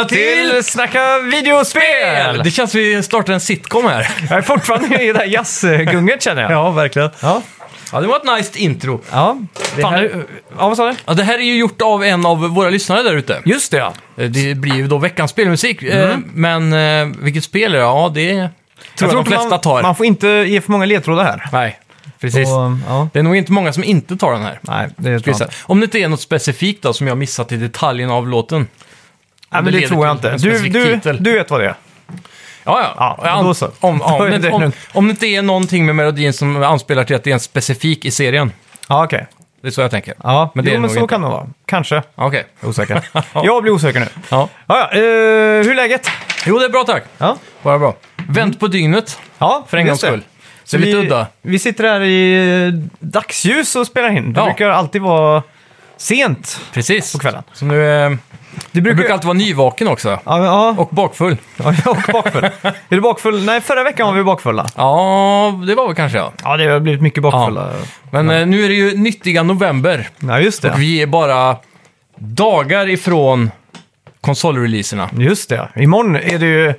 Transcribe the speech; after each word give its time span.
Och 0.00 0.12
välkomna 0.12 0.48
till... 0.48 0.50
Till 0.50 0.64
Snacka 0.64 1.18
videospel! 1.18 2.40
Det 2.44 2.50
känns 2.50 2.70
som 2.70 2.80
vi 2.80 3.02
startar 3.02 3.32
en 3.32 3.40
sitcom 3.40 3.84
här. 3.86 4.08
Jag 4.30 4.38
är 4.38 4.42
fortfarande 4.42 5.02
i 5.02 5.12
det 5.12 5.18
här 5.18 5.26
jazzgunget 5.26 6.22
känner 6.22 6.42
jag. 6.42 6.52
Ja, 6.52 6.70
verkligen. 6.70 7.10
Ja. 7.22 7.42
Ja, 7.92 8.00
det 8.00 8.06
var 8.06 8.16
ett 8.16 8.36
nice 8.38 8.58
intro. 8.58 9.00
Ja, 9.10 9.36
det 9.76 9.82
Fan, 9.82 9.92
här, 9.94 10.24
ja 10.58 10.68
vad 10.68 10.76
sa 10.76 10.86
du? 10.90 10.94
Ja, 11.06 11.14
det 11.14 11.22
här 11.22 11.38
är 11.38 11.42
ju 11.42 11.56
gjort 11.58 11.82
av 11.82 12.04
en 12.04 12.26
av 12.26 12.38
våra 12.38 12.70
lyssnare 12.70 13.02
där 13.02 13.14
ute. 13.14 13.42
Just 13.44 13.70
det 13.70 13.76
ja. 13.78 13.92
Eh, 14.16 14.30
Det 14.30 14.54
blir 14.54 14.74
ju 14.74 14.86
då 14.88 14.98
veckans 14.98 15.30
spelmusik. 15.30 15.82
Eh, 15.82 16.10
Mm. 16.10 16.30
Men 16.34 16.72
eh, 17.12 17.16
vilket 17.22 17.44
spel 17.44 17.74
är 17.74 17.78
det? 17.78 17.82
Ja, 17.84 18.10
det 18.14 18.30
tror 18.34 18.48
jag, 18.98 19.10
de 19.10 19.18
inte 19.18 19.30
flesta 19.30 19.48
man, 19.48 19.60
tar. 19.60 19.82
Man 19.82 19.96
får 19.96 20.06
inte 20.06 20.28
ge 20.28 20.60
för 20.60 20.72
många 20.72 20.84
ledtrådar 20.84 21.24
här. 21.24 21.48
Nej, 21.52 21.78
precis. 22.20 22.48
Så, 22.48 22.78
ja. 22.88 23.08
Det 23.12 23.18
är 23.18 23.22
nog 23.22 23.36
inte 23.36 23.52
många 23.52 23.72
som 23.72 23.84
inte 23.84 24.16
tar 24.16 24.32
den 24.32 24.42
här. 24.42 24.58
Nej, 24.62 24.88
det 24.96 25.02
tror 25.02 25.12
jag 25.12 25.18
inte. 25.20 25.34
säga. 25.38 25.50
Om 25.62 25.80
det 25.80 25.84
inte 25.84 25.98
är 25.98 26.08
något 26.08 26.20
specifikt 26.20 26.82
då 26.82 26.92
som 26.92 27.06
jag 27.06 27.18
missat 27.18 27.52
i 27.52 27.56
detaljen 27.56 28.10
av 28.10 28.28
låten. 28.28 28.66
Nej, 29.50 29.62
men 29.62 29.72
det 29.72 29.80
det 29.80 29.88
tror 29.88 30.06
jag 30.06 30.14
inte. 30.16 30.36
Du, 30.36 30.68
du, 30.68 31.00
du 31.20 31.32
vet 31.32 31.50
vad 31.50 31.60
det 31.60 31.66
är. 31.66 31.74
Ja, 32.64 32.92
ja. 32.96 33.18
Ja, 33.24 33.36
Om- 33.36 33.44
då 33.46 33.54
så. 33.54 33.70
Om, 33.80 34.02
om, 34.02 34.22
är 34.26 34.38
det 34.38 34.50
om, 34.50 34.72
om 34.92 35.06
det 35.06 35.10
inte 35.10 35.26
är 35.26 35.42
någonting 35.42 35.86
med 35.86 35.94
melodin 35.96 36.32
som 36.32 36.62
anspelar 36.62 37.04
till 37.04 37.16
att 37.16 37.24
det 37.24 37.30
är 37.30 37.34
en 37.34 37.40
specifik 37.40 38.04
i 38.04 38.10
serien. 38.10 38.52
Ja, 38.88 39.04
okej. 39.04 39.26
Det 39.62 39.66
är 39.68 39.70
så 39.72 39.80
jag 39.80 39.90
tänker. 39.90 40.14
Ja, 40.22 40.50
Men 40.54 40.64
det 40.64 40.70
jo, 40.70 40.74
är 40.74 40.76
det 40.76 40.80
men 40.80 40.90
så 40.90 40.96
inte. 41.00 41.12
kan 41.14 41.22
det 41.22 41.28
vara. 41.28 41.46
Kanske. 41.66 41.94
Ja, 41.94 42.02
Okej. 42.26 42.44
Är 42.60 42.68
osäker. 42.68 43.02
jag 43.34 43.62
blir 43.62 43.72
osäker 43.72 44.00
nu. 44.00 44.06
Ja. 44.30 44.48
Ja, 44.66 44.88
ja. 44.92 44.98
eh, 44.98 45.00
hur 45.64 45.70
är 45.70 45.74
läget? 45.74 46.10
Jo, 46.46 46.58
det 46.58 46.64
är 46.64 46.68
bra 46.68 46.84
tack. 46.84 47.02
Ja, 47.18 47.36
Bara 47.62 47.78
bra. 47.78 47.96
Vänt 48.28 48.60
på 48.60 48.66
dygnet, 48.66 49.18
ja 49.38 49.64
för 49.68 49.76
en 49.76 49.86
gångs 49.86 50.02
just 50.02 50.12
skull. 50.12 50.22
Så 50.64 50.76
Det 50.76 50.82
är 50.82 50.86
lite 50.86 50.98
vi, 50.98 51.06
udda. 51.06 51.26
vi 51.42 51.58
sitter 51.58 51.84
här 51.84 52.00
i 52.00 52.66
eh, 52.66 52.72
dagsljus 52.98 53.76
och 53.76 53.86
spelar 53.86 54.10
in. 54.16 54.32
Det 54.32 54.40
Ja. 54.40 54.44
brukar 54.46 54.68
alltid 54.70 55.02
vara 55.02 55.42
sent 55.96 56.60
Precis. 56.72 57.12
på 57.12 57.18
kvällen. 57.18 57.42
Så 57.52 57.64
nu... 57.64 58.18
Eh, 58.54 58.58
Det 58.72 58.78
jag 58.78 58.82
brukar... 58.82 58.96
brukar 58.96 59.12
alltid 59.12 59.26
vara 59.26 59.38
nyvaken 59.38 59.88
också. 59.88 60.08
Ja, 60.24 60.44
ja. 60.44 60.74
Och 60.78 60.88
bakfull. 60.88 61.36
Ja, 61.56 61.74
och 61.86 62.12
bakfull. 62.12 62.44
är 62.62 62.74
du 62.88 63.00
bakfull? 63.00 63.44
Nej, 63.44 63.60
förra 63.60 63.82
veckan 63.84 64.06
var 64.06 64.14
vi 64.14 64.22
bakfulla. 64.24 64.66
Ja, 64.76 65.60
det 65.66 65.74
var 65.74 65.86
väl 65.86 65.96
kanske 65.96 66.18
jag. 66.18 66.32
Ja, 66.44 66.56
det 66.56 66.64
har 66.66 66.80
blivit 66.80 67.02
mycket 67.02 67.22
bakfulla. 67.22 67.72
Men 68.10 68.30
eh, 68.30 68.46
nu 68.46 68.64
är 68.64 68.68
det 68.68 68.74
ju 68.74 68.96
nyttiga 68.96 69.42
november. 69.42 70.08
Ja, 70.20 70.40
just 70.40 70.62
det. 70.62 70.70
Och 70.72 70.80
vi 70.80 71.02
är 71.02 71.06
bara 71.06 71.56
dagar 72.18 72.88
ifrån 72.88 73.50
konsolreleaserna. 74.20 75.10
Just 75.18 75.48
det. 75.48 75.68
Imorgon 75.76 76.16
är 76.16 76.38
det 76.38 76.46
ju 76.46 76.74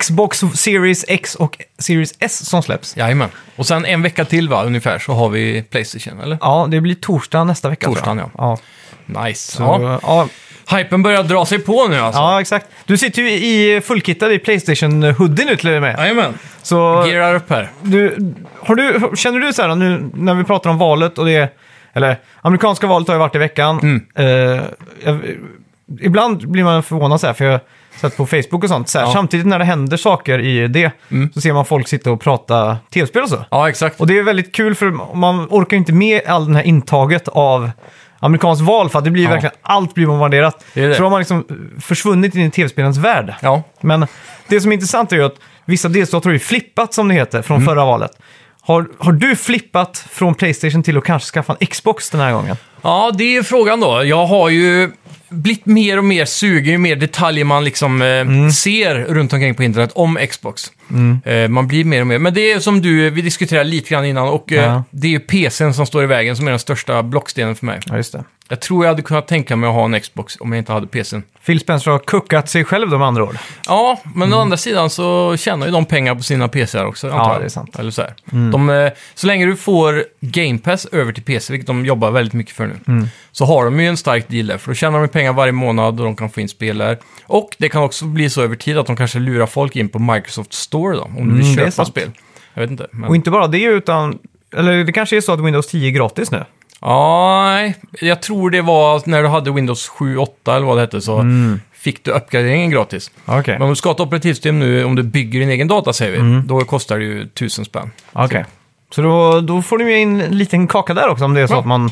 Xbox 0.00 0.38
Series 0.54 1.04
X 1.08 1.34
och 1.34 1.58
Series 1.78 2.14
S 2.18 2.46
som 2.48 2.62
släpps. 2.62 2.96
Jajamän. 2.96 3.28
Och 3.56 3.66
sen 3.66 3.84
en 3.84 4.02
vecka 4.02 4.24
till 4.24 4.48
va, 4.48 4.64
ungefär, 4.64 4.98
så 4.98 5.12
har 5.12 5.28
vi 5.28 5.62
Playstation, 5.62 6.20
eller? 6.20 6.38
Ja, 6.40 6.66
det 6.70 6.80
blir 6.80 6.94
torsdag 6.94 7.44
nästa 7.44 7.68
vecka. 7.68 7.86
Torsdagen, 7.86 8.20
ja. 8.38 8.58
Nice. 9.06 9.52
Så, 9.56 9.62
Ja. 9.62 10.00
ja. 10.02 10.28
Hypen 10.76 11.02
börjar 11.02 11.22
dra 11.22 11.46
sig 11.46 11.58
på 11.58 11.88
nu 11.88 11.96
alltså. 11.98 12.20
Ja, 12.20 12.40
exakt. 12.40 12.66
Du 12.86 12.96
sitter 12.98 13.22
ju 13.22 13.30
i 13.30 13.80
fullkittad 13.80 14.32
i 14.32 14.38
Playstation-hoodie 14.38 15.44
nu 15.46 15.56
till 15.56 15.74
och 15.74 15.82
med. 15.82 15.98
Jajamän. 15.98 16.38
Så 16.62 17.04
Gearar 17.08 17.34
upp 17.34 17.50
här. 17.50 17.70
du, 17.82 18.34
har 18.60 18.74
du, 18.74 19.16
känner 19.16 19.40
du 19.40 19.52
så 19.52 19.62
här 19.62 19.74
nu 19.74 20.10
när 20.14 20.34
vi 20.34 20.44
pratar 20.44 20.70
om 20.70 20.78
valet 20.78 21.18
och 21.18 21.26
det, 21.26 21.56
eller 21.92 22.16
amerikanska 22.42 22.86
valet 22.86 23.08
har 23.08 23.14
ju 23.14 23.18
varit 23.18 23.34
i 23.34 23.38
veckan. 23.38 23.78
Mm. 23.78 24.06
Eh, 24.14 24.62
jag, 25.04 25.20
ibland 26.00 26.48
blir 26.50 26.64
man 26.64 26.82
förvånad 26.82 27.20
så 27.20 27.26
här, 27.26 27.34
för 27.34 27.44
jag 27.44 27.52
har 27.52 27.60
sett 28.00 28.16
på 28.16 28.26
Facebook 28.26 28.62
och 28.64 28.68
sånt. 28.70 28.88
Så 28.88 28.98
här, 28.98 29.06
Ja. 29.06 29.12
Samtidigt 29.12 29.46
när 29.46 29.58
det 29.58 29.64
händer 29.64 29.96
saker 29.96 30.38
i 30.38 30.68
det 30.68 30.90
Mm. 31.10 31.32
så 31.32 31.40
ser 31.40 31.52
man 31.52 31.64
folk 31.64 31.88
sitta 31.88 32.10
och 32.10 32.20
prata 32.20 32.76
tv-spel 32.94 33.22
och 33.22 33.28
så. 33.28 33.44
Ja, 33.50 33.68
exakt. 33.68 34.00
Och 34.00 34.06
det 34.06 34.18
är 34.18 34.22
väldigt 34.22 34.54
kul 34.54 34.74
för 34.74 35.14
man 35.16 35.46
orkar 35.50 35.76
inte 35.76 35.92
med 35.92 36.20
all 36.26 36.46
den 36.46 36.56
här 36.56 36.62
intaget 36.62 37.28
av 37.28 37.70
amerikanskt 38.26 38.62
val 38.64 38.88
för 38.90 38.98
att 38.98 39.04
det 39.04 39.10
blir 39.10 39.24
Ja. 39.24 39.30
verkligen, 39.30 39.54
allt 39.62 39.94
blir 39.94 40.06
bombarderat. 40.06 40.64
Det 40.74 40.86
det. 40.86 40.94
Så 40.94 40.98
då 41.00 41.04
har 41.04 41.10
man 41.10 41.18
liksom 41.20 41.44
försvunnit 41.80 42.34
in 42.34 42.40
i 42.46 42.50
tv-spelens 42.50 42.98
värld. 42.98 43.34
Ja, 43.42 43.62
Men 43.80 44.06
det 44.48 44.60
som 44.60 44.70
är 44.72 44.74
intressant 44.74 45.12
är 45.12 45.16
ju 45.16 45.24
att 45.24 45.36
vissa 45.64 45.88
delstater 45.88 46.28
har 46.28 46.32
ju 46.32 46.38
flippat 46.38 46.94
som 46.94 47.08
det 47.08 47.14
heter 47.14 47.42
från 47.42 47.56
Mm. 47.56 47.66
förra 47.66 47.84
valet. 47.84 48.10
Har, 48.60 48.86
har 48.98 49.12
du 49.12 49.36
flippat 49.36 50.04
från 50.10 50.34
Playstation 50.34 50.82
till 50.82 50.98
att 50.98 51.04
kanske 51.04 51.30
skaffa 51.32 51.56
en 51.60 51.66
Xbox 51.66 52.10
den 52.10 52.20
här 52.20 52.32
gången? 52.32 52.56
ja 52.82 53.10
det 53.14 53.36
är 53.36 53.42
frågan 53.42 53.80
då. 53.80 54.04
Jag 54.04 54.26
har 54.26 54.48
ju 54.48 54.90
blivit 55.28 55.66
mer 55.66 55.98
och 55.98 56.04
mer 56.04 56.24
sugen 56.24 56.72
ju 56.72 56.78
mer 56.78 56.96
detaljer 56.96 57.44
man 57.44 57.64
liksom 57.64 58.02
eh, 58.02 58.08
Mm. 58.08 58.50
ser 58.50 58.94
runt 58.94 59.32
omkring 59.32 59.54
på 59.54 59.62
internet 59.62 59.90
om 59.94 60.18
Xbox. 60.30 60.72
Eh, 61.24 61.48
man 61.48 61.66
blir 61.68 61.84
mer 61.84 62.00
och 62.00 62.06
mer. 62.06 62.18
Men 62.18 62.34
det 62.34 62.52
är 62.52 62.60
som 62.60 62.82
du, 62.82 63.10
vi 63.10 63.22
diskuterade 63.22 63.70
lite 63.70 63.90
grann 63.90 64.04
innan 64.04 64.28
och 64.28 64.52
eh, 64.52 64.64
Ja. 64.64 64.84
det 64.90 65.06
är 65.06 65.10
ju 65.10 65.20
PCn 65.20 65.72
som 65.74 65.86
står 65.86 66.02
i 66.04 66.06
vägen 66.06 66.36
som 66.36 66.46
är 66.46 66.50
den 66.50 66.58
största 66.58 67.02
blockstenen 67.02 67.54
för 67.56 67.66
mig. 67.66 67.80
Ja, 67.86 67.96
just 67.96 68.12
det. 68.12 68.24
Jag 68.48 68.60
tror 68.60 68.84
jag 68.84 68.90
hade 68.90 69.02
kunnat 69.02 69.28
tänka 69.28 69.56
mig 69.56 69.68
att 69.68 69.74
ha 69.74 69.84
en 69.84 70.00
Xbox 70.00 70.36
om 70.40 70.52
jag 70.52 70.58
inte 70.58 70.72
hade 70.72 70.86
PCn. 70.86 71.22
Phil 71.46 71.60
Spencer 71.60 71.90
har 71.90 71.98
kuckat 71.98 72.48
sig 72.48 72.64
själv 72.64 72.90
de 72.90 73.02
andra 73.02 73.24
ord. 73.24 73.38
Ja, 73.66 74.00
men 74.14 74.34
å 74.34 74.38
andra 74.40 74.56
sidan 74.56 74.90
så 74.90 75.36
tjänar 75.36 75.66
ju 75.66 75.72
de 75.72 75.84
pengar 75.84 76.14
på 76.14 76.22
sina 76.22 76.48
PCar 76.48 76.84
också. 76.84 77.06
antar 77.10 77.32
jag. 77.32 77.40
det 77.40 77.44
är 77.44 77.48
sant. 77.48 77.78
Eller 77.78 77.90
så, 77.90 78.02
här. 78.02 78.14
De, 78.52 78.70
eh, 78.70 78.92
så 79.14 79.26
länge 79.26 79.46
du 79.46 79.56
får 79.56 80.04
Game 80.20 80.58
Pass 80.58 80.86
över 80.86 81.12
till 81.12 81.22
PC, 81.22 81.52
vilket 81.52 81.66
de 81.66 81.86
jobbar 81.86 82.10
väldigt 82.10 82.34
mycket 82.34 82.54
för 82.56 82.66
nu, 82.86 83.08
så 83.32 83.44
har 83.44 83.64
de 83.64 83.80
ju 83.80 83.86
en 83.86 83.96
stark 83.96 84.28
deal 84.28 84.46
där. 84.46 84.58
För 84.58 84.70
då 84.70 84.74
tjänar 84.74 85.00
de 85.00 85.08
pengar 85.08 85.32
varje 85.32 85.52
månad 85.52 86.00
och 86.00 86.06
de 86.06 86.16
kan 86.16 86.30
få 86.30 86.40
in 86.40 86.48
spel 86.48 86.78
där. 86.78 86.98
Och 87.26 87.50
det 87.58 87.68
kan 87.68 87.82
också 87.82 88.04
bli 88.04 88.30
så 88.30 88.42
över 88.42 88.56
tid 88.56 88.78
att 88.78 88.86
de 88.86 88.96
kanske 88.96 89.18
lurar 89.18 89.46
folk 89.46 89.76
in 89.76 89.88
på 89.88 89.98
Microsoft 89.98 90.52
Store 90.52 90.96
då, 90.96 91.02
om 91.02 91.14
du 91.14 91.20
Mm, 91.22 91.36
vill 91.38 91.54
köpa 91.56 91.84
spel. 91.84 92.10
Jag 92.54 92.62
vet 92.62 92.70
inte. 92.70 92.86
Men... 92.90 93.08
Och 93.08 93.16
inte 93.16 93.30
bara 93.30 93.46
det 93.46 93.62
utan, 93.62 94.18
eller 94.56 94.84
det 94.84 94.92
kanske 94.92 95.16
är 95.16 95.20
så 95.20 95.32
att 95.32 95.40
Windows 95.40 95.66
10 95.66 95.88
är 95.88 95.90
gratis 95.92 96.30
nu. 96.30 96.44
Ja, 96.80 97.44
nej. 97.50 97.76
Jag 98.00 98.22
tror 98.22 98.50
det 98.50 98.62
var 98.62 99.02
när 99.06 99.22
du 99.22 99.28
hade 99.28 99.50
Windows 99.52 99.88
7, 99.88 100.16
8 100.18 100.56
eller 100.56 100.66
vad 100.66 100.76
det 100.76 100.80
hette, 100.80 101.00
så 101.00 101.24
fick 101.72 102.04
du 102.04 102.10
uppgraderingen 102.10 102.70
gratis. 102.70 103.10
Okej. 103.24 103.54
Men 103.54 103.62
om 103.62 103.68
du 103.68 103.76
ska 103.76 103.88
ha 103.88 103.94
ett 103.94 104.00
operativsystem 104.00 104.58
nu, 104.58 104.84
om 104.84 104.94
du 104.96 105.02
bygger 105.02 105.40
din 105.40 105.50
egen 105.50 105.68
data 105.68 105.92
säger 105.92 106.12
vi, 106.12 106.18
Mm. 106.18 106.46
då 106.46 106.60
kostar 106.60 106.98
det 106.98 107.04
ju 107.04 107.26
tusen 107.28 107.64
spänn. 107.64 107.90
Okej. 108.12 108.44
Så 108.90 109.02
då, 109.02 109.40
då 109.40 109.62
får 109.62 109.78
du 109.78 109.84
med 109.84 110.00
in 110.02 110.20
en 110.20 110.38
liten 110.38 110.66
kaka 110.66 110.94
där 110.94 111.08
också 111.08 111.24
om 111.24 111.34
det 111.34 111.40
är 111.40 111.46
så 111.46 111.54
Ja. 111.54 111.58
att 111.60 111.66
man 111.66 111.90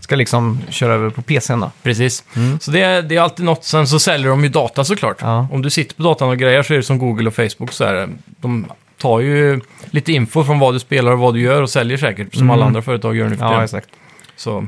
ska 0.00 0.16
liksom 0.16 0.60
köra 0.68 0.92
över 0.94 1.10
på 1.10 1.22
PCn 1.22 1.60
då. 1.60 1.70
Precis. 1.82 2.24
Så 2.60 2.70
det 2.70 2.80
är, 2.82 3.02
det 3.02 3.16
är 3.16 3.20
alltid 3.20 3.44
något. 3.44 3.64
Sen 3.64 3.86
så 3.86 3.98
säljer 3.98 4.28
de 4.30 4.42
ju 4.42 4.48
data 4.48 4.84
såklart. 4.84 5.16
Ja. 5.20 5.46
Om 5.52 5.62
du 5.62 5.70
sitter 5.70 5.94
på 5.96 6.02
datan 6.02 6.28
och 6.28 6.36
grejer 6.38 6.62
så 6.62 6.72
är 6.72 6.76
det 6.76 6.82
som 6.82 6.98
Google 6.98 7.26
och 7.28 7.34
Facebook. 7.34 7.72
Så 7.72 7.84
här, 7.84 8.08
de 8.40 8.66
tar 8.98 9.20
ju 9.20 9.60
lite 9.90 10.12
info 10.12 10.44
från 10.44 10.58
vad 10.58 10.74
du 10.74 10.78
spelar 10.78 11.12
och 11.12 11.18
vad 11.18 11.34
du 11.34 11.40
gör 11.40 11.62
och 11.62 11.70
säljer 11.70 11.96
säkert, 11.98 12.34
som 12.34 12.50
alla 12.50 12.64
andra 12.66 12.82
företag 12.82 13.16
gör 13.16 13.28
nu 13.28 13.36
för 13.36 13.36
Mm. 13.36 13.46
Ja, 13.46 13.50
tiden. 13.52 13.64
exakt. 13.64 13.88
Så 14.42 14.66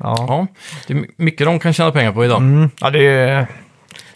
Ja. 0.00 0.14
ja, 0.28 0.46
det 0.86 0.92
är 0.94 1.04
mycket 1.16 1.46
de 1.46 1.58
kan 1.60 1.72
tjäna 1.72 1.90
pengar 1.90 2.12
på 2.12 2.24
idag. 2.24 2.38
Mm. 2.38 2.70
ja, 2.80 2.90
det 2.90 3.06
är 3.06 3.46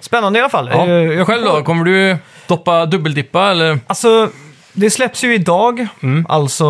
spännande 0.00 0.38
i 0.38 0.42
alla 0.42 0.50
fall. 0.50 0.70
Ja. 0.72 0.86
Jag 0.88 1.26
Själv 1.26 1.44
då, 1.44 1.62
kommer 1.62 1.84
du 1.84 2.16
doppa, 2.46 2.86
dubbeldippa 2.86 3.50
eller? 3.50 3.78
Alltså, 3.86 4.28
det 4.72 4.90
släpps 4.90 5.24
ju 5.24 5.34
idag, 5.34 5.86
Mm. 6.02 6.26
alltså 6.28 6.64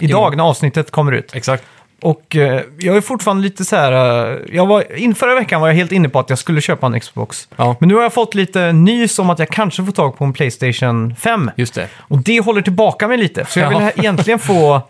idag 0.00 0.36
när 0.36 0.44
avsnittet 0.44 0.90
kommer 0.90 1.12
ut. 1.12 1.34
Exakt. 1.34 1.64
Och 2.02 2.36
eh, 2.36 2.60
jag 2.78 2.96
är 2.96 3.00
fortfarande 3.00 3.42
lite 3.42 3.64
så 3.64 3.76
här, 3.76 3.92
eh, 4.32 4.38
jag 4.52 4.66
var, 4.66 4.96
in, 4.98 5.14
förra 5.14 5.34
veckan 5.34 5.60
var 5.60 5.68
jag 5.68 5.74
helt 5.74 5.92
inne 5.92 6.08
på 6.08 6.18
att 6.18 6.30
jag 6.30 6.38
skulle 6.38 6.60
köpa 6.60 6.86
en 6.86 7.00
Xbox. 7.00 7.48
Ja, 7.56 7.76
Men 7.80 7.88
nu 7.88 7.94
har 7.94 8.02
jag 8.02 8.12
fått 8.12 8.34
lite 8.34 8.72
nys 8.72 9.18
om 9.18 9.30
att 9.30 9.38
jag 9.38 9.48
kanske 9.48 9.84
får 9.84 9.92
tag 9.92 10.18
på 10.18 10.24
en 10.24 10.32
Playstation 10.32 11.14
5. 11.16 11.50
just 11.56 11.74
det. 11.74 11.88
Och 11.96 12.18
det 12.18 12.40
håller 12.40 12.62
tillbaka 12.62 13.08
mig 13.08 13.16
lite. 13.18 13.44
Så 13.44 13.58
jag 13.60 13.68
vill 13.68 13.78
Ja. 13.78 13.84
här 13.84 13.92
egentligen 13.96 14.38
få 14.38 14.82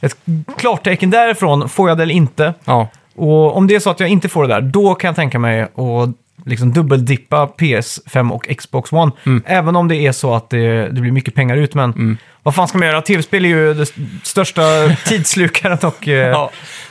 ett 0.00 0.16
klartecken 0.58 1.10
därifrån, 1.10 1.68
får 1.68 1.88
jag 1.88 1.98
det 1.98 2.02
eller 2.02 2.14
inte? 2.14 2.54
Ja, 2.64 2.88
Och 3.14 3.56
om 3.56 3.66
det 3.66 3.74
är 3.74 3.80
så 3.80 3.90
att 3.90 4.00
jag 4.00 4.08
inte 4.08 4.28
får 4.28 4.42
det 4.42 4.54
där, 4.54 4.60
då 4.60 4.94
kan 4.94 5.08
jag 5.08 5.16
tänka 5.16 5.38
mig 5.38 5.62
att 5.62 6.10
liksom 6.44 6.72
dubbeldippa 6.72 7.46
PS5 7.46 8.30
och 8.30 8.48
Xbox 8.58 8.92
One. 8.92 9.12
Mm. 9.26 9.42
Även 9.46 9.76
om 9.76 9.88
det 9.88 9.96
är 9.96 10.12
så 10.12 10.34
att 10.34 10.50
det, 10.50 10.88
det 10.88 11.00
blir 11.00 11.12
mycket 11.12 11.34
pengar 11.34 11.56
ut, 11.56 11.74
men 11.74 12.18
vad 12.42 12.54
fan 12.54 12.68
ska 12.68 12.78
man 12.78 12.88
göra? 12.88 13.02
Tv-spel 13.02 13.44
är 13.44 13.48
ju 13.48 13.74
det 13.74 13.82
st- 13.82 14.00
största 14.22 14.62
tidslukaren 15.06 15.78
och... 15.82 16.08
eh, 16.08 16.14
ja. 16.28 16.50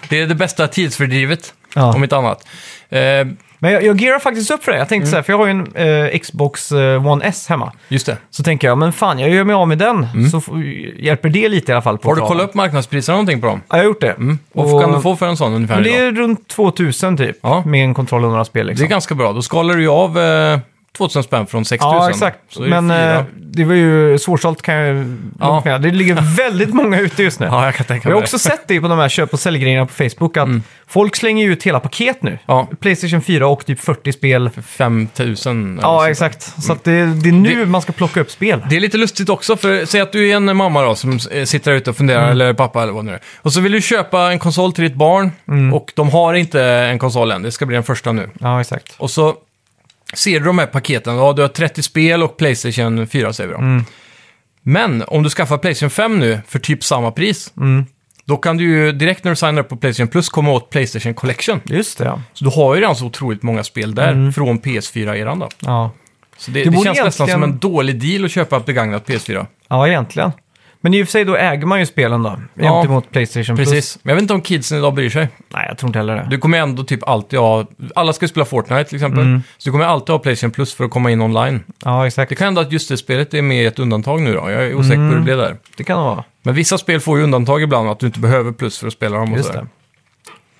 Det 0.10 0.20
är 0.22 0.28
det 0.28 0.36
bästa 0.36 0.68
tidsfördrivet, 0.68 1.54
Ja. 1.76 1.94
om 1.96 2.04
inte 2.04 2.18
annat. 2.18 2.48
Eh, 2.90 3.00
Men 3.66 3.74
jag, 3.74 3.84
jag 3.84 4.02
gearar 4.02 4.20
faktiskt 4.20 4.52
upp 4.52 4.64
för 4.64 4.72
det. 4.72 4.78
Jag 4.78 4.90
tänkte 4.90 5.04
Mm. 5.08 5.12
så 5.12 5.16
här, 5.16 5.24
för 5.24 5.34
jag 5.34 5.38
har 5.38 5.46
ju 5.46 5.52
en 5.52 6.12
eh, 6.14 6.20
Xbox 6.20 6.72
eh, 6.72 7.08
One 7.08 7.26
S 7.26 7.48
hemma. 7.50 7.72
just 7.88 8.06
det. 8.06 8.18
Så 8.30 8.44
tänker 8.44 8.68
jag, 8.68 8.78
men 8.78 8.94
fan, 8.94 9.20
jag 9.20 9.30
gör 9.30 9.44
mig 9.44 9.54
av 9.56 9.68
med 9.68 9.78
den. 9.78 10.08
Så 10.32 10.42
får, 10.42 10.64
hjälper 10.64 11.30
det 11.30 11.50
lite 11.50 11.72
i 11.72 11.76
alla 11.76 11.82
fall. 11.82 11.98
På 11.98 12.10
Mm. 12.12 12.12
Har 12.12 12.16
du 12.16 12.22
att 12.22 12.28
kollat 12.28 12.50
upp 12.50 12.56
marknadspriserna 12.56 13.16
någonting 13.16 13.42
på 13.42 13.48
dem? 13.48 13.62
Ja, 13.70 13.76
jag 13.78 13.84
har 13.84 13.86
gjort 13.86 14.02
det. 14.02 14.12
Mm. 14.12 14.40
Vad 14.54 14.74
Och- 14.74 14.82
kan 14.82 14.92
du 14.94 15.02
få 15.02 15.16
för 15.16 15.28
en 15.28 15.38
sån 15.38 15.54
ungefär 15.54 15.76
Men 15.76 15.84
det 15.84 15.90
idag? 15.90 16.08
är 16.08 16.12
runt 16.12 16.48
2000 16.48 17.18
typ, 17.18 17.38
Ja. 17.42 17.64
med 17.66 17.84
en 17.84 17.94
kontroll 17.94 18.24
och 18.26 18.32
några 18.32 18.46
spel. 18.46 18.66
Det 18.66 18.70
Liksom. 18.72 18.86
är 18.86 18.90
ganska 18.90 19.16
bra. 19.16 19.34
Då 19.34 19.42
skalar 19.42 19.74
du 19.74 19.82
ju 19.82 19.90
av 19.90 20.20
eh, 20.20 20.60
2000 20.98 21.24
spänn 21.24 21.48
från 21.48 21.66
6000. 21.66 21.92
Ja, 21.98 22.10
exakt. 22.10 22.40
Så 22.50 22.60
är 22.64 22.70
det 22.70 22.82
Men 22.82 22.90
fyra. 22.98 23.16
eh, 23.20 23.24
det 23.38 23.64
var 23.64 23.74
ju 23.76 24.18
svårsålt 24.20 24.62
kan 24.62 24.76
jag 24.76 24.96
ju 24.96 25.18
Ja. 25.40 25.78
Det 25.78 25.92
ligger 25.92 26.16
väldigt 26.38 26.74
många 26.74 27.00
ute 27.00 27.24
just 27.24 27.40
nu. 27.40 27.46
Ja, 27.46 27.66
jag 27.66 27.76
kan 27.76 27.86
tänka 27.86 28.10
jag 28.10 28.12
mig 28.14 28.18
har 28.20 28.22
också 28.24 28.40
sett 28.40 28.68
det 28.68 28.82
på 28.82 28.88
de 28.88 29.00
här 29.00 29.10
köp 29.10 29.34
och 29.34 29.40
säljgrejerna 29.40 29.86
på 29.86 29.94
Facebook, 29.94 30.38
att 30.38 30.48
folk 30.88 31.16
slänger 31.16 31.46
ju 31.46 31.52
ut 31.54 31.64
hela 31.64 31.80
paket 31.80 32.22
nu. 32.24 32.30
Mm. 32.30 32.40
Ja. 32.46 32.68
Playstation 32.80 33.22
4 33.22 33.48
och 33.48 33.66
typ 33.66 33.80
40 33.80 34.12
spel. 34.12 34.50
det. 34.56 34.62
5000. 34.62 35.72
eller 35.80 35.82
Ja, 35.88 36.00
så. 36.00 36.06
exakt. 36.06 36.64
Så 36.64 36.72
att 36.74 36.84
det, 36.84 37.06
det 37.06 37.30
är 37.30 37.34
nu 37.34 37.66
man 37.66 37.82
ska 37.82 37.92
plocka 37.94 38.22
upp 38.22 38.32
spel. 38.32 38.62
Det 38.70 38.76
är 38.76 38.80
lite 38.80 38.98
lustigt 38.98 39.30
också, 39.30 39.58
för 39.58 39.86
säg 39.86 40.02
att 40.02 40.12
du 40.12 40.30
är 40.30 40.36
en 40.36 40.58
mamma 40.58 40.82
då 40.82 40.96
som 40.96 41.20
eh, 41.32 41.44
sitter 41.46 41.72
där 41.72 41.78
ute 41.78 41.90
och 41.90 41.96
funderar, 41.98 42.20
Mm. 42.20 42.32
eller 42.32 42.54
pappa 42.54 42.84
eller 42.84 42.94
vad 42.94 43.06
det 43.06 43.12
nu 43.12 43.14
är. 43.16 43.22
Och 43.42 43.54
så 43.54 43.62
vill 43.62 43.72
du 43.72 43.82
köpa 43.82 44.32
en 44.32 44.40
konsol 44.40 44.74
till 44.74 44.84
ditt 44.84 44.96
barn 44.96 45.32
Mm. 45.48 45.74
och 45.74 45.92
de 45.96 46.10
har 46.10 46.34
inte 46.34 46.64
en 46.64 47.00
konsol 47.00 47.32
än, 47.32 47.42
det 47.42 47.52
ska 47.52 47.66
bli 47.66 47.74
den 47.76 47.84
första 47.84 48.12
nu. 48.12 48.30
Ja, 48.40 48.62
exakt. 48.62 48.94
Och 48.98 49.12
så 49.12 49.34
ser 50.14 50.40
du 50.40 50.46
de 50.46 50.60
här 50.60 50.66
paketen, 50.66 51.16
ja 51.16 51.34
du 51.34 51.42
har 51.42 51.50
30 51.50 51.84
spel 51.84 52.24
och 52.24 52.38
Playstation 52.38 53.08
4 53.08 53.34
säger 53.34 53.48
vi 53.48 53.54
då. 53.54 53.60
Mm. 53.60 53.84
Men 54.62 55.04
om 55.08 55.24
du 55.24 55.30
skaffar 55.30 55.58
Playstation 55.58 55.90
5 55.90 56.20
nu 56.20 56.40
för 56.48 56.60
typ 56.60 56.84
samma 56.84 57.12
pris, 57.12 57.54
Mm. 57.58 57.86
då 58.26 58.38
kan 58.38 58.58
du 58.58 58.64
ju 58.64 58.92
direkt 58.92 59.24
när 59.24 59.32
du 59.32 59.36
signar 59.36 59.62
upp 59.62 59.70
på 59.70 59.78
Playstation 59.78 60.08
Plus 60.08 60.30
komma 60.30 60.52
åt 60.52 60.70
Playstation 60.70 61.14
Collection. 61.14 61.62
Just 61.66 61.98
det, 61.98 62.04
ja. 62.06 62.22
Så 62.34 62.44
du 62.44 62.50
har 62.50 62.76
ju 62.76 62.82
redan 62.82 62.96
så 62.96 63.06
otroligt 63.06 63.44
många 63.44 63.64
spel 63.64 63.96
där 63.96 64.32
från 64.32 64.60
PS4-eran 64.60 65.40
då. 65.40 65.50
Ja, 65.60 65.92
Så 66.38 66.52
det, 66.52 66.60
Det 66.60 66.64
det, 66.66 66.72
borde 66.72 66.84
känns 66.84 66.98
nästan 67.06 67.28
som 67.28 67.30
egentligen- 67.30 67.54
en 67.54 67.60
dålig 67.60 68.02
deal 68.02 68.26
att 68.26 68.32
köpa 68.32 68.58
ett 68.58 68.66
begagnat 68.66 69.06
PS4. 69.10 69.46
ja 69.68 69.88
egentligen. 69.88 70.32
Men 70.86 70.94
i 70.94 71.04
och 71.04 71.08
för 71.08 71.12
sig 71.12 71.26
då 71.26 71.36
äger 71.36 71.66
man 71.66 71.80
ju 71.80 71.86
spelen 71.86 72.24
då, 72.24 72.40
gentemot 72.56 73.12
Playstation 73.12 73.56
Plus. 73.56 73.70
Precis. 73.70 74.00
Men 74.04 74.10
jag 74.10 74.16
vet 74.16 74.22
inte 74.22 74.34
om 74.34 74.42
kidsen 74.42 74.78
idag 74.78 74.94
bryr 74.94 75.10
sig. 75.10 75.28
Nej, 75.50 75.66
jag 75.70 75.78
tror 75.78 75.88
inte 75.90 76.00
heller 76.00 76.16
det. 76.16 76.28
Du 76.30 76.38
kommer 76.38 76.58
ändå 76.58 76.84
typ 76.84 77.08
alltid 77.10 77.40
ha... 77.40 77.66
Alla 77.96 78.14
ska 78.14 78.28
spela 78.28 78.46
Fortnite 78.46 78.84
till 78.84 78.96
exempel. 78.96 79.22
Mm. 79.24 79.44
Så 79.58 79.70
du 79.70 79.72
kommer 79.72 79.86
alltid 79.86 80.10
ha 80.10 80.20
Playstation 80.20 80.52
Plus 80.52 80.74
för 80.76 80.84
att 80.86 80.92
komma 80.92 81.12
in 81.12 81.22
online. 81.22 81.64
Ja, 81.86 82.08
exakt. 82.08 82.30
Det 82.30 82.36
kan 82.36 82.46
hända 82.46 82.62
att 82.62 82.72
just 82.72 82.90
det 82.90 82.98
spelet 82.98 83.34
är 83.34 83.42
med 83.42 83.64
i 83.64 83.66
ett 83.66 83.80
undantag 83.80 84.22
nu 84.22 84.34
då. 84.34 84.40
Jag 84.52 84.64
är 84.66 84.76
osäker 84.76 84.96
på 84.96 85.02
hur 85.02 85.08
det 85.10 85.14
Mm. 85.14 85.24
blir 85.24 85.38
där. 85.38 85.58
Det 85.78 85.84
kan 85.84 85.98
det 85.98 86.04
vara. 86.04 86.24
Men 86.44 86.54
vissa 86.56 86.78
spel 86.78 87.00
får 87.00 87.18
ju 87.18 87.24
undantag 87.24 87.62
ibland 87.62 87.90
att 87.90 88.00
du 88.00 88.06
inte 88.06 88.20
behöver 88.20 88.52
plus 88.52 88.80
för 88.80 88.88
att 88.88 88.94
spela 88.94 89.18
dem 89.18 89.32
och 89.32 89.38
Just 89.38 89.48
sådär. 89.48 89.62
det. 89.62 89.68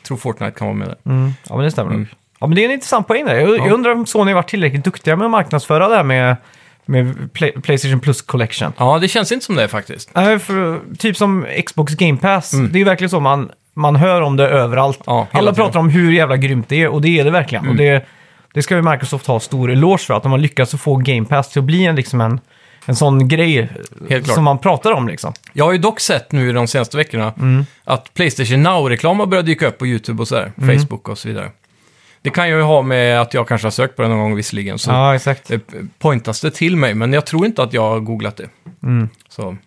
Jag 0.02 0.08
tror 0.08 0.18
Fortnite 0.18 0.52
kan 0.60 0.68
vara 0.68 0.78
med 0.78 0.88
där. 0.88 0.98
Mm. 1.12 1.34
Ja, 1.50 1.56
men 1.56 1.66
det 1.66 1.72
stämmer 1.72 1.90
Mm. 1.92 2.02
nog. 2.02 2.10
Ja, 2.40 2.48
men 2.48 2.56
det 2.56 2.62
är 2.62 2.66
en 2.66 2.72
intressant 2.72 3.08
poäng 3.08 3.26
där. 3.26 3.36
Jag, 3.36 3.58
jag 3.58 3.72
undrar 3.72 3.92
om 3.92 4.06
Sony 4.06 4.32
har 4.32 4.36
varit 4.36 4.50
tillräckligt 4.50 4.84
duktiga 4.84 5.16
med 5.16 5.26
att 5.26 5.32
marknadsföra 5.32 5.88
det 5.90 5.96
här 5.96 6.04
med, 6.04 6.36
med 6.86 7.34
Play, 7.34 7.52
Playstation 7.52 8.00
Plus 8.00 8.22
Collection. 8.22 8.74
Ja, 8.78 9.00
det 9.00 9.08
känns 9.08 9.32
inte 9.32 9.46
som 9.46 9.56
det 9.56 9.68
faktiskt. 9.68 10.10
Nej, 10.14 10.40
för, 10.40 10.80
typ 10.98 11.18
som 11.18 11.46
Xbox 11.66 11.96
Game 11.96 12.18
Pass. 12.18 12.54
Mm. 12.54 12.72
Det 12.72 12.78
är 12.78 12.80
ju 12.80 12.86
verkligen 12.86 13.10
så 13.10 13.20
man, 13.20 13.52
man 13.74 13.96
hör 13.96 14.22
om 14.22 14.38
det 14.38 14.48
överallt. 14.50 15.00
Ja, 15.06 15.28
Alla 15.32 15.42
tiden. 15.52 15.56
pratar 15.66 15.80
om 15.80 15.90
hur 15.90 16.12
jävla 16.12 16.38
grymt 16.38 16.70
det 16.70 16.82
är 16.82 16.88
och 16.88 17.02
det 17.02 17.20
är 17.20 17.24
det 17.24 17.32
verkligen. 17.32 17.64
Mm. 17.64 17.72
Och 17.72 17.78
det, 17.78 18.06
det 18.54 18.62
ska 18.62 18.76
ju 18.76 18.82
Microsoft 18.82 19.28
ha 19.28 19.40
stor 19.40 19.72
eloge 19.72 19.98
för, 19.98 20.14
att 20.14 20.24
de 20.24 20.32
har 20.32 20.40
lyckats 20.40 20.74
att 20.74 20.82
få 20.82 20.96
Game 20.96 21.26
Pass 21.26 21.50
till 21.50 21.60
att 21.60 21.66
bli 21.66 21.86
en, 21.86 21.96
liksom 21.96 22.22
en, 22.22 22.40
en 22.86 22.96
sån 22.96 23.28
grej 23.28 23.70
som 24.24 24.44
man 24.44 24.58
pratar 24.58 24.92
om. 24.92 25.08
Liksom. 25.08 25.34
Jag 25.54 25.66
har 25.66 25.72
ju 25.72 25.78
dock 25.78 26.00
sett 26.00 26.32
nu 26.32 26.54
de 26.54 26.68
senaste 26.68 26.98
veckorna 26.98 27.34
Mm. 27.38 27.66
att 27.84 28.14
Playstation 28.14 28.64
Now-reklam 28.64 29.20
har 29.20 29.26
börjat 29.26 29.46
dyka 29.46 29.68
upp 29.68 29.78
på 29.78 29.88
YouTube 29.88 30.22
och 30.22 30.28
sådär. 30.28 30.52
Mm. 30.62 30.80
Facebook 30.80 31.10
och 31.10 31.18
så 31.18 31.28
vidare. 31.28 31.52
Det 32.26 32.32
kan 32.32 32.50
ju 32.50 32.62
ha 32.62 32.82
med 32.82 33.22
att 33.22 33.34
jag 33.34 33.48
kanske 33.48 33.66
har 33.66 33.72
sökt 33.72 33.96
på 33.96 34.02
det 34.02 34.08
någon 34.08 34.20
gång 34.20 34.36
visserligen. 34.36 34.80
Så 34.80 34.92
Ja, 34.92 35.16
exakt. 35.16 35.52
eh, 35.52 35.60
pointas 36.00 36.42
det 36.42 36.52
till 36.52 36.78
mig, 36.78 36.94
men 36.94 37.14
jag 37.14 37.26
tror 37.26 37.46
inte 37.46 37.64
att 37.64 37.74
jag 37.74 37.82
har 37.82 38.00
googlat 38.00 38.38
det. 38.38 38.50
Mm. 38.84 39.10
Så 39.30 39.58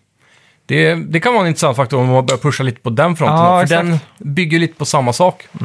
det, 0.65 0.95
det 0.95 1.19
kan 1.19 1.33
vara 1.33 1.41
en 1.43 1.47
intressant 1.47 1.77
faktor 1.77 1.99
om 1.99 2.07
man 2.07 2.25
börjar 2.25 2.39
pusha 2.39 2.63
lite 2.63 2.81
på 2.81 2.89
den 2.89 3.15
fronten. 3.15 3.37
Ja, 3.37 3.57
för 3.57 3.63
exakt. 3.63 3.81
den 3.83 3.99
bygger 4.33 4.59
lite 4.59 4.73
på 4.73 4.85
samma 4.85 5.13
sak. 5.13 5.47
Ja. 5.51 5.59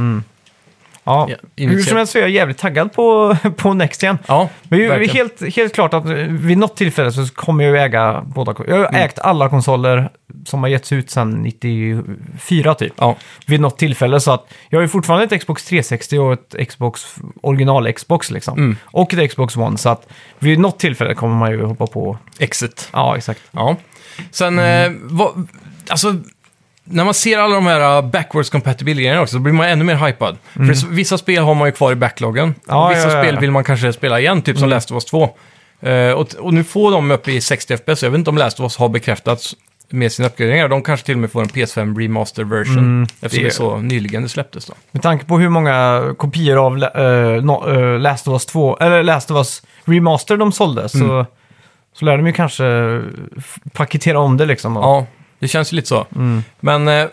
Ja, 1.05 1.29
Hur 1.57 1.81
som 1.83 1.97
helst 1.97 2.13
så 2.13 2.19
är 2.19 2.23
jag 2.23 2.31
jävligt 2.31 2.59
taggad 2.59 2.93
på, 2.93 3.37
på 3.57 3.73
Next 3.75 4.03
igen. 4.03 4.19
Ja, 4.27 4.49
Men 4.63 4.81
är 4.81 4.89
verkligen. 4.89 5.17
helt, 5.41 5.57
helt 5.57 5.75
klart 5.75 5.95
att 5.95 6.05
vid 6.29 6.59
något 6.59 6.77
tillfälle 6.77 7.13
så 7.13 7.27
kommer 7.35 7.65
jag 7.65 7.73
ju 7.73 7.79
äga 7.81 8.23
båda. 8.27 8.55
Jag 8.67 8.77
har 8.77 8.85
Mm. 8.85 8.95
ägt 8.95 9.19
alla 9.19 9.49
konsoler 9.49 10.11
som 10.47 10.63
har 10.63 10.69
getts 10.71 10.93
ut 10.93 11.11
sedan 11.11 11.31
94 11.43 12.75
typ. 12.75 12.93
Ja, 12.97 13.17
Vid 13.47 13.61
något 13.61 13.79
tillfälle 13.79 14.21
så 14.21 14.31
att 14.33 14.49
jag 14.69 14.79
har 14.79 14.83
ju 14.83 14.89
fortfarande 14.89 15.25
ett 15.35 15.41
Xbox 15.41 15.65
360 15.65 16.19
och 16.19 16.33
ett 16.33 16.69
Xbox 16.69 17.17
original 17.43 17.93
Xbox 17.93 18.31
liksom. 18.31 18.59
Mm. 18.59 18.77
Och 18.85 19.15
ett 19.15 19.31
Xbox 19.31 19.57
One 19.57 19.79
så 19.79 19.89
att 19.89 20.09
vid 20.39 20.59
något 20.59 20.79
tillfälle 20.79 21.15
kommer 21.15 21.35
man 21.35 21.51
ju 21.51 21.63
hoppa 21.65 21.87
på. 21.87 22.19
exit. 22.39 22.89
Ja, 22.93 23.17
exakt. 23.17 23.41
Ja. 23.51 23.77
Sen, 24.31 24.59
Mm. 24.59 24.93
eh, 24.95 25.01
vad, 25.05 25.49
alltså, 25.89 26.15
när 26.85 27.05
man 27.05 27.15
ser 27.15 27.39
alla 27.39 27.55
de 27.55 27.67
här 27.67 27.99
uh, 27.99 28.11
backwards 28.11 28.51
compatibility 28.51 29.17
också, 29.19 29.33
så 29.33 29.39
blir 29.39 29.53
man 29.53 29.67
ännu 29.67 29.85
mer 29.85 30.07
hypad. 30.07 30.37
För 30.53 30.61
det, 30.61 30.87
vissa 30.91 31.19
spel 31.19 31.43
har 31.43 31.55
man 31.55 31.69
ju 31.69 31.73
kvar 31.73 31.93
i 31.93 31.95
backloggen. 31.95 32.45
Mm. 32.45 32.55
Ja, 32.69 32.85
och 32.85 32.91
vissa 32.91 33.09
ja, 33.09 33.17
ja, 33.17 33.23
spel 33.23 33.39
vill 33.39 33.51
man 33.51 33.65
kanske 33.65 33.93
spela 33.93 34.21
igen, 34.21 34.43
typ 34.43 34.59
som 34.59 34.69
Last 34.69 34.91
of 34.91 34.95
Us 34.95 35.05
2. 35.05 35.29
Eh, 35.81 36.11
och, 36.11 36.35
och 36.35 36.55
nu 36.55 36.65
får 36.65 36.91
de 36.93 37.11
upp 37.11 37.29
i 37.29 37.41
60 37.41 37.77
FPS, 37.77 38.03
jag 38.03 38.11
vet 38.11 38.19
inte 38.19 38.31
om 38.31 38.39
Last 38.39 38.61
of 38.61 38.65
Us 38.65 38.77
har 38.77 38.89
bekräftats 38.89 39.55
med 39.91 40.13
sina 40.13 40.29
uppgraderingar. 40.29 40.69
De 40.69 40.83
kanske 40.83 41.07
till 41.07 41.15
och 41.15 41.21
med 41.21 41.33
får 41.33 41.41
en 41.41 41.49
PS5 41.49 41.99
remaster 42.01 42.45
version. 42.45 42.79
Mm, 42.79 43.07
eftersom 43.21 43.43
det 43.43 43.49
är 43.49 43.51
så 43.51 43.77
nyligen 43.77 44.23
det 44.23 44.29
släpptes 44.29 44.67
då. 44.67 44.75
Med 44.91 45.03
tanke 45.03 45.25
på 45.25 45.39
hur 45.39 45.49
många 45.49 46.03
kopior 46.19 46.67
av 46.67 46.73
uh, 46.73 47.45
no, 47.45 47.71
eh, 47.71 48.01
Last 48.01 48.29
of 48.29 48.33
Us 48.33 48.47
2, 48.47 48.77
eller 48.79 49.03
Last 49.03 49.31
of 49.31 49.37
Us 49.37 49.63
Remaster 49.85 50.37
de 50.37 50.53
sålde 50.53 50.89
så, 50.89 51.05
Mm. 51.05 51.27
så 51.93 52.05
lär 52.05 52.17
de 52.17 52.27
ju 52.27 52.33
kanske 52.33 52.65
paketera 53.73 54.19
om 54.19 54.37
det 54.37 54.47
liksom. 54.47 54.77
Och, 54.77 54.85
Ja, 54.85 55.07
det 55.45 55.49
känns 55.49 55.73
ju 55.73 55.77
lite 55.77 55.89
så. 55.89 56.07
Mm. 56.15 56.43
Men 56.61 56.89
eh, 56.89 57.07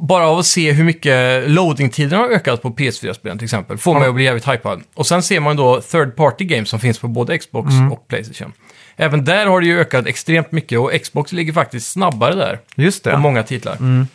bara 0.00 0.26
av 0.28 0.38
att 0.38 0.46
se 0.46 0.72
hur 0.72 0.84
mycket 0.84 1.50
loading-tiden 1.50 2.18
har 2.18 2.28
ökat 2.28 2.62
på 2.62 2.70
PS4-spelen 2.70 3.38
till 3.38 3.44
exempel, 3.44 3.78
får 3.78 3.94
man 3.94 4.02
ju 4.02 4.08
att 4.08 4.14
bli 4.14 4.24
jävligt 4.24 4.48
hypad. 4.48 4.82
Och 4.94 5.06
sen 5.06 5.22
ser 5.22 5.40
man 5.40 5.56
då 5.56 5.80
third 5.80 6.16
party 6.16 6.44
games 6.44 6.68
som 6.68 6.80
finns 6.80 6.98
på 6.98 7.08
både 7.08 7.38
Xbox 7.38 7.70
Mm. 7.72 7.92
och 7.92 8.08
Playstation. 8.08 8.52
Även 8.96 9.24
där 9.24 9.46
har 9.46 9.60
det 9.60 9.66
ju 9.66 9.80
ökat 9.80 10.06
extremt 10.06 10.52
mycket 10.52 10.78
och 10.78 10.90
Xbox 11.02 11.32
ligger 11.32 11.52
faktiskt 11.52 11.92
snabbare 11.92 12.34
där 12.34 12.58
Just 12.74 13.04
på 13.04 13.10
det. 13.10 13.18
många 13.18 13.42
titlar. 13.42 13.76
Mm. 13.76 14.06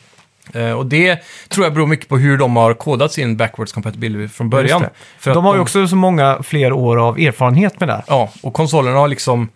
Eh, 0.54 0.72
och 0.72 0.86
det 0.86 1.20
tror 1.50 1.66
jag 1.66 1.74
beror 1.74 1.88
mycket 1.88 2.08
på 2.10 2.18
hur 2.18 2.38
de 2.38 2.56
har 2.56 2.74
kodat 2.74 3.14
sin 3.14 3.38
backwards 3.38 3.72
compatibility 3.74 4.28
från 4.34 4.50
början. 4.50 4.82
Just 4.82 4.94
För 5.20 5.34
de 5.34 5.46
har 5.46 5.56
ju 5.56 5.62
också 5.62 5.88
så 5.88 5.96
många 5.96 6.44
fler 6.44 6.74
år 6.74 6.98
av 7.08 7.20
erfarenhet 7.20 7.80
med 7.80 7.90
det 7.90 7.94
här. 7.94 8.04
Ja, 8.08 8.30
och 8.44 8.54
konsolerna 8.54 8.98
har 8.98 9.08
liksom 9.08 9.50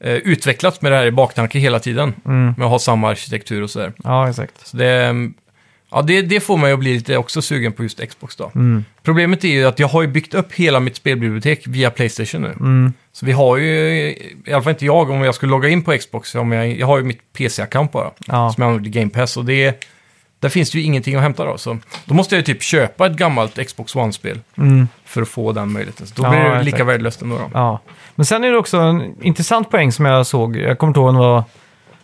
eh, 0.00 0.14
utvecklats 0.14 0.82
med 0.82 0.92
det 0.92 0.96
här 0.96 1.06
i 1.06 1.10
baktanke 1.10 1.58
hela 1.58 1.78
tiden. 1.78 2.14
Mm. 2.24 2.54
Med 2.56 2.64
att 2.64 2.70
ha 2.70 2.78
samma 2.78 3.10
arkitektur 3.10 3.62
och 3.62 3.70
sådär. 3.70 3.92
Ja, 4.04 4.28
exakt. 4.30 4.66
Så 4.66 4.76
det, 4.76 5.14
ja, 5.90 6.02
det, 6.02 6.22
det 6.22 6.40
får 6.40 6.56
mig 6.56 6.72
att 6.72 6.78
bli 6.78 6.94
lite 6.94 7.16
också 7.16 7.42
sugen 7.42 7.72
på 7.72 7.82
just 7.82 8.08
Xbox 8.08 8.36
då. 8.36 8.50
Mm. 8.54 8.84
Problemet 9.02 9.44
är 9.44 9.48
ju 9.48 9.64
att 9.64 9.78
jag 9.78 9.88
har 9.88 10.02
ju 10.02 10.08
byggt 10.08 10.34
upp 10.34 10.52
hela 10.52 10.80
mitt 10.80 10.96
spelbibliotek 10.96 11.66
via 11.66 11.90
Playstation 11.90 12.42
nu. 12.42 12.52
Mm. 12.60 12.92
Så 13.12 13.26
vi 13.26 13.32
har 13.32 13.56
ju, 13.56 13.68
i 14.46 14.52
alla 14.52 14.62
fall 14.62 14.70
inte 14.70 14.86
jag, 14.86 15.10
om 15.10 15.22
jag 15.22 15.34
skulle 15.34 15.50
logga 15.50 15.68
in 15.68 15.82
på 15.82 15.98
Xbox, 15.98 16.34
om 16.34 16.52
jag, 16.52 16.78
jag 16.78 16.86
har 16.86 16.98
ju 16.98 17.04
mitt 17.04 17.20
PC-account 17.38 17.92
bara. 17.92 18.10
Ja. 18.26 18.52
Som 18.52 18.62
jag 18.62 18.68
använder 18.68 18.90
Game 18.90 19.10
Pass 19.10 19.36
och 19.36 19.44
det, 19.44 19.84
där 20.40 20.48
finns 20.48 20.70
det 20.70 20.78
ju 20.78 20.84
ingenting 20.84 21.14
att 21.14 21.22
hämta 21.22 21.44
då. 21.44 21.58
Så 21.58 21.78
då 22.04 22.14
måste 22.14 22.34
jag 22.34 22.40
ju 22.40 22.54
typ 22.54 22.62
köpa 22.62 23.06
ett 23.06 23.12
gammalt 23.16 23.66
Xbox 23.68 23.96
One-spel 23.96 24.38
Mm. 24.58 24.88
för 25.04 25.22
att 25.22 25.28
få 25.28 25.52
den 25.52 25.72
möjligheten. 25.72 26.06
Så 26.06 26.14
då 26.16 26.22
Ja, 26.22 26.30
blir 26.30 26.40
det 26.40 26.62
lika 26.62 26.84
värdelöst 26.84 27.22
ändå 27.22 27.36
då. 27.38 27.50
Ja. 27.54 27.80
Men 28.14 28.26
sen 28.26 28.44
är 28.44 28.50
det 28.50 28.58
också 28.58 28.78
en 28.78 29.22
intressant 29.22 29.70
poäng 29.70 29.92
som 29.92 30.04
jag 30.04 30.26
såg. 30.26 30.56
Jag 30.56 30.78
kommer 30.78 30.88
inte 30.90 31.00
ihåg 31.00 31.14
var 31.14 31.44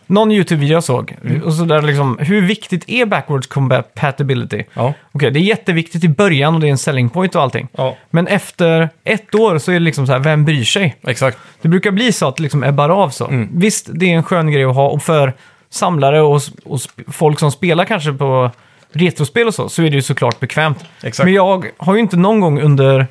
någon 0.07 0.31
YouTube-video 0.31 0.73
jag 0.73 0.83
såg. 0.83 1.15
Och 1.45 1.53
så 1.53 1.63
där 1.65 1.81
liksom, 1.81 2.17
hur 2.21 2.41
viktigt 2.41 2.83
är 2.89 3.05
backwards 3.05 3.47
compatibility? 3.47 4.63
Ja. 4.73 4.93
Okej, 5.11 5.31
det 5.31 5.39
är 5.39 5.41
jätteviktigt 5.41 6.03
i 6.03 6.07
början 6.09 6.53
och 6.55 6.59
det 6.61 6.67
är 6.67 6.71
en 6.71 6.77
selling 6.77 7.09
point 7.09 7.35
och 7.35 7.41
allting. 7.41 7.67
ja, 7.77 7.97
Men 8.09 8.27
efter 8.27 8.89
ett 9.03 9.35
år 9.35 9.57
så 9.57 9.71
är 9.71 9.73
det 9.73 9.79
liksom 9.79 10.07
så 10.07 10.11
här, 10.13 10.19
vem 10.19 10.45
bryr 10.45 10.63
sig? 10.63 10.95
exakt. 11.07 11.37
Det 11.61 11.67
brukar 11.69 11.91
bli 11.91 12.11
så 12.11 12.27
att 12.27 12.35
det 12.35 12.43
liksom 12.43 12.63
ebbar 12.63 12.89
av 12.89 13.09
så. 13.09 13.27
Mm. 13.27 13.49
Visst, 13.53 13.89
det 13.93 14.05
är 14.05 14.15
en 14.15 14.23
skön 14.23 14.51
grej 14.51 14.63
att 14.63 14.75
ha 14.75 14.87
och 14.89 15.03
för 15.03 15.33
samlare 15.73 16.21
och, 16.21 16.41
och 16.65 16.79
folk 17.07 17.39
som 17.39 17.51
spelar 17.51 17.85
kanske 17.85 18.13
på 18.13 18.51
retrospel 18.91 19.47
och 19.47 19.53
så, 19.53 19.69
så 19.69 19.81
är 19.83 19.89
det 19.89 19.95
ju 19.95 20.01
såklart 20.01 20.39
bekvämt. 20.39 20.85
Exakt. 21.03 21.25
Men 21.25 21.33
jag 21.33 21.65
har 21.77 21.93
ju 21.93 21.99
inte 21.99 22.17
någon 22.17 22.39
gång 22.39 22.61
under 22.61 23.07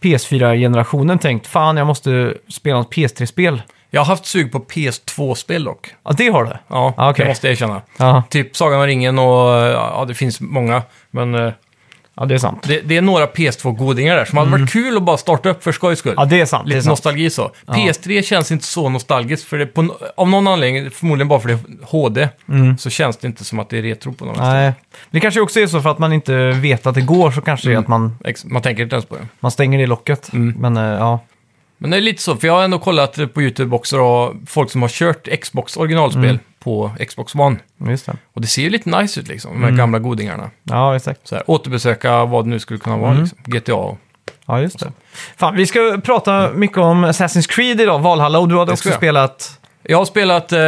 PS4-generationen 0.00 1.18
tänkt 1.18 1.46
fan 1.46 1.76
jag 1.76 1.86
måste 1.86 2.34
spela 2.48 2.78
något 2.78 2.94
PS3-spel. 2.94 3.62
Jag 3.90 4.00
har 4.00 4.06
haft 4.06 4.26
sug 4.26 4.52
på 4.52 4.58
PS2-spel 4.58 5.64
dock. 5.64 5.94
Ja, 6.04 6.12
det 6.16 6.28
har 6.28 6.44
du. 6.44 6.50
Ja, 6.68 6.94
Ah, 6.96 7.10
okej. 7.10 7.24
det 7.24 7.28
måste 7.30 7.46
jag 7.46 7.52
erkänna. 7.52 7.82
Ja, 7.96 8.22
Typ 8.30 8.56
Sagan 8.56 8.80
om 8.80 8.86
ringen 8.86 9.18
och 9.18 9.48
ja, 9.54 10.04
det 10.08 10.14
finns 10.14 10.40
många. 10.40 10.82
Men 11.10 11.34
eh, 11.34 11.52
ja 12.18 12.24
det 12.24 12.34
är 12.34 12.38
sant. 12.38 12.64
det, 12.68 12.80
det 12.80 12.96
är 12.96 13.02
några 13.02 13.26
PS2-godingar 13.26 14.16
där 14.16 14.24
som 14.24 14.38
hade 14.38 14.50
varit 14.50 14.70
kul 14.72 14.96
att 14.96 15.02
bara 15.02 15.16
starta 15.16 15.48
upp 15.48 15.64
för 15.64 15.72
skojs 15.72 15.98
skull. 15.98 16.12
Mm. 16.12 16.22
Ja, 16.22 16.28
det 16.30 16.40
är 16.40 16.46
sant. 16.46 16.64
Det 16.66 16.72
är 16.72 16.74
Lite 16.74 16.82
sant. 16.82 16.90
nostalgi 16.92 17.30
så. 17.30 17.50
PS3 17.66 18.22
känns 18.22 18.52
inte 18.52 18.64
så 18.64 18.88
nostalgiskt, 18.88 19.44
för 19.48 19.58
det 19.58 19.66
på, 19.66 19.82
no- 19.82 19.94
av 20.16 20.28
någon 20.28 20.46
anledning, 20.46 20.90
förmodligen 20.90 21.28
bara 21.28 21.40
för 21.40 21.48
det 21.48 21.54
är 21.54 21.60
HD, 21.86 22.28
så 22.78 22.90
känns 22.90 23.16
det 23.16 23.26
inte 23.26 23.44
som 23.44 23.58
att 23.58 23.68
det 23.70 23.78
är 23.78 23.82
retro 23.82 24.12
på 24.12 24.24
något 24.24 24.36
sätt. 24.36 24.44
Mm. 24.44 24.54
Nej. 24.56 24.72
Det 25.10 25.20
kanske 25.20 25.40
också 25.40 25.60
är 25.60 25.66
så 25.66 25.80
för 25.82 25.90
att 25.90 25.98
man 25.98 26.12
inte 26.12 26.50
vet 26.50 26.86
att 26.86 26.94
det 26.94 27.00
går 27.00 27.30
så 27.30 27.40
kanske 27.40 27.68
det 27.68 27.74
är 27.74 27.78
att 27.78 27.88
man, 27.88 28.16
Ex- 28.24 28.44
Man 28.44 28.62
tänker 28.62 28.82
inte 28.82 28.94
ens 28.96 29.06
på 29.06 29.14
det. 29.16 29.26
man 29.40 29.50
stänger 29.50 29.78
det 29.78 29.86
locket. 29.86 30.32
Mm. 30.32 30.54
Men 30.58 30.76
eh, 30.76 30.82
ja. 30.98 31.20
Men 31.80 31.90
det 31.90 31.96
är 31.96 32.00
lite 32.00 32.22
så, 32.22 32.36
för 32.36 32.46
jag 32.46 32.54
har 32.54 32.62
ändå 32.62 32.78
kollat 32.78 33.34
på 33.34 33.42
YouTube 33.42 33.76
också 33.76 33.96
då, 33.96 34.34
folk 34.46 34.70
som 34.70 34.82
har 34.82 34.88
kört 34.88 35.28
Xbox 35.42 35.76
originalspel 35.76 36.24
Mm. 36.24 36.38
På 36.60 36.90
Xbox 37.08 37.34
One. 37.34 37.56
Just 37.88 38.06
det. 38.06 38.16
Och 38.34 38.40
det 38.40 38.46
ser 38.46 38.62
ju 38.62 38.70
lite 38.70 38.90
nice 39.00 39.20
ut 39.20 39.28
liksom, 39.28 39.52
de 39.52 39.58
här 39.60 39.68
Mm. 39.68 39.78
gamla 39.78 39.98
godingarna. 39.98 40.50
Ja, 40.64 40.96
exakt. 40.96 41.28
Så 41.28 41.34
här, 41.34 41.44
återbesöka 41.50 42.24
vad 42.24 42.44
det 42.44 42.48
nu 42.48 42.58
skulle 42.60 42.78
kunna 42.80 42.96
vara, 42.96 43.10
Mm. 43.10 43.22
liksom. 43.22 43.38
GTA 43.44 43.74
och... 43.74 43.98
Ja, 44.46 44.60
just 44.60 44.78
det. 44.78 44.92
Fan, 45.36 45.56
vi 45.56 45.66
ska 45.66 46.00
prata 46.04 46.50
mycket 46.52 46.78
om 46.78 47.04
Assassin's 47.04 47.48
Creed 47.50 47.80
idag, 47.80 47.98
Valhalla, 47.98 48.38
och 48.38 48.48
du 48.48 48.54
hade 48.58 48.68
Det 48.68 48.72
också 48.72 48.80
ska 48.82 48.88
jag. 48.88 48.96
spelat... 48.96 49.60
Jag 49.82 49.98
har 49.98 50.04
spelat 50.04 50.52
eh, 50.52 50.58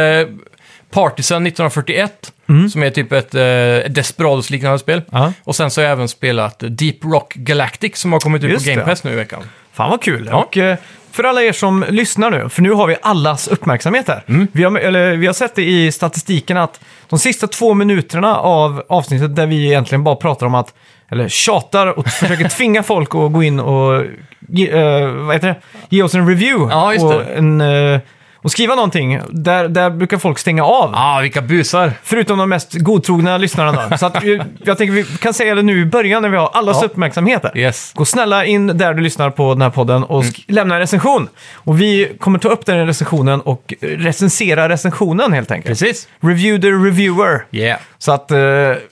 Partisan 0.91 1.47
1941, 1.47 2.33
Mm. 2.49 2.69
som 2.69 2.83
är 2.83 2.89
typ 2.89 3.11
ett 3.11 3.35
eh, 3.35 3.91
Desperados-liknande 3.91 4.79
spel. 4.79 5.01
Ja. 5.11 5.33
Och 5.43 5.55
sen 5.55 5.71
så 5.71 5.81
har 5.81 5.83
jag 5.83 5.91
även 5.91 6.07
spelat 6.07 6.63
Deep 6.67 7.03
Rock 7.03 7.33
Galactic 7.33 7.97
som 7.97 8.13
har 8.13 8.19
kommit 8.19 8.43
ut 8.43 8.51
Just 8.51 8.65
på 8.65 8.69
Game 8.69 8.81
det. 8.81 8.85
Pass 8.85 9.03
nu 9.03 9.11
i 9.11 9.15
veckan. 9.15 9.43
Fan 9.73 9.89
vad 9.89 10.01
kul. 10.01 10.27
Ja. 10.31 10.37
Och, 10.43 10.57
eh, 10.57 10.77
för 11.11 11.23
alla 11.23 11.43
er 11.43 11.51
som 11.51 11.85
lyssnar 11.89 12.31
nu, 12.31 12.49
för 12.49 12.61
nu 12.61 12.71
har 12.71 12.87
vi 12.87 12.95
allas 13.01 13.47
uppmärksamhet 13.47 14.07
här. 14.07 14.23
Mm. 14.27 14.47
Vi, 14.51 14.63
har, 14.63 14.77
eller, 14.77 15.15
vi 15.15 15.25
har 15.25 15.33
sett 15.33 15.55
det 15.55 15.63
i 15.63 15.91
statistiken 15.91 16.57
att 16.57 16.79
de 17.09 17.19
sista 17.19 17.47
två 17.47 17.73
minuterna 17.73 18.37
av 18.37 18.83
avsnittet 18.89 19.35
där 19.35 19.47
vi 19.47 19.65
egentligen 19.65 20.03
bara 20.03 20.15
pratar 20.15 20.45
om 20.45 20.55
att, 20.55 20.73
eller 21.09 21.29
tjatar 21.29 21.99
och 21.99 22.07
försöker 22.07 22.49
tvinga 22.57 22.83
folk 22.83 23.15
att 23.15 23.33
gå 23.33 23.43
in 23.43 23.59
och 23.59 24.03
ge, 24.47 24.69
eh, 24.69 25.07
vad 25.07 25.35
heter 25.35 25.47
det? 25.47 25.55
ge 25.89 26.03
oss 26.03 26.15
en 26.15 26.27
review. 26.27 26.73
Ja, 26.73 27.05
och, 27.05 27.37
en, 27.37 27.61
eh, 27.61 27.99
och 28.41 28.51
skriva 28.51 28.75
någonting. 28.75 29.19
Där, 29.29 29.67
där 29.67 29.89
brukar 29.89 30.17
folk 30.17 30.39
stänga 30.39 30.63
av. 30.65 30.91
Ah, 30.95 31.19
vilka 31.21 31.41
busar! 31.41 31.93
Förutom 32.03 32.37
de 32.37 32.49
mest 32.49 32.73
godtrogna 32.73 33.37
lyssnarna 33.37 33.87
då. 33.91 33.97
Så 33.97 34.05
att, 34.05 34.23
eh, 34.23 34.29
jag 34.63 34.77
tänker 34.77 34.93
vi 34.93 35.03
kan 35.03 35.33
säga 35.33 35.55
det 35.55 35.61
nu 35.61 35.81
i 35.81 35.85
början 35.85 36.21
när 36.21 36.29
vi 36.29 36.37
har 36.37 36.49
allas 36.53 36.77
Ja. 36.81 36.85
uppmärksamhet 36.85 37.43
här. 37.43 37.57
Yes. 37.57 37.91
Gå 37.95 38.05
snälla 38.05 38.45
in 38.45 38.67
där 38.77 38.93
du 38.93 39.01
lyssnar 39.01 39.29
på 39.29 39.53
den 39.53 39.61
här 39.61 39.69
podden 39.69 40.03
och 40.03 40.23
sk- 40.23 40.43
lämna 40.47 40.75
en 40.75 40.81
recension. 40.81 41.29
Och 41.53 41.81
vi 41.81 42.11
kommer 42.19 42.39
ta 42.39 42.49
upp 42.49 42.65
den 42.65 42.87
recensionen 42.87 43.41
och 43.41 43.73
eh, 43.81 43.87
recensera 43.87 44.69
recensionen 44.69 45.33
helt 45.33 45.51
enkelt. 45.51 45.79
Precis. 45.79 46.07
Review 46.21 46.61
the 46.61 46.67
reviewer. 46.87 47.45
Yeah. 47.51 47.79
Så 47.97 48.11
att 48.11 48.31
eh, 48.31 48.37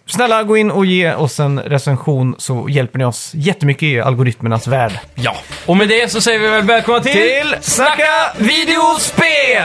snälla 0.06 0.44
gå 0.44 0.58
in 0.58 0.72
och 0.72 0.86
ge 0.86 1.14
oss 1.14 1.40
en 1.40 1.60
recension 1.60 2.36
så 2.38 2.68
hjälper 2.70 3.00
ni 3.00 3.06
oss 3.06 3.32
jättemycket 3.34 3.84
i 3.84 4.02
algoritmernas 4.02 4.68
värld. 4.68 5.00
Ja. 5.16 5.36
Och 5.66 5.78
med 5.78 5.88
det 5.88 6.12
så 6.12 6.22
säger 6.22 6.40
vi 6.40 6.48
väl 6.48 6.62
välkomna 6.66 7.00
till... 7.02 7.12
Till 7.14 7.56
Snacka 7.62 8.04
videospel! 8.38 9.39
Vi 9.40 9.56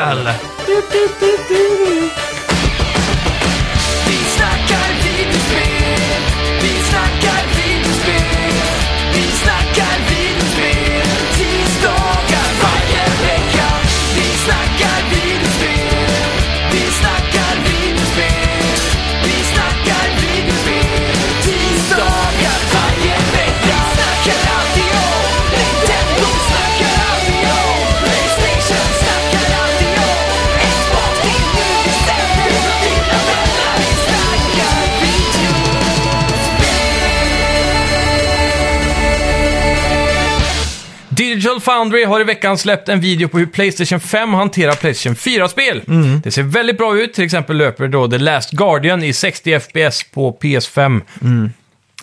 Digital 41.44 41.60
Foundry 41.60 42.04
har 42.04 42.20
i 42.20 42.24
veckan 42.24 42.58
släppt 42.58 42.88
en 42.88 43.00
video 43.00 43.28
på 43.28 43.38
hur 43.38 43.46
Playstation 43.46 44.00
5 44.00 44.34
hanterar 44.34 44.72
Playstation 44.72 45.14
4-spel. 45.14 45.82
Det 46.22 46.30
ser 46.30 46.42
väldigt 46.42 46.78
bra 46.78 46.96
ut, 46.96 47.14
till 47.14 47.24
exempel 47.24 47.56
löper 47.56 47.88
då 47.88 48.08
The 48.08 48.18
Last 48.18 48.50
Guardian 48.50 49.02
i 49.02 49.12
60 49.12 49.60
FPS 49.60 50.04
på 50.10 50.36
PS5. 50.40 51.00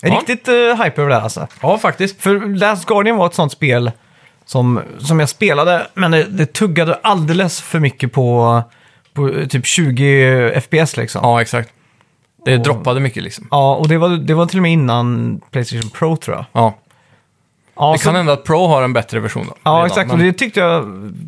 Ja. 0.01 0.10
Riktigt 0.10 0.48
uh, 0.48 0.83
hype 0.83 1.01
över 1.01 1.10
det 1.10 1.15
här 1.15 1.21
alltså. 1.21 1.48
Ja, 1.62 1.77
faktiskt. 1.77 2.21
För 2.21 2.55
Last 2.55 2.86
Guardian 2.86 3.17
var 3.17 3.25
ett 3.25 3.33
sånt 3.33 3.51
spel 3.51 3.91
som, 4.45 4.81
som 5.00 5.19
jag 5.19 5.29
spelade, 5.29 5.88
men 5.93 6.12
det, 6.12 6.24
det 6.24 6.53
tuggade 6.53 6.93
alldeles 6.93 7.62
för 7.62 7.79
mycket 7.79 8.12
på, 8.12 8.62
på 9.13 9.29
eh, 9.29 9.48
typ 9.48 9.65
20 9.65 10.62
FPS 10.62 10.98
liksom. 10.98 11.21
Ja, 11.24 11.29
Ja, 11.29 11.41
exakt. 11.41 11.69
Det 12.45 12.57
droppade 12.57 13.00
mycket 13.00 13.24
liksom. 13.24 13.48
och 13.50 13.88
det 13.88 13.98
var, 13.98 14.10
det 14.10 14.33
var 14.33 14.45
till 14.45 14.57
och 14.57 14.63
med 14.63 14.71
innan 14.71 15.41
Playstation 15.51 15.89
Pro 15.89 16.15
tror 16.15 16.36
jag. 16.36 16.45
Ja, 16.51 16.77
Ja, 17.81 17.91
det 17.93 18.00
så, 18.00 18.05
kan 18.05 18.15
hända 18.15 18.33
att 18.33 18.43
Pro 18.43 18.67
har 18.67 18.83
en 18.83 18.93
bättre 18.93 19.19
version 19.19 19.45
då. 19.47 19.55
ja 19.63 19.71
redan, 19.71 19.85
exakt. 19.85 20.07
men- 20.07 20.19
Och 20.19 20.25
det 20.25 20.33
tyckte 20.33 20.59
jag 20.59 20.85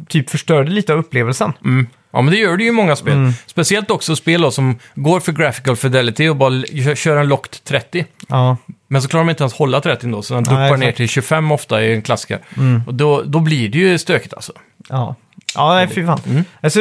typ 0.07 0.29
förstörde 0.29 0.71
lite 0.71 0.93
av 0.93 0.99
upplevelsen. 0.99 1.53
Mm. 1.65 1.87
Ja, 2.15 2.21
men 2.21 2.31
det 2.33 2.39
gör 2.39 2.57
det 2.57 2.63
ju 2.63 2.69
i 2.69 2.71
många 2.71 2.95
spel. 2.95 3.13
Mm. 3.13 3.33
Speciellt 3.45 3.91
också 3.91 4.15
spel 4.15 4.41
då, 4.41 4.51
som 4.51 4.79
går 4.95 5.19
för 5.19 5.31
graphical 5.31 5.75
fidelity 5.75 6.27
och 6.29 6.35
bara 6.35 6.47
l- 6.53 6.65
kö- 6.85 6.95
kör 6.95 7.17
en 7.17 7.27
locked 7.27 7.63
30. 7.63 8.05
Ja, 8.27 8.57
Men 8.87 9.01
så 9.01 9.07
klarar 9.07 9.23
de 9.25 9.29
inte 9.29 9.43
ens 9.43 9.53
hålla 9.53 9.81
30 9.81 10.07
då, 10.11 10.21
så 10.21 10.33
den 10.33 10.43
Nej, 10.43 10.49
duppar 10.51 10.59
ner 10.61 10.73
exakt. 10.73 10.83
Mm. 10.83 10.93
till 10.93 11.07
25 11.09 11.51
ofta 11.51 11.83
i 11.83 11.93
en 11.93 12.01
klassiker. 12.01 12.39
Och 12.87 12.93
då, 12.93 13.21
då 13.25 13.39
blir 13.39 13.69
det 13.69 13.77
ju 13.77 13.97
stökigt 13.97 14.33
alltså. 14.33 14.53
ja. 14.89 15.15
Ja, 15.55 15.73
nej, 15.73 15.87
fy 15.87 16.05
fan. 16.05 16.45
Alltså, 16.61 16.79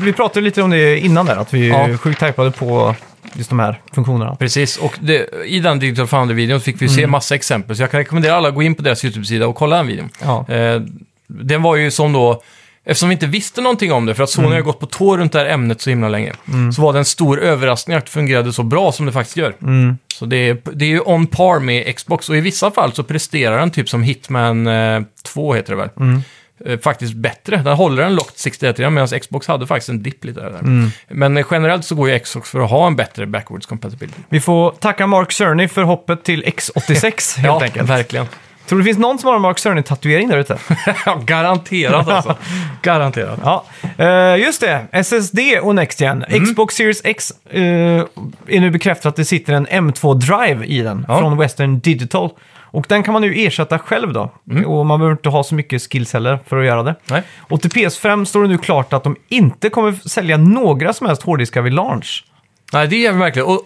vi 0.00 0.12
pratade 0.12 0.44
lite 0.44 0.62
om 0.62 0.70
det 0.70 0.98
innan 0.98 1.26
där, 1.26 1.36
att 1.36 1.54
vi 1.54 1.68
Ja. 1.68 1.76
är 1.88 1.96
sjukt 1.96 2.22
hypade 2.22 2.50
på 2.50 2.94
just 3.34 3.50
de 3.50 3.58
här 3.58 3.80
funktionerna. 3.92 4.36
Precis, 4.36 4.76
och 4.76 4.96
det, 5.00 5.28
i 5.46 5.60
den 5.60 5.78
Digital 5.78 6.06
Founder-videon 6.06 6.60
fick 6.60 6.82
vi 6.82 6.88
se 6.88 7.00
Mm. 7.00 7.10
massa 7.10 7.34
exempel. 7.34 7.76
Så 7.76 7.82
jag 7.82 7.90
kan 7.90 7.98
rekommendera 7.98 8.34
alla 8.34 8.48
att 8.48 8.54
gå 8.54 8.62
in 8.62 8.74
på 8.74 8.82
deras 8.82 9.04
YouTube-sida 9.04 9.46
och 9.46 9.54
kolla 9.56 9.76
den 9.76 9.86
videon. 9.86 10.08
Ja. 10.22 10.46
Eh, 10.48 10.80
den 11.26 11.62
var 11.62 11.76
ju 11.76 11.90
som 11.90 12.12
då, 12.12 12.42
eftersom 12.84 13.08
vi 13.08 13.12
inte 13.12 13.26
visste 13.26 13.60
någonting 13.60 13.92
om 13.92 14.06
det, 14.06 14.14
för 14.14 14.22
att 14.22 14.30
Sony 14.30 14.46
Mm. 14.46 14.56
har 14.56 14.62
gått 14.62 14.80
på 14.80 14.86
tå 14.86 15.16
runt 15.16 15.32
det 15.32 15.38
här 15.38 15.46
ämnet 15.46 15.80
så 15.80 15.90
himla 15.90 16.08
länge, 16.08 16.32
så 16.76 16.82
var 16.82 16.92
det 16.92 16.98
en 16.98 17.04
stor 17.04 17.40
överraskning 17.40 17.96
att 17.96 18.04
det 18.04 18.10
fungerade 18.10 18.52
så 18.52 18.62
bra 18.62 18.92
som 18.92 19.06
det 19.06 19.12
faktiskt 19.12 19.36
gör. 19.36 19.54
Mm. 19.62 19.98
Så 20.14 20.26
det 20.26 20.36
är, 20.36 20.56
det 20.72 20.84
är 20.84 20.88
ju 20.88 21.00
on 21.00 21.26
par 21.26 21.60
med 21.60 21.96
Xbox, 21.96 22.28
och 22.28 22.36
i 22.36 22.40
vissa 22.40 22.70
fall 22.70 22.92
så 22.92 23.02
presterar 23.02 23.58
den 23.58 23.70
typ 23.70 23.88
som 23.88 24.02
Hitman 24.02 24.66
eh, 24.66 25.02
2 25.24 25.54
heter 25.54 25.72
det 25.72 25.76
väl. 25.76 26.20
Eh, 26.66 26.78
faktiskt 26.78 27.14
bättre. 27.14 27.56
Den 27.56 27.76
håller 27.76 28.02
en 28.02 28.14
locked 28.14 28.32
61 28.38 28.78
medan 28.78 29.08
Xbox 29.08 29.46
hade 29.46 29.66
faktiskt 29.66 29.88
en 29.88 30.02
dipp 30.02 30.24
lite 30.24 30.40
där. 30.40 30.58
Mm. 30.58 30.90
Men 31.08 31.36
eh, 31.36 31.46
generellt 31.50 31.84
så 31.84 31.94
går 31.94 32.10
ju 32.10 32.18
Xbox 32.18 32.50
för 32.50 32.60
att 32.60 32.70
ha 32.70 32.86
en 32.86 32.96
bättre 32.96 33.26
backwards 33.26 33.66
compatibility. 33.66 34.18
Vi 34.28 34.40
får 34.40 34.70
tacka 34.70 35.06
Mark 35.06 35.32
Cerny 35.32 35.68
för 35.68 35.82
hoppet 35.82 36.24
till 36.24 36.44
X86 36.44 36.92
helt 37.38 37.46
ja, 37.46 37.62
enkelt. 37.62 37.90
verkligen. 37.90 38.26
Tror 38.66 38.78
du 38.78 38.82
det 38.82 38.86
finns 38.88 38.98
någon 38.98 39.18
som 39.18 39.28
har 39.28 39.36
en 39.36 39.42
Mark 39.42 39.58
Cerny-tatuering 39.58 40.28
där 40.28 40.38
ute? 40.38 40.58
Ja, 41.06 41.20
garanterat 41.24 42.08
alltså. 42.08 42.36
garanterat. 42.82 43.40
Ja, 43.44 43.64
eh, 43.98 44.36
just 44.36 44.60
det. 44.60 44.86
SSD 44.92 45.38
och 45.62 45.74
Next 45.74 46.00
Gen. 46.00 46.24
Mm. 46.24 46.44
Xbox 46.44 46.74
Series 46.74 47.00
X 47.04 47.32
eh, 47.50 47.62
är 47.62 48.60
nu 48.60 48.70
bekräftat 48.70 49.06
att 49.06 49.16
det 49.16 49.24
sitter 49.24 49.52
en 49.52 49.66
M2-drive 49.66 50.64
i 50.64 50.80
den 50.82 51.04
Ja. 51.08 51.18
från 51.18 51.38
Western 51.38 51.78
Digital. 51.80 52.30
Och 52.70 52.86
den 52.88 53.02
kan 53.02 53.12
man 53.12 53.22
nu 53.22 53.34
ersätta 53.36 53.78
själv 53.78 54.12
då. 54.12 54.32
Mm. 54.50 54.64
Och 54.66 54.86
man 54.86 55.00
behöver 55.00 55.12
inte 55.16 55.28
ha 55.28 55.44
så 55.44 55.54
mycket 55.54 55.82
skills 55.82 56.12
heller 56.12 56.38
för 56.46 56.58
att 56.58 56.66
göra 56.66 56.82
det. 56.82 56.94
Nej. 57.10 57.22
Och 57.40 57.60
till 57.62 57.70
PS5 57.70 58.24
står 58.24 58.42
det 58.42 58.48
nu 58.48 58.58
klart 58.58 58.92
att 58.92 59.04
de 59.04 59.16
inte 59.28 59.68
kommer 59.70 60.08
sälja 60.08 60.36
några 60.36 60.92
som 60.92 61.06
helst 61.06 61.22
hårddiskar 61.22 61.62
vid 61.62 61.72
launch. 61.72 62.24
Nej, 62.72 62.88
det 62.88 63.06
är 63.06 63.12
verkligen. 63.12 63.48
Och 63.48 63.60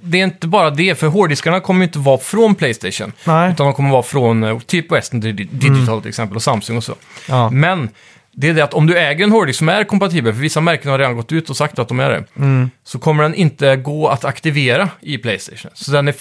det 0.00 0.20
är 0.20 0.24
inte 0.24 0.46
bara 0.46 0.70
det, 0.70 0.94
för 0.98 1.06
hårddiskarna 1.06 1.60
kommer 1.60 1.80
ju 1.80 1.86
inte 1.86 1.98
vara 1.98 2.18
från 2.18 2.54
Playstation. 2.54 3.12
Nej. 3.24 3.36
Mm. 3.36 3.52
Utan 3.52 3.66
de 3.66 3.74
kommer 3.74 3.90
vara 3.90 4.02
från 4.02 4.42
eh, 4.44 4.58
typ 4.58 4.92
Western 4.92 5.22
Digi- 5.22 5.48
Digital 5.52 6.00
till 6.00 6.08
exempel 6.08 6.36
och 6.36 6.42
Samsung 6.42 6.76
och 6.76 6.84
så. 6.84 6.94
Ja. 7.28 7.50
Men 7.50 7.88
det 8.32 8.48
är 8.48 8.54
det 8.54 8.64
att 8.64 8.74
om 8.74 8.86
du 8.86 8.98
äger 8.98 9.24
en 9.24 9.32
hårddisk 9.32 9.58
som 9.58 9.68
är 9.68 9.84
kompatibel, 9.84 10.32
för 10.34 10.40
vissa 10.40 10.60
märken 10.60 10.90
har 10.90 10.98
redan 10.98 11.16
gått 11.16 11.32
ut 11.32 11.50
och 11.50 11.56
sagt 11.56 11.78
att 11.78 11.88
de 11.88 12.00
är 12.00 12.10
det, 12.10 12.24
Mm. 12.36 12.70
så 12.84 12.98
kommer 12.98 13.22
den 13.22 13.34
inte 13.34 13.76
gå 13.76 14.08
att 14.08 14.24
aktivera 14.24 14.88
i 15.00 15.18
Playstation. 15.18 15.70
Så 15.74 15.92
den 15.92 16.08
är 16.08 16.12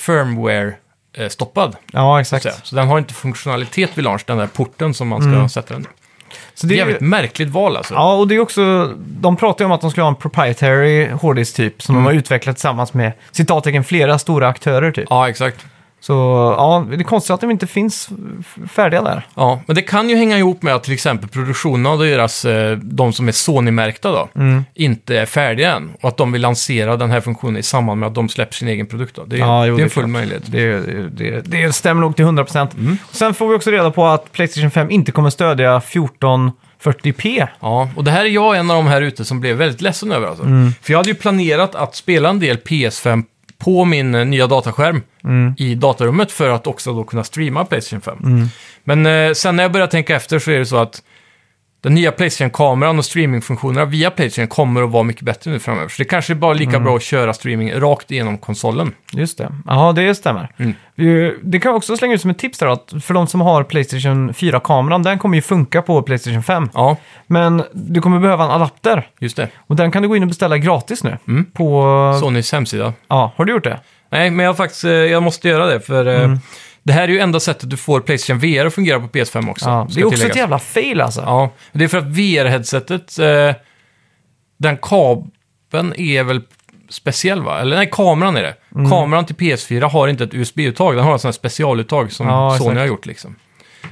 firmware-stoppad. 1.15 1.75
Ja, 1.93 2.23
Så, 2.23 2.35
exakt. 2.35 2.67
så 2.67 2.75
den 2.75 2.87
har 2.87 2.97
inte 2.97 3.13
funktionalitet 3.13 3.89
vid 3.97 4.03
launch, 4.05 4.21
den 4.25 4.37
där 4.37 4.47
porten 4.47 4.93
som 4.93 5.07
man 5.07 5.21
ska 5.21 5.29
Mm. 5.31 5.49
sätta 5.49 5.73
den. 5.73 5.87
Så 6.53 6.67
Det 6.67 6.73
är 6.73 6.75
är 6.75 6.77
jävligt 6.79 7.01
märkligt 7.01 7.49
val 7.49 7.77
alltså. 7.77 7.93
Ja, 7.93 8.13
och 8.15 8.27
det 8.27 8.35
är 8.35 8.39
också... 8.39 8.93
De 8.97 9.35
pratar 9.35 9.63
ju 9.63 9.65
om 9.65 9.71
att 9.71 9.81
de 9.81 9.91
skulle 9.91 10.03
ha 10.03 10.09
en 10.09 10.15
proprietary 10.15 11.09
hårddisk 11.11 11.55
typ, 11.55 11.81
som 11.81 11.95
de 11.95 12.05
har 12.05 12.11
utvecklat 12.13 12.55
tillsammans 12.55 12.93
med 12.93 13.11
citattecken 13.31 13.83
flera 13.83 14.19
stora 14.19 14.47
aktörer 14.47 14.91
typ. 14.91 15.07
Ja, 15.09 15.29
exakt. 15.29 15.65
Så 16.01 16.13
ja, 16.57 16.85
det 16.89 16.95
är 16.95 17.03
konstigt 17.03 17.31
att 17.33 17.41
de 17.41 17.51
inte 17.51 17.67
finns 17.67 18.09
färdiga 18.71 19.01
där. 19.01 19.27
Ja, 19.35 19.61
men 19.65 19.75
det 19.75 19.81
kan 19.81 20.09
ju 20.09 20.15
hänga 20.15 20.37
ihop 20.37 20.61
med 20.63 20.75
att 20.75 20.83
till 20.83 20.93
exempel 20.93 21.29
produktionen 21.29 21.85
av 21.85 21.99
deras, 21.99 22.45
eh, 22.45 22.77
de 22.77 23.13
som 23.13 23.27
är 23.27 23.31
Sony-märkta 23.31 24.11
då, 24.11 24.29
Mm. 24.35 24.63
inte 24.73 25.19
är 25.19 25.25
färdiga 25.25 25.75
än. 25.75 25.89
Och 26.01 26.09
att 26.09 26.17
de 26.17 26.31
vill 26.31 26.41
lansera 26.41 26.97
den 26.97 27.11
här 27.11 27.21
funktionen 27.21 27.57
i 27.57 27.63
samband 27.63 27.99
med 27.99 28.07
att 28.07 28.15
de 28.15 28.29
släpper 28.29 28.53
sin 28.55 28.67
egen 28.67 28.85
produkt. 28.87 29.15
Då. 29.15 29.25
Det 29.25 29.35
är, 29.35 29.39
Ja, 29.39 29.65
jo, 29.65 29.75
det 29.75 29.81
är 29.81 29.83
en 29.83 29.89
full 29.89 30.03
klart. 30.03 30.09
möjlighet. 30.11 30.43
Det, 30.45 30.79
det, 31.09 31.41
det 31.41 31.73
stämmer 31.73 32.01
nog 32.01 32.15
till 32.15 32.25
100%. 32.25 32.67
Mm. 32.77 32.97
Sen 33.11 33.33
får 33.33 33.47
vi 33.49 33.55
också 33.55 33.71
reda 33.71 33.91
på 33.91 34.05
att 34.05 34.31
Playstation 34.31 34.71
5 34.71 34.91
inte 34.91 35.11
kommer 35.11 35.29
stödja 35.29 35.79
1440p. 35.79 37.47
Ja, 37.59 37.89
och 37.95 38.03
det 38.03 38.11
här 38.11 38.21
är 38.25 38.29
jag 38.29 38.57
en 38.57 38.71
av 38.71 38.77
de 38.77 38.87
här 38.87 39.01
ute 39.01 39.25
som 39.25 39.39
blev 39.39 39.55
väldigt 39.57 39.81
ledsen 39.81 40.11
över. 40.11 40.27
Alltså. 40.27 40.43
Mm. 40.43 40.73
För 40.81 40.93
jag 40.93 40.99
hade 40.99 41.09
ju 41.09 41.15
planerat 41.15 41.75
att 41.75 41.95
spela 41.95 42.29
en 42.29 42.39
del 42.39 42.57
PS5 42.57 43.23
på 43.59 43.85
min 43.85 44.15
eh, 44.15 44.25
nya 44.25 44.47
dataskärm 44.47 45.01
Mm. 45.23 45.53
i 45.57 45.75
datarummet 45.75 46.31
för 46.31 46.49
att 46.49 46.67
också 46.67 46.93
då 46.93 47.03
kunna 47.03 47.23
streama 47.23 47.65
Playstation 47.65 48.01
5. 48.01 48.17
Men 48.83 49.05
eh, 49.05 49.33
sen 49.33 49.55
när 49.55 49.63
jag 49.63 49.71
började 49.71 49.91
tänka 49.91 50.15
efter 50.15 50.39
så 50.39 50.51
är 50.51 50.59
det 50.59 50.65
så 50.65 50.77
att 50.77 51.03
den 51.81 51.93
nya 51.93 52.11
Playstation-kameran 52.11 52.97
och 52.97 53.05
streamingfunktionerna 53.05 53.85
via 53.85 54.11
Playstation 54.11 54.47
kommer 54.47 54.83
att 54.83 54.89
vara 54.91 55.03
mycket 55.03 55.21
bättre 55.21 55.51
nu 55.51 55.59
framöver. 55.59 55.89
Så 55.89 55.95
det 55.97 56.05
kanske 56.05 56.33
är 56.33 56.35
bara 56.35 56.53
lika 56.53 56.69
Mm. 56.69 56.83
bra 56.83 56.95
att 56.95 57.01
köra 57.03 57.33
streaming 57.33 57.73
rakt 57.73 58.11
igenom 58.11 58.37
konsolen. 58.37 58.91
Just 59.13 59.37
det. 59.37 59.51
Ja, 59.67 59.91
det 59.95 60.15
stämmer. 60.15 60.49
Mm. 60.57 60.73
Det 61.43 61.59
kan 61.59 61.69
jag 61.69 61.77
också 61.77 61.97
slänga 61.97 62.13
ut 62.13 62.21
som 62.21 62.29
ett 62.31 62.37
tips 62.39 62.57
där 62.57 62.67
att 62.67 62.93
för 63.03 63.13
de 63.13 63.27
som 63.27 63.41
har 63.41 63.63
Playstation 63.63 64.33
4-kameran, 64.33 65.03
den 65.03 65.19
kommer 65.19 65.35
ju 65.35 65.41
funka 65.41 65.81
på 65.81 66.01
Playstation 66.01 66.43
5. 66.43 66.69
Ja, 66.73 66.97
Men 67.27 67.63
du 67.73 68.01
kommer 68.01 68.19
behöva 68.19 68.43
en 68.43 68.51
adapter. 68.51 69.07
just 69.19 69.37
det. 69.37 69.47
Och 69.67 69.75
den 69.75 69.91
kan 69.91 70.01
du 70.01 70.07
gå 70.07 70.15
in 70.15 70.23
och 70.23 70.27
beställa 70.29 70.57
gratis 70.57 71.03
nu. 71.03 71.17
Mm. 71.27 71.45
På... 71.45 72.17
Sonys 72.19 72.51
hemsida. 72.51 72.93
Ja, 73.07 73.31
har 73.35 73.45
du 73.45 73.51
gjort 73.51 73.63
det? 73.63 73.79
Nej, 74.11 74.29
men 74.29 74.45
jag, 74.45 74.57
faktiskt, 74.57 74.83
eh, 74.83 74.91
jag 74.91 75.23
måste 75.23 75.47
göra 75.49 75.65
det 75.65 75.79
för 75.79 76.05
eh, 76.07 76.23
Mm. 76.23 76.39
Det 76.83 76.93
här 76.93 77.03
är 77.03 77.07
ju 77.07 77.19
enda 77.19 77.39
sättet 77.39 77.69
du 77.69 77.77
får 77.77 77.99
Playstation 78.01 78.39
VR 78.39 78.65
att 78.65 78.73
fungera 78.73 78.99
på 78.99 79.07
PS5 79.07 79.49
också. 79.51 79.69
Ja, 79.69 79.87
det 79.89 80.01
är 80.01 80.05
också 80.05 80.15
tilläggas. 80.15 80.31
ett 80.35 80.37
jävla 80.37 80.59
fail 80.59 81.01
alltså. 81.01 81.21
Ja, 81.21 81.51
det 81.71 81.83
är 81.83 81.87
för 81.87 81.97
att 81.97 82.05
VR-headsetet, 82.05 83.19
eh, 83.49 83.55
den 84.57 84.77
kabeln 84.77 85.93
är 85.97 86.23
väl 86.23 86.41
speciell 86.89 87.41
va? 87.43 87.59
Eller 87.59 87.75
nej, 87.77 87.89
kameran 87.91 88.37
är 88.37 88.41
det. 88.43 88.55
Mm. 88.75 88.89
Kameran 88.89 89.25
till 89.25 89.35
PS4 89.35 89.89
har 89.89 90.07
inte 90.07 90.23
ett 90.23 90.33
USB-uttag, 90.33 90.95
den 90.95 91.03
har 91.05 91.13
en 91.13 91.19
sån 91.19 91.27
här 91.27 91.33
specialuttag 91.33 92.11
som 92.11 92.27
Ja, 92.27 92.49
Sony 92.57 92.69
exakt. 92.69 92.79
har 92.79 92.85
gjort 92.87 93.05
liksom. 93.05 93.35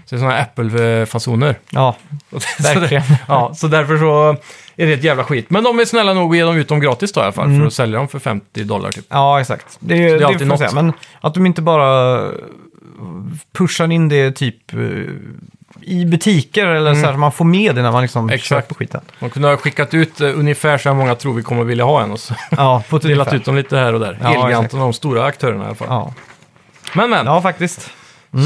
Så 0.06 0.16
det 0.16 0.16
är 0.16 0.20
såna 0.20 0.32
här 0.32 0.42
Apple-fasoner. 0.42 1.56
Ja, 1.70 1.96
verkligen. 2.60 3.04
ja, 3.28 3.54
så 3.56 3.68
därför 3.68 3.98
så 3.98 4.38
är 4.76 4.88
det 4.88 4.94
ett 4.94 5.04
jävla 5.04 5.24
skit. 5.24 5.50
Men 5.50 5.64
de 5.64 5.80
är 5.80 5.86
snälla 5.86 6.14
nog 6.14 6.32
att 6.32 6.38
ge 6.38 6.44
dem 6.44 6.58
ut 6.58 6.68
dem 6.68 6.80
gratis 6.80 7.12
då 7.14 7.22
i 7.22 7.24
alla 7.24 7.32
fall, 7.32 7.46
Mm. 7.46 7.60
för 7.60 7.68
att 7.68 7.74
sälja 7.74 7.98
dem 7.98 8.08
för 8.08 8.20
50 8.20 8.64
dollar 8.64 8.92
typ. 8.92 9.06
Ja, 9.10 9.42
exakt. 9.42 9.78
Det, 9.80 9.96
är 10.10 10.20
det, 10.20 10.26
alltid 10.26 10.40
får 10.40 10.46
man 10.46 10.48
något. 10.60 10.60
säga. 10.60 10.72
Men 10.84 10.94
att 11.22 11.34
de 11.34 11.46
inte 11.46 11.62
bara 11.62 12.18
pushar 13.58 13.92
in 13.92 14.10
det 14.10 14.32
typ 14.32 14.74
eh, 14.74 14.80
i 15.82 16.06
butiker 16.06 16.68
eller 16.68 16.94
så 16.94 17.00
här, 17.06 17.18
man 17.18 17.32
får 17.32 17.46
med 17.46 17.76
det 17.76 17.82
när 17.82 17.92
man 17.92 18.02
liksom 18.02 18.24
Mm. 18.26 18.36
Exakt. 18.36 18.50
köper 18.68 18.76
skiten. 18.76 19.02
De 19.20 19.30
kunde 19.30 19.48
ha 19.48 19.58
skickat 19.58 19.94
ut 19.94 20.22
eh, 20.22 20.40
ungefär 20.40 20.78
så 20.78 20.90
här 20.90 20.96
många 20.96 21.16
tror 21.16 21.34
vi 21.34 21.44
kommer 21.44 21.64
vilja 21.64 21.84
ha 21.86 22.02
en 22.04 22.12
och 22.12 22.20
så 22.20 22.34
Ja, 22.52 22.84
på 22.90 22.98
delat 23.00 23.34
ut 23.34 23.46
dem 23.46 23.56
lite 23.56 23.78
här 23.78 23.94
och 23.94 24.00
där. 24.00 24.18
Ja, 24.22 24.30
Elgiganten 24.44 24.80
och 24.80 24.86
de 24.86 24.94
stora 24.94 25.26
aktörerna 25.26 25.64
i 25.64 25.66
alla 25.66 25.76
fall. 25.76 25.88
Ja. 25.90 26.14
Men 26.96 27.10
men, 27.10 27.26
ja, 27.26 27.42
faktiskt. 27.42 27.90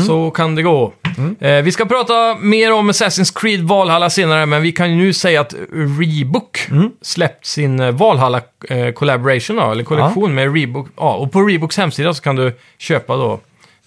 så 0.07 0.31
kan 0.31 0.55
det 0.55 0.61
gå. 0.63 0.93
Eh, 1.39 1.61
vi 1.61 1.71
ska 1.71 1.85
prata 1.85 2.35
mer 2.35 2.73
om 2.73 2.91
Assassin's 2.91 3.39
Creed 3.39 3.61
Valhalla 3.63 4.09
senare, 4.09 4.45
men 4.45 4.61
vi 4.61 4.71
kan 4.71 4.89
ju 4.91 4.95
nu 4.97 5.13
säga 5.13 5.41
att 5.41 5.53
Rebook 5.99 6.67
släppt 7.01 7.45
sin 7.45 7.79
eh, 7.79 7.91
Valhalla 7.91 8.41
eh, 8.69 8.91
collaboration, 8.91 9.55
då, 9.55 9.71
eller 9.71 9.83
kollektion 9.83 10.35
med 10.35 10.55
Rebook. 10.55 10.87
Ja, 10.97 11.13
och 11.15 11.31
på 11.31 11.41
Rebooks 11.41 11.77
hemsida 11.77 12.13
så 12.13 12.21
kan 12.23 12.35
du 12.35 12.57
köpa 12.77 13.15
då 13.15 13.39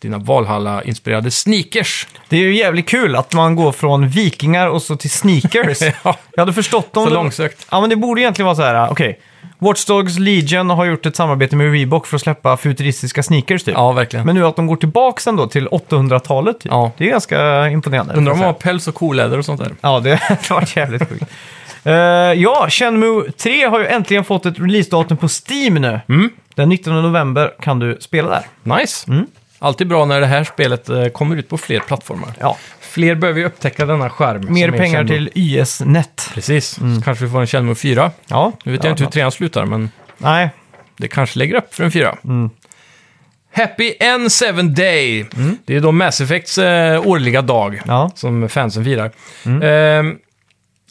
dina 0.05 0.19
Valhalla-inspirerade 0.19 1.31
sneakers. 1.31 2.07
Det 2.29 2.37
är 2.37 2.41
ju 2.41 2.57
jävligt 2.57 2.89
kul 2.89 3.17
att 3.17 3.35
man 3.35 3.57
går 3.57 3.73
från 3.73 4.09
vikingar 4.09 4.69
och 4.69 4.83
så 4.83 4.97
till 4.97 5.11
sneakers. 5.11 5.81
ja, 6.03 6.17
Jag 6.31 6.43
hade 6.43 6.53
förstått 6.53 6.97
om 6.97 7.05
så 7.05 7.09
det... 7.09 7.15
långsökt. 7.15 7.67
Ja, 7.71 7.81
men 7.81 7.91
det 7.91 7.97
borde 7.97 8.21
egentligen 8.21 8.47
vara 8.47 8.57
så 8.57 8.63
här, 8.63 8.91
okej. 8.91 9.21
Watch 9.59 9.85
Dogs 9.85 10.19
Legion 10.19 10.71
har 10.71 10.85
gjort 10.85 11.07
ett 11.07 11.17
samarbete 11.17 11.57
med 11.57 11.73
Reebok 11.73 12.07
för 12.07 12.17
att 12.17 12.23
släppa 12.23 12.57
futuristiska 12.57 13.23
sneakers 13.23 13.65
typ. 13.65 13.75
Ja, 13.75 13.93
verkligen. 13.93 14.27
Men 14.27 14.35
nu 14.35 14.47
att 14.47 14.57
de 14.57 14.67
går 14.67 14.77
tillbaka 14.77 15.31
ändå 15.31 15.47
till 15.47 15.69
800-talet, 15.69 16.61
typ. 16.61 16.73
Ja. 16.73 16.91
det 16.97 17.05
är 17.05 17.11
ganska 17.11 17.69
imponerande. 17.69 18.15
Undrar 18.15 18.33
om 18.33 18.39
de 18.39 18.45
har 18.45 18.53
päls 18.53 18.89
och 18.89 18.95
koläder 18.95 19.39
och 19.39 19.45
sånt 19.45 19.61
där. 19.61 19.73
Ja, 19.81 20.01
det 20.01 20.11
har 20.49 20.55
varit 20.55 20.77
jävligt 20.77 21.09
sjukt. 21.09 21.25
Eh, 21.85 21.93
ja, 22.43 22.67
Shenmue 22.71 23.31
3 23.33 23.65
har 23.65 23.81
ju 23.81 23.87
äntligen 23.87 24.25
fått 24.25 24.47
ett 24.47 24.59
releasedatum 24.59 25.17
på 25.17 25.29
Steam 25.29 25.75
nu. 25.75 26.01
Mm. 26.09 26.31
Den 26.55 26.69
19 26.69 27.03
november 27.03 27.53
kan 27.61 27.79
du 27.79 27.99
spela 28.01 28.29
där. 28.29 28.77
Nice. 28.79 29.11
Mm. 29.11 29.27
Alltid 29.65 29.89
bra 29.89 30.05
när 30.05 30.21
det 30.21 30.27
här 30.27 30.45
spelet 30.45 30.89
eh, 30.89 31.07
kommer 31.09 31.37
ut 31.37 31.49
på 31.49 31.59
fler 31.59 31.81
plattformar. 31.81 32.33
Ja, 32.41 32.57
Fler 32.81 33.15
behöver 33.15 33.41
ju 33.41 33.47
upptäcka 33.47 33.87
denna 33.87 34.11
skärm. 34.11 34.53
mer 34.53 34.67
som 34.67 34.75
är 34.75 34.79
pengar 34.79 35.05
till 35.05 35.31
YS-net. 35.35 36.31
Precis, 36.35 36.69
så 36.69 37.03
kanske 37.05 37.25
vi 37.25 37.31
får 37.31 37.41
en 37.41 37.47
Shenmue 37.47 37.75
4. 37.75 38.11
Ja, 38.27 38.53
Nu 38.65 38.73
vet 38.73 38.85
ja, 38.85 38.89
jag 38.89 38.93
inte 38.93 39.05
hur 39.05 39.11
trean 39.11 39.33
slutar, 39.33 39.65
men 39.67 39.91
Nej, 40.19 40.51
det 40.97 41.09
kanske 41.09 41.39
lägger 41.39 41.55
upp 41.55 41.75
för 41.75 41.85
en 41.85 41.91
fyra. 41.91 42.17
Mm. 42.25 42.51
Happy 43.57 43.93
N7 44.01 44.63
Day. 44.75 45.27
Det 45.65 45.77
är 45.77 45.81
då 45.81 45.93
Mass 45.93 46.21
Effects 46.21 46.59
eh, 46.59 47.07
årliga 47.07 47.43
dag 47.43 47.81
Ja. 47.87 48.11
som 48.15 48.49
fansen 48.49 48.85
firar. 48.85 49.11
Mm. 49.47 49.63
Ehm, 49.63 50.19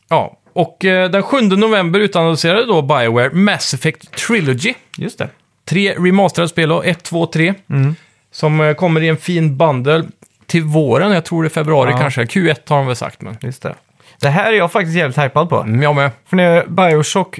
ja, 0.10 0.38
och 0.54 0.86
eh, 0.86 1.10
den 1.10 1.24
7 1.24 1.42
november 1.42 2.00
utannonserade 2.00 2.66
då 2.66 2.82
Bioware 2.82 3.30
Mass 3.34 3.74
Effect 3.74 4.12
Trilogy. 4.12 4.74
just 4.98 5.18
det. 5.18 5.30
Tre 5.66 5.94
remasterade 5.94 6.50
spel 6.50 6.70
då, 6.70 6.84
1, 6.84 7.04
2, 7.04 7.26
3. 7.26 7.54
Mm. 7.70 7.96
Som 8.34 8.62
eh, 8.62 8.74
kommer 8.74 9.02
i 9.04 9.08
en 9.10 9.18
fin 9.18 9.58
bundle 9.58 10.04
till 10.46 10.64
våren, 10.64 11.12
jag 11.12 11.26
tror 11.26 11.44
det 11.44 11.48
är 11.48 11.50
februari 11.50 11.92
Ja. 11.92 11.98
kanske. 11.98 12.24
Q1 12.24 12.56
har 12.70 12.78
de 12.78 12.88
väl 12.88 12.96
sagt, 12.96 13.22
men 13.22 13.38
Just 13.42 13.62
det. 13.62 13.76
Det 14.22 14.30
här 14.30 14.54
är 14.54 14.58
jag 14.58 14.72
faktiskt 14.72 14.98
jävligt 14.98 15.18
hypad 15.18 15.50
på. 15.50 15.60
mm, 15.60 15.82
jag 15.84 15.96
med. 15.96 16.12
För 16.30 16.36
när 16.38 16.66
Bioshock 16.68 17.40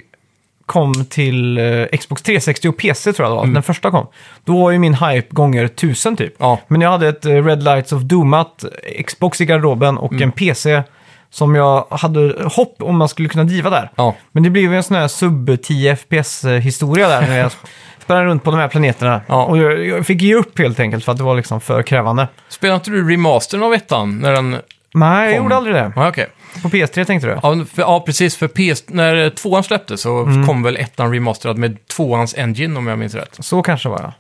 kom 0.66 1.06
till 1.06 1.58
eh, 1.58 1.98
Xbox 2.00 2.22
360 2.22 2.68
och 2.70 2.78
PC 2.78 3.14
tror 3.14 3.28
jag 3.30 3.32
det 3.38 3.48
var, 3.48 3.54
den 3.54 3.64
första 3.64 3.92
kom. 3.92 4.08
Då 4.46 4.62
var 4.62 4.72
ju 4.72 4.80
min 4.80 4.94
hype 4.94 5.28
gånger 5.30 5.68
tusen 5.68 6.16
typ. 6.18 6.34
Ja. 6.38 6.60
Men 6.68 6.82
jag 6.82 6.90
hade 6.92 7.08
ett 7.08 7.26
eh, 7.26 7.46
Red 7.46 7.64
Lights 7.64 7.92
of 7.94 8.02
Doomat 8.02 8.66
Xbox 9.08 9.42
i 9.42 9.46
garderoben 9.46 9.98
och 9.98 10.22
en 10.22 10.32
PC 10.32 10.84
som 11.30 11.56
jag 11.56 11.86
hade 11.90 12.44
hopp 12.56 12.76
om 12.80 12.98
man 12.98 13.10
skulle 13.10 13.30
kunna 13.30 13.44
driva 13.44 13.70
där. 13.70 13.92
Ja. 13.96 14.16
Men 14.32 14.44
det 14.44 14.50
blev 14.50 14.72
ju 14.72 14.78
en 14.78 14.84
sån 14.84 14.98
här 14.98 15.08
sub-10 15.08 15.96
FPS-historia 15.96 17.08
där 17.08 17.22
när 17.22 17.38
jag 17.40 17.52
spelade 18.04 18.26
runt 18.26 18.44
på 18.44 18.52
de 18.52 18.60
här 18.60 18.68
planeterna. 18.68 19.22
Ja. 19.28 19.46
Och 19.46 19.58
jag, 19.58 19.86
jag 19.86 20.06
fick 20.06 20.22
ge 20.22 20.36
upp 20.36 20.60
helt 20.60 20.80
enkelt 20.80 21.06
för 21.06 21.12
att 21.12 21.18
det 21.18 21.24
var 21.24 21.36
liksom 21.36 21.62
för 21.62 21.84
krävande. 21.84 22.28
Spelade 22.50 22.76
inte 22.76 22.92
du 22.92 23.10
remastern 23.12 23.64
av 23.64 23.74
ettan 23.74 24.20
när 24.20 24.32
den... 24.32 24.58
Nej, 24.96 25.26
jag 25.30 25.36
Kom. 25.38 25.44
gjorde 25.44 25.56
aldrig 25.56 25.76
det. 25.76 25.92
Ja, 25.96 26.10
okej. 26.10 26.28
På 26.62 26.70
PS3 26.70 27.06
tänkte 27.06 27.28
du? 27.28 27.40
Ja, 27.44 27.66
för, 27.74 27.82
ja, 27.82 28.00
precis. 28.06 28.38
För 28.38 28.48
PS, 28.48 28.84
när 28.88 29.30
tvåan 29.30 29.64
släpptes 29.64 30.02
så 30.02 30.20
Mm. 30.24 30.48
kom 30.48 30.64
väl 30.64 30.78
ettan 30.78 31.14
remasterad 31.14 31.58
med 31.58 31.88
tvåans 31.88 32.36
engine 32.38 32.78
om 32.78 32.88
jag 32.88 33.00
minns 33.00 33.16
rätt. 33.16 33.38
Så 33.40 33.62
kanske 33.62 33.90
var 33.90 34.00
jag. 34.02 34.12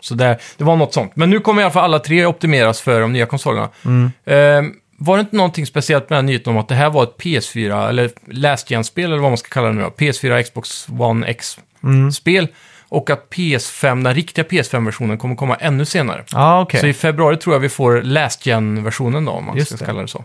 Så 0.00 0.14
det, 0.14 0.38
det 0.56 0.64
var 0.64 0.76
något 0.76 0.94
sånt. 0.94 1.16
Men 1.16 1.30
nu 1.30 1.40
kommer 1.40 1.62
i 1.62 1.64
alla 1.64 1.72
fall 1.72 1.84
alla 1.84 1.98
tre 1.98 2.26
optimeras 2.26 2.80
för 2.80 3.00
de 3.00 3.12
nya 3.12 3.26
konsolerna. 3.26 3.68
Mm. 3.84 4.10
Ehm, 4.26 4.72
var 4.98 5.16
det 5.16 5.20
inte 5.20 5.36
någonting 5.36 5.66
speciellt 5.66 6.10
med 6.10 6.16
den 6.18 6.24
här 6.24 6.26
nyheten 6.32 6.52
om 6.52 6.58
att 6.58 6.68
det 6.68 6.74
här 6.74 6.90
var 6.90 7.02
ett 7.02 7.16
PS4, 7.18 7.88
eller 7.88 8.10
last 8.26 8.70
gen-spel, 8.70 9.04
eller 9.04 9.22
vad 9.22 9.30
man 9.30 9.38
ska 9.38 9.48
kalla 9.48 9.66
det 9.68 9.74
nu 9.74 9.82
då? 9.82 9.88
PS4, 9.88 10.42
Xbox 10.42 10.86
One 10.98 11.26
X-spel. 11.26 12.48
Och 12.94 13.10
att 13.10 13.28
PS5, 13.30 14.04
den 14.04 14.14
riktiga 14.14 14.44
PS5-versionen 14.44 15.18
kommer 15.18 15.34
komma 15.36 15.54
ännu 15.56 15.84
senare. 15.84 16.24
Ja, 16.32 16.60
okej. 16.60 16.80
Så 16.80 16.86
i 16.86 16.94
februari 16.94 17.36
tror 17.36 17.54
jag 17.54 17.60
vi 17.60 17.68
får 17.68 18.02
last 18.02 18.46
gen-versionen 18.46 19.24
då, 19.24 19.32
om 19.32 19.44
man 19.44 19.56
Just 19.56 19.68
ska 19.68 19.78
det. 19.78 19.84
kalla 19.84 20.02
det 20.02 20.08
så. 20.08 20.24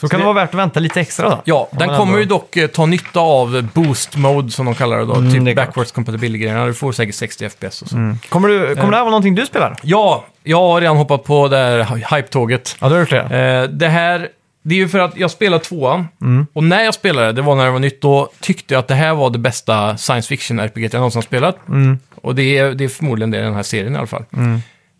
Så 0.00 0.08
kan 0.08 0.20
det 0.20 0.24
vara 0.26 0.34
värt 0.34 0.48
att 0.48 0.54
vänta 0.54 0.80
lite 0.80 1.00
extra 1.00 1.28
då? 1.28 1.42
Ja, 1.44 1.68
den 1.72 1.88
kommer 1.88 2.02
ändå. 2.04 2.18
ju 2.18 2.24
dock 2.24 2.56
eh, 2.56 2.66
ta 2.66 2.86
nytta 2.86 3.20
av 3.20 3.68
boost 3.74 4.16
mode 4.16 4.50
som 4.50 4.66
de 4.66 4.74
kallar 4.74 4.98
det 4.98 5.04
då. 5.04 5.14
Mm, 5.14 5.24
det 5.28 5.32
typ 5.34 5.42
klart. 5.56 5.66
backwards 5.66 5.92
compatibility-grejerna. 5.92 6.66
Du 6.66 6.74
får 6.74 6.92
säkert 6.92 7.14
60 7.14 7.48
FPS 7.48 7.82
och 7.82 7.88
så. 7.88 8.14
Kommer, 8.28 8.48
du, 8.48 8.58
kommer 8.58 8.90
det 8.90 8.96
här 8.96 9.02
vara 9.04 9.04
någonting 9.04 9.34
du 9.34 9.46
spelar? 9.46 9.76
Ja, 9.82 10.24
jag 10.44 10.58
har 10.60 10.80
redan 10.80 10.96
hoppat 10.96 11.24
på 11.24 11.48
det 11.48 11.56
här 11.56 11.78
hy- 11.84 12.16
hype-tåget. 12.16 12.76
Ja, 12.80 12.88
du 12.88 12.94
har 12.94 13.00
gjort 13.00 13.10
det. 13.10 13.20
Eh, 13.38 13.62
det 13.70 13.88
här, 13.88 14.28
det 14.62 14.74
är 14.74 14.78
ju 14.78 14.88
för 14.88 14.98
att 14.98 15.16
jag 15.16 15.30
spelar 15.30 15.58
tvåan. 15.58 16.08
Mm. 16.20 16.46
Och 16.52 16.64
när 16.64 16.82
jag 16.84 16.94
spelade, 16.94 17.32
det 17.32 17.42
var 17.42 17.56
när 17.56 17.64
det 17.64 17.70
var 17.70 17.78
nytt, 17.78 18.00
då 18.00 18.32
tyckte 18.40 18.74
jag 18.74 18.78
att 18.78 18.88
det 18.88 18.94
här 18.94 19.14
var 19.14 19.30
det 19.30 19.38
bästa 19.38 19.96
science 19.96 20.28
fiction-RPG 20.28 20.82
jag 20.82 20.94
någonsin 20.94 21.22
spelat. 21.22 21.68
Mm. 21.68 21.98
Och 22.14 22.34
det 22.34 22.58
är, 22.58 22.70
det 22.74 22.84
är 22.84 22.88
förmodligen 22.88 23.30
det 23.30 23.38
i 23.38 23.42
den 23.42 23.54
här 23.54 23.62
serien 23.62 23.94
i 23.94 23.98
alla 23.98 24.06
fall. 24.06 24.24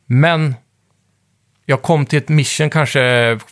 Men 0.06 0.54
jag 1.66 1.82
kom 1.82 2.06
till 2.06 2.18
ett 2.18 2.28
mission 2.28 2.70
kanske 2.70 3.00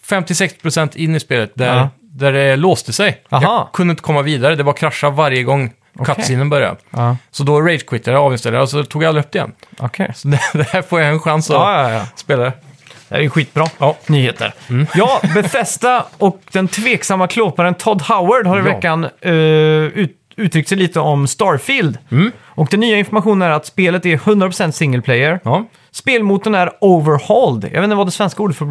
50-60% 0.09 0.97
in 0.97 1.15
i 1.15 1.21
spelet 1.21 1.53
där, 1.55 1.77
Ja. 1.77 1.89
där 2.01 2.33
det 2.33 2.57
låste 2.57 2.93
sig. 2.93 3.23
Aha. 3.31 3.43
Jag 3.43 3.73
kunde 3.73 3.91
inte 3.91 4.03
komma 4.03 4.23
vidare, 4.23 4.55
det 4.57 4.63
var 4.63 4.73
krascha 4.73 5.11
varje 5.11 5.43
gång 5.43 5.73
cutscenen 6.05 6.49
började. 6.51 6.77
Ja, 6.91 7.17
Så 7.31 7.43
då 7.45 7.61
rage-quittade 7.61 8.11
jag, 8.17 8.23
avinstallade 8.27 8.63
och 8.63 8.69
så 8.71 8.85
tog 8.85 9.03
jag 9.03 9.09
aldrig 9.09 9.25
upp 9.25 9.33
det 9.33 9.39
igen. 9.39 9.53
okej. 9.79 10.13
Så 10.15 10.29
det, 10.29 10.41
det 10.53 10.69
här 10.69 10.83
får 10.83 11.01
jag 11.01 11.11
en 11.11 11.21
chans 11.21 11.51
att 11.51 11.57
ja. 11.57 12.07
spela 12.17 12.53
det. 13.09 13.15
Det 13.15 13.21
är 13.21 13.23
ju 13.23 13.31
skitbra. 13.31 13.67
Ja. 13.79 13.97
Nyheter. 14.07 14.55
Ja, 14.95 15.21
Bethesda 15.35 16.05
och 16.19 16.41
den 16.53 16.69
tveksamma 16.69 17.27
klåparen 17.27 17.75
Todd 17.75 18.03
Howard 18.03 18.47
har 18.47 18.57
i 18.57 18.59
Ja. 18.61 18.65
veckan 18.65 19.05
eh, 19.21 19.33
ut, 19.33 20.15
uttryckt 20.37 20.69
sig 20.69 20.79
lite 20.79 21.01
om 21.01 21.27
Starfield. 21.27 21.99
Och 22.45 22.69
den 22.71 22.81
nya 22.81 22.99
informationen 22.99 23.43
är 23.49 23.51
att 23.53 23.67
spelet 23.67 24.07
är 24.07 24.17
100% 24.17 24.71
single 24.71 25.03
player. 25.03 25.41
Ja. 25.45 25.65
Spelmotorn 25.91 26.55
är 26.55 26.71
overhauled. 26.81 27.65
Jag 27.65 27.81
vet 27.81 27.85
inte 27.85 27.97
vad 27.97 28.07
det 28.07 28.11
svenska 28.11 28.43
ordet 28.43 28.57
för 28.57 28.67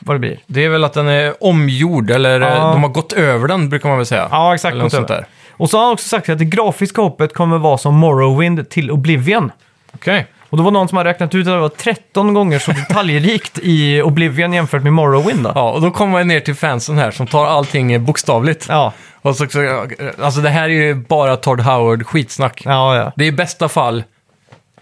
vad 0.00 0.16
det 0.16 0.20
blir. 0.20 0.38
Det 0.46 0.64
är 0.64 0.68
väl 0.68 0.84
att 0.84 0.92
den 0.92 1.08
är 1.08 1.44
omgjord, 1.44 2.10
eller 2.10 2.40
Ja. 2.40 2.46
eh, 2.48 2.72
de 2.72 2.82
har 2.82 2.90
gått 2.90 3.12
över 3.12 3.48
den, 3.48 3.68
brukar 3.68 3.88
man 3.88 3.98
väl 3.98 4.06
säga. 4.06 4.28
Ja, 4.30 4.54
exakt. 4.54 4.74
Eller 4.74 4.88
sånt 4.88 5.08
där. 5.08 5.26
Och 5.52 5.70
så 5.70 5.76
har 5.78 5.84
han 5.84 5.92
också 5.92 6.08
sagt 6.08 6.28
att 6.28 6.38
det 6.38 6.44
grafiska 6.44 7.02
hoppet 7.02 7.34
kommer 7.34 7.58
vara 7.58 7.78
som 7.78 7.94
Morrowind 7.94 8.68
till 8.70 8.90
Oblivion. 8.90 9.52
Okej. 9.94 10.26
Och 10.54 10.58
det 10.58 10.62
var 10.64 10.70
någon 10.70 10.88
som 10.88 10.96
har 10.98 11.04
räknat 11.04 11.34
ut 11.34 11.46
att 11.46 11.52
det 11.52 11.58
var 11.58 11.68
13 11.68 12.34
gånger 12.34 12.58
så 12.58 12.72
detaljrikt 12.72 13.58
i 13.62 14.02
Oblivion 14.02 14.52
jämfört 14.52 14.82
med 14.82 14.92
Morrowind. 14.92 15.42
Då. 15.44 15.52
Ja, 15.54 15.70
och 15.70 15.80
då 15.80 15.90
kommer 15.90 16.12
man 16.12 16.28
ner 16.28 16.40
till 16.40 16.54
fansen 16.54 16.98
här 16.98 17.10
som 17.10 17.26
tar 17.26 17.46
allting 17.46 18.04
bokstavligt. 18.04 18.66
Ja, 18.68 18.92
Och 19.22 19.36
så, 19.36 19.46
så, 19.46 19.86
alltså 20.22 20.40
det 20.40 20.48
här 20.50 20.62
är 20.64 20.68
ju 20.68 20.94
bara 20.94 21.36
Todd 21.36 21.60
Howard 21.60 22.06
skitsnack. 22.06 22.62
ja, 22.64 22.96
ja. 22.96 23.12
Det 23.16 23.24
är 23.24 23.28
i 23.28 23.32
bästa 23.32 23.68
fall 23.68 24.04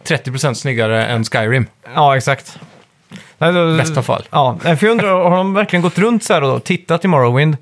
30% 0.05 0.55
snyggare 0.55 1.07
än 1.07 1.25
Skyrim. 1.25 1.67
ja 1.95 2.17
exakt. 2.17 2.59
Nej, 3.39 3.53
då- 3.53 3.77
Bästa 3.77 4.03
fall. 4.03 4.23
Ja, 4.31 4.59
för 4.63 4.83
jag 4.83 4.91
undrar, 4.93 5.29
har 5.31 5.37
de 5.37 5.55
verkligen 5.55 5.83
gått 5.83 5.99
runt 5.99 6.25
så 6.25 6.35
här 6.35 6.43
och 6.43 6.49
då, 6.53 6.59
tittat 6.61 7.05
i 7.05 7.09
Morrowind? 7.09 7.57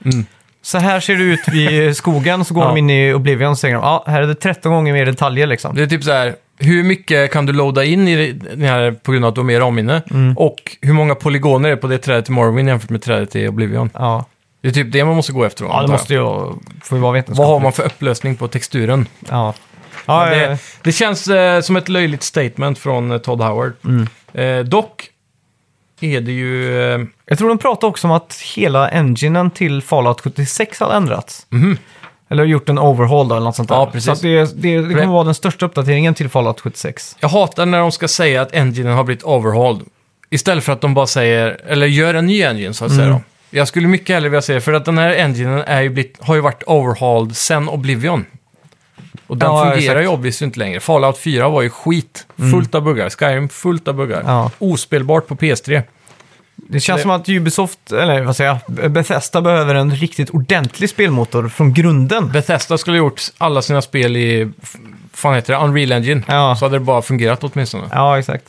Så 0.62 0.78
här 0.78 1.00
ser 1.00 1.16
det 1.16 1.22
ut 1.24 1.48
vid 1.48 1.96
skogen, 1.96 2.44
så 2.44 2.54
går 2.54 2.62
Ja. 2.64 2.68
de 2.68 2.76
in 2.76 2.90
i 2.90 3.12
Oblivion 3.12 3.50
och 3.50 3.58
säger 3.58 3.74
ja, 3.74 4.04
här 4.06 4.22
är 4.22 4.26
det 4.26 4.34
13 4.34 4.72
gånger 4.72 4.92
mer 4.92 5.06
detaljer 5.06 5.46
liksom. 5.46 5.74
Det 5.76 5.82
är 5.82 5.86
typ 5.86 6.04
så 6.04 6.12
här, 6.12 6.34
hur 6.60 6.82
mycket 6.84 7.32
kan 7.32 7.46
du 7.46 7.52
loada 7.52 7.84
in 7.84 8.08
i 8.08 8.32
det 8.32 8.66
här 8.66 8.92
på 8.92 9.12
grund 9.12 9.24
av 9.24 9.28
att 9.28 9.34
du 9.34 9.40
har 9.40 9.46
mer 9.46 9.60
ramminne? 9.60 10.02
Mm. 10.10 10.36
Och 10.38 10.76
hur 10.82 10.92
många 10.92 11.14
polygoner 11.14 11.68
är 11.68 11.74
det 11.74 11.80
på 11.80 11.86
det 11.86 11.98
trädet 11.98 12.28
i 12.28 12.32
Morrowind 12.32 12.68
jämfört 12.68 12.90
med 12.90 13.02
trädet 13.02 13.36
i 13.36 13.48
Oblivion? 13.48 13.90
Ja, 13.94 14.24
Det 14.62 14.68
är 14.68 14.72
typ 14.72 14.92
det 14.92 15.04
man 15.04 15.16
måste 15.16 15.32
gå 15.32 15.44
efter 15.44 15.64
ja 15.64 15.82
det 15.82 15.88
måste 15.88 16.14
ju 16.14 16.18
ju 16.20 16.98
vara 16.98 17.12
vetenskapligt. 17.12 17.38
Vad 17.38 17.48
har 17.48 17.60
man 17.60 17.72
för 17.72 17.82
upplösning 17.86 18.36
på 18.36 18.48
texturen? 18.48 19.06
Ja. 19.28 19.54
Ja, 20.06 20.26
Men 20.30 20.38
ja, 20.38 20.48
det, 20.48 20.58
det 20.82 20.92
känns 20.92 21.28
eh, 21.28 21.60
som 21.60 21.76
ett 21.76 21.88
löjligt 21.88 22.22
statement 22.22 22.78
från 22.78 23.12
eh, 23.12 23.18
Todd 23.18 23.40
Howard. 23.40 23.72
Mm. 23.84 24.06
Eh, 24.32 24.64
dock, 24.64 25.08
är 26.00 26.20
det 26.20 26.32
ju... 26.32 26.80
eh, 26.94 27.00
Jag 27.26 27.38
tror 27.38 27.48
de 27.48 27.58
pratade 27.58 27.90
också 27.90 28.06
om 28.06 28.12
att 28.12 28.40
hela 28.56 28.88
enginen 28.88 29.50
till 29.50 29.82
Fallout 29.82 30.20
76 30.20 30.80
hade 30.80 30.94
ändrats. 30.94 31.46
Eller 32.30 32.44
gjort 32.44 32.68
en 32.68 32.78
overhaul 32.78 33.28
då, 33.28 33.34
eller 33.34 33.44
något 33.44 33.56
sånt 33.56 33.68
där. 33.68 33.76
Ja, 33.76 33.86
precis. 33.86 34.04
Så 34.04 34.12
att 34.12 34.22
det, 34.22 34.62
det, 34.62 34.82
det 34.82 34.94
kommer 34.94 35.06
vara 35.06 35.24
den 35.24 35.34
största 35.34 35.66
uppdateringen 35.66 36.14
till 36.14 36.28
Fallout 36.28 36.60
76. 36.60 37.16
Jag 37.20 37.28
hatar 37.28 37.66
när 37.66 37.78
de 37.78 37.92
ska 37.92 38.08
säga 38.08 38.42
att 38.42 38.54
enginen 38.54 38.92
har 38.92 39.04
blivit 39.04 39.24
overhauled. 39.24 39.82
Istället 40.30 40.64
för 40.64 40.72
att 40.72 40.80
de 40.80 40.94
bara 40.94 41.06
säger, 41.06 41.60
eller 41.66 41.86
gör 41.86 42.14
en 42.14 42.26
ny 42.26 42.42
engine 42.42 42.74
så 42.74 42.84
att 42.84 42.90
säga. 42.90 43.04
Mm. 43.04 43.16
Då. 43.16 43.22
Jag 43.58 43.68
skulle 43.68 43.88
mycket 43.88 44.14
hellre 44.14 44.28
vilja 44.28 44.42
säga, 44.42 44.60
för 44.60 44.72
att 44.72 44.84
den 44.84 44.98
här 44.98 45.10
enginen 45.14 45.62
är 45.66 45.80
ju 45.80 45.88
blivit, 45.88 46.16
har 46.20 46.34
ju 46.34 46.40
varit 46.40 46.62
overhauled 46.66 47.36
sen 47.36 47.68
Oblivion. 47.68 48.24
Och 49.26 49.36
den 49.36 49.50
Ja, 49.50 49.58
fungerar 49.58 49.76
exakt. 49.76 49.90
Mm. 49.90 50.02
ju 50.02 50.08
obviously 50.08 50.44
inte 50.44 50.58
längre. 50.58 50.80
Fallout 50.80 51.18
4 51.18 51.48
var 51.48 51.62
ju 51.62 51.70
skit. 51.70 52.26
Fullt 52.52 52.74
av 52.74 52.82
buggar. 52.82 53.10
Skyrim 53.10 53.48
fullt 53.48 53.88
av 53.88 53.94
buggar. 53.94 54.22
Ja. 54.26 54.50
Ospelbart 54.58 55.26
på 55.26 55.34
PS3. 55.36 55.82
Det 56.68 56.80
känns 56.80 56.98
Det- 56.98 57.02
som 57.02 57.10
att 57.10 57.28
Ubisoft, 57.28 57.92
eller 57.92 58.22
vad 58.22 58.36
säger 58.36 58.58
jag, 58.66 58.90
Bethesda 58.90 59.40
behöver 59.40 59.74
en 59.74 59.90
riktigt 59.94 60.30
ordentlig 60.30 60.90
spelmotor 60.90 61.48
från 61.48 61.72
grunden. 61.74 62.32
Bethesda 62.32 62.78
skulle 62.78 62.96
ha 62.98 63.04
gjort 63.04 63.22
alla 63.38 63.62
sina 63.62 63.82
spel 63.82 64.16
i, 64.16 64.52
fan 65.12 65.34
heter 65.34 65.52
det, 65.52 65.58
Unreal 65.64 65.92
Engine. 65.92 66.22
Ja. 66.28 66.56
Så 66.56 66.64
hade 66.64 66.76
det 66.76 66.80
bara 66.84 67.02
fungerat 67.02 67.44
åtminstone. 67.44 67.84
Ja, 67.92 68.18
exakt. 68.18 68.44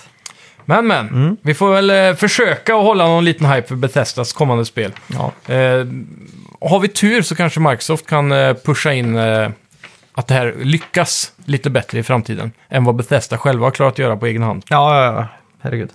Men 0.65 0.87
men, 0.87 1.07
Mm. 1.09 1.37
vi 1.41 1.53
får 1.53 1.73
väl 1.73 1.89
eh, 1.89 2.13
försöka 2.15 2.75
att 2.75 2.83
hålla 2.83 3.07
någon 3.07 3.25
liten 3.25 3.45
hype 3.51 3.67
för 3.67 3.75
Bethesdas 3.75 4.33
kommande 4.33 4.65
spel. 4.65 4.91
Ja. 5.07 5.53
Eh, 5.53 5.85
har 6.69 6.79
vi 6.79 6.87
tur 6.87 7.21
så 7.21 7.35
kanske 7.35 7.59
Microsoft 7.59 8.05
kan 8.07 8.31
eh, 8.31 8.53
pusha 8.53 8.93
in 8.93 9.15
eh, 9.17 9.49
att 10.13 10.27
det 10.27 10.33
här 10.33 10.55
lyckas 10.61 11.31
lite 11.45 11.69
bättre 11.69 11.99
i 11.99 12.03
framtiden 12.03 12.51
än 12.69 12.83
vad 12.83 12.95
Bethesda 12.95 13.37
själva 13.37 13.65
har 13.65 13.71
klarat 13.71 13.93
att 13.93 13.99
göra 13.99 14.17
på 14.17 14.25
egen 14.25 14.43
hand. 14.43 14.63
Ja, 14.67 15.05
ja, 15.05 15.13
ja. 15.13 15.27
Herregud. 15.61 15.89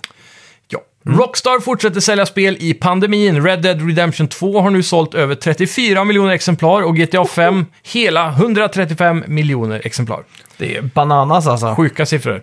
Ja. 1.07 1.13
Rockstar 1.17 1.59
fortsätter 1.59 1.99
sälja 1.99 2.25
spel 2.25 2.57
i 2.59 2.73
pandemin. 2.73 3.43
Red 3.43 3.61
Dead 3.61 3.87
Redemption 3.87 4.27
2 4.27 4.61
har 4.61 4.69
nu 4.69 4.83
sålt 4.83 5.13
över 5.13 5.35
34 5.35 6.03
miljoner 6.03 6.33
exemplar 6.33 6.81
och 6.81 6.97
GTA 6.97 7.25
5 7.25 7.65
hela 7.83 8.29
135 8.29 9.23
miljoner 9.27 9.81
exemplar. 9.85 10.23
Det 10.57 10.77
är 10.77 10.81
bananas 10.81 11.47
alltså. 11.47 11.75
Sjuka 11.75 12.05
siffror. 12.05 12.41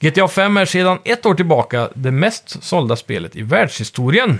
GTA 0.00 0.28
5 0.28 0.56
är 0.56 0.64
sedan 0.64 0.98
ett 1.04 1.26
år 1.26 1.34
tillbaka 1.34 1.88
det 1.94 2.10
mest 2.10 2.62
sålda 2.64 2.96
spelet 2.96 3.36
i 3.36 3.42
världshistorien. 3.42 4.38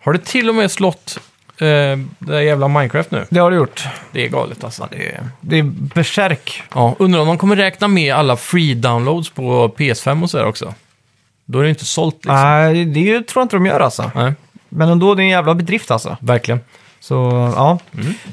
Har 0.00 0.12
det 0.12 0.24
till 0.24 0.48
och 0.48 0.54
med 0.54 0.70
slått 0.70 1.18
eh, 1.58 1.66
det 1.66 2.06
där 2.18 2.40
jävla 2.40 2.68
Minecraft 2.68 3.10
nu? 3.10 3.24
Det 3.30 3.40
har 3.40 3.50
det 3.50 3.56
gjort. 3.56 3.84
Det 4.12 4.24
är 4.24 4.28
galet 4.28 4.64
alltså. 4.64 4.88
Det 4.90 5.06
är, 5.06 5.28
det 5.40 5.58
är 5.58 5.62
berserk. 5.94 6.62
Ja, 6.74 6.94
undrar 6.98 7.20
om 7.20 7.26
de 7.26 7.38
kommer 7.38 7.56
räkna 7.56 7.88
med 7.88 8.14
alla 8.14 8.36
free 8.36 8.74
downloads 8.74 9.30
på 9.30 9.68
PS5 9.68 10.22
och 10.22 10.30
sådär 10.30 10.46
också. 10.46 10.74
Då 11.50 11.58
är 11.58 11.62
det 11.62 11.68
inte 11.68 11.84
sålt 11.84 12.14
liksom. 12.14 12.34
Nej, 12.34 12.84
det 12.84 13.26
tror 13.26 13.40
jag 13.40 13.44
inte 13.44 13.56
de 13.56 13.66
gör 13.66 13.80
alltså. 13.80 14.10
Nej, 14.14 14.32
Men 14.68 14.88
ändå, 14.88 15.14
det 15.14 15.22
är 15.22 15.24
en 15.24 15.30
jävla 15.30 15.54
bedrift 15.54 15.90
alltså. 15.90 16.16
verkligen. 16.20 16.60
Så, 17.00 17.14
ja. 17.56 17.78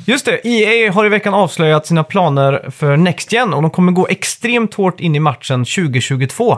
Just 0.05 0.25
det, 0.25 0.47
EA 0.47 0.91
har 0.91 1.05
i 1.05 1.09
veckan 1.09 1.33
avslöjat 1.33 1.87
sina 1.87 2.03
planer 2.03 2.69
för 2.71 2.97
Next 2.97 3.31
Gen 3.33 3.53
och 3.53 3.61
de 3.61 3.71
kommer 3.71 3.91
gå 3.91 4.07
extremt 4.07 4.73
hårt 4.73 4.99
in 4.99 5.15
i 5.15 5.19
matchen 5.19 5.65
2022. 5.65 6.57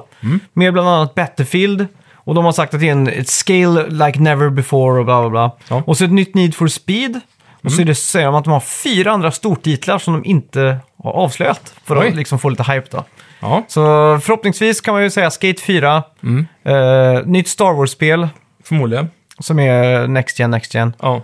Med 0.54 0.74
bland 0.74 0.88
annat 0.90 1.16
Battlefield. 1.16 1.88
Och 2.14 2.36
de 2.36 2.46
har 2.46 2.52
sagt 2.52 2.74
att 2.74 2.80
det 2.80 2.88
är 2.88 2.92
en 2.92 3.08
ett 3.08 3.30
scale 3.30 3.88
like 3.90 4.20
never 4.20 4.50
before 4.50 5.00
och 5.00 5.06
bla 5.06 5.22
bla 5.22 5.30
bla. 5.30 5.52
Ja. 5.70 5.84
Och 5.86 5.98
så 5.98 6.06
ett 6.06 6.12
nytt 6.12 6.36
Need 6.36 6.56
for 6.56 6.68
Speed. 6.68 7.20
Och 7.64 7.72
så 7.72 7.82
är 7.82 7.86
det, 7.86 7.96
säger 7.96 8.26
de 8.26 8.36
att 8.36 8.44
de 8.44 8.54
har 8.54 8.60
fyra 8.60 9.12
andra 9.12 9.32
stortitlar 9.32 10.00
som 10.00 10.14
de 10.14 10.26
inte 10.26 10.78
har 11.04 11.12
avslöjat. 11.12 11.74
För 11.86 12.00
Oj. 12.00 12.08
att 12.08 12.16
liksom 12.16 12.40
få 12.40 12.50
lite 12.50 12.64
hype 12.64 12.88
då. 12.92 13.04
Ja, 13.40 13.64
Så 13.68 13.82
förhoppningsvis 14.24 14.82
kan 14.82 14.94
man 14.94 15.04
ju 15.04 15.10
säga 15.10 15.32
Skate 15.32 15.62
4. 15.62 16.04
Eh, 16.64 17.26
nytt 17.26 17.48
Star 17.48 17.74
Wars-spel 17.74 18.28
förmodligen. 18.64 19.08
som 19.40 19.60
är 19.60 20.08
Next 20.08 20.40
Gen, 20.40 20.52
Next 20.52 20.74
Gen. 20.76 20.94
Ja. 21.02 21.22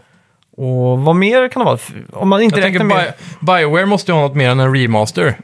Och 0.57 0.99
vad 0.99 1.15
mer 1.15 1.47
kan 1.47 1.59
det 1.59 1.65
vara? 1.65 1.77
Om 2.13 2.29
man 2.29 2.41
inte 2.41 2.59
Jag 2.59 2.63
tänker 2.63 2.79
räknar 2.79 2.95
med... 2.95 3.13
Bi- 3.39 3.45
Bioware 3.45 3.85
måste 3.85 4.11
ju 4.11 4.15
ha 4.15 4.21
något 4.21 4.35
mer 4.35 4.49
än 4.49 4.59
en 4.59 4.75
remaster 4.75 5.37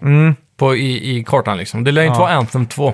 på, 0.57 0.75
i, 0.75 1.17
i 1.17 1.23
kartan 1.23 1.57
liksom. 1.57 1.83
Det 1.83 1.91
lär 1.91 2.01
inte 2.03 2.15
Ja. 2.15 2.19
vara 2.19 2.31
Anthem 2.33 2.65
2. 2.65 2.93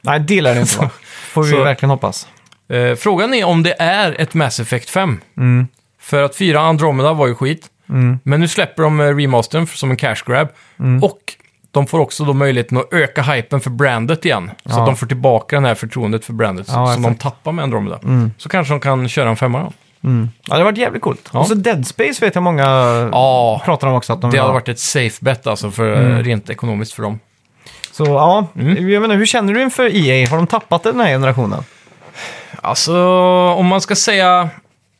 Nej, 0.00 0.20
det 0.20 0.40
lär 0.40 0.54
det 0.54 0.60
inte 0.60 0.76
vara. 0.78 0.90
Får 1.32 1.42
vi 1.42 1.50
Så- 1.50 1.64
verkligen 1.64 1.90
hoppas. 1.90 2.28
Eh, 2.68 2.94
frågan 2.94 3.34
är 3.34 3.44
om 3.44 3.62
det 3.62 3.74
är 3.78 4.20
ett 4.20 4.34
Mass 4.34 4.60
Effect 4.60 4.90
5. 4.90 5.20
Mm. 5.36 5.66
För 6.00 6.22
att 6.22 6.36
4 6.36 6.60
Andromeda 6.60 7.12
var 7.12 7.26
ju 7.26 7.34
skit. 7.34 7.66
Men 8.22 8.40
nu 8.40 8.48
släpper 8.48 8.82
de 8.82 9.00
eh, 9.00 9.16
remastern 9.16 9.66
som 9.66 9.90
en 9.90 9.96
cash 9.96 10.16
grab. 10.26 10.48
Mm. 10.80 11.04
Och 11.04 11.18
de 11.76 11.86
får 11.86 11.98
också 12.00 12.24
då 12.24 12.32
möjligheten 12.32 12.78
att 12.78 12.92
öka 12.92 13.22
hypen 13.22 13.60
för 13.60 13.70
brandet 13.70 14.24
igen. 14.24 14.50
Så 14.64 14.70
Ja. 14.72 14.80
att 14.80 14.86
de 14.86 14.96
får 14.96 15.06
tillbaka 15.06 15.60
det 15.60 15.68
här 15.68 15.74
förtroendet 15.74 16.24
för 16.24 16.32
brandet 16.32 16.66
Ja, 16.68 16.72
som 16.74 16.84
de 16.84 16.90
exakt. 16.92 17.06
Mm. 17.06 17.14
tappar 17.16 17.52
med 17.52 17.62
Andromeda. 17.62 18.00
Så 18.38 18.48
kanske 18.48 18.74
de 18.74 18.80
kan 18.80 19.08
köra 19.08 19.28
en 19.30 19.36
femma 19.36 19.58
då. 19.58 19.72
Ja, 20.00 20.08
det 20.46 20.54
har 20.56 20.64
varit 20.64 20.78
jävligt 20.78 21.02
coolt. 21.02 21.30
Ja. 21.32 21.38
Och 21.38 21.46
så 21.46 21.54
Dead 21.54 21.86
Space 21.86 22.24
vet 22.24 22.34
jag 22.34 22.42
många 22.44 22.62
Ja, 23.12 23.62
pratar 23.64 23.88
om 23.88 23.94
också. 23.94 24.12
Att 24.12 24.20
de 24.20 24.30
det 24.30 24.34
vill 24.34 24.40
hade 24.40 24.48
ha. 24.50 24.54
varit 24.54 24.68
ett 24.68 24.78
safe 24.78 25.24
bet 25.24 25.46
alltså 25.46 25.70
för 25.70 25.92
Mm. 25.96 26.22
rent 26.24 26.50
ekonomiskt 26.50 26.92
för 26.92 27.02
dem. 27.02 27.18
Så 27.92 28.04
ja, 28.04 28.46
Mm. 28.56 28.88
jag 28.90 29.02
menar, 29.02 29.14
hur 29.16 29.26
känner 29.26 29.54
du 29.54 29.62
inför 29.62 29.96
EA? 29.96 30.28
Har 30.28 30.36
de 30.36 30.46
tappat 30.46 30.82
den 30.82 31.00
här 31.00 31.08
generationen? 31.08 31.62
Alltså, 32.62 32.96
om 33.56 33.66
man 33.66 33.80
ska 33.80 33.94
säga... 33.96 34.48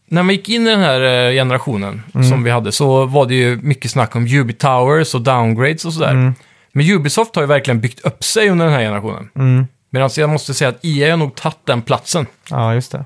När 0.08 0.22
man 0.22 0.34
gick 0.34 0.48
in 0.48 0.66
i 0.66 0.70
den 0.70 0.80
här 0.80 1.00
eh, 1.00 1.32
generationen 1.32 2.02
som 2.30 2.42
vi 2.44 2.50
hade 2.50 2.72
så 2.72 3.04
var 3.06 3.26
det 3.26 3.34
ju 3.34 3.56
mycket 3.62 3.90
snack 3.90 4.16
om 4.16 4.26
Ubi 4.26 4.52
Towers 4.52 5.14
och 5.14 5.20
downgrades 5.20 5.84
och 5.84 5.92
sådär. 5.92 6.32
Men 6.76 6.90
Ubisoft 6.90 7.34
har 7.34 7.42
ju 7.42 7.46
verkligen 7.46 7.80
byggt 7.80 8.00
upp 8.00 8.24
sig 8.24 8.50
under 8.50 8.64
den 8.64 8.74
här 8.74 8.80
generationen. 8.80 9.28
Mm. 9.36 9.66
Medan 9.90 10.10
jag 10.16 10.30
måste 10.30 10.54
säga 10.54 10.68
att 10.68 10.84
EA 10.84 11.10
har 11.10 11.16
nog 11.16 11.34
tagit 11.34 11.58
den 11.64 11.82
platsen. 11.82 12.26
Ja, 12.50 12.74
just 12.74 12.92
det. 12.92 13.04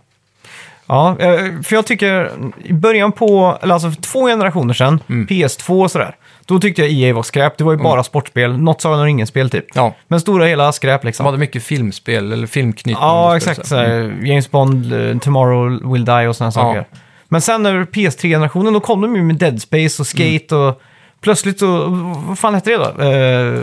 Ja, 0.87 1.17
eh, 1.19 1.37
för 1.63 1.75
jag 1.77 1.87
tycker 1.87 2.31
i 2.65 2.73
början 2.73 3.13
på, 3.13 3.59
eller 3.63 3.75
alltså 3.75 3.91
för 3.91 4.03
två 4.03 4.27
generationer 4.27 4.75
sedan, 4.75 5.01
Mm. 5.09 5.27
PS2 5.27 5.83
och 5.83 5.91
sådär, 5.91 6.17
då 6.47 6.61
tyckte 6.61 6.83
jag 6.83 6.91
EA 6.91 7.15
var 7.15 7.23
skräp. 7.23 7.59
Det 7.59 7.65
var 7.65 7.73
ju 7.73 7.79
bara 7.79 8.03
sportspel, 8.05 8.59
något 8.59 8.81
Sagan 8.81 8.99
om 8.99 9.05
ringen-spel 9.05 9.51
typ. 9.51 9.65
Ja, 9.75 9.95
Men 10.09 10.21
stora 10.21 10.47
hela 10.47 10.73
skräp 10.73 11.05
liksom. 11.05 11.25
de 11.25 11.29
hade 11.29 11.39
mycket 11.39 11.63
filmspel 11.63 12.33
eller 12.33 12.47
filmknytning. 12.47 12.97
Ja, 13.01 13.39
spel, 13.41 13.51
exakt. 13.51 13.69
så 13.69 13.77
här, 13.77 14.17
James 14.23 14.51
Bond, 14.51 14.93
eh, 14.93 15.19
Tomorrow 15.19 15.93
Will 15.93 16.05
Die 16.05 16.27
och 16.29 16.37
sådana 16.37 16.53
saker. 16.53 16.85
Men 17.29 17.41
sen 17.41 17.63
när 17.63 17.85
PS3-generationen, 17.85 18.73
då 18.73 18.81
kom 18.81 19.01
de 19.01 19.17
ju 19.17 19.23
med 19.23 19.37
Dead 19.37 19.63
Space 19.63 20.03
och 20.03 20.07
Skate 20.07 20.55
Mm. 20.55 20.67
och 20.69 20.83
plötsligt 21.21 21.59
så, 21.59 21.87
vad 22.27 22.39
fan 22.39 22.55
hette 22.55 22.71
det 22.71 22.77
då? 22.77 23.03
Uh, 23.03 23.63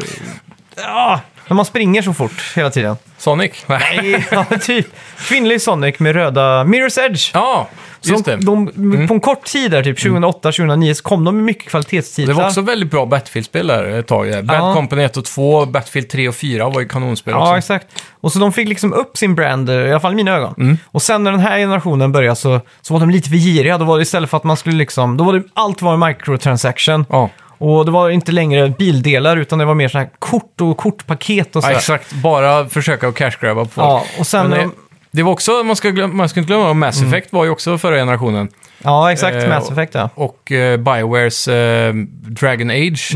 ja, 0.75 1.21
när 1.47 1.55
man 1.55 1.65
springer 1.65 2.01
så 2.01 2.13
fort 2.13 2.53
hela 2.55 2.69
tiden. 2.69 2.95
Sonic? 3.17 3.51
Nej. 3.65 4.25
Ja, 4.31 4.45
typ. 4.61 4.87
Kvinnlig 5.17 5.61
Sonic 5.61 5.99
med 5.99 6.15
röda 6.15 6.63
Mirror's 6.63 6.99
Edge. 6.99 7.31
Ja, 7.33 7.67
just 8.01 8.25
det. 8.25 8.33
Mm. 8.33 8.45
de, 8.45 8.71
de, 8.75 9.07
På 9.07 9.13
en 9.13 9.19
kort 9.19 9.43
tid 9.43 9.71
där, 9.71 9.83
typ 9.83 9.99
2008-2009, 9.99 10.93
så 10.93 11.03
kom 11.03 11.23
de 11.23 11.35
med 11.35 11.43
mycket 11.43 11.69
kvalitetstitlar. 11.69 12.33
Det 12.33 12.41
var 12.41 12.47
också 12.47 12.61
väldigt 12.61 12.91
bra 12.91 13.05
Battlefield-spel 13.05 13.67
där 13.67 13.83
ett 13.99 14.07
tag. 14.07 14.45
Bad 14.45 14.57
Ja. 14.57 14.73
Company 14.73 15.03
1 15.03 15.17
och 15.17 15.25
2, 15.25 15.65
Battlefield 15.65 16.09
3 16.09 16.27
och 16.27 16.35
4 16.35 16.69
var 16.69 16.81
ju 16.81 16.87
kanonspel 16.87 17.33
också. 17.33 17.45
Ja, 17.45 17.57
exakt. 17.57 17.87
Och 18.21 18.31
så 18.31 18.39
de 18.39 18.53
fick 18.53 18.69
liksom 18.69 18.93
upp 18.93 19.17
sin 19.17 19.35
brand, 19.35 19.69
eh, 19.69 19.75
i 19.75 19.91
alla 19.91 19.99
fall 19.99 20.13
i 20.13 20.15
mina 20.15 20.31
ögon. 20.31 20.53
Mm. 20.57 20.77
Och 20.85 21.01
sen 21.01 21.23
när 21.23 21.31
den 21.31 21.39
här 21.39 21.57
generationen 21.57 22.11
började 22.11 22.35
så, 22.35 22.61
så 22.81 22.93
var 22.93 22.99
de 22.99 23.09
lite 23.09 23.29
för 23.29 23.35
giriga. 23.35 23.77
Då 23.77 23.85
var 23.85 23.97
det 23.97 24.01
istället 24.01 24.29
för 24.29 24.37
att 24.37 24.43
man 24.43 24.57
skulle 24.57 24.75
liksom, 24.75 25.17
då 25.17 25.23
var 25.23 25.33
det, 25.33 25.43
allt 25.53 25.81
var 25.81 26.07
microtransaction. 26.07 27.05
Ja. 27.09 27.29
Och 27.57 27.85
det 27.85 27.91
var 27.91 28.09
inte 28.09 28.31
längre 28.31 28.69
bildelar 28.69 29.37
utan 29.37 29.59
det 29.59 29.65
var 29.65 29.75
mer 29.75 29.87
sådana 29.87 30.05
här 30.05 30.13
kort 30.19 30.61
och 30.61 30.77
kortpaket 30.77 31.55
och 31.55 31.59
Ja, 31.59 31.61
sådär. 31.61 31.75
exakt. 31.77 32.13
Bara 32.13 32.69
försöka 32.69 33.07
att 33.07 33.15
cash-grabba 33.15 33.63
på 33.65 33.69
folk. 33.71 33.87
Ja, 33.87 34.03
och 34.19 34.27
sen... 34.27 34.49
Men 34.49 34.67
det, 34.69 34.75
det 35.11 35.23
var 35.23 35.31
också, 35.31 35.51
man 35.63 35.75
ska, 35.75 35.89
glöm, 35.89 36.17
man 36.17 36.29
ska 36.29 36.39
inte 36.39 36.47
glömma, 36.47 36.73
Mass 36.73 36.97
Mm. 36.97 37.09
Effect 37.13 37.33
var 37.33 37.43
ju 37.45 37.49
också 37.51 37.77
förra 37.77 37.95
generationen. 37.95 38.47
ja, 38.83 39.11
exakt. 39.11 39.43
eh, 39.43 39.49
Mass 39.49 39.71
Effect 39.71 39.95
ja. 39.95 40.09
Och 40.15 40.51
eh, 40.51 40.77
Biowares 40.77 41.47
eh, 41.47 41.93
Dragon 42.21 42.69
Age 42.69 43.11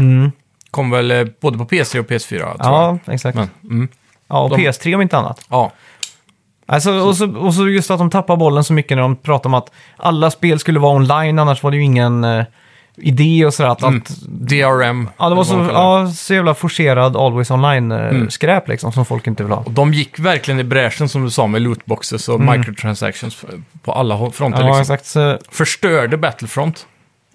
kom 0.71 0.89
väl 0.91 1.11
eh, 1.11 1.25
både 1.41 1.57
på 1.57 1.65
PS3 1.65 1.99
och 1.99 2.05
PS4, 2.07 2.27
tror 2.27 2.39
jag. 2.41 2.49
Mm. 2.49 2.99
Ja, 3.05 3.13
exakt. 3.13 3.35
Men, 3.37 3.49
mm, 3.63 3.87
ja, 4.29 4.39
och 4.41 4.49
de- 4.49 4.55
PS3 4.67 4.95
om 4.95 5.01
inte 5.01 5.17
annat. 5.17 5.45
ja. 5.49 5.71
Alltså, 6.65 6.91
och, 6.91 7.17
så, 7.17 7.35
och 7.37 7.53
så 7.53 7.67
just 7.69 7.91
att 7.91 7.99
de 7.99 8.09
tappar 8.09 8.35
bollen 8.35 8.63
så 8.63 8.73
mycket 8.73 8.97
när 8.97 9.01
de 9.01 9.15
pratar 9.15 9.49
om 9.49 9.53
att 9.53 9.71
alla 9.97 10.31
spel 10.31 10.59
skulle 10.59 10.79
vara 10.79 10.95
online, 10.95 11.39
annars 11.39 11.63
var 11.63 11.71
det 11.71 11.77
ju 11.77 11.83
ingen 11.83 12.23
eh, 12.23 12.45
idé 12.97 13.45
och 13.45 13.53
sådär. 13.53 13.69
Att, 13.69 13.81
Mm. 13.83 13.97
att, 13.97 14.17
DRM. 14.27 15.09
ja, 15.17 15.29
det 15.29 15.35
var 15.35 15.43
så, 15.43 15.49
vad 15.55 15.59
man 15.65 15.67
kallar 15.75 15.99
det. 16.03 16.07
ja, 16.07 16.13
så 16.13 16.33
jävla 16.33 16.53
forcerad 16.53 17.17
Always 17.17 17.51
Mm. 17.51 17.63
Online-skräp 17.63 18.67
liksom, 18.67 18.91
som 18.91 19.05
folk 19.05 19.27
inte 19.27 19.43
vill 19.43 19.51
ha. 19.51 19.59
Och 19.65 19.71
de 19.71 19.93
gick 19.93 20.19
verkligen 20.19 20.59
i 20.59 20.63
bräschen, 20.63 21.09
som 21.09 21.23
du 21.23 21.29
sa, 21.29 21.47
med 21.47 21.61
lootboxes 21.61 22.29
och 22.29 22.39
microtransactions 22.41 23.45
på 23.83 23.91
alla 23.91 24.15
hå- 24.15 24.31
fronter. 24.31 24.59
Mm. 24.59 24.71
Ja, 24.73 24.77
liksom. 24.77 24.93
exakt. 24.95 25.05
Så, 25.09 25.37
Förstörde 25.51 26.17
Battlefront. 26.17 26.85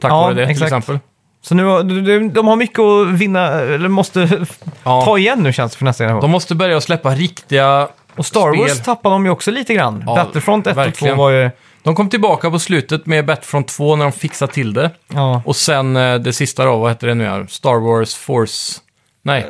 Tack 0.00 0.10
Ja, 0.12 0.22
vare 0.22 0.34
det, 0.34 0.42
till 0.46 0.50
exakt. 0.52 0.66
exempel. 0.66 0.98
så 1.42 1.54
nu, 1.54 1.64
har- 1.64 1.82
de, 1.82 2.00
de- 2.04 2.28
de 2.32 2.46
har 2.48 2.56
mycket 2.56 2.78
att 2.78 3.08
vinna, 3.08 3.48
eller 3.48 3.88
måste 3.88 4.46
Ja. 4.84 5.02
ta 5.04 5.18
igen 5.18 5.42
nu 5.42 5.52
känns 5.52 5.72
det 5.72 5.78
för 5.78 5.84
nästa 5.84 6.04
generation. 6.04 6.22
De 6.22 6.30
måste 6.30 6.54
börja 6.54 6.80
släppa 6.80 7.10
riktiga... 7.14 7.88
och 8.16 8.26
Star 8.26 8.58
Wars 8.58 8.70
spel. 8.70 8.84
tappade 8.84 9.14
de 9.14 9.24
ju 9.24 9.30
också 9.30 9.50
lite 9.50 9.74
grann. 9.74 10.02
Ja, 10.06 10.14
Battlefront 10.14 10.66
1 10.66 10.70
och 10.70 10.74
2 10.76 10.80
verkligen. 10.84 11.16
var 11.16 11.30
ju... 11.30 11.50
De 11.86 11.94
kom 11.94 12.08
tillbaka 12.10 12.50
på 12.50 12.58
slutet 12.58 13.06
med 13.06 13.26
Battlefront 13.26 13.68
2 13.68 13.96
när 13.96 14.04
de 14.04 14.12
fixade 14.12 14.52
till 14.52 14.72
det. 14.72 14.90
Ja. 15.08 15.42
Och 15.44 15.56
sen 15.56 15.96
eh, 15.96 16.14
det 16.14 16.32
sista 16.32 16.64
då, 16.64 16.76
vad 16.76 16.90
heter 16.90 17.06
det 17.06 17.14
nu 17.14 17.24
här? 17.24 17.46
Star 17.48 17.80
Wars 17.80 18.14
Force... 18.14 18.80
Nej. 19.22 19.46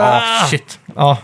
Ah, 0.00 0.46
shit. 0.46 0.78
ja. 0.96 1.18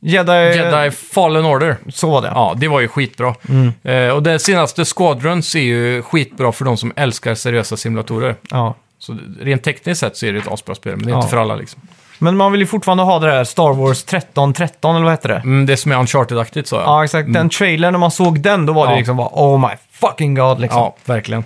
Jedi... 0.00 0.32
Jedi 0.56 0.90
Fallen 0.90 1.44
Order. 1.44 1.76
Så 1.92 2.10
var 2.10 2.22
det. 2.22 2.28
Ja, 2.28 2.54
det 2.56 2.68
var 2.68 2.80
ju 2.80 2.88
skitbra. 2.88 3.34
Eh, 3.82 4.08
och 4.08 4.22
det 4.22 4.38
senaste 4.38 4.84
Squadrons 4.84 5.54
är 5.54 5.60
ju 5.60 6.02
skitbra 6.02 6.52
för 6.52 6.64
de 6.64 6.76
som 6.76 6.92
älskar 6.96 7.34
seriösa 7.34 7.76
simulatorer. 7.76 8.36
Ja. 8.50 8.74
Så 8.98 9.16
rent 9.40 9.62
tekniskt 9.62 10.00
sett 10.00 10.16
så 10.16 10.26
är 10.26 10.32
det 10.32 10.38
ett 10.38 10.48
asbra 10.52 10.74
spel, 10.74 10.96
men 10.96 11.04
det 11.06 11.10
är 11.10 11.12
Ja. 11.12 11.16
inte 11.18 11.28
för 11.30 11.36
alla 11.36 11.56
liksom. 11.56 11.80
Men 12.22 12.36
man 12.36 12.52
vill 12.52 12.60
ju 12.60 12.66
fortfarande 12.66 13.02
ha 13.04 13.18
det 13.18 13.26
där 13.26 13.44
Star 13.44 13.72
Wars 13.74 14.02
1313, 14.04 14.94
eller 14.96 15.04
vad 15.04 15.12
heter 15.12 15.28
det? 15.28 15.34
Mm, 15.36 15.66
det 15.66 15.76
som 15.76 15.92
är 15.92 15.96
Uncharted-aktigt 15.96 16.64
så. 16.68 16.76
Ja, 16.76 17.04
exakt. 17.04 17.32
Den 17.32 17.48
trailern, 17.48 17.92
när 17.92 17.98
man 17.98 18.10
såg 18.10 18.40
den, 18.40 18.66
då 18.66 18.72
var 18.72 18.86
det 18.86 18.92
Ja. 18.92 18.98
liksom 18.98 19.16
bara 19.16 19.28
oh 19.32 19.60
my 19.60 19.74
fucking 19.92 20.34
god 20.34 20.60
liksom. 20.60 20.80
Ja, 20.80 20.94
verkligen. 21.04 21.44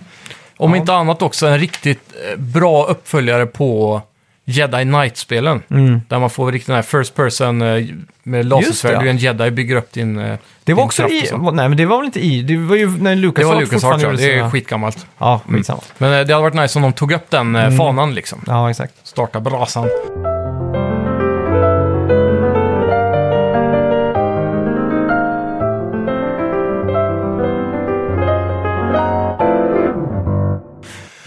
Om 0.57 0.71
Ja. 0.71 0.77
inte 0.77 0.95
annat 0.95 1.23
också 1.23 1.47
en 1.47 1.59
riktigt 1.59 2.13
eh, 2.33 2.39
bra 2.41 2.85
uppföljare 2.85 3.47
på 3.47 4.03
Jedi 4.47 4.83
Knight-spelen. 4.83 5.63
Där 6.09 6.19
man 6.19 6.31
får 6.31 6.53
riktigt 6.53 6.67
den 6.67 6.77
här 6.77 6.83
first 6.83 7.15
person 7.15 7.63
eh, 7.63 7.85
med 8.23 8.47
lasersvärd. 8.47 8.93
Mm. 8.95 8.99
ja. 8.99 9.03
Du 9.03 9.09
är 9.09 9.11
en 9.11 9.19
jedi, 9.39 9.51
bygger 9.51 9.77
upp 9.77 9.93
din 9.93 10.19
eh, 10.19 10.37
Det 10.65 10.73
var 10.73 10.77
din 10.83 10.85
också 10.87 11.03
kraft 11.03 11.15
i... 11.15 11.31
Nej, 11.53 11.69
men 11.69 11.77
det 11.77 11.87
var 11.87 11.97
väl 11.97 12.07
inte 12.07 12.21
i... 12.27 12.43
Det 12.43 12.57
var 12.57 12.77
ju 12.77 12.91
när 13.03 13.17
Lucas 13.17 13.43
Det 13.43 13.55
var 13.55 13.61
Lucas 13.61 13.85
Arts, 13.85 14.03
ja. 14.03 14.13
Det 14.13 14.39
är 14.39 14.51
skitgammalt. 14.51 15.07
Ja, 15.19 15.41
skitsamma. 15.49 15.81
Men 15.99 16.13
eh, 16.13 16.27
det 16.27 16.33
hade 16.33 16.43
varit 16.43 16.55
nice 16.55 16.79
om 16.79 16.83
de 16.83 16.93
tog 16.93 17.13
upp 17.13 17.31
den 17.31 17.57
Mm. 17.57 17.73
eh, 17.73 17.79
fanan 17.79 18.15
liksom. 18.15 18.45
Ja, 18.47 18.71
exakt. 18.71 18.93
Starta 19.03 19.41
brasan. 19.41 19.89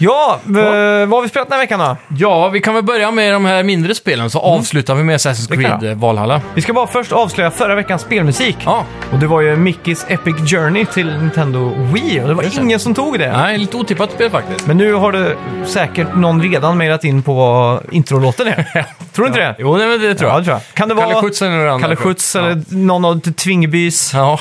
Ja, 0.00 0.40
v- 0.44 0.60
vad 1.06 1.18
har 1.18 1.22
vi 1.22 1.28
spelat 1.28 1.48
den 1.48 1.58
här 1.58 1.62
veckan 1.64 1.80
då? 1.80 1.96
Ja, 2.16 2.48
vi 2.48 2.60
kan 2.60 2.74
väl 2.74 2.82
börja 2.84 3.10
med 3.10 3.32
de 3.32 3.44
här 3.44 3.62
mindre 3.62 3.94
spelen, 3.94 4.30
så 4.30 4.38
avslutar 4.40 4.94
vi 4.94 5.04
med 5.04 5.16
Assassin's 5.16 5.52
Mm. 5.52 5.70
Kan 5.70 5.80
Creed 5.80 5.92
eh, 5.92 5.98
Valhalla. 5.98 6.40
Vi 6.54 6.62
ska 6.62 6.72
bara 6.72 6.86
först 6.86 7.12
avslöja 7.12 7.50
förra 7.50 7.74
veckans 7.74 8.02
spelmusik. 8.02 8.56
Ja, 8.64 8.84
Och 9.12 9.18
det 9.18 9.26
var 9.26 9.40
ju 9.40 9.56
Mickis 9.56 10.06
Epic 10.08 10.34
Journey 10.50 10.86
till 10.86 11.18
Nintendo 11.18 11.72
Wii. 11.92 12.20
Och 12.20 12.28
det 12.28 12.34
var 12.34 12.42
Just 12.42 12.56
det. 12.56 12.62
ingen 12.62 12.80
som 12.80 12.94
tog 12.94 13.18
det. 13.18 13.32
nej, 13.32 13.58
lite 13.58 13.76
otippat 13.76 14.12
spel 14.12 14.30
faktiskt. 14.30 14.66
Men 14.66 14.76
nu 14.76 14.92
har 14.92 15.12
det 15.12 15.36
säkert 15.66 16.14
någon 16.14 16.42
redan 16.42 16.78
mejlat 16.78 17.04
in 17.04 17.22
på 17.22 17.34
vad 17.34 17.82
introlåten 17.92 18.46
är. 18.46 18.64
Tror 19.12 19.24
du 19.24 19.26
inte 19.28 19.40
det? 19.40 19.54
Jo, 19.58 19.76
nej, 19.76 19.86
men 19.88 20.00
det 20.00 20.14
tror 20.14 20.30
Ja, 20.30 20.34
jag. 20.34 20.40
det 20.42 20.44
tror 20.44 20.54
jag. 20.54 20.62
Kan 20.74 20.88
det 20.88 20.94
Kalle 20.94 21.14
vara 21.14 21.24
Schütz 21.24 21.44
eller 21.46 21.66
andra. 21.66 21.80
Kalle 21.88 21.94
Schütz 21.94 22.38
eller 22.38 22.62
någon 22.76 23.04
av 23.04 23.20
Tvingebys, 23.20 24.14
Ja, 24.14 24.38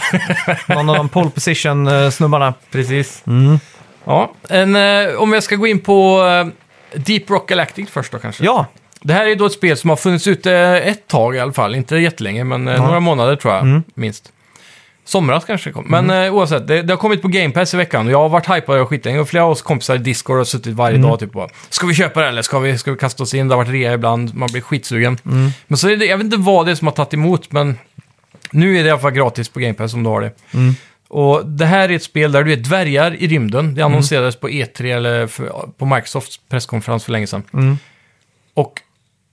någon 0.68 0.90
av 0.90 0.96
de 0.96 1.10
pole 1.10 1.30
position-snubbarna? 1.30 2.54
precis. 2.72 3.24
Mm. 3.28 3.60
Ja, 4.08 4.34
en, 4.50 4.76
eh, 4.76 5.16
om 5.16 5.34
jag 5.34 5.44
ska 5.44 5.56
gå 5.56 5.68
in 5.68 5.80
på 5.80 6.22
eh, 6.94 7.00
Deep 7.00 7.30
Rock 7.30 7.50
Galactic 7.50 7.90
först 7.90 8.12
då 8.12 8.20
kanske. 8.20 8.44
Ja, 8.46 8.66
Det 9.02 9.14
här 9.14 9.26
är 9.26 9.36
då 9.36 9.46
ett 9.46 9.52
spel 9.54 9.78
som 9.78 9.90
har 9.90 9.98
funnits 9.98 10.28
ute 10.28 10.52
ett 10.86 11.08
tag 11.08 11.36
i 11.36 11.40
alla 11.40 11.54
fall, 11.54 11.76
inte 11.76 11.96
jättelänge, 11.98 12.44
men 12.44 12.68
eh, 12.68 12.74
Ja. 12.76 12.86
några 12.86 13.00
månader 13.00 13.36
tror 13.36 13.54
jag, 13.54 13.64
Mm. 13.64 13.84
minst. 13.94 14.32
Somras 15.06 15.46
kanske 15.46 15.70
det 15.70 15.74
kom. 15.74 15.86
Men 15.88 16.10
eh, 16.10 16.34
oavsett, 16.36 16.68
det, 16.68 16.82
det 16.82 16.94
har 16.94 16.98
kommit 16.98 17.22
på 17.22 17.28
Game 17.28 17.50
Pass 17.54 17.74
i 17.74 17.78
veckan 17.78 18.06
och 18.06 18.12
jag 18.14 18.20
har 18.20 18.30
varit 18.30 18.50
hypad 18.50 18.80
och 18.80 18.90
skitlänge 18.90 19.20
och 19.20 19.30
flera 19.30 19.44
av 19.44 19.52
oss 19.52 19.62
kompisar 19.62 19.96
i 19.96 19.98
Discord 19.98 20.38
har 20.38 20.44
suttit 20.44 20.74
varje 20.76 20.96
Mm. 20.98 21.10
dag 21.10 21.20
typ 21.20 21.32
bara, 21.32 21.48
ska 21.70 21.88
vi 21.88 21.94
köpa 21.94 22.22
det 22.22 22.28
eller 22.28 22.42
ska 22.42 22.60
vi, 22.60 22.78
ska 22.78 22.92
vi 22.92 22.98
kasta 22.98 23.24
oss 23.24 23.34
in? 23.34 23.48
Det 23.48 23.56
har 23.56 23.64
varit 23.64 23.72
rea 23.74 23.94
ibland, 23.94 24.36
man 24.36 24.50
blir 24.52 24.62
skitsugen. 24.62 25.18
Mm. 25.26 25.50
Men 25.68 25.78
så 25.78 25.90
är 25.90 25.98
det, 25.98 26.06
jag 26.06 26.18
vet 26.18 26.26
inte 26.26 26.38
vad 26.38 26.66
det 26.66 26.72
är 26.72 26.76
som 26.76 26.88
har 26.88 26.94
tagit 26.94 27.14
emot, 27.14 27.52
men 27.52 27.78
nu 28.52 28.78
är 28.80 28.84
det 28.84 28.88
i 28.88 28.92
alla 28.92 29.00
fall 29.02 29.12
gratis 29.12 29.50
på 29.50 29.60
Game 29.60 29.74
Pass 29.74 29.94
om 29.94 30.04
du 30.04 30.10
har 30.10 30.22
det. 30.22 30.32
Mm. 31.12 31.22
Och 31.24 31.46
det 31.46 31.66
här 31.66 31.90
är 31.90 31.96
ett 31.96 32.04
spel 32.04 32.32
där 32.32 32.44
du 32.44 32.54
är 32.54 32.58
dvärgar 32.58 33.16
i 33.16 33.28
rymden. 33.28 33.76
Det 33.76 33.82
annonserades 33.82 34.36
på 34.36 34.50
E3 34.50 34.96
eller 34.96 35.28
för, 35.28 35.70
på 35.78 35.86
Microsofts 35.86 36.40
presskonferens 36.50 37.04
för 37.04 37.12
länge 37.12 37.28
sedan. 37.28 37.44
Mm. 37.54 37.78
Och 38.54 38.74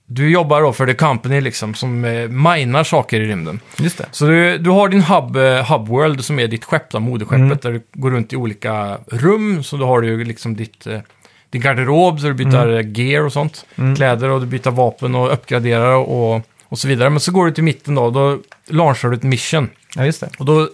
du 0.07 0.29
jobbar 0.29 0.61
då 0.61 0.73
för 0.73 0.85
The 0.87 0.93
Company 0.93 1.41
liksom, 1.41 1.73
som 1.73 2.05
eh, 2.05 2.27
minar 2.29 2.83
saker 2.83 3.21
i 3.21 3.25
rymden. 3.27 3.59
just 3.77 3.97
det. 3.97 4.05
Så 4.11 4.25
du, 4.25 4.57
du 4.57 4.69
har 4.69 4.89
din 4.89 5.01
hub, 5.01 5.35
eh, 5.35 5.71
hub 5.71 5.87
World 5.87 6.25
som 6.25 6.39
är 6.39 6.47
ditt 6.47 6.65
skepp, 6.65 6.89
då, 6.91 6.99
moderskeppet, 6.99 7.39
Mm. 7.41 7.57
där 7.61 7.71
du 7.71 7.81
går 7.93 8.11
runt 8.11 8.33
i 8.33 8.35
olika 8.35 8.97
rum. 9.07 9.63
Så 9.63 9.77
då 9.77 9.85
har 9.85 10.01
du 10.01 10.07
ju 10.07 10.23
liksom 10.23 10.55
ditt, 10.55 10.87
eh, 10.87 10.99
din 11.49 11.61
garderob, 11.61 12.19
så 12.19 12.27
du 12.27 12.33
byter 12.33 12.67
Mm. 12.67 12.77
eh, 12.95 12.99
gear 13.01 13.23
och 13.25 13.33
sånt. 13.33 13.65
Kläder 13.95 14.29
och 14.29 14.39
du 14.41 14.47
byter 14.47 14.71
vapen 14.71 15.15
och 15.15 15.33
uppgraderar 15.33 15.93
och, 15.95 16.41
och 16.67 16.79
så 16.79 16.87
vidare. 16.87 17.09
Men 17.09 17.19
så 17.19 17.31
går 17.31 17.45
du 17.45 17.51
till 17.51 17.63
mitten 17.63 17.95
då, 17.95 18.09
då 18.09 18.39
launchar 18.67 19.09
du 19.09 19.15
ett 19.15 19.23
mission. 19.23 19.69
Ja, 19.95 20.05
just 20.05 20.19
det. 20.21 20.29
Och 20.39 20.45
då 20.45 20.69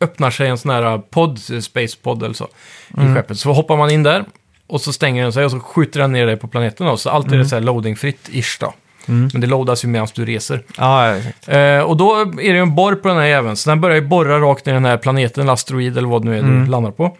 öppnar 0.00 0.30
sig 0.30 0.48
en 0.48 0.58
sån 0.58 0.70
här 0.70 0.98
pod, 0.98 1.38
space 1.38 1.96
pod 2.02 2.22
eller 2.22 2.34
så, 2.34 2.48
Mm. 2.96 3.12
i 3.12 3.14
skeppet. 3.16 3.38
Så 3.38 3.52
hoppar 3.52 3.76
man 3.76 3.90
in 3.90 4.02
där 4.02 4.24
och 4.66 4.80
så 4.80 4.92
stänger 4.92 5.22
den 5.22 5.32
sig 5.32 5.44
och 5.44 5.50
så 5.50 5.60
skjuter 5.60 6.00
den 6.00 6.12
ner 6.12 6.26
dig 6.26 6.36
på 6.36 6.48
planeten 6.48 6.86
då. 6.86 6.96
Så 6.96 7.10
allt 7.10 7.26
är 7.26 7.30
Mm. 7.32 7.42
det 7.42 7.48
så 7.48 7.56
här 7.56 7.62
loadingfritt-ish 7.62 8.60
då. 8.60 8.74
Men 9.06 9.40
det 9.40 9.46
loadas 9.46 9.84
ju 9.84 9.88
medan 9.88 10.08
du 10.14 10.24
reser. 10.24 10.62
Ja, 10.78 11.16
ja. 11.46 11.52
Eh, 11.54 11.82
och 11.82 11.96
då 11.96 12.14
är 12.20 12.24
det 12.36 12.42
ju 12.42 12.58
en 12.62 12.74
borr 12.74 12.94
på 12.94 13.08
den 13.08 13.16
här 13.16 13.24
jäveln, 13.26 13.56
så 13.56 13.70
den 13.70 13.80
börjar 13.80 13.96
ju 13.96 14.02
borra 14.08 14.38
rakt 14.40 14.66
ner 14.66 14.74
den 14.74 14.84
här 14.84 14.96
planeten, 14.96 15.42
eller 15.42 15.52
asteroid 15.52 15.98
eller 15.98 16.08
vad 16.08 16.22
det 16.22 16.28
nu 16.30 16.34
är 16.34 16.42
Mm. 16.42 16.64
du 16.64 16.70
landar 16.70 16.90
på. 16.90 17.16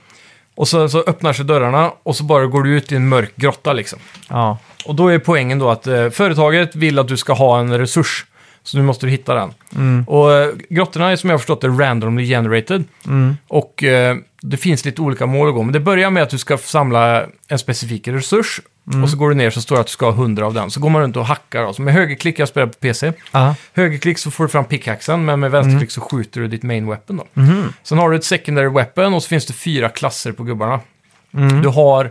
Och 0.54 0.68
så, 0.68 0.88
så 0.88 1.00
öppnar 1.00 1.32
sig 1.32 1.44
dörrarna 1.44 1.92
och 2.02 2.16
så 2.16 2.24
bara 2.24 2.46
går 2.46 2.62
du 2.62 2.70
ut 2.76 2.92
i 2.92 2.96
en 2.96 3.08
mörk 3.08 3.32
grotta 3.36 3.72
liksom. 3.72 3.98
Ja. 4.28 4.58
Och 4.86 4.94
då 4.94 5.08
är 5.08 5.18
poängen 5.18 5.58
då 5.58 5.70
att 5.70 5.86
eh, 5.86 6.10
företaget 6.10 6.76
vill 6.76 6.98
att 6.98 7.08
du 7.08 7.16
ska 7.16 7.32
ha 7.32 7.60
en 7.60 7.78
resurs. 7.78 8.26
Så 8.68 8.76
nu 8.76 8.82
måste 8.82 9.06
du 9.06 9.10
hitta 9.10 9.34
den. 9.34 9.50
Mm. 9.76 10.04
Och 10.08 10.32
eh, 10.32 10.54
grottorna 10.68 11.10
är 11.10 11.16
som 11.16 11.30
jag 11.30 11.34
har 11.34 11.38
förstått 11.38 11.60
det 11.60 11.68
randomly 11.68 12.26
generated. 12.26 12.84
Mm. 13.06 13.36
Och 13.48 13.84
eh, 13.84 14.16
det 14.42 14.56
finns 14.56 14.84
lite 14.84 15.02
olika 15.02 15.26
mål 15.26 15.48
att 15.48 15.54
gå. 15.54 15.62
Men 15.62 15.72
det 15.72 15.80
börjar 15.80 16.10
med 16.10 16.22
att 16.22 16.30
du 16.30 16.38
ska 16.38 16.58
samla 16.58 17.26
en 17.48 17.58
specifik 17.58 18.08
resurs. 18.08 18.60
Mm. 18.86 19.04
Och 19.04 19.10
så 19.10 19.16
går 19.16 19.28
du 19.28 19.34
ner 19.34 19.50
så 19.50 19.60
står 19.60 19.76
det 19.76 19.80
att 19.80 19.86
du 19.86 19.92
ska 19.92 20.06
ha 20.06 20.12
100 20.12 20.46
av 20.46 20.54
den. 20.54 20.70
Så 20.70 20.80
går 20.80 20.90
man 20.90 21.02
runt 21.02 21.16
och 21.16 21.26
hackar. 21.26 21.62
Då. 21.62 21.72
Så 21.72 21.82
med 21.82 21.94
högerklick, 21.94 22.38
jag 22.38 22.48
spelar 22.48 22.66
på 22.66 22.72
PC. 22.72 23.12
Ja. 23.32 23.54
Högerklick 23.72 24.18
så 24.18 24.30
får 24.30 24.44
du 24.44 24.48
fram 24.48 24.64
pickaxen, 24.64 25.24
men 25.24 25.40
med 25.40 25.50
vänsterklick 25.50 25.90
så 25.90 26.00
skjuter 26.00 26.40
du 26.40 26.48
ditt 26.48 26.62
main 26.62 26.86
weapon 26.86 27.16
då. 27.16 27.26
Mhm. 27.34 27.72
Sen 27.82 27.98
har 27.98 28.10
du 28.10 28.16
ett 28.16 28.24
secondary 28.24 28.68
weapon 28.68 29.14
och 29.14 29.22
så 29.22 29.28
finns 29.28 29.46
det 29.46 29.52
fyra 29.52 29.88
klasser 29.88 30.32
på 30.32 30.42
gubbarna. 30.42 30.80
Mm. 31.34 31.62
Du 31.62 31.68
har 31.68 32.10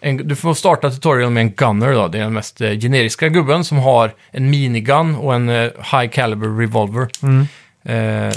en, 0.00 0.16
du 0.28 0.36
får 0.36 0.54
starta 0.54 0.90
tutorial 0.90 1.30
med 1.30 1.40
en 1.40 1.50
gunner 1.52 1.92
då, 1.92 2.08
det 2.08 2.18
är 2.18 2.22
den 2.22 2.32
mest 2.32 2.60
eh, 2.60 2.70
generiska 2.78 3.28
gubben 3.28 3.64
som 3.64 3.78
har 3.78 4.14
en 4.30 4.50
minigun 4.50 5.16
och 5.16 5.34
en 5.34 5.48
eh, 5.48 5.70
high 5.92 6.08
caliber 6.12 6.58
revolver. 6.58 7.08
Mm. 7.22 7.46
Eh, 7.84 8.34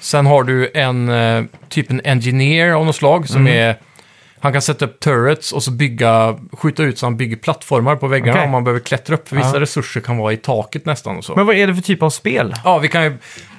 sen 0.00 0.26
har 0.26 0.42
du 0.44 0.70
en 0.74 1.08
eh, 1.08 1.44
typ 1.68 1.90
en 1.90 2.00
engineer 2.04 2.70
av 2.72 2.86
något 2.86 2.96
slag 2.96 3.28
som 3.28 3.40
Mm. 3.40 3.52
är 3.58 3.76
han 4.40 4.52
kan 4.52 4.62
sätta 4.62 4.84
upp 4.84 5.00
turrets 5.00 5.52
och 5.52 5.62
så 5.62 5.70
bygga, 5.70 6.36
skjuta 6.52 6.82
ut 6.82 6.98
så 6.98 7.06
han 7.06 7.16
bygger 7.16 7.36
plattformar 7.36 7.96
på 7.96 8.06
väggarna 8.06 8.32
Okej. 8.32 8.44
om 8.44 8.50
man 8.50 8.64
behöver 8.64 8.80
klättra 8.80 9.14
upp. 9.14 9.28
För 9.28 9.36
vissa 9.36 9.54
Ja. 9.56 9.60
resurser 9.60 10.00
kan 10.00 10.16
vara 10.16 10.32
i 10.32 10.36
taket 10.36 10.86
nästan 10.86 11.16
och 11.16 11.24
så. 11.24 11.34
Men 11.36 11.46
vad 11.46 11.56
är 11.56 11.66
det 11.66 11.74
för 11.74 11.82
typ 11.82 12.02
av 12.02 12.10
spel? 12.10 12.54
Ja, 12.64 12.78
vi 12.78 12.88
kan 12.88 13.04
ju 13.04 13.16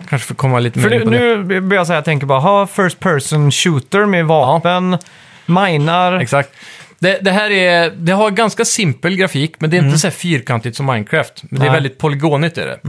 kanske 0.10 0.28
få 0.28 0.34
komma 0.36 0.60
lite 0.60 0.80
För 0.80 0.89
mer 0.89 0.95
in 1.02 1.10
nu, 1.10 1.36
på 1.36 1.41
det. 1.41 1.56
nu 1.56 1.62
börjar 1.62 1.80
jag 1.80 1.88
säga, 1.88 1.98
jag 1.98 2.06
tänker 2.06 2.26
bara, 2.28 2.39
ha 2.39 2.67
first 2.67 3.00
person 3.00 3.52
shooter 3.52 4.06
med 4.06 4.26
vapen, 4.26 4.98
minar. 5.45 6.13
Exakt. 6.19 6.50
Det, 6.99 7.19
det 7.21 7.31
här 7.31 7.51
är, 7.51 7.89
det 7.89 8.12
har 8.12 8.31
ganska 8.31 8.65
simpel 8.65 9.15
grafik, 9.15 9.55
men 9.60 9.69
det 9.69 9.77
är 9.77 9.84
inte 9.84 9.97
så 9.97 10.08
här 10.08 10.12
fyrkantigt 10.12 10.77
som 10.77 10.86
Minecraft. 10.86 11.43
Men 11.43 11.60
det 11.60 11.65
är 11.65 11.69
Nej. 11.69 11.75
väldigt 11.75 11.97
polygonigt 11.97 12.58
är 12.58 12.67
det. 12.67 12.79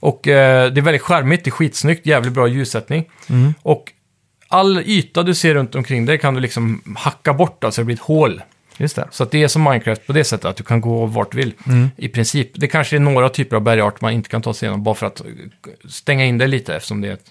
Och 0.00 0.28
eh, 0.28 0.72
det 0.72 0.80
är 0.80 0.82
väldigt 0.82 1.02
charmigt, 1.02 1.44
det 1.44 1.48
är 1.48 1.52
skitsnyggt, 1.52 2.06
jävligt 2.06 2.32
bra 2.32 2.48
ljussättning. 2.48 3.04
Och 3.62 3.92
all 4.48 4.78
yta 4.78 5.22
du 5.22 5.34
ser 5.34 5.54
runt 5.54 5.74
omkring 5.74 6.06
dig 6.06 6.18
kan 6.18 6.34
du 6.34 6.40
liksom 6.40 6.82
hacka 6.96 7.34
bort 7.34 7.62
då, 7.62 7.70
så 7.70 7.80
det 7.80 7.84
blir 7.84 7.96
ett 7.96 8.02
hål. 8.02 8.42
Just 8.76 8.96
det. 8.96 9.08
Så 9.10 9.22
att 9.22 9.30
det 9.30 9.42
är 9.42 9.48
som 9.48 9.62
Minecraft 9.62 10.06
på 10.06 10.12
det 10.12 10.24
sättet, 10.24 10.44
att 10.44 10.56
du 10.56 10.64
kan 10.64 10.80
gå 10.80 11.06
vart 11.06 11.32
du 11.32 11.38
vill. 11.38 11.52
I 11.96 12.08
princip. 12.08 12.50
Det 12.54 12.68
kanske 12.68 12.96
är 12.96 13.00
några 13.00 13.28
typer 13.28 13.56
av 13.56 13.62
bergart 13.62 14.00
man 14.00 14.12
inte 14.12 14.28
kan 14.28 14.42
ta 14.42 14.54
sig 14.54 14.66
igenom, 14.66 14.82
bara 14.82 14.94
för 14.94 15.06
att 15.06 15.22
stänga 15.88 16.24
in 16.24 16.38
det 16.38 16.46
lite 16.46 16.76
eftersom 16.76 17.00
det 17.00 17.08
är 17.08 17.12
ett 17.12 17.30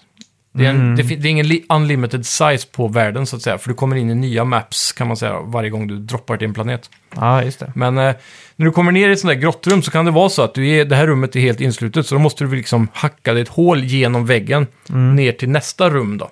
det 0.56 0.66
är, 0.66 0.70
en, 0.70 0.96
det, 0.96 1.04
fin- 1.04 1.20
det 1.20 1.28
är 1.28 1.30
ingen 1.30 1.46
li- 1.48 1.64
unlimited 1.68 2.26
size 2.26 2.66
på 2.72 2.88
världen 2.88 3.26
så 3.26 3.36
att 3.36 3.42
säga, 3.42 3.58
för 3.58 3.68
du 3.68 3.74
kommer 3.74 3.96
in 3.96 4.10
i 4.10 4.14
nya 4.14 4.44
maps 4.44 4.92
kan 4.92 5.06
man 5.08 5.16
säga 5.16 5.40
varje 5.40 5.70
gång 5.70 5.86
du 5.88 5.98
droppar 5.98 6.36
till 6.36 6.48
en 6.48 6.54
planet. 6.54 6.90
Ja, 7.16 7.42
just 7.44 7.60
det. 7.60 7.72
Men 7.74 7.98
eh, 7.98 8.14
när 8.56 8.66
du 8.66 8.70
kommer 8.72 8.92
ner 8.92 9.08
i 9.08 9.12
ett 9.12 9.20
sånt 9.20 9.34
där 9.34 9.40
grottrum 9.40 9.82
så 9.82 9.90
kan 9.90 10.04
det 10.04 10.10
vara 10.10 10.28
så 10.28 10.42
att 10.42 10.54
du 10.54 10.68
är, 10.68 10.84
det 10.84 10.96
här 10.96 11.06
rummet 11.06 11.36
är 11.36 11.40
helt 11.40 11.60
inslutet, 11.60 12.06
så 12.06 12.14
då 12.14 12.18
måste 12.20 12.44
du 12.44 12.56
liksom 12.56 12.88
hacka 12.92 13.32
dig 13.32 13.42
ett 13.42 13.48
hål 13.48 13.84
genom 13.84 14.26
väggen 14.26 14.66
ner 15.14 15.32
till 15.32 15.48
nästa 15.48 15.90
rum 15.90 16.18
då. 16.18 16.30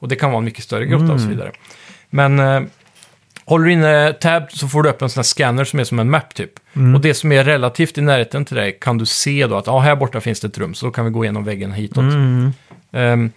Och 0.00 0.08
det 0.08 0.16
kan 0.16 0.30
vara 0.30 0.38
en 0.38 0.44
mycket 0.44 0.64
större 0.64 0.86
grotta 0.86 1.12
och 1.12 1.20
så 1.20 1.28
vidare. 1.28 1.52
Men 2.10 2.38
eh, 2.38 2.60
håller 3.44 3.64
du 3.66 3.72
inne 3.72 4.12
tab 4.12 4.42
så 4.52 4.68
får 4.68 4.82
du 4.82 4.88
upp 4.88 5.02
en 5.02 5.08
sån 5.10 5.18
här 5.18 5.24
scanner 5.24 5.64
som 5.64 5.78
är 5.80 5.84
som 5.84 5.98
en 5.98 6.10
map 6.10 6.34
typ. 6.34 6.50
Och 6.94 7.00
det 7.00 7.14
som 7.14 7.32
är 7.32 7.44
relativt 7.44 7.98
i 7.98 8.00
närheten 8.00 8.44
till 8.44 8.56
dig 8.56 8.78
kan 8.80 8.98
du 8.98 9.06
se 9.06 9.46
då 9.46 9.56
att 9.56 9.68
ah, 9.68 9.78
här 9.78 9.96
borta 9.96 10.20
finns 10.20 10.40
det 10.40 10.46
ett 10.48 10.58
rum, 10.58 10.74
så 10.74 10.86
då 10.86 10.92
kan 10.92 11.04
vi 11.04 11.10
gå 11.10 11.24
igenom 11.24 11.44
väggen 11.44 11.72
hitåt. 11.72 12.04
Um, 12.92 13.30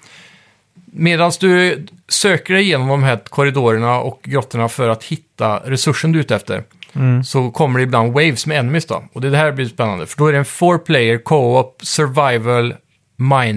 Medan 0.98 1.32
du 1.40 1.86
söker 2.08 2.54
dig 2.54 2.64
igenom 2.64 2.88
de 2.88 3.04
här 3.04 3.18
korridorerna 3.18 4.00
och 4.00 4.20
grottorna 4.24 4.70
för 4.70 4.90
att 4.90 5.04
hitta 5.04 5.58
resursen 5.66 6.12
du 6.12 6.20
är 6.20 6.24
ute 6.24 6.36
efter, 6.36 6.64
Mm. 6.94 7.24
så 7.24 7.52
kommer 7.52 7.80
det 7.80 7.84
ibland 7.84 8.14
waves 8.14 8.46
med 8.46 8.60
enemies 8.60 8.86
då. 8.86 9.04
Och 9.14 9.22
det, 9.22 9.30
det 9.30 9.38
här 9.38 9.52
blir 9.52 9.66
spännande, 9.66 10.06
för 10.08 10.18
då 10.18 10.28
är 10.28 10.32
det 10.32 10.38
en 10.38 10.46
four 10.46 10.78
player 10.78 11.18
co-op 11.18 11.80
survival 11.84 12.74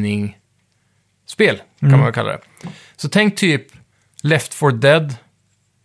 mining-spel, 0.09 1.57
kan 1.81 1.89
Mm. 1.89 1.99
man 2.01 2.05
väl 2.07 2.15
kalla 2.15 2.29
det. 2.33 2.39
Så 2.97 3.09
tänk 3.09 3.37
typ 3.37 3.67
Left 4.23 4.55
4 4.55 4.71
Dead, 4.71 5.15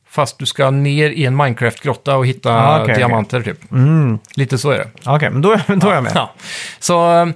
fast 0.09 0.39
du 0.39 0.45
ska 0.45 0.69
ner 0.71 1.09
i 1.09 1.25
en 1.25 1.35
Minecraft-grotta 1.35 2.15
och 2.17 2.25
hitta 2.27 2.53
Ah, 2.53 2.83
okej. 2.83 2.95
diamanter 2.95 3.41
typ. 3.41 3.71
Mm. 3.71 4.19
Lite 4.35 4.57
så 4.57 4.69
är 4.71 4.77
det. 4.77 4.89
Okej, 5.05 5.29
men 5.29 5.41
då, 5.41 5.49
då 5.67 5.89
är 5.89 5.93
jag 5.93 6.03
med. 6.03 6.11
Ja. 6.15 6.33
Så 6.79 7.11
eh, 7.21 7.27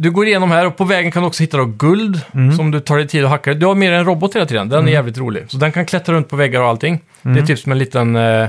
du 0.00 0.10
går 0.10 0.26
igenom 0.26 0.50
här 0.50 0.66
och 0.66 0.76
på 0.76 0.84
vägen 0.84 1.10
kan 1.12 1.22
du 1.22 1.26
också 1.26 1.42
hitta 1.42 1.56
då 1.56 1.64
guld 1.64 2.20
Mm. 2.34 2.56
som 2.56 2.70
du 2.70 2.80
tar 2.80 2.96
dig 2.96 3.08
tid 3.08 3.24
att 3.24 3.30
hacka. 3.30 3.54
Du 3.54 3.66
har 3.66 3.74
mer 3.74 3.92
en 3.92 4.04
robot 4.04 4.34
hela 4.36 4.46
tiden, 4.46 4.68
den 4.68 4.88
är 4.88 4.92
jävligt 4.92 5.18
rolig. 5.18 5.44
Så 5.48 5.56
den 5.56 5.72
kan 5.72 5.86
klättra 5.86 6.14
runt 6.14 6.28
på 6.28 6.36
väggar 6.36 6.60
och 6.60 6.68
allting. 6.68 7.00
Mm. 7.22 7.34
Det 7.36 7.42
är 7.42 7.46
typ 7.46 7.58
som 7.58 7.72
en 7.72 7.78
liten, 7.78 8.16
eh, 8.16 8.48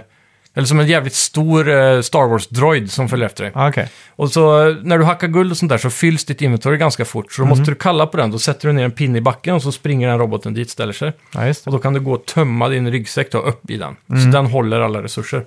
eller 0.55 0.65
som 0.67 0.79
en 0.79 0.87
jävligt 0.87 1.13
stor 1.13 1.69
eh, 1.69 2.01
Star 2.01 2.27
Wars-droid 2.27 2.87
som 2.91 3.09
följer 3.09 3.25
efter 3.25 3.43
dig. 3.43 3.51
Ja, 3.55 3.69
okej. 3.69 3.87
Och 4.15 4.31
så 4.31 4.67
eh, 4.69 4.75
när 4.83 4.97
du 4.97 5.03
hackar 5.03 5.27
guld 5.27 5.51
och 5.51 5.57
sånt 5.57 5.69
där 5.69 5.77
så 5.77 5.89
fylls 5.89 6.25
ditt 6.25 6.41
inventory 6.41 6.77
ganska 6.77 7.05
fort. 7.05 7.31
Så 7.31 7.41
då 7.41 7.45
Mm. 7.45 7.57
måste 7.57 7.71
du 7.71 7.75
kalla 7.75 8.05
på 8.07 8.17
den, 8.17 8.31
då 8.31 8.39
sätter 8.39 8.67
du 8.67 8.73
ner 8.73 8.85
en 8.85 8.91
pinne 8.91 9.17
i 9.17 9.21
backen 9.21 9.55
och 9.55 9.63
så 9.63 9.71
springer 9.71 10.07
den 10.09 10.19
roboten 10.19 10.53
dit, 10.53 10.69
ställer 10.69 10.93
sig. 10.93 11.11
Ja, 11.33 11.47
just 11.47 11.65
Och 11.67 11.71
det. 11.71 11.77
då 11.77 11.81
kan 11.81 11.93
du 11.93 11.99
gå 11.99 12.11
och 12.13 12.25
tömma 12.25 12.69
din 12.69 12.91
ryggsäck 12.91 13.31
då, 13.31 13.37
upp 13.37 13.69
i 13.69 13.77
den. 13.77 13.95
Mm. 14.09 14.23
Så 14.23 14.37
den 14.37 14.45
håller 14.45 14.79
alla 14.79 15.03
resurser. 15.03 15.43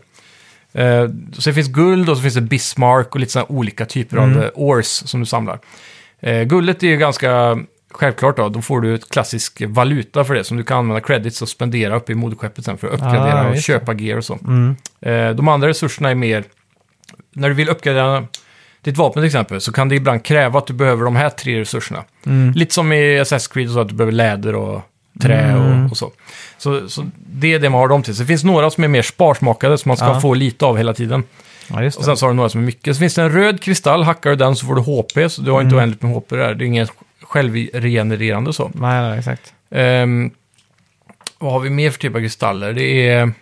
Eh, 0.74 1.08
så 1.32 1.50
det 1.50 1.54
finns 1.54 1.68
guld 1.68 2.08
och 2.10 2.16
så 2.16 2.22
finns 2.22 2.34
det 2.34 2.40
Bismarck 2.40 3.14
och 3.14 3.20
lite 3.20 3.32
sådana 3.32 3.48
olika 3.48 3.84
typer 3.86 4.16
Mm. 4.16 4.36
av 4.38 4.42
eh, 4.44 4.50
ores 4.54 5.08
som 5.08 5.20
du 5.20 5.26
samlar. 5.26 5.58
Eh, 6.20 6.42
guldet 6.42 6.82
är 6.82 6.86
ju 6.86 6.96
ganska 6.96 7.58
självklart 7.90 8.36
då. 8.36 8.48
Då 8.48 8.62
får 8.62 8.80
du 8.80 8.94
ett 8.94 9.08
klassisk 9.08 9.62
valuta 9.66 10.24
för 10.24 10.34
det 10.34 10.44
som 10.44 10.56
du 10.56 10.62
kan 10.62 10.78
använda 10.78 11.00
credits 11.00 11.42
och 11.42 11.48
spendera 11.48 11.96
upp 11.96 12.10
i 12.10 12.14
moderskeppet 12.14 12.64
sen 12.64 12.78
för 12.78 12.86
att 12.88 12.94
uppgradera 12.94 13.40
Ah, 13.46 13.48
och 13.50 13.56
köpa 13.62 13.94
gear 13.94 14.16
och 14.18 14.24
så. 14.24 14.38
Mm. 14.46 14.76
Eh, 15.00 15.30
de 15.36 15.48
andra 15.48 15.68
resurserna 15.68 16.10
är 16.10 16.14
mer... 16.14 16.44
När 17.34 17.48
du 17.48 17.54
vill 17.54 17.68
uppgradera 17.68 18.26
ditt 18.82 18.96
vapen 18.96 19.20
till 19.22 19.26
exempel 19.26 19.60
så 19.60 19.72
kan 19.72 19.88
det 19.88 19.94
ibland 19.94 20.24
kräva 20.24 20.58
att 20.58 20.66
du 20.66 20.72
behöver 20.72 21.04
de 21.04 21.16
här 21.16 21.30
tre 21.30 21.60
resurserna. 21.60 22.04
Mm. 22.26 22.52
Lite 22.52 22.74
som 22.74 22.92
i 22.92 22.96
Assassin's 23.20 23.52
Creed 23.52 23.66
och 23.68 23.74
så 23.74 23.80
att 23.80 23.88
du 23.88 23.94
behöver 23.94 24.12
läder 24.12 24.54
och 24.54 24.80
trä 25.22 25.40
Mm. 25.42 25.84
och, 25.84 25.90
och 25.90 25.96
så. 25.96 26.12
Så. 26.62 26.88
Så 26.88 27.06
det 27.26 27.54
är 27.54 27.58
det 27.58 27.70
man 27.70 27.80
har 27.80 27.88
dem 27.88 28.02
till. 28.02 28.14
Så 28.16 28.22
det 28.22 28.26
finns 28.26 28.44
några 28.44 28.70
som 28.70 28.84
är 28.84 28.88
mer 28.88 29.02
sparsmakade 29.02 29.78
som 29.78 29.88
man 29.88 29.96
ska 29.96 30.06
Ja. 30.06 30.20
få 30.20 30.34
lite 30.34 30.64
av 30.64 30.76
hela 30.76 30.94
tiden. 30.94 31.24
Ja, 31.68 31.82
just 31.82 31.96
Och 31.96 32.02
det. 32.02 32.06
sen 32.06 32.16
så 32.16 32.26
har 32.26 32.30
du 32.30 32.36
några 32.36 32.48
som 32.48 32.60
är 32.60 32.64
mycket. 32.66 32.96
Så 32.96 33.00
finns 33.00 33.14
det 33.14 33.22
en 33.22 33.30
röd 33.32 33.60
kristall, 33.60 34.02
hackar 34.02 34.30
du 34.30 34.36
den 34.36 34.56
så 34.56 34.66
får 34.66 34.74
du 34.74 34.80
HP, 34.82 35.28
så 35.30 35.42
du 35.42 35.50
har 35.50 35.60
Mm. 35.60 35.66
inte 35.68 35.76
oändligt 35.76 36.02
med 36.02 36.12
HP 36.12 36.36
där. 36.36 36.54
Det 36.54 36.64
är 36.64 36.66
inget 36.66 36.90
självregenererande 37.22 38.52
så. 38.52 38.70
Nej, 38.74 39.02
nej, 39.02 39.18
exakt. 39.18 39.52
Ehm, 39.70 40.30
vad 41.38 41.52
har 41.52 41.60
vi 41.60 41.70
mer 41.70 41.90
för 41.90 41.98
typ 41.98 42.14
av 42.14 42.18
kristaller? 42.20 42.72
Det 42.72 43.08
är... 43.08 43.32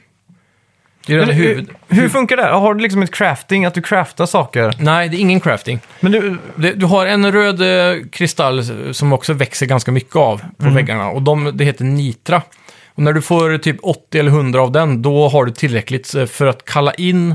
Det 1.07 1.13
är 1.15 1.19
Men 1.19 1.27
den 1.29 1.37
hur, 1.37 1.49
huvud... 1.49 1.71
hur 1.89 2.09
funkar 2.09 2.37
det? 2.37 2.43
Har 2.47 2.75
du 2.75 2.81
liksom 2.81 3.03
ett 3.03 3.15
crafting, 3.15 3.65
att 3.65 3.75
du 3.75 3.83
craftar 3.83 4.27
saker? 4.27 4.75
Nej, 4.79 5.09
det 5.09 5.17
är 5.17 5.19
ingen 5.19 5.41
crafting. 5.41 5.81
Men 6.01 6.13
du, 6.13 6.39
Det, 6.57 6.73
du 6.73 6.87
har 6.87 7.07
en 7.07 7.33
röd 7.33 7.61
eh, 7.61 8.05
kristall 8.13 8.65
som 8.95 9.13
också 9.13 9.33
växer 9.33 9.67
ganska 9.67 9.93
mycket 9.93 10.17
av 10.17 10.39
på 10.57 10.63
Mm. 10.63 10.75
väggarna. 10.75 11.09
Och 11.11 11.23
de, 11.23 11.51
det 11.57 11.65
heter 11.65 11.85
nitra. 11.85 12.43
Och 12.95 13.03
när 13.03 13.13
du 13.13 13.23
får 13.23 13.59
typ 13.59 13.77
80 13.83 14.19
eller 14.19 14.31
100 14.31 14.61
av 14.61 14.73
den, 14.73 15.03
då 15.03 15.29
har 15.29 15.45
du 15.45 15.53
tillräckligt 15.53 16.15
eh, 16.15 16.27
för 16.27 16.47
att 16.47 16.65
kalla 16.65 16.95
in 16.95 17.35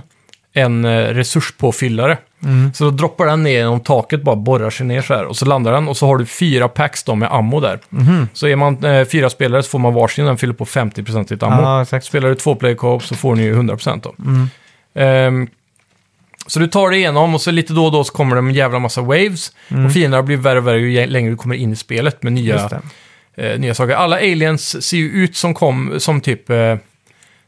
en 0.54 0.86
eh, 0.86 0.90
resurspåfyllare. 0.90 2.18
Mm. 2.44 2.74
Så 2.74 2.84
då 2.84 2.90
droppar 2.90 3.26
den 3.26 3.44
ner 3.44 3.52
genom 3.52 3.80
taket, 3.80 4.24
bara 4.24 4.36
borrar 4.36 4.70
sig 4.70 4.86
ner 4.86 5.02
så 5.02 5.14
här. 5.14 5.26
Och 5.26 5.38
så 5.38 5.46
landar 5.46 5.72
den 5.72 5.88
och 5.88 5.98
så 5.98 6.08
har 6.08 6.18
du 6.18 6.26
fyra 6.26 6.68
packs 6.68 7.04
då 7.04 7.16
med 7.16 7.34
ammo 7.34 7.60
där. 7.60 7.80
Mhm. 7.90 8.28
Så 8.34 8.48
är 8.48 8.56
man 8.56 8.84
eh, 8.84 9.06
fyra 9.06 9.30
spelare 9.30 9.64
så 9.64 9.70
får 9.70 9.80
man 9.80 9.94
varsin, 9.94 10.26
den 10.26 10.38
fyller 10.38 10.54
på 10.54 10.66
50% 10.66 11.22
i 11.22 11.24
ditt 11.24 11.44
ammo. 11.44 11.62
ja, 11.62 11.82
exakt. 11.82 12.06
Spelar 12.06 12.30
du 12.30 12.36
två 12.36 12.56
player 12.56 12.76
co-op 12.76 13.04
så 13.04 13.16
får 13.16 13.36
ni 13.36 13.44
ju 13.44 13.56
100% 13.56 14.02
då. 14.04 14.16
Mm. 14.20 14.50
Ehm, 14.96 15.48
så 16.48 16.60
du 16.60 16.68
tar 16.68 16.90
dig 16.90 17.00
igenom 17.00 17.36
och 17.36 17.42
så 17.42 17.52
lite 17.52 17.74
då 17.74 17.86
och 17.86 17.92
då 17.92 18.04
så 18.04 18.14
kommer 18.14 18.36
det 18.36 18.40
en 18.40 18.54
jävla 18.54 18.80
massa 18.80 19.02
waves. 19.02 19.52
Och 19.86 19.94
fienderna 19.94 20.24
blir 20.24 20.38
värre 20.38 20.60
och 20.60 20.68
värre 20.68 20.80
ju 20.80 21.08
längre 21.08 21.30
du 21.30 21.38
kommer 21.38 21.56
in 21.56 21.72
i 21.72 21.76
spelet 21.76 22.24
med 22.24 22.34
nya. 22.34 22.70
Eh, 23.38 23.60
nya 23.60 23.74
saker. 23.74 23.94
Alla 23.96 24.16
aliens 24.16 24.86
ser 24.88 24.98
ju 24.98 25.10
ut 25.12 25.36
som, 25.36 25.54
kom, 25.54 26.00
som 26.00 26.22
typ 26.22 26.50
eh, 26.50 26.76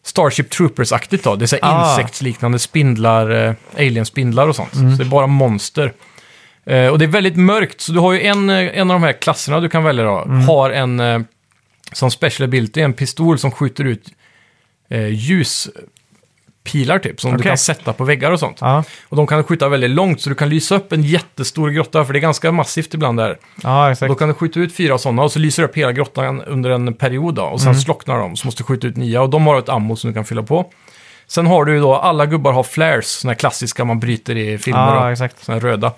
Starship 0.03 0.49
Troopers-aktigt 0.49 1.23
då. 1.23 1.35
Det 1.35 1.45
är 1.45 1.47
så 1.47 1.55
här 1.61 1.61
Ah. 1.63 1.91
insektsliknande 1.91 2.59
spindlar, 2.59 3.29
eh, 3.47 3.53
alien-spindlar 3.77 4.47
och 4.47 4.55
sånt. 4.55 4.73
Mm. 4.75 4.91
Så 4.91 5.03
det 5.03 5.07
är 5.07 5.09
bara 5.11 5.27
monster. 5.27 5.93
Eh, 6.65 6.87
och 6.87 6.99
det 6.99 7.05
är 7.05 7.09
väldigt 7.09 7.35
mörkt, 7.37 7.81
så 7.81 7.91
du 7.91 7.99
har 7.99 8.13
ju 8.13 8.21
en, 8.21 8.49
eh, 8.49 8.77
en 8.79 8.91
av 8.91 8.95
de 8.99 9.03
här 9.03 9.13
klasserna 9.13 9.59
du 9.59 9.69
kan 9.69 9.83
välja 9.83 10.03
då, 10.03 10.17
Mm. 10.21 10.41
har 10.47 10.69
en 10.69 10.99
eh, 10.99 11.19
som 11.91 12.11
special 12.11 12.47
ability, 12.49 12.81
en 12.81 12.93
pistol 12.93 13.39
som 13.39 13.51
skjuter 13.51 13.83
ut 13.83 14.07
eh, 14.89 15.01
ljuspilar 16.75 16.99
typ, 16.99 17.21
som 17.21 17.31
du 17.31 17.37
Okej. 17.37 17.49
kan 17.49 17.57
sätta 17.57 17.93
på 17.93 18.03
väggar 18.03 18.31
och 18.31 18.39
sånt. 18.39 18.57
Ja, 18.61 18.83
Och 19.09 19.17
de 19.17 19.27
kan 19.27 19.43
skjuta 19.43 19.69
väldigt 19.69 19.89
långt, 19.89 20.21
så 20.21 20.29
du 20.29 20.35
kan 20.35 20.49
lysa 20.49 20.75
upp 20.75 20.91
en 20.93 21.03
jättestor 21.03 21.69
grotta, 21.69 22.05
för 22.05 22.13
det 22.13 22.19
är 22.19 22.21
ganska 22.21 22.51
massivt 22.51 22.93
ibland 22.93 23.19
där. 23.19 23.37
ja 23.63 23.91
exakt. 23.91 24.09
Då 24.09 24.15
kan 24.15 24.27
du 24.27 24.33
skjuta 24.33 24.59
ut 24.59 24.75
fyra 24.75 24.97
sådana 24.97 25.23
och 25.23 25.31
så 25.31 25.39
lyser 25.39 25.63
du 25.63 25.69
upp 25.69 25.77
hela 25.77 25.91
grottan 25.91 26.41
under 26.41 26.69
en 26.69 26.93
period 26.93 27.35
då, 27.35 27.43
och 27.43 27.59
sen 27.61 27.69
Mm. 27.69 27.81
slocknar 27.81 28.19
de, 28.19 28.35
så 28.35 28.47
måste 28.47 28.63
du 28.63 28.65
skjuta 28.65 28.87
ut 28.87 28.97
nya 28.97 29.21
och 29.21 29.29
de 29.29 29.47
har 29.47 29.59
ett 29.59 29.69
ammo 29.69 29.95
som 29.95 30.09
du 30.09 30.13
kan 30.13 30.25
fylla 30.25 30.43
på. 30.43 30.65
Sen 31.29 31.47
har 31.47 31.65
du 31.65 31.73
ju 31.73 31.79
då, 31.81 31.95
alla 31.95 32.25
gubbar 32.25 32.51
har 32.51 32.63
flares, 32.63 33.07
sådana 33.11 33.31
här 33.33 33.39
klassiska 33.39 33.85
man 33.85 33.99
bryter 33.99 34.35
i 34.37 34.57
filmer. 34.57 34.95
Ja, 34.95 35.11
exakt. 35.11 35.43
Såna 35.45 35.55
här 35.55 35.61
röda. 35.67 35.91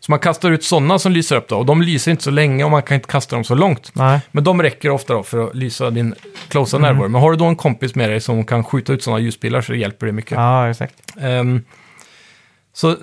Så 0.00 0.12
man 0.12 0.18
kastar 0.18 0.50
ut 0.50 0.64
sådana 0.64 0.98
som 0.98 1.12
lyser 1.12 1.36
upp 1.36 1.48
då, 1.48 1.56
och 1.56 1.66
de 1.66 1.82
lyser 1.82 2.10
inte 2.10 2.22
så 2.24 2.30
länge 2.30 2.64
och 2.64 2.70
man 2.70 2.82
kan 2.82 2.94
inte 2.94 3.08
kasta 3.08 3.36
dem 3.36 3.44
så 3.44 3.54
långt. 3.54 3.90
Nej. 3.94 4.20
Men 4.32 4.44
de 4.44 4.62
räcker 4.62 4.90
ofta 4.90 5.14
då 5.14 5.22
för 5.22 5.48
att 5.48 5.54
lysa 5.54 5.90
din 5.90 6.14
closa 6.48 6.76
Mm. 6.76 6.88
närvaro. 6.92 7.08
Men 7.08 7.20
har 7.20 7.30
du 7.30 7.36
då 7.36 7.44
en 7.44 7.56
kompis 7.56 7.94
med 7.94 8.10
dig 8.10 8.20
som 8.20 8.44
kan 8.44 8.64
skjuta 8.64 8.92
ut 8.92 9.02
sådana 9.02 9.20
ljuspilar 9.20 9.60
så 9.62 9.74
hjälper 9.74 10.06
det 10.06 10.12
mycket. 10.12 10.30
Ja, 10.32 10.70
exakt. 10.70 10.94
Ehm, 11.20 11.64
så 12.74 12.96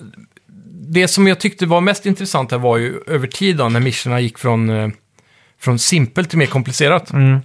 det 0.90 1.08
som 1.08 1.28
jag 1.28 1.40
tyckte 1.40 1.66
var 1.66 1.82
mest 1.82 2.06
intressant 2.06 2.52
här 2.52 2.58
var 2.58 2.78
ju 2.78 3.00
över 3.08 3.28
tid 3.28 3.58
då, 3.58 3.70
när 3.70 3.80
missionerna 3.80 4.20
gick 4.20 4.38
från, 4.38 4.70
eh, 4.70 4.90
från 5.62 5.80
simpelt 5.80 6.30
till 6.30 6.38
mer 6.40 6.46
komplicerat. 6.46 7.12
Mm. 7.12 7.40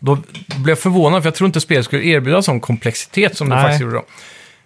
Då 0.00 0.14
blev 0.56 0.68
jag 0.68 0.78
förvånad, 0.78 1.22
för 1.22 1.26
jag 1.26 1.34
tror 1.34 1.46
inte 1.46 1.60
spelet 1.60 1.84
skulle 1.84 2.04
erbjuda 2.04 2.42
sån 2.42 2.60
komplexitet 2.60 3.36
som 3.36 3.48
det 3.48 3.54
Nej. 3.54 3.64
faktiskt 3.64 3.80
gjorde 3.82 3.94
då. 3.94 4.04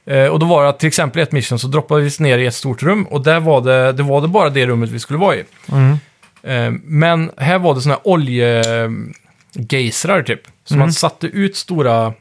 Eh, 0.07 0.27
och 0.27 0.39
då 0.39 0.47
var 0.47 0.63
det 0.63 0.69
att 0.69 0.79
till 0.79 0.87
exempel 0.87 1.21
i 1.21 1.23
ett 1.23 1.33
mission 1.33 1.59
så 1.59 1.67
droppade 1.69 2.03
vi 2.03 2.11
ner 2.19 2.39
i 2.39 2.47
ett 2.47 2.55
stort 2.55 2.83
rum 2.83 3.05
och 3.07 3.23
där 3.23 3.41
var 3.41 3.61
det, 3.61 3.93
det 3.93 4.03
var 4.03 4.21
det 4.21 4.29
bara 4.29 4.51
det 4.51 4.67
rummet 4.67 4.91
vi 4.91 4.99
skulle 4.99 5.19
vara 5.19 5.37
i. 5.37 5.45
Mm. 5.73 5.91
Eh, 6.43 6.81
men 6.85 7.31
här 7.37 7.59
var 7.59 7.75
det 7.75 7.81
såna 7.81 7.95
här 7.95 8.09
oljegejsrar 8.09 10.23
typ. 10.23 10.41
Så 10.65 10.77
man 10.77 10.93
satte 10.93 11.27
ut 11.27 11.57
stora 11.57 12.13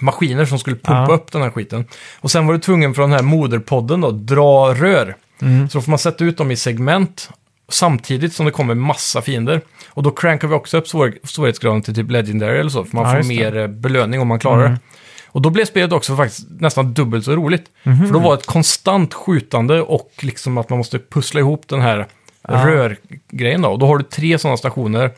maskiner 0.00 0.44
som 0.44 0.58
skulle 0.58 0.76
pumpa 0.76 1.06
Ja. 1.08 1.14
upp 1.14 1.32
den 1.32 1.42
här 1.42 1.50
skiten. 1.50 1.84
Och 2.20 2.30
sen 2.30 2.46
var 2.46 2.54
du 2.54 2.60
tvungen 2.60 2.94
från 2.94 3.10
den 3.10 3.18
här 3.18 3.24
moderpodden 3.26 4.00
då, 4.00 4.10
dra 4.10 4.74
rör. 4.74 5.16
Mm. 5.42 5.68
Så 5.68 5.78
då 5.78 5.82
får 5.82 5.90
man 5.90 5.98
sätta 5.98 6.24
ut 6.24 6.36
dem 6.38 6.50
i 6.50 6.56
segment 6.56 7.30
samtidigt 7.68 8.32
som 8.32 8.46
det 8.46 8.52
kommer 8.52 8.74
massa 8.74 9.22
fiender. 9.22 9.60
Och 9.88 10.02
då 10.02 10.10
crankar 10.10 10.48
vi 10.48 10.54
också 10.54 10.78
upp 10.78 10.88
svår 10.88 11.12
svårighetsgraden 11.24 11.82
till 11.82 11.94
typ 11.94 12.10
Legendary 12.10 12.58
eller 12.58 12.70
så, 12.70 12.84
för 12.84 12.96
man 12.96 13.16
Ja, 13.16 13.22
får 13.22 13.28
mer 13.28 13.56
eh, 13.56 13.66
belöning 13.66 14.20
om 14.20 14.28
man 14.28 14.38
klarar 14.38 14.68
det. 14.68 14.78
Och 15.26 15.42
då 15.42 15.50
blev 15.50 15.64
spelet 15.64 15.92
också 15.92 16.16
faktiskt 16.16 16.46
nästan 16.60 16.94
dubbelt 16.94 17.24
så 17.24 17.32
roligt. 17.36 17.64
För 17.82 18.12
då 18.12 18.18
var 18.18 18.36
det 18.36 18.40
ett 18.40 18.46
konstant 18.46 19.14
skjutande 19.14 19.82
och 19.82 20.10
liksom 20.20 20.58
att 20.58 20.70
man 20.70 20.76
måste 20.78 20.98
pussla 20.98 21.40
ihop 21.40 21.68
den 21.68 21.80
här 21.80 22.06
Ja. 22.48 22.66
rörgrejen 22.66 23.62
då. 23.62 23.68
Och 23.68 23.78
då 23.78 23.86
har 23.86 23.98
du 23.98 24.04
tre 24.04 24.38
sådana 24.38 24.56
stationer. 24.56 25.10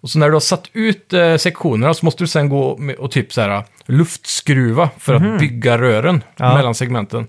Och 0.00 0.10
så 0.10 0.18
när 0.18 0.26
du 0.26 0.32
har 0.32 0.40
satt 0.40 0.64
ut 0.72 1.12
eh, 1.12 1.36
sektionerna 1.36 1.94
så 1.94 2.04
måste 2.06 2.22
du 2.24 2.28
sen 2.28 2.48
gå 2.48 2.76
med, 2.76 2.96
och 2.96 3.10
typ 3.10 3.32
så 3.32 3.40
här 3.40 3.64
luftskruva 3.86 4.90
för 4.98 5.14
att 5.14 5.38
bygga 5.38 5.78
rören 5.78 6.22
Ja. 6.36 6.54
mellan 6.54 6.74
segmenten. 6.74 7.26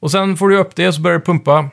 Och 0.00 0.10
sen 0.10 0.36
får 0.36 0.48
du 0.48 0.56
upp 0.56 0.74
det 0.76 0.92
så 0.92 1.00
börjar 1.00 1.18
det 1.18 1.24
pumpa. 1.24 1.70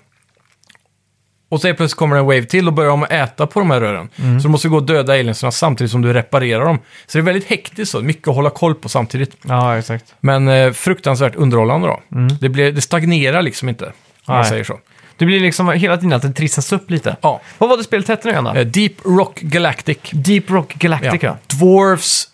Och 1.49 1.62
så 1.62 1.67
plötsligt 1.67 1.93
kommer 1.93 2.15
det 2.15 2.19
en 2.19 2.25
wave 2.25 2.43
till 2.43 2.68
och 2.68 2.74
börjar 2.74 2.89
de 2.89 3.03
äta 3.03 3.47
på 3.47 3.59
de 3.59 3.72
här 3.72 3.82
rören. 3.82 4.09
Mm. 4.15 4.39
Så 4.39 4.47
du 4.47 4.51
måste 4.51 4.70
gå 4.70 4.76
och 4.76 4.84
döda 4.84 5.13
aliensarna 5.13 5.51
samtidigt 5.51 5.91
som 5.91 6.01
du 6.01 6.13
reparerar 6.13 6.65
dem. 6.65 6.80
Så 7.07 7.18
det 7.18 7.22
är 7.22 7.24
väldigt 7.24 7.49
hektiskt 7.49 7.91
så, 7.91 8.01
mycket 8.01 8.28
att 8.28 8.36
hålla 8.36 8.49
koll 8.49 8.76
på 8.76 8.89
samtidigt. 8.89 9.38
Ja, 9.41 9.78
exakt. 9.78 10.15
Men 10.20 10.47
eh, 10.47 10.72
fruktansvärt 10.72 11.36
underhållande 11.36 11.88
då. 11.88 12.01
Det, 12.41 12.49
blir, 12.49 12.72
det 12.72 12.82
stagnerar 12.82 13.41
liksom 13.41 13.70
inte, 13.70 13.86
om 13.86 13.91
man 14.26 14.38
Nej. 14.38 14.49
säger 14.49 14.63
så. 14.63 14.80
Det 15.18 15.26
blir 15.26 15.39
liksom 15.39 15.70
hela 15.70 15.97
tiden 15.97 16.13
att 16.13 16.22
det 16.22 16.34
trissas 16.34 16.72
upp 16.72 16.91
lite. 16.91 17.15
Ja. 17.22 17.41
Vad 17.57 17.70
var 17.70 17.78
det 17.78 17.84
spelet 17.84 18.07
hette 18.07 18.28
nu 18.28 18.32
igen 18.32 18.43
då? 18.43 18.51
Eh, 18.51 18.65
Deep 18.65 18.93
Rock 19.05 19.39
Galactic. 19.39 19.97
Deep 20.11 20.49
Rock 20.49 20.74
Galactica. 20.74 21.28
Ja. 21.28 21.57
Dwarfs, 21.57 22.30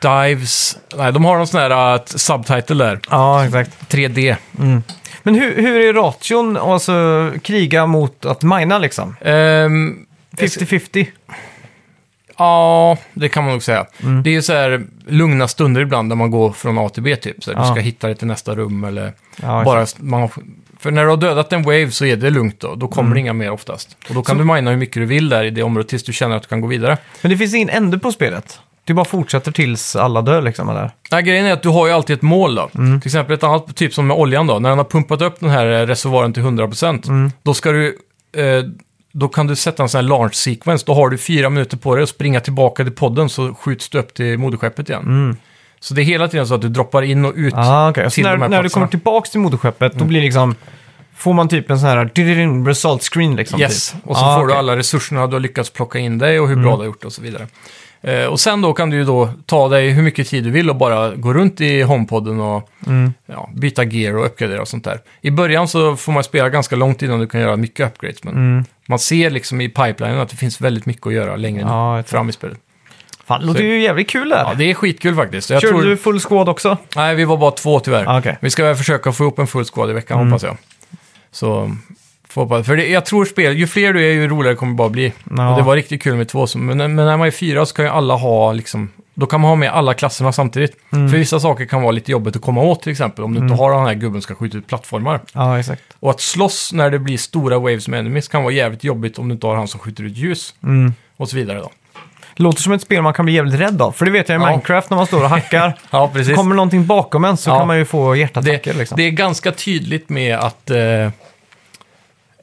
Dives, 0.00 0.78
nej 0.96 1.12
de 1.12 1.24
har 1.24 1.36
någon 1.36 1.46
sån 1.46 1.60
här 1.60 1.94
uh, 1.94 2.02
subtitle 2.04 2.84
där. 2.84 3.00
Ja, 3.10 3.44
exakt. 3.44 3.92
3D. 3.92 4.36
Men 5.30 5.34
hur, 5.40 5.54
hur 5.62 5.76
är 5.76 5.92
ration, 5.94 6.56
alltså 6.56 7.32
kriga 7.42 7.86
mot 7.86 8.24
att 8.24 8.42
mina 8.42 8.78
liksom? 8.78 9.16
Ehm, 9.20 10.06
50-50? 10.36 11.06
Ja, 12.38 12.96
det 13.14 13.28
kan 13.28 13.44
man 13.44 13.52
nog 13.52 13.62
säga. 13.62 13.86
Mm. 14.02 14.22
Det 14.22 14.30
är 14.30 14.32
ju 14.32 14.42
så 14.42 14.52
här 14.52 14.86
lugna 15.06 15.48
stunder 15.48 15.80
ibland 15.80 16.10
där 16.10 16.16
man 16.16 16.30
går 16.30 16.52
från 16.52 16.78
A 16.78 16.88
till 16.88 17.02
B 17.02 17.16
typ. 17.16 17.44
Så 17.44 17.52
här, 17.52 17.58
Ja. 17.58 17.64
Du 17.66 17.72
ska 17.74 17.80
hitta 17.80 18.06
dig 18.06 18.16
till 18.16 18.26
nästa 18.26 18.54
rum 18.54 18.84
eller 18.84 19.12
Ja, 19.42 19.62
bara... 19.64 19.86
Man, 19.98 20.28
för 20.80 20.90
när 20.90 21.04
du 21.04 21.10
har 21.10 21.16
dödat 21.16 21.52
en 21.52 21.62
wave 21.62 21.90
så 21.90 22.04
är 22.04 22.16
det 22.16 22.30
lugnt 22.30 22.60
då. 22.60 22.74
Då 22.74 22.88
kommer 22.88 23.14
det 23.14 23.20
inga 23.20 23.32
mer 23.32 23.50
oftast. 23.50 23.96
Och 24.08 24.14
då 24.14 24.22
kan 24.22 24.36
Mm. 24.36 24.48
Så- 24.48 24.54
du 24.54 24.56
mina 24.60 24.70
hur 24.70 24.76
mycket 24.78 24.94
du 24.94 25.04
vill 25.06 25.28
där 25.28 25.44
i 25.44 25.50
det 25.50 25.62
området 25.62 25.88
tills 25.88 26.02
du 26.02 26.12
känner 26.12 26.36
att 26.36 26.42
du 26.42 26.48
kan 26.48 26.60
gå 26.60 26.66
vidare. 26.66 26.96
Men 27.22 27.30
det 27.30 27.36
finns 27.36 27.54
ingen 27.54 27.68
ände 27.70 27.98
på 27.98 28.12
spelet? 28.12 28.60
Du 28.88 28.94
bara 28.94 29.04
fortsätter 29.04 29.52
tills 29.52 29.96
alla 29.96 30.22
dör 30.22 30.42
liksom, 30.42 30.68
eller? 30.68 30.90
Nej, 31.10 31.22
grejen 31.22 31.46
är 31.46 31.52
att 31.52 31.62
du 31.62 31.68
har 31.68 31.86
ju 31.86 31.92
alltid 31.92 32.16
ett 32.16 32.22
mål 32.22 32.54
då. 32.54 32.70
Mm. 32.74 33.00
Till 33.00 33.08
exempel 33.08 33.34
ett 33.34 33.42
annat 33.44 33.76
typ 33.76 33.94
som 33.94 34.06
med 34.06 34.16
oljan 34.16 34.46
då. 34.46 34.58
När 34.58 34.68
den 34.68 34.78
har 34.78 34.84
pumpat 34.84 35.22
upp 35.22 35.40
den 35.40 35.50
här 35.50 35.66
eh, 35.66 35.86
reservoaren 35.86 36.32
till 36.32 36.42
100%. 36.42 37.08
Mm. 37.08 37.32
Då 37.42 37.54
ska 37.54 37.72
du... 37.72 37.98
Eh, 38.36 38.62
då 39.12 39.28
kan 39.28 39.46
du 39.46 39.56
sätta 39.56 39.82
en 39.82 39.88
sån 39.88 39.98
här 39.98 40.08
launch 40.08 40.34
sequence. 40.34 40.84
Då 40.86 40.94
har 40.94 41.08
du 41.10 41.18
fyra 41.18 41.50
minuter 41.50 41.76
på 41.76 41.94
dig 41.94 42.02
att 42.02 42.08
springa 42.08 42.40
tillbaka 42.40 42.84
till 42.84 42.92
podden 42.92 43.28
så 43.28 43.54
skjuts 43.54 43.88
du 43.88 43.98
upp 43.98 44.14
till 44.14 44.38
moderskeppet 44.38 44.88
igen. 44.88 45.36
Så 45.80 45.94
det 45.94 46.02
är 46.02 46.04
hela 46.04 46.28
tiden 46.28 46.46
så 46.46 46.54
att 46.54 46.60
du 46.62 46.68
droppar 46.68 47.02
in 47.02 47.24
och 47.24 47.32
ut 47.36 47.54
Ah, 47.56 47.90
okay. 47.90 48.10
Till 48.10 48.24
de 48.24 48.30
när, 48.30 48.38
här 48.38 48.48
när 48.48 48.62
du 48.62 48.68
kommer 48.68 48.86
tillbaka 48.86 49.30
till 49.30 49.40
moderskeppet, 49.40 49.92
då 49.92 50.04
blir 50.04 50.20
liksom 50.20 50.54
får 51.16 51.32
man 51.32 51.48
typ 51.48 51.70
en 51.70 51.78
sån 51.78 51.88
här 51.88 52.64
result 52.66 53.02
screen 53.02 53.36
liksom. 53.36 53.60
Yes, 53.60 53.90
typ. 53.92 54.00
och 54.06 54.16
så 54.16 54.24
Ah, 54.24 54.34
får 54.36 54.42
du 54.42 54.48
okej. 54.52 54.58
alla 54.58 54.76
resurserna 54.76 55.26
du 55.26 55.32
har 55.32 55.40
lyckats 55.40 55.70
plocka 55.70 55.98
in 55.98 56.18
dig 56.18 56.40
och 56.40 56.46
hur 56.48 56.52
Mm. 56.54 56.64
bra 56.64 56.72
du 56.72 56.78
har 56.78 56.86
gjort 56.86 57.04
och 57.04 57.12
så 57.12 57.22
vidare. 57.22 57.46
Eh, 58.02 58.24
och 58.24 58.40
sen 58.40 58.62
då 58.62 58.72
kan 58.72 58.90
du 58.90 58.96
ju 58.96 59.04
då 59.04 59.30
ta 59.46 59.68
dig 59.68 59.90
hur 59.90 60.02
mycket 60.02 60.28
tid 60.28 60.44
du 60.44 60.50
vill 60.50 60.70
och 60.70 60.76
bara 60.76 61.14
gå 61.14 61.32
runt 61.34 61.60
i 61.60 61.82
HomePodden 61.82 62.40
och 62.40 62.70
Mm. 62.86 63.12
ja, 63.26 63.50
byta 63.54 63.84
gear 63.84 64.16
och 64.16 64.26
uppgradera 64.26 64.60
och 64.60 64.68
sånt 64.68 64.84
där. 64.84 65.00
I 65.20 65.30
början 65.30 65.68
så 65.68 65.96
får 65.96 66.12
man 66.12 66.24
spela 66.24 66.48
ganska 66.48 66.76
långt 66.76 67.02
innan 67.02 67.20
du 67.20 67.26
kan 67.26 67.40
göra 67.40 67.56
mycket 67.56 67.86
upgrades, 67.86 68.24
men 68.24 68.34
Mm. 68.34 68.64
man 68.88 68.98
ser 68.98 69.30
liksom 69.30 69.60
i 69.60 69.68
pipelinen 69.68 70.20
att 70.20 70.28
det 70.28 70.36
finns 70.36 70.60
väldigt 70.60 70.86
mycket 70.86 71.06
att 71.06 71.12
göra 71.12 71.36
längre 71.36 71.60
Ja, 71.62 72.02
fram 72.02 72.28
i 72.28 72.32
spelet. 72.32 72.58
Fan, 73.26 73.40
det 73.40 73.46
låter 73.46 73.62
ju 73.62 73.80
jävligt 73.82 74.10
kul 74.10 74.28
där. 74.28 74.36
Ja, 74.38 74.54
det 74.54 74.70
är 74.70 74.74
skitkul 74.74 75.14
faktiskt. 75.14 75.50
Jag 75.50 75.60
Körde 75.62 75.72
tror... 75.72 75.84
du 75.84 75.96
full 75.96 76.20
squad 76.20 76.48
också? 76.48 76.76
Nej, 76.96 77.14
vi 77.14 77.24
var 77.24 77.36
bara 77.36 77.50
två 77.50 77.80
tyvärr. 77.80 78.04
Ah, 78.08 78.18
okej. 78.18 78.38
Vi 78.40 78.50
ska 78.50 78.64
väl 78.64 78.76
försöka 78.76 79.12
få 79.12 79.24
ihop 79.24 79.38
en 79.38 79.46
full 79.46 79.64
squad 79.64 79.90
i 79.90 79.92
veckan, 79.92 80.18
Mm. 80.20 80.32
hoppas 80.32 80.42
jag. 80.42 80.56
Så, 81.30 81.76
hoppas. 82.34 82.66
För 82.66 82.76
det, 82.76 82.86
jag 82.88 83.06
tror 83.06 83.24
spel, 83.24 83.56
ju 83.56 83.66
fler 83.66 83.92
du 83.92 84.04
är, 84.06 84.12
ju 84.12 84.28
roligare 84.28 84.56
kommer 84.56 84.72
det 84.72 84.76
bara 84.76 84.88
bli. 84.88 85.12
Ja. 85.36 85.50
Och 85.50 85.56
det 85.56 85.62
var 85.62 85.76
riktigt 85.76 86.02
kul 86.02 86.16
med 86.16 86.28
två, 86.28 86.46
så, 86.46 86.58
men, 86.58 86.76
men 86.78 86.96
när 86.96 87.16
man 87.16 87.26
är 87.26 87.30
fyra 87.30 87.66
så 87.66 87.74
kan 87.74 87.84
ju 87.84 87.90
alla 87.90 88.14
ha, 88.14 88.52
liksom, 88.52 88.90
då 89.14 89.26
kan 89.26 89.40
man 89.40 89.48
ha 89.48 89.56
med 89.56 89.70
alla 89.72 89.94
klasserna 89.94 90.32
samtidigt. 90.32 90.76
Mm. 90.92 91.08
För 91.08 91.18
vissa 91.18 91.40
saker 91.40 91.64
kan 91.66 91.82
vara 91.82 91.92
lite 91.92 92.12
jobbigt 92.12 92.36
att 92.36 92.42
komma 92.42 92.60
åt 92.62 92.82
till 92.82 92.92
exempel, 92.92 93.24
om 93.24 93.34
du 93.34 93.40
inte 93.40 93.54
har 93.54 93.70
den 93.72 93.86
här 93.86 93.94
gubben 93.94 94.12
som 94.12 94.22
ska 94.22 94.34
skjuta 94.34 94.58
ut 94.58 94.66
plattformar. 94.66 95.20
Ja, 95.32 95.58
exakt. 95.58 95.82
Och 96.00 96.10
att 96.10 96.20
slåss 96.20 96.72
när 96.72 96.90
det 96.90 96.98
blir 96.98 97.18
stora 97.18 97.58
waves 97.58 97.88
med 97.88 98.00
enemies 98.00 98.28
kan 98.28 98.42
vara 98.42 98.52
jävligt 98.52 98.84
jobbigt 98.84 99.18
om 99.18 99.28
du 99.28 99.32
inte 99.32 99.46
har 99.46 99.56
han 99.56 99.68
som 99.68 99.80
skjuter 99.80 100.04
ut 100.04 100.16
ljus. 100.16 100.54
Mm. 100.62 100.94
Och 101.16 101.28
så 101.28 101.36
vidare 101.36 101.58
då. 101.58 101.70
Låter 102.36 102.62
som 102.62 102.72
ett 102.72 102.82
spel 102.82 103.02
man 103.02 103.12
kan 103.12 103.24
bli 103.24 103.34
jävligt 103.34 103.60
rädd 103.60 103.82
av. 103.82 103.92
För 103.92 104.04
det 104.04 104.10
vet 104.10 104.28
jag 104.28 104.40
i 104.40 104.44
Ja. 104.44 104.50
Minecraft 104.50 104.90
när 104.90 104.96
man 104.96 105.06
står 105.06 105.22
och 105.22 105.28
hackar. 105.28 105.78
Ja, 105.90 106.10
precis. 106.12 106.36
Kommer 106.36 106.54
någonting 106.54 106.86
bakom 106.86 107.24
en 107.24 107.36
så 107.36 107.50
Ja. 107.50 107.58
kan 107.58 107.66
man 107.66 107.78
ju 107.78 107.84
få 107.84 108.16
hjärtattacker 108.16 108.72
det, 108.72 108.78
liksom. 108.78 108.96
det 108.96 109.02
är 109.02 109.10
ganska 109.10 109.52
tydligt 109.52 110.08
med 110.08 110.36
att 110.38 110.70
eh, 110.70 110.76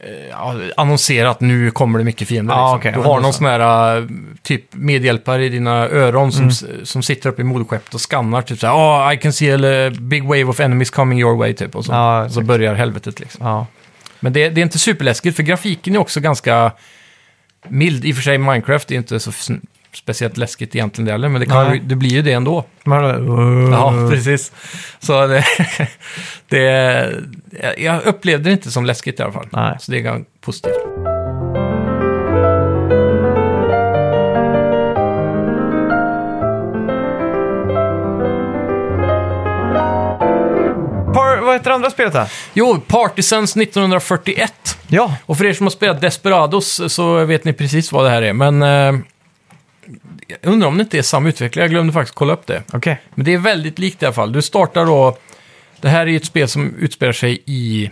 eh, 0.06 0.72
annonsera 0.78 1.30
att 1.30 1.42
nu 1.42 1.72
kommer 1.72 2.00
det 2.00 2.06
mycket 2.06 2.28
fiender. 2.28 2.54
Ja, 2.56 2.76
liksom. 2.76 2.92
okej, 2.92 3.04
du 3.04 3.10
har 3.10 3.22
någon 3.22 3.34
så. 3.34 3.38
sån 3.38 3.48
här 3.48 3.98
eh, 3.98 4.04
typ 4.44 4.64
medhjälpare 4.72 5.46
i 5.46 5.50
dina 5.50 5.76
öron 5.90 6.32
som, 6.32 6.44
Mm. 6.44 6.86
som 6.86 7.04
sitter 7.04 7.30
uppe 7.30 7.42
i 7.42 7.46
moderskeppet 7.46 7.94
och 7.94 8.02
skannar. 8.02 8.42
Typ 8.42 8.60
så 8.60 8.68
här, 8.68 8.74
oh, 8.74 9.14
I 9.14 9.18
can 9.18 9.34
see 9.34 9.54
a 9.88 9.90
big 10.00 10.24
wave 10.24 10.44
of 10.44 10.60
enemies 10.60 10.90
coming 10.90 11.20
your 11.20 11.38
way, 11.38 11.54
typ. 11.54 11.76
Och 11.76 11.86
så, 11.86 11.92
Ja, 11.92 12.24
och 12.26 12.32
så 12.32 12.42
börjar 12.42 12.74
helvetet 12.76 13.20
liksom. 13.20 13.46
Ja. 13.48 13.68
Men 14.20 14.34
det, 14.34 14.50
det 14.50 14.62
är 14.62 14.64
inte 14.64 14.80
superläskigt, 14.80 15.36
för 15.36 15.44
grafiken 15.44 15.96
är 15.96 16.00
också 16.00 16.20
ganska 16.20 16.72
mild. 17.68 18.06
I 18.06 18.12
och 18.12 18.16
för 18.16 18.24
sig, 18.24 18.38
Minecraft 18.38 18.92
är 18.92 18.96
inte 18.96 19.20
så 19.20 19.32
speciellt 19.98 20.38
läskigt 20.38 20.76
egentligen 20.76 21.06
det 21.06 21.12
heller, 21.12 21.30
men 21.30 21.42
det, 21.42 21.48
kan, 21.48 21.68
Nej. 21.68 21.82
det 21.86 21.96
blir 21.96 22.10
ju 22.10 22.22
det 22.22 22.32
ändå. 22.34 22.64
Det. 22.84 22.92
Ja, 23.72 23.94
precis. 24.12 24.52
Så 25.00 25.28
det, 25.28 25.46
det, 26.50 26.62
jag- 27.78 28.04
upplevde 28.06 28.50
det 28.50 28.54
inte 28.54 28.72
som 28.72 28.86
läskigt 28.86 29.20
i 29.20 29.24
alla 29.24 29.32
fall. 29.34 29.48
Nej. 29.52 29.78
Så 29.80 29.92
det 29.92 29.98
är 29.98 30.02
ganska 30.02 30.26
positivt. 30.42 30.74
Par, 41.14 41.42
vad 41.42 41.54
heter 41.56 41.70
det 41.70 41.76
andra 41.76 41.90
spelet 41.90 42.14
här? 42.14 42.32
Jo, 42.54 42.80
Partisans 42.88 43.58
1941. 43.58 44.78
Ja. 44.88 45.14
Och 45.26 45.38
för 45.38 45.46
er 45.46 45.54
som 45.54 45.66
har 45.66 45.72
spelat 45.72 46.02
Desperados 46.02 46.82
så 46.94 47.26
vet 47.26 47.44
ni 47.44 47.54
precis 47.54 47.92
vad 47.92 48.06
det 48.06 48.10
här 48.10 48.22
är. 48.22 48.34
Men 48.34 48.64
eh, 48.64 49.02
jag 50.28 50.38
undrar 50.54 50.68
om 50.68 50.78
det 50.78 50.82
inte 50.82 50.98
är 50.98 51.02
samma 51.02 51.30
utvecklare. 51.30 51.64
Jag 51.64 51.72
glömde 51.72 51.94
faktiskt 51.94 52.16
kolla 52.16 52.34
upp 52.34 52.48
det. 52.48 52.64
Okej. 52.74 53.02
Men 53.16 53.26
det 53.26 53.34
är 53.34 53.38
väldigt 53.38 53.80
likt 53.80 54.04
i 54.04 54.06
alla 54.06 54.14
fall. 54.14 54.32
Du 54.32 54.42
startar 54.42 54.86
då... 54.86 55.18
Det 55.82 55.90
här 55.90 56.02
är 56.02 56.06
ju 56.12 56.18
ett 56.18 56.26
spel 56.26 56.48
som 56.48 56.76
utspelar 56.76 57.14
sig 57.14 57.44
i 57.46 57.92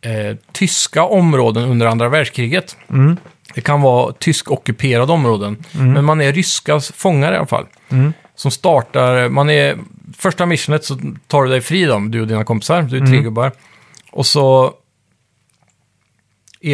eh, 0.00 0.36
tyska 0.52 1.02
områden 1.04 1.64
under 1.64 1.86
andra 1.86 2.08
världskriget. 2.08 2.76
Mm. 2.90 3.16
Det 3.54 3.60
kan 3.60 3.82
vara 3.82 4.12
tysk-ockuperade 4.12 5.12
områden, 5.12 5.64
men 5.72 6.04
man 6.04 6.20
är 6.20 6.32
ryska 6.32 6.80
fångar 6.80 7.32
i 7.32 7.36
alla 7.36 7.46
fall. 7.46 7.66
Mm. 7.88 8.12
Som 8.34 8.50
startar, 8.50 9.28
man 9.28 9.50
är, 9.50 9.78
första 10.18 10.46
missionet 10.46 10.84
så 10.84 10.98
tar 11.26 11.42
du 11.44 11.50
dig 11.50 11.60
fri 11.60 11.84
då, 11.84 11.98
du 11.98 12.20
och 12.20 12.26
dina 12.26 12.44
kompisar, 12.44 12.82
du 12.82 12.96
är 12.96 13.00
Mm. 13.00 13.12
tre 13.12 13.20
gubbar. 13.22 13.52
Och 14.12 14.26
så 14.26 14.74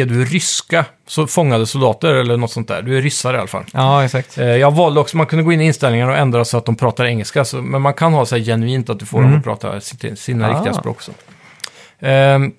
är 0.01 0.05
du 0.05 0.25
ryska, 0.25 0.85
så 1.07 1.27
fångade 1.27 1.65
soldater 1.67 2.13
eller 2.13 2.37
något 2.37 2.51
sånt 2.51 2.67
där. 2.67 2.81
Du 2.81 2.97
är 2.97 3.01
ryssar 3.01 3.33
i 3.33 3.37
alla 3.37 3.47
fall. 3.47 3.63
Ja, 3.73 4.05
exakt. 4.05 4.37
Eh, 4.37 4.45
Jag 4.45 4.71
valde 4.71 4.99
också, 4.99 5.17
man 5.17 5.25
kunde 5.25 5.43
gå 5.43 5.51
in 5.53 5.61
i 5.61 5.65
inställningarna 5.65 6.11
och 6.11 6.17
ändra 6.17 6.45
så 6.45 6.57
att 6.57 6.65
de 6.65 6.75
pratar 6.75 7.05
engelska, 7.05 7.45
så, 7.45 7.61
men 7.61 7.81
man 7.81 7.93
kan 7.93 8.13
ha 8.13 8.25
så 8.25 8.35
här 8.35 8.43
genuint 8.43 8.89
att 8.89 8.99
du 8.99 9.05
får 9.05 9.17
dem 9.17 9.25
Mm. 9.27 9.37
att 9.39 9.43
prata 9.43 9.81
sitt, 9.81 10.19
sina 10.19 10.49
Ah. 10.49 10.53
riktiga 10.55 10.73
språk. 10.73 11.01
Så. 11.01 11.11
Ehm, 11.99 12.51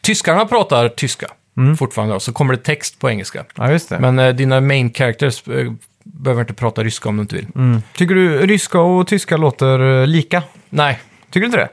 tyskarna 0.00 0.46
pratar 0.46 0.88
tyska 0.88 1.26
Mm. 1.56 1.76
fortfarande, 1.76 2.14
då, 2.14 2.20
så 2.20 2.32
kommer 2.32 2.54
det 2.54 2.62
text 2.62 2.98
på 2.98 3.10
engelska. 3.10 3.44
Ja, 3.56 3.70
just 3.70 3.88
det. 3.88 3.98
Men 3.98 4.18
eh, 4.18 4.34
dina 4.34 4.60
main 4.60 4.92
characters 4.94 5.48
eh, 5.48 5.72
behöver 6.04 6.40
inte 6.42 6.54
prata 6.54 6.82
ryska 6.82 7.08
om 7.08 7.16
du 7.16 7.22
inte 7.22 7.36
vill. 7.36 7.46
Mm. 7.54 7.82
Tycker 7.96 8.14
du 8.14 8.46
ryska 8.46 8.80
och 8.80 9.06
tyska 9.06 9.36
låter 9.36 10.00
eh, 10.00 10.06
lika? 10.06 10.42
Nej. 10.70 11.00
Tycker 11.30 11.40
du 11.40 11.46
inte 11.46 11.58
det? 11.58 11.68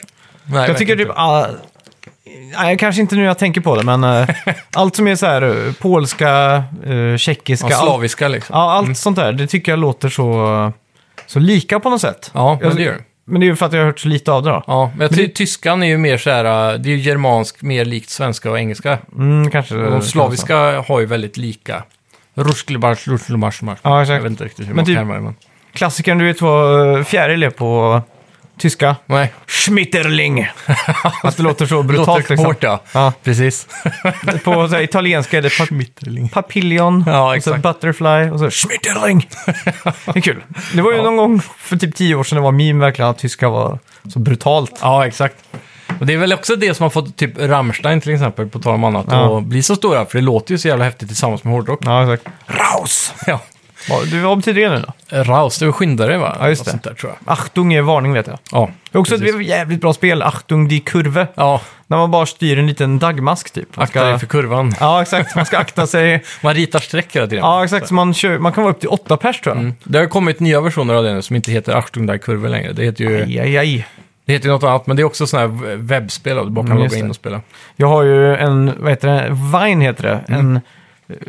Nej 0.45 0.67
jag 0.67 0.77
tycker 0.77 0.95
typ... 0.97 1.07
inte. 1.07 1.19
Nej, 2.57 2.77
kanske 2.77 3.01
inte 3.01 3.15
nu 3.15 3.23
jag 3.23 3.37
tänker 3.37 3.61
på 3.61 3.75
det, 3.75 3.83
men 3.83 4.03
eh, 4.03 4.29
allt 4.75 4.95
som 4.95 5.07
är 5.07 5.15
så 5.15 5.25
här 5.25 5.41
eh, 5.67 5.73
polska, 5.73 6.63
uh, 6.87 7.17
tjeckiska, 7.17 7.67
Ja, 7.69 7.75
allt, 7.77 7.85
slaviska 7.85 8.27
liksom. 8.27 8.53
ja, 8.57 8.71
allt 8.71 8.97
sånt 8.97 9.15
där, 9.17 9.33
det 9.33 9.47
tycker 9.47 9.71
jag 9.71 9.79
låter 9.79 10.09
så, 10.09 10.73
så 11.25 11.39
lika 11.39 11.79
på 11.79 11.89
något 11.89 12.01
sätt. 12.01 12.31
Ja, 12.33 12.57
men 12.61 12.67
Jag- 12.69 12.77
det 12.77 12.83
gör 12.83 12.91
det. 12.93 13.03
Men 13.25 13.39
det 13.41 13.45
är 13.45 13.47
ju 13.47 13.55
för 13.55 13.65
att 13.65 13.73
jag 13.73 13.79
har 13.79 13.85
hört 13.85 13.99
så 13.99 14.07
lite 14.07 14.31
av 14.31 14.43
det 14.43 14.49
då. 14.49 14.63
Ja, 14.67 14.91
men 14.93 15.01
jag 15.01 15.09
tycker 15.17 15.33
tyskan 15.33 15.83
är 15.83 15.87
ju 15.87 15.97
mer 15.97 16.17
så 16.17 16.29
här, 16.29 16.45
eh, 16.73 16.79
det 16.79 16.89
är 16.89 16.91
ju 16.95 16.97
germansk, 16.99 17.61
mer 17.61 17.85
likt 17.85 18.09
svenska 18.09 18.51
och 18.51 18.59
engelska. 18.59 18.97
Mm, 19.17 19.51
kanske 19.51 19.75
det- 19.75 19.89
De 19.89 20.01
slaviska 20.01 20.57
har 20.87 20.99
ju 20.99 21.05
väldigt 21.05 21.37
lika. 21.37 21.83
Rusklebars, 22.35 23.07
rusklebars, 23.07 23.59
Ja, 23.61 23.75
Jag 23.83 24.01
exakt. 24.01 24.23
vet 24.23 24.29
inte 24.31 24.43
riktigt 24.45 24.65
hur 24.65 24.69
Men 24.69 24.75
man 24.75 24.85
typ- 24.85 24.95
kan 24.97 25.07
det, 25.07 25.19
men... 25.19 25.35
Klassikern 25.73 26.17
du 26.17 26.25
vet 26.25 26.41
vad 26.41 26.97
eh, 26.97 27.03
fjäril 27.03 27.43
är 27.43 27.49
på 27.49 28.01
tyska? 28.57 28.95
Nej, 29.05 29.33
Schmitterling. 29.47 30.47
Att 31.23 31.37
det 31.37 31.43
låter 31.43 31.65
så 31.65 31.83
brutalt 31.83 32.07
låter 32.07 32.29
liksom. 32.29 32.45
hårt 32.45 32.63
ja. 32.63 32.81
Ja, 32.93 33.13
Precis. 33.23 33.67
på 34.43 34.67
så 34.67 34.75
här, 34.75 34.81
italienska 34.81 35.37
är 35.37 35.41
det 35.41 35.49
pa- 35.49 36.29
papiljon, 36.33 37.03
Ja, 37.07 37.35
och 37.37 37.43
så 37.43 37.53
butterfly 37.53 38.29
och 38.31 38.39
så 38.39 38.49
schmitterling. 38.67 39.27
det 40.05 40.17
är 40.19 40.21
kul. 40.21 40.43
Det 40.73 40.81
var 40.81 40.91
ju 40.91 40.97
Ja. 40.97 41.03
någon 41.03 41.17
gång 41.17 41.41
för 41.57 41.77
typ 41.77 41.95
tio 41.95 42.15
år 42.15 42.23
sedan 42.23 42.35
det 42.35 42.41
var 42.41 42.51
meme 42.51 42.85
verkligen 42.85 43.11
att 43.11 43.17
tyska 43.17 43.49
var 43.49 43.79
så 44.13 44.19
brutalt. 44.19 44.79
Ja, 44.81 45.07
exakt. 45.07 45.35
Och 45.99 46.05
det 46.05 46.13
är 46.13 46.17
väl 46.17 46.33
också 46.33 46.55
det 46.55 46.73
som 46.73 46.83
har 46.83 46.89
fått 46.89 47.17
typ 47.17 47.31
Rammstein 47.37 48.01
till 48.01 48.13
exempel, 48.13 48.47
på 48.47 48.59
tal 48.59 48.73
om 48.75 48.83
annat, 48.83 49.05
Ja. 49.09 49.37
att 49.37 49.43
bli 49.43 49.63
så 49.63 49.75
stora. 49.75 50.05
För 50.05 50.17
det 50.17 50.23
låter 50.23 50.51
ju 50.51 50.57
så 50.57 50.67
jävla 50.67 50.85
häftigt 50.85 51.07
tillsammans 51.09 51.43
med 51.43 51.53
hårdrock. 51.53 51.79
Ja, 51.85 52.13
exakt. 52.13 52.35
Raus! 52.47 53.13
Ja. 53.27 53.39
Vad, 53.89 54.07
du, 54.07 54.19
vad 54.19 54.37
betyder 54.37 54.61
det 54.61 54.69
nu 54.69 54.83
då? 54.87 55.23
Raus, 55.23 55.57
det 55.59 55.65
är 55.65 55.71
skyndare 55.71 56.17
va? 56.17 56.37
Ja, 56.39 56.49
just 56.49 56.65
det. 56.65 56.71
Sånt 56.71 56.83
där, 56.83 56.93
tror 56.93 57.11
jag. 57.25 57.33
Achtung 57.33 57.73
är 57.73 57.81
varning 57.81 58.13
vet 58.13 58.27
jag. 58.27 58.39
Ja, 58.51 58.69
Det 58.91 58.97
är 58.97 58.99
också 58.99 59.17
precis. 59.17 59.35
ett 59.35 59.45
jävligt 59.45 59.81
bra 59.81 59.93
spel, 59.93 60.21
Achtung 60.21 60.67
die 60.67 60.79
Kurve. 60.79 61.27
Ja, 61.35 61.61
När 61.87 61.97
man 61.97 62.11
bara 62.11 62.25
styr 62.25 62.59
en 62.59 62.67
liten 62.67 62.99
dagmask 62.99 63.53
typ. 63.53 63.75
Man 63.77 63.83
akta 63.83 64.03
dig 64.03 64.19
för 64.19 64.27
kurvan. 64.27 64.73
Ja, 64.79 65.01
exakt. 65.01 65.35
Man 65.35 65.45
ska 65.45 65.57
akta 65.57 65.87
sig. 65.87 66.23
Man 66.41 66.53
ritar 66.53 66.79
streck 66.79 67.15
hela 67.15 67.27
tiden. 67.27 67.43
Ja, 67.45 67.63
exakt. 67.63 67.87
Så 67.87 67.93
man, 67.93 68.13
kör, 68.13 68.37
man 68.37 68.51
kan 68.53 68.63
vara 68.63 68.73
upp 68.73 68.79
till 68.79 68.89
åtta 68.89 69.17
pers 69.17 69.41
tror 69.41 69.55
jag. 69.55 69.61
Mm. 69.63 69.75
Det 69.83 69.97
har 69.99 70.05
kommit 70.05 70.39
nya 70.39 70.61
versioner 70.61 70.93
av 70.93 71.03
det 71.03 71.13
nu 71.13 71.21
som 71.21 71.35
inte 71.35 71.51
heter 71.51 71.75
Achtung 71.75 72.05
där 72.05 72.17
kurvor 72.17 72.49
längre. 72.49 72.73
Det 72.73 72.83
heter 72.83 73.03
ju 73.03 73.21
Aj, 73.23 73.39
aj, 73.39 73.57
aj. 73.57 73.87
det 74.25 74.33
heter 74.33 74.45
ju 74.45 74.51
något 74.51 74.63
annat, 74.63 74.87
men 74.87 74.95
det 74.95 75.01
är 75.01 75.03
också 75.03 75.27
sådana 75.27 75.47
här 75.47 75.75
webbspel 75.75 76.35
du 76.37 76.49
bara 76.49 76.65
kan 76.65 76.71
Mm, 76.71 76.83
logga 76.83 76.97
in 76.97 77.09
och 77.09 77.15
spela. 77.15 77.41
Jag 77.75 77.87
har 77.87 78.03
ju 78.03 78.35
en, 78.35 78.73
vad 78.79 78.89
heter 78.89 79.07
det, 79.07 79.29
Vine 79.59 79.81
heter 79.81 80.03
det. 80.03 80.33
Mm. 80.33 80.39
En 80.39 80.61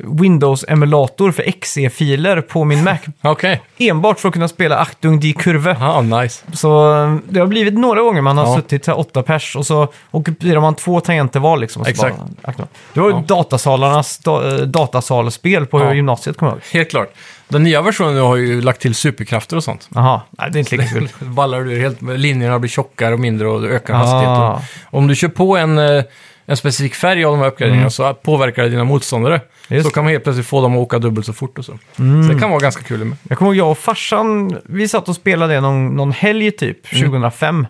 Windows-emulator 0.04 1.32
för 1.32 1.42
XE-filer 1.60 2.40
på 2.40 2.64
min 2.64 2.84
Mac. 2.84 2.96
Okej, 3.22 3.62
Enbart 3.78 4.20
för 4.20 4.28
att 4.28 4.32
kunna 4.34 4.48
spela 4.48 4.78
Achtung 4.78 5.20
die 5.20 5.32
Kurve. 5.32 5.76
ja 5.80 6.00
nice. 6.00 6.44
Så 6.52 7.02
eh, 7.04 7.16
det 7.28 7.40
har 7.40 7.46
blivit 7.46 7.74
några 7.74 8.02
gånger 8.02 8.20
man 8.22 8.38
har 8.38 8.46
Ja. 8.46 8.56
suttit 8.56 8.84
så 8.84 8.90
här 8.90 8.98
åtta 8.98 9.22
pers 9.22 9.56
och 9.56 9.66
så 9.66 9.88
ockuperar 10.10 10.60
man 10.60 10.74
två 10.74 11.00
tangenter 11.00 11.40
var 11.40 11.56
liksom. 11.56 11.80
och 11.82 11.86
så 11.86 11.90
Exakt. 11.90 12.16
Bara, 12.16 12.50
Achtung. 12.50 12.66
det 12.94 13.00
var 13.00 13.08
ju 13.10 13.14
Ja. 13.16 13.22
datasalarnas 13.26 14.18
da, 14.18 14.48
eh, 14.48 14.54
datasalspel 14.60 15.66
på 15.66 15.80
Ja. 15.80 15.94
gymnasiet 15.94 16.36
kommer 16.36 16.52
jag 16.52 16.56
ihåg. 16.56 16.62
Helt 16.72 16.90
klart. 16.90 17.12
Den 17.48 17.62
nya 17.62 17.82
versionen 17.82 18.14
nu 18.14 18.20
har 18.20 18.36
ju 18.36 18.60
lagt 18.60 18.80
till 18.80 18.94
superkrafter 18.94 19.56
och 19.56 19.64
sånt. 19.64 19.88
Jaha, 19.94 20.20
nej 20.30 20.48
det 20.52 20.56
är 20.58 20.60
inte 20.60 20.76
lika 20.76 20.88
kul. 20.94 21.08
ballar 21.18 21.60
du 21.60 21.72
ur 21.72 21.80
helt, 21.80 22.02
linjerna 22.02 22.58
blir 22.58 22.70
tjockare 22.70 23.14
och 23.14 23.20
mindre 23.20 23.48
och 23.48 23.62
du 23.62 23.68
ökar 23.68 23.94
Ah. 23.94 23.96
hastigheten. 23.96 24.68
Om 24.90 25.06
du 25.06 25.14
kör 25.14 25.28
på 25.28 25.56
en, 25.56 25.78
eh, 25.78 26.04
en 26.46 26.56
specifik 26.56 26.94
färg 26.94 27.24
av 27.24 27.32
de 27.32 27.40
här 27.40 27.46
uppgraderingarna 27.48 27.82
Mm. 27.82 27.90
så 27.90 28.14
påverkar 28.14 28.62
det 28.62 28.68
dina 28.68 28.84
motståndare. 28.84 29.40
Just 29.68 29.86
Så 29.88 29.94
kan 29.94 30.04
man 30.04 30.12
helt 30.12 30.24
plötsligt 30.24 30.46
få 30.46 30.60
dem 30.62 30.72
att 30.72 30.78
åka 30.78 30.98
dubbelt 30.98 31.26
så 31.26 31.32
fort 31.32 31.58
och 31.58 31.64
så. 31.64 31.78
Mm. 31.98 32.22
Så 32.22 32.32
det 32.32 32.40
kan 32.40 32.50
vara 32.50 32.60
ganska 32.60 32.82
kul. 32.82 33.04
Med. 33.04 33.16
Jag 33.28 33.38
kommer 33.38 33.50
ihåg 33.50 33.56
jag 33.56 33.70
och 33.70 33.78
farsan, 33.78 34.56
vi 34.64 34.88
satt 34.88 35.08
och 35.08 35.14
spelade 35.16 35.54
det 35.54 35.60
någon, 35.60 35.96
någon 35.96 36.12
helg 36.12 36.50
typ, 36.50 36.92
Mm. 36.92 37.04
2005. 37.04 37.66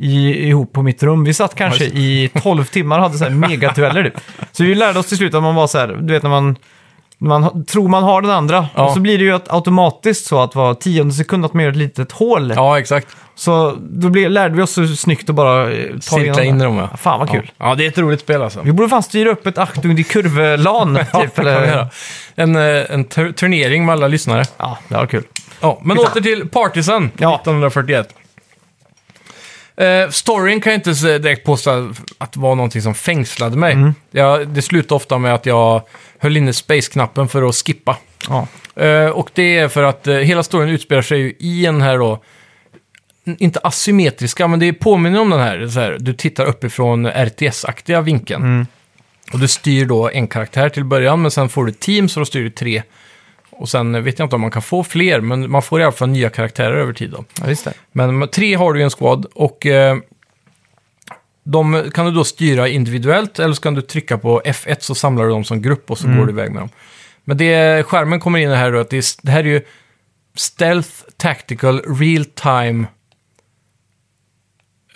I, 0.00 0.48
ihop 0.48 0.72
på 0.72 0.82
mitt 0.82 1.02
rum. 1.02 1.24
Vi 1.24 1.34
satt 1.34 1.54
kanske 1.54 1.84
i 1.84 2.30
12 2.42 2.64
timmar 2.64 2.96
och 2.98 3.02
hade 3.02 3.18
så 3.18 3.24
här 3.24 3.30
megadueller 3.48 4.04
typ. 4.04 4.14
Så 4.52 4.64
vi 4.64 4.74
lärde 4.74 4.98
oss 4.98 5.06
till 5.08 5.16
slut 5.16 5.34
att 5.34 5.42
man 5.42 5.54
var 5.54 5.66
så 5.66 5.78
här, 5.78 5.88
du 6.02 6.12
vet 6.12 6.22
när 6.22 6.30
man 6.30 6.56
man 7.18 7.64
tror 7.64 7.88
man 7.88 8.02
har 8.02 8.22
den 8.22 8.30
andra. 8.30 8.68
Ja. 8.74 8.84
Och 8.86 8.92
så 8.92 9.00
blir 9.00 9.18
det 9.18 9.24
ju 9.24 9.32
att 9.34 9.52
automatiskt 9.52 10.26
så 10.26 10.40
att 10.42 10.54
var 10.54 10.74
tionde 10.74 11.14
sekund 11.14 11.44
att 11.44 11.54
man 11.54 11.62
gör 11.64 11.70
ett 11.70 11.76
litet 11.76 12.12
hål. 12.12 12.52
Ja, 12.56 12.78
exakt. 12.78 13.08
Så 13.34 13.76
då 13.80 14.08
blir, 14.08 14.28
lärde 14.28 14.54
vi 14.56 14.62
oss 14.62 14.72
så 14.72 14.86
snyggt 14.86 15.28
att 15.30 15.34
bara 15.36 15.72
eh, 15.72 15.92
ta 15.94 16.00
Cirkla 16.16 16.44
in 16.44 16.58
dem, 16.58 16.76
ja. 16.76 16.96
Fan 16.96 17.18
vad 17.18 17.30
kul. 17.30 17.50
Ja. 17.58 17.68
ja, 17.68 17.74
det 17.74 17.84
är 17.84 17.88
ett 17.88 17.98
roligt 17.98 18.20
spel 18.20 18.42
alltså. 18.42 18.60
Vi 18.62 18.72
borde 18.72 18.88
fan 18.88 19.02
styra 19.02 19.30
upp 19.30 19.46
ett 19.46 19.58
Achtung 19.58 19.94
die 19.96 20.04
Kurve-LAN. 20.04 20.98
Typ, 21.22 21.38
eller... 21.38 21.86
En, 22.34 22.56
eh, 22.56 22.84
en 22.90 23.04
tur- 23.04 23.32
turnering 23.32 23.86
med 23.86 23.92
alla 23.92 24.08
lyssnare. 24.08 24.44
ja, 24.56 24.78
det 24.88 24.94
var 24.94 25.06
kul. 25.06 25.22
Ja, 25.60 25.78
men 25.82 25.98
åter 25.98 26.20
till 26.20 26.48
Partisan 26.48 27.10
Ja. 27.16 27.34
1941. 27.34 28.08
Eh, 29.78 30.10
storyn 30.10 30.60
kan 30.60 30.72
jag 30.72 30.78
inte 30.78 31.18
direkt 31.18 31.46
påstå 31.46 31.92
att 32.18 32.32
det 32.32 32.40
var 32.40 32.54
någonting 32.54 32.82
som 32.82 32.94
fängslade 32.94 33.56
mig. 33.56 33.72
Mm. 33.72 33.94
Ja, 34.10 34.38
det 34.38 34.62
slutade 34.62 34.94
ofta 34.94 35.18
med 35.18 35.34
att 35.34 35.46
jag 35.46 35.82
höll 36.18 36.36
inne 36.36 36.52
space-knappen 36.52 37.28
för 37.28 37.48
att 37.48 37.54
skippa. 37.54 37.96
Ja. 38.28 38.46
Eh, 38.84 39.08
och 39.08 39.30
det 39.34 39.58
är 39.58 39.68
för 39.68 39.82
att 39.82 40.06
eh, 40.06 40.14
hela 40.14 40.42
storyn 40.42 40.68
utspelar 40.68 41.02
sig 41.02 41.18
ju 41.18 41.34
i 41.38 41.66
en 41.66 41.82
här 41.82 41.98
då, 41.98 42.22
inte 43.38 43.60
asymmetriska, 43.62 44.48
men 44.48 44.58
det 44.58 44.72
påminner 44.72 45.20
om 45.20 45.30
den 45.30 45.40
här, 45.40 45.68
så 45.68 45.80
här 45.80 45.96
du 46.00 46.14
tittar 46.14 46.44
uppifrån 46.44 47.06
RTS-aktiga 47.06 48.00
vinkeln. 48.00 48.42
Mm. 48.42 48.66
Och 49.32 49.38
du 49.38 49.48
styr 49.48 49.86
då 49.86 50.10
en 50.10 50.28
karaktär 50.28 50.68
till 50.68 50.84
början, 50.84 51.22
men 51.22 51.30
sen 51.30 51.48
får 51.48 51.66
du 51.66 51.72
team, 51.72 52.08
så 52.08 52.20
då 52.20 52.26
styr 52.26 52.42
du 52.42 52.50
tre. 52.50 52.82
Och 53.58 53.68
sen 53.68 54.04
vet 54.04 54.18
jag 54.18 54.26
inte 54.26 54.36
om 54.36 54.40
man 54.40 54.50
kan 54.50 54.62
få 54.62 54.84
fler, 54.84 55.20
men 55.20 55.50
man 55.50 55.62
får 55.62 55.80
i 55.80 55.82
alla 55.82 55.92
fall 55.92 56.08
nya 56.08 56.30
karaktärer 56.30 56.76
över 56.76 56.92
tid 56.92 57.10
då. 57.10 57.24
ja, 57.40 57.48
just 57.48 57.64
det. 57.64 57.72
Men 57.92 58.28
tre 58.28 58.54
har 58.54 58.72
du 58.72 58.80
ju 58.80 58.84
en 58.84 58.90
squad 58.90 59.26
och 59.34 59.66
eh, 59.66 59.96
de 61.44 61.90
kan 61.94 62.06
du 62.06 62.12
då 62.12 62.24
styra 62.24 62.68
individuellt 62.68 63.38
eller 63.38 63.54
så 63.54 63.62
kan 63.62 63.74
du 63.74 63.82
trycka 63.82 64.18
på 64.18 64.40
F1 64.44 64.76
så 64.80 64.94
samlar 64.94 65.24
du 65.24 65.30
dem 65.30 65.44
som 65.44 65.62
grupp 65.62 65.90
och 65.90 65.98
så 65.98 66.08
går 66.08 66.26
du 66.26 66.32
iväg 66.32 66.52
med 66.52 66.62
dem. 66.62 66.70
Men 67.24 67.36
det 67.36 67.82
skärmen 67.86 68.20
kommer 68.20 68.38
in 68.38 68.50
här 68.50 68.72
då 68.72 68.80
att 68.80 68.90
det, 68.90 68.96
är, 68.96 69.26
det 69.26 69.30
här 69.30 69.40
är 69.40 69.44
ju 69.44 69.60
Stealth 70.34 70.90
Tactical 71.16 71.80
Real 71.80 72.24
Time 72.24 72.86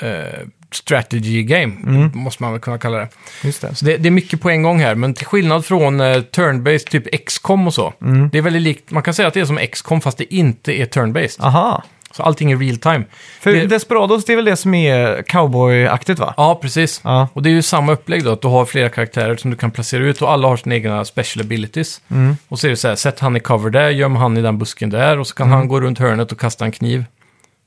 eh, 0.01 0.47
Strategy 0.75 1.43
Game, 1.43 1.73
måste 2.15 2.43
man 2.43 2.53
väl 2.53 2.61
kunna 2.61 2.79
kalla 2.79 2.99
det. 2.99 3.09
Just 3.43 3.61
det. 3.63 3.75
Så 3.75 3.85
det, 3.85 3.97
det 3.97 4.09
är 4.09 4.11
mycket 4.11 4.41
på 4.41 4.51
en 4.51 4.63
gång 4.63 4.81
här, 4.81 4.95
men 4.95 5.15
till 5.15 5.27
skillnad 5.27 5.65
från 5.65 6.01
eh, 6.01 6.05
turn-based, 6.17 6.91
typ 6.91 7.25
XCOM 7.27 7.67
och 7.67 7.75
så. 7.75 7.93
Det 8.33 8.39
är 8.39 8.43
väldigt 8.43 8.63
likt, 8.63 8.91
man 8.91 9.03
kan 9.03 9.15
säga 9.15 9.29
att 9.29 9.35
det 9.35 9.41
är 9.41 9.45
som 9.45 9.59
XCOM 9.73 10.01
fast 10.01 10.19
det 10.19 10.35
inte 10.35 10.73
är 10.73 10.87
turn-based. 10.87 11.41
Aha. 11.45 11.83
Så 12.15 12.23
allting 12.23 12.51
är 12.53 12.57
real 12.57 12.77
time. 12.77 13.05
För 13.41 13.53
Det- 13.53 13.67
Desperados, 13.67 14.25
det 14.25 14.33
är 14.33 14.37
väl 14.37 14.45
det 14.45 14.57
som 14.57 14.75
är 14.75 15.23
cowboy-aktigt 15.23 16.19
va? 16.19 16.35
Ja, 16.37 16.59
precis. 16.63 17.01
Ja. 17.05 17.29
Och 17.33 17.43
det 17.43 17.51
är 17.51 17.53
ju 17.53 17.63
samma 17.63 17.93
upplägg 17.93 18.25
då, 18.25 18.33
att 18.33 18.43
du 18.43 18.49
har 18.49 18.65
flera 18.65 18.89
karaktärer 18.89 19.37
som 19.37 19.51
du 19.51 19.57
kan 19.57 19.71
placera 19.71 20.05
ut 20.05 20.23
och 20.23 20.31
alla 20.33 20.49
har 20.49 20.57
sina 20.57 20.75
egna 20.75 21.05
special 21.05 21.45
abilities. 21.47 22.01
Mm. 22.11 22.37
Och 22.49 22.59
så 22.59 22.67
är 22.67 22.71
det 22.71 22.77
så 22.77 22.89
här, 22.89 22.95
sätt 22.97 23.21
han 23.21 23.37
i 23.37 23.41
cover 23.41 23.71
där, 23.71 23.91
göm 23.91 24.17
han 24.17 24.37
i 24.37 24.43
den 24.43 24.59
busken 24.59 24.91
där 24.91 25.19
och 25.19 25.27
så 25.27 25.35
kan 25.35 25.49
han 25.53 25.69
gå 25.69 25.81
runt 25.81 25.99
hörnet 25.99 26.33
och 26.33 26.41
kasta 26.41 26.65
en 26.65 26.73
kniv. 26.73 27.05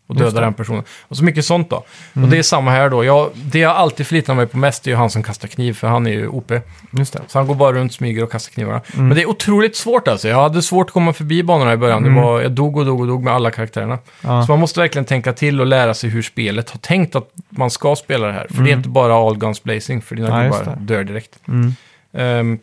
Och 0.08 0.16
Mm. 0.16 0.24
Just 0.24 0.36
döda 0.36 0.42
det. 0.42 0.46
Mm. 0.46 0.54
den 0.54 0.54
personen. 0.66 0.84
Och 1.02 1.18
så 1.18 1.24
mycket 1.24 1.46
sånt 1.46 1.70
då. 1.70 1.76
Och 2.14 2.28
det 2.30 2.38
är 2.38 2.44
samma 2.44 2.72
här 2.72 2.90
då. 2.90 3.04
Jag, 3.04 3.30
det 3.36 3.60
jag 3.60 3.72
alltid 3.76 4.08
förlitar 4.08 4.34
mig 4.34 4.48
på 4.48 4.58
mest 4.58 4.88
är 4.88 4.92
ju 4.92 4.98
han 4.98 5.10
som 5.10 5.24
kastar 5.24 5.48
kniv, 5.48 5.74
för 5.74 5.88
han 5.88 6.08
är 6.08 6.12
ju 6.12 6.28
OP. 6.28 6.52
Just 6.92 7.14
det. 7.14 7.22
Så 7.28 7.40
han 7.40 7.48
går 7.48 7.56
bara 7.56 7.72
runt, 7.74 7.94
smyger 7.94 8.24
och 8.24 8.32
kastar 8.32 8.52
knivarna. 8.52 8.82
Mm. 8.94 9.08
Men 9.08 9.16
det 9.16 9.22
är 9.24 9.30
otroligt 9.30 9.76
svårt 9.76 10.08
alltså. 10.08 10.28
Jag 10.28 10.42
hade 10.42 10.62
svårt 10.62 10.88
att 10.88 10.94
komma 10.94 11.14
förbi 11.14 11.44
banorna 11.44 11.74
i 11.74 11.78
början. 11.78 12.04
Det 12.04 12.10
var, 12.10 12.42
jag 12.42 12.52
dog 12.52 12.78
och 12.78 12.86
dog 12.86 13.02
och 13.02 13.08
dog 13.08 13.24
med 13.24 13.34
alla 13.34 13.52
karaktärerna. 13.52 13.94
Mm. 13.94 14.36
Ja. 14.36 14.46
Så 14.46 14.52
man 14.52 14.60
måste 14.60 14.80
verkligen 14.80 15.06
tänka 15.06 15.34
till 15.34 15.62
och 15.62 15.68
lära 15.68 15.94
sig 15.94 16.10
hur 16.10 16.22
spelet 16.22 16.70
har 16.70 16.80
tänkt 16.80 17.16
att 17.16 17.30
man 17.50 17.70
ska 17.70 17.96
spela 17.96 18.28
det 18.28 18.34
här. 18.34 18.48
För 18.50 18.62
det 18.64 18.70
är 18.72 18.76
inte 18.76 18.90
bara 18.90 19.16
all 19.28 19.38
guns 19.38 19.64
blazing, 19.64 20.02
för 20.02 20.16
dina 20.16 20.28
Mm. 20.28 20.52
Ja, 20.52 20.60
gubbar 20.60 20.76
dör 20.80 21.04
direkt. 21.04 21.40
Mm. 21.48 21.76
Ehm, 22.14 22.60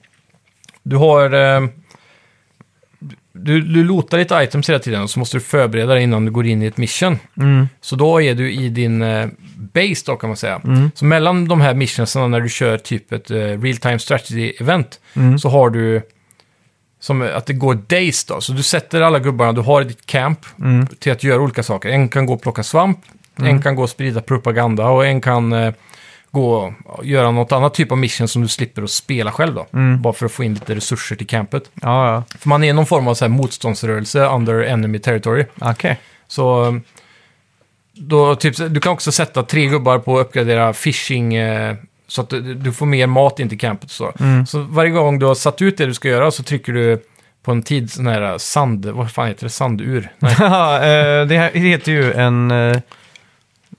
du 0.82 0.96
har... 0.96 1.30
ehm, 1.32 1.70
du, 3.34 3.60
du 3.60 3.84
lotar 3.84 4.18
lite 4.18 4.34
items 4.42 4.68
hela 4.68 4.78
tiden 4.78 5.02
och 5.02 5.10
så 5.10 5.18
måste 5.18 5.36
du 5.36 5.40
förbereda 5.40 5.94
dig 5.94 6.02
innan 6.02 6.24
du 6.24 6.30
går 6.30 6.46
in 6.46 6.62
i 6.62 6.66
ett 6.66 6.76
mission. 6.76 7.18
Mm. 7.36 7.68
Så 7.80 7.96
då 7.96 8.22
är 8.22 8.34
du 8.34 8.52
i 8.52 8.68
din 8.68 9.02
eh, 9.02 9.28
base 9.56 10.02
då 10.06 10.16
kan 10.16 10.30
man 10.30 10.36
säga. 10.36 10.60
Mm. 10.64 10.90
Så 10.94 11.04
mellan 11.04 11.48
de 11.48 11.60
här 11.60 11.74
missionsen 11.74 12.30
när 12.30 12.40
du 12.40 12.48
kör 12.48 12.78
typ 12.78 13.12
ett 13.12 13.30
eh, 13.30 13.36
real 13.36 13.76
time 13.76 13.98
strategy 13.98 14.52
event 14.60 15.00
Mm. 15.16 15.38
så 15.38 15.48
har 15.48 15.70
du 15.70 16.02
som 17.00 17.22
att 17.22 17.46
det 17.46 17.52
går 17.52 17.74
days 17.74 18.24
då. 18.24 18.40
Så 18.40 18.52
du 18.52 18.62
sätter 18.62 19.00
alla 19.00 19.18
gubbarna 19.18 19.52
du 19.52 19.60
har 19.60 19.82
i 19.82 19.84
ditt 19.84 20.06
camp 20.06 20.38
Mm. 20.58 20.86
till 20.86 21.12
att 21.12 21.24
göra 21.24 21.40
olika 21.40 21.62
saker. 21.62 21.88
En 21.88 22.08
kan 22.08 22.26
gå 22.26 22.32
och 22.34 22.42
plocka 22.42 22.62
svamp, 22.62 22.98
en 23.36 23.62
kan 23.62 23.74
gå 23.74 23.82
och 23.82 23.90
sprida 23.90 24.20
propaganda 24.20 24.88
och 24.88 25.06
en 25.06 25.20
kan 25.20 25.52
eh, 25.52 25.72
gå 26.32 26.74
och 26.84 27.06
göra 27.06 27.30
något 27.30 27.52
annat 27.52 27.74
typ 27.74 27.92
av 27.92 27.98
mission 27.98 28.28
som 28.28 28.42
du 28.42 28.48
slipper 28.48 28.82
att 28.82 28.90
spela 28.90 29.32
själv 29.32 29.54
då. 29.54 29.66
Mm. 29.72 30.02
Bara 30.02 30.12
för 30.12 30.26
att 30.26 30.32
få 30.32 30.44
in 30.44 30.54
lite 30.54 30.74
resurser 30.74 31.16
till 31.16 31.26
campet. 31.26 31.70
Ja, 31.74 32.12
ja. 32.12 32.24
För 32.38 32.48
man 32.48 32.64
är 32.64 32.72
någon 32.72 32.86
form 32.86 33.08
av 33.08 33.14
så 33.14 33.24
här 33.24 33.30
motståndsrörelse 33.30 34.26
under 34.26 34.62
enemy 34.62 34.98
territory. 34.98 35.44
Okej. 35.60 36.00
Så 36.28 36.64
um, 36.64 36.82
då, 37.92 38.34
typ, 38.36 38.56
du 38.56 38.80
kan 38.80 38.92
också 38.92 39.12
sätta 39.12 39.42
tre 39.42 39.66
gubbar 39.66 39.98
på 39.98 40.18
att 40.18 40.26
uppgradera 40.26 40.72
fishing 40.72 41.34
eh, 41.34 41.76
så 42.06 42.20
att 42.20 42.30
du, 42.30 42.54
du 42.54 42.72
får 42.72 42.86
mer 42.86 43.06
mat 43.06 43.40
in 43.40 43.48
till 43.48 43.58
campet. 43.58 43.90
Så. 43.90 44.12
Mm. 44.20 44.46
så 44.46 44.58
varje 44.58 44.90
gång 44.90 45.18
du 45.18 45.26
har 45.26 45.34
satt 45.34 45.62
ut 45.62 45.76
det 45.76 45.86
du 45.86 45.94
ska 45.94 46.08
göra 46.08 46.30
så 46.30 46.42
trycker 46.42 46.72
du 46.72 47.02
på 47.42 47.50
en 47.50 47.62
tid, 47.62 47.92
sån 47.92 48.06
här 48.06 48.38
sand, 48.38 48.86
vad 48.86 49.10
fan 49.10 49.28
heter 49.28 49.44
det, 49.44 49.50
sandur? 49.50 50.12
Nej, 50.18 50.32
eh, 50.40 51.26
det 51.26 51.36
här 51.36 51.50
det 51.52 51.58
heter 51.58 51.92
ju 51.92 52.12
en... 52.12 52.50
eh, 52.50 52.78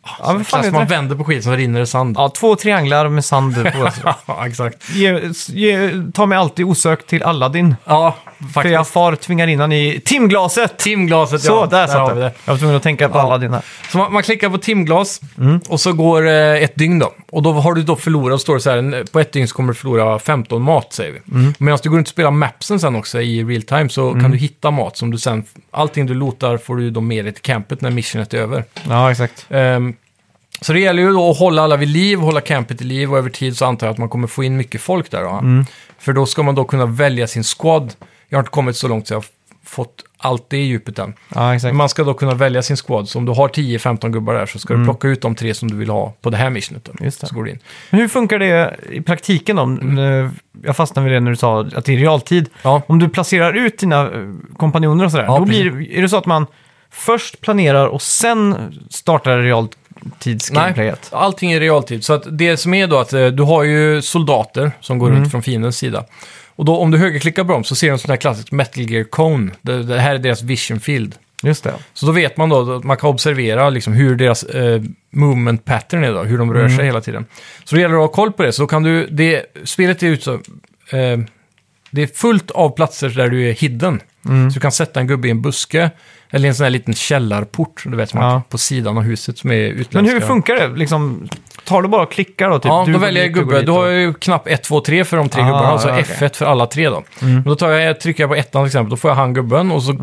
Ja, 0.05 0.33
vad 0.33 0.47
fan 0.47 0.63
så 0.63 0.71
man 0.71 0.87
vänder 0.87 1.15
på 1.15 1.23
skit 1.23 1.43
så 1.43 1.51
rinner 1.51 1.79
det 1.79 1.87
sand. 1.87 2.15
Ja, 2.19 2.29
två 2.29 2.55
trianglar 2.55 3.09
med 3.09 3.25
sand 3.25 3.55
på. 3.73 3.89
Ja, 4.27 4.47
exakt. 4.47 4.89
ge, 4.89 5.19
ge, 5.47 5.89
ta 6.13 6.25
mig 6.25 6.37
alltid 6.37 6.65
osökt 6.65 7.07
till 7.07 7.23
Aladdin. 7.23 7.75
Ja, 7.85 8.15
För 8.39 8.45
faktiskt. 8.47 8.73
jag 8.73 8.87
far 8.87 9.15
tvingar 9.15 9.47
in 9.47 9.59
han 9.59 9.71
i 9.71 10.01
timglaset. 10.05 10.77
Timglaset, 10.77 11.41
Så, 11.41 11.51
ja. 11.51 11.65
där 11.65 11.87
satt 11.87 11.97
har 11.99 12.09
det. 12.09 12.15
vi 12.15 12.21
det. 12.21 12.31
Jag 12.45 12.53
var 12.53 12.57
tvungen 12.59 12.75
att 12.77 12.83
tänka 12.83 13.09
på 13.09 13.17
Ja. 13.17 13.21
Aladdin 13.21 13.53
här. 13.53 13.61
Så 13.91 13.97
man, 13.97 14.13
man 14.13 14.23
klickar 14.23 14.49
på 14.49 14.57
timglas 14.57 15.21
Mm. 15.37 15.59
och 15.69 15.79
så 15.79 15.93
går 15.93 16.27
eh, 16.27 16.33
ett 16.63 16.75
dygn 16.75 16.99
då. 16.99 17.13
Och 17.31 17.43
då 17.43 17.53
har 17.53 17.73
du 17.73 17.83
då 17.83 17.95
förlorat, 17.95 18.41
står 18.41 18.53
det 18.55 18.61
så 18.61 18.69
här, 18.69 19.03
på 19.11 19.19
ett 19.19 19.31
dygn 19.31 19.47
så 19.47 19.55
kommer 19.55 19.73
du 19.73 19.79
förlora 19.79 20.19
15 20.19 20.61
mat 20.61 20.93
säger 20.93 21.11
vi. 21.11 21.37
Mm. 21.39 21.53
Medan 21.57 21.79
du 21.83 21.89
går 21.89 21.97
runt 21.97 22.07
och 22.07 22.11
spelar 22.11 22.31
mapsen 22.31 22.79
sen 22.79 22.95
också 22.95 23.21
i 23.21 23.43
real 23.43 23.61
time 23.61 23.89
så 23.89 24.11
kan 24.11 24.31
du 24.31 24.37
hitta 24.37 24.71
mat 24.71 24.97
som 24.97 25.11
du 25.11 25.17
sen, 25.17 25.43
allting 25.71 26.05
du 26.05 26.13
lotar 26.13 26.57
får 26.57 26.75
du 26.75 26.89
då 26.89 27.01
med 27.01 27.25
dig 27.25 27.33
till 27.33 27.41
campet 27.41 27.81
när 27.81 27.89
missionet 27.91 28.33
är 28.33 28.37
över. 28.37 28.63
Ja, 28.89 29.11
exakt. 29.11 29.45
Ehm, 29.49 29.92
så 30.61 30.73
det 30.73 30.79
gäller 30.79 31.03
ju 31.03 31.11
då 31.11 31.31
att 31.31 31.37
hålla 31.37 31.61
alla 31.61 31.77
vid 31.77 31.87
liv, 31.89 32.19
hålla 32.19 32.41
campet 32.41 32.81
i 32.81 32.83
liv 32.83 33.11
och 33.11 33.17
över 33.17 33.29
tid 33.29 33.57
så 33.57 33.65
antar 33.65 33.87
jag 33.87 33.91
att 33.91 33.97
man 33.97 34.09
kommer 34.09 34.27
få 34.27 34.43
in 34.43 34.57
mycket 34.57 34.81
folk 34.81 35.11
där. 35.11 35.23
Då. 35.23 35.29
Mm. 35.29 35.65
För 35.99 36.13
då 36.13 36.25
ska 36.25 36.43
man 36.43 36.55
då 36.55 36.63
kunna 36.63 36.85
välja 36.85 37.27
sin 37.27 37.43
squad. 37.43 37.93
Jag 38.29 38.37
har 38.37 38.41
inte 38.41 38.51
kommit 38.51 38.75
så 38.77 38.87
långt 38.87 39.07
så 39.07 39.13
jag 39.13 39.17
har 39.17 39.25
fått 39.65 40.03
allt 40.17 40.49
det 40.49 40.57
i 40.57 40.65
djupet 40.65 40.99
än. 40.99 41.13
Ja, 41.35 41.55
exakt. 41.55 41.75
Man 41.75 41.89
ska 41.89 42.03
då 42.03 42.13
kunna 42.13 42.33
välja 42.33 42.61
sin 42.61 42.77
squad. 42.77 43.09
Så 43.09 43.19
om 43.19 43.25
du 43.25 43.31
har 43.31 43.47
10-15 43.47 44.09
gubbar 44.09 44.33
där 44.33 44.45
så 44.45 44.59
ska 44.59 44.73
du 44.73 44.83
plocka 44.83 45.07
ut 45.07 45.21
de 45.21 45.35
tre 45.35 45.53
som 45.53 45.71
du 45.71 45.77
vill 45.77 45.89
ha 45.89 46.13
på 46.21 46.29
det 46.29 46.37
här 46.37 46.49
missionet. 46.49 46.87
Mm. 46.87 47.05
Just 47.05 47.21
det. 47.21 47.27
Så 47.27 47.35
går 47.35 47.43
du 47.43 47.51
in. 47.51 47.59
Men 47.89 47.99
hur 47.99 48.07
funkar 48.07 48.39
det 48.39 48.75
i 48.91 49.01
praktiken 49.01 49.55
då? 49.55 50.01
Eh, 50.01 50.29
Jag 50.65 50.75
fastnade 50.75 51.09
vid 51.09 51.15
det 51.15 51.19
när 51.19 51.31
du 51.31 51.37
sa 51.37 51.61
att 51.61 51.85
det 51.85 51.93
är 51.93 51.97
realtid. 51.97 52.49
Ja. 52.61 52.81
Om 52.87 52.99
du 52.99 53.09
placerar 53.09 53.53
ut 53.53 53.77
dina 53.79 54.01
eh, 54.01 54.09
kompanjoner 54.57 55.05
och 55.05 55.11
sådär, 55.11 55.23
Ja, 55.25 55.37
då 55.39 55.45
blir, 55.45 55.91
är 55.91 56.01
det 56.01 56.09
så 56.09 56.17
att 56.17 56.25
man 56.25 56.45
först 56.91 57.41
planerar 57.41 57.87
och 57.87 58.01
sen 58.01 58.55
startar 58.89 59.39
realtidsgameplayet? 60.03 61.09
allting 61.11 61.51
är 61.51 61.59
realtid. 61.59 62.03
Så 62.05 62.13
att 62.13 62.37
det 62.37 62.57
som 62.57 62.73
är 62.73 62.87
då 62.87 62.99
att 62.99 63.13
eh, 63.13 63.27
du 63.27 63.43
har 63.43 63.63
ju 63.63 64.01
soldater 64.01 64.71
som 64.81 64.99
går 64.99 65.07
Mm. 65.07 65.19
runt 65.19 65.31
från 65.31 65.43
fiendens 65.43 65.77
sida. 65.77 66.05
Och 66.55 66.65
då 66.65 66.77
om 66.77 66.91
du 66.91 66.97
högerklickar 66.97 67.43
på 67.43 67.51
dem 67.51 67.63
så 67.63 67.75
ser 67.75 67.87
du 67.87 67.93
en 67.93 67.99
sån 67.99 68.09
här 68.09 68.17
klassisk 68.17 68.51
Metal 68.51 68.83
Gear 68.89 69.03
Cone. 69.03 69.51
Det, 69.61 69.83
det 69.83 69.99
här 69.99 70.15
är 70.15 70.19
deras 70.19 70.41
vision 70.41 70.79
field. 70.79 71.15
Just 71.43 71.63
det. 71.63 71.73
Så 71.93 72.05
då 72.05 72.11
vet 72.11 72.37
man 72.37 72.49
då 72.49 72.75
att 72.75 72.83
man 72.83 72.97
kan 72.97 73.09
observera 73.09 73.69
liksom 73.69 73.93
hur 73.93 74.15
deras 74.15 74.43
eh, 74.43 74.81
movement 75.09 75.65
pattern 75.65 76.03
är 76.03 76.13
då, 76.13 76.23
hur 76.23 76.37
de 76.37 76.53
rör 76.53 76.59
Mm. 76.65 76.77
sig 76.77 76.85
hela 76.85 77.01
tiden. 77.01 77.25
Så 77.63 77.75
det 77.75 77.81
gäller 77.81 77.95
att 77.95 78.01
ha 78.01 78.07
koll 78.07 78.31
på 78.31 78.43
det, 78.43 78.51
så 78.51 78.61
då 78.63 78.67
kan 78.67 78.83
du, 78.83 79.07
det, 79.07 79.45
spelet 79.63 80.03
är 80.03 80.07
ut 80.07 80.23
så, 80.23 80.33
eh, 80.33 81.19
det 81.91 82.01
är 82.01 82.07
fullt 82.15 82.51
av 82.51 82.69
platser 82.75 83.09
där 83.09 83.29
du 83.29 83.49
är 83.49 83.53
hidden. 83.53 84.01
Mm. 84.25 84.51
Så 84.51 84.53
du 84.53 84.59
kan 84.59 84.71
sätta 84.71 84.99
en 84.99 85.07
gubbe 85.07 85.27
i 85.27 85.31
en 85.31 85.41
buske, 85.41 85.91
eller 86.33 86.47
en 86.47 86.55
sån 86.55 86.63
här 86.63 86.71
liten 86.71 86.93
källarport, 86.93 87.83
du 87.85 87.97
vet, 87.97 88.09
som 88.09 88.19
Ja. 88.19 88.29
man, 88.29 88.41
på 88.49 88.57
sidan 88.57 88.97
av 88.97 89.03
huset 89.03 89.37
som 89.37 89.51
är 89.51 89.55
utländska. 89.55 90.01
Men 90.01 90.05
hur 90.11 90.19
funkar 90.19 90.55
det? 90.55 90.67
Liksom, 90.77 91.29
tar 91.65 91.81
du 91.81 91.87
bara 91.87 92.03
och 92.03 92.11
klickar 92.11 92.49
då? 92.49 92.59
Typ, 92.59 92.65
Ja, 92.65 92.83
du 92.85 92.91
då 92.93 92.99
går 92.99 93.05
väljer 93.05 93.23
jag 93.23 93.29
dit, 93.29 93.35
går 93.35 93.41
gubbe. 93.43 93.57
dit 93.57 93.65
Du 93.65 93.71
och- 93.71 93.77
har 93.77 93.87
ju 93.87 94.13
knapp 94.13 94.47
1, 94.47 94.63
2, 94.63 94.81
3 94.81 95.03
för 95.05 95.17
de 95.17 95.29
tre 95.29 95.41
Ah, 95.41 95.45
gubbarna, 95.45 95.67
alltså 95.67 95.87
ja, 95.89 95.99
okej. 95.99 96.15
F1 96.19 96.35
för 96.37 96.45
alla 96.45 96.65
tre 96.65 96.89
då. 96.89 97.03
Mm. 97.21 97.33
Men 97.33 97.43
då 97.43 97.55
tar 97.55 97.69
jag, 97.71 97.99
trycker 97.99 98.23
jag 98.23 98.29
på 98.29 98.35
ettan 98.35 98.63
till 98.63 98.67
exempel, 98.67 98.89
då 98.89 98.97
får 98.97 99.11
jag 99.11 99.15
han 99.15 99.33
gubben 99.33 99.71
och 99.71 99.83
så 99.83 99.93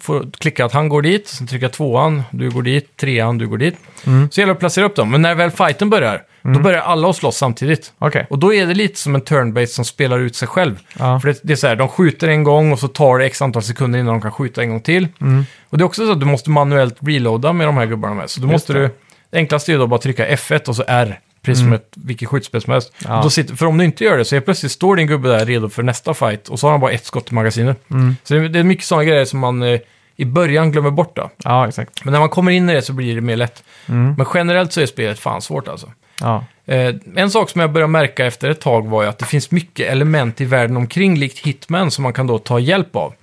får, 0.00 0.26
klickar 0.38 0.62
jag 0.64 0.66
att 0.66 0.72
han 0.74 0.88
går 0.88 1.02
dit, 1.02 1.28
sen 1.28 1.46
trycker 1.46 1.64
jag 1.64 1.72
tvåan, 1.72 2.22
du 2.30 2.50
går 2.50 2.62
dit, 2.62 2.96
trean, 2.96 3.38
du 3.38 3.48
går 3.48 3.58
dit. 3.58 3.76
Mm. 4.06 4.28
Så 4.30 4.40
gäller 4.40 4.52
det 4.52 4.56
att 4.56 4.60
placera 4.60 4.84
upp 4.84 4.96
dem, 4.96 5.10
men 5.10 5.22
när 5.22 5.34
väl 5.34 5.50
fighten 5.50 5.90
börjar, 5.90 6.22
då 6.42 6.60
börjar 6.60 6.80
alla 6.80 7.10
att 7.10 7.16
slåss 7.16 7.36
samtidigt. 7.36 7.92
Okej. 7.98 8.26
Och 8.30 8.38
då 8.38 8.54
är 8.54 8.66
det 8.66 8.74
lite 8.74 8.98
som 9.00 9.14
en 9.14 9.22
turn-based 9.22 9.66
som 9.66 9.84
spelar 9.84 10.18
ut 10.18 10.36
sig 10.36 10.48
själv. 10.48 10.78
Ja. 10.98 11.20
För 11.20 11.28
det, 11.28 11.40
det 11.42 11.52
är 11.52 11.56
så 11.56 11.66
här, 11.66 11.76
de 11.76 11.88
skjuter 11.88 12.28
en 12.28 12.44
gång 12.44 12.72
och 12.72 12.78
så 12.78 12.88
tar 12.88 13.18
det 13.18 13.26
x 13.26 13.42
antal 13.42 13.62
sekunder 13.62 13.98
innan 13.98 14.12
de 14.14 14.20
kan 14.22 14.32
skjuta 14.32 14.62
en 14.62 14.68
gång 14.70 14.80
till. 14.80 15.08
Mm. 15.20 15.44
Och 15.70 15.78
det 15.78 15.82
är 15.82 15.86
också 15.86 16.06
så 16.06 16.12
att 16.12 16.20
du 16.20 16.26
måste 16.26 16.50
manuellt 16.50 16.96
reloada 17.00 17.52
med 17.52 17.66
de 17.68 17.76
här 17.76 17.86
gubbarna 17.86 18.14
med. 18.14 18.30
Så 18.30 18.40
då 18.40 18.46
Just 18.46 18.52
måste 18.52 18.72
det. 18.72 18.78
du, 18.78 18.90
det 19.30 19.38
enklaste 19.38 19.72
är 19.72 19.78
då 19.78 19.86
bara 19.86 20.00
trycka 20.00 20.28
F1 20.28 20.68
och 20.68 20.76
så 20.76 20.84
R 20.86 21.20
precis 21.42 21.64
som 21.64 21.72
ett, 21.72 21.92
vilket 21.96 22.28
skjutspel 22.28 22.60
som 22.62 22.72
helst. 22.72 22.92
Ja. 23.04 23.16
Och 23.16 23.22
Då 23.24 23.30
sitter, 23.30 23.54
för 23.56 23.66
om 23.66 23.78
du 23.78 23.84
inte 23.84 24.04
gör 24.04 24.18
det 24.18 24.24
så 24.24 24.36
är 24.36 24.40
plötsligt 24.40 24.72
står 24.72 24.96
din 24.96 25.06
gubbe 25.06 25.28
där 25.28 25.46
redo 25.46 25.68
för 25.68 25.82
nästa 25.82 26.14
fight 26.14 26.48
och 26.48 26.60
så 26.60 26.66
har 26.66 26.70
han 26.72 26.80
bara 26.80 26.90
ett 26.90 27.04
skott 27.04 27.30
i 27.30 27.34
magasinet. 27.34 27.82
Så 28.24 28.34
det, 28.34 28.48
det 28.48 28.58
är 28.58 28.62
mycket 28.62 28.84
sådana 28.84 29.04
grejer 29.04 29.24
som 29.24 29.38
man 29.40 29.62
eh, 29.62 29.80
i 30.16 30.24
början 30.24 30.72
glömmer 30.72 30.90
bort 30.90 31.16
då. 31.16 31.30
Ja, 31.44 31.68
exakt. 31.68 32.04
Men 32.04 32.12
när 32.12 32.20
man 32.20 32.28
kommer 32.28 32.52
in 32.52 32.70
i 32.70 32.74
det 32.74 32.82
så 32.82 32.92
blir 32.92 33.14
det 33.14 33.20
mer 33.20 33.36
lätt. 33.36 33.62
Men 33.86 34.26
generellt 34.34 34.72
så 34.72 34.80
är 34.80 34.86
spelet 34.86 35.18
fan 35.18 35.42
svårt 35.42 35.68
alltså. 35.68 35.92
Ja. 36.20 36.44
Eh, 36.66 36.94
en 37.16 37.30
sak 37.30 37.50
som 37.50 37.60
jag 37.60 37.72
började 37.72 37.90
märka 37.92 38.26
efter 38.26 38.50
ett 38.50 38.60
tag 38.60 38.88
var 38.88 39.02
ju 39.02 39.08
att 39.08 39.18
det 39.18 39.24
finns 39.24 39.50
mycket 39.50 39.88
element 39.88 40.40
i 40.40 40.44
världen 40.44 40.76
omkring 40.76 41.18
likt 41.18 41.38
Hitman 41.38 41.90
som 41.90 42.02
man 42.02 42.12
kan 42.12 42.26
då 42.26 42.38
ta 42.38 42.58
hjälp 42.58 42.96
av. 42.96 43.14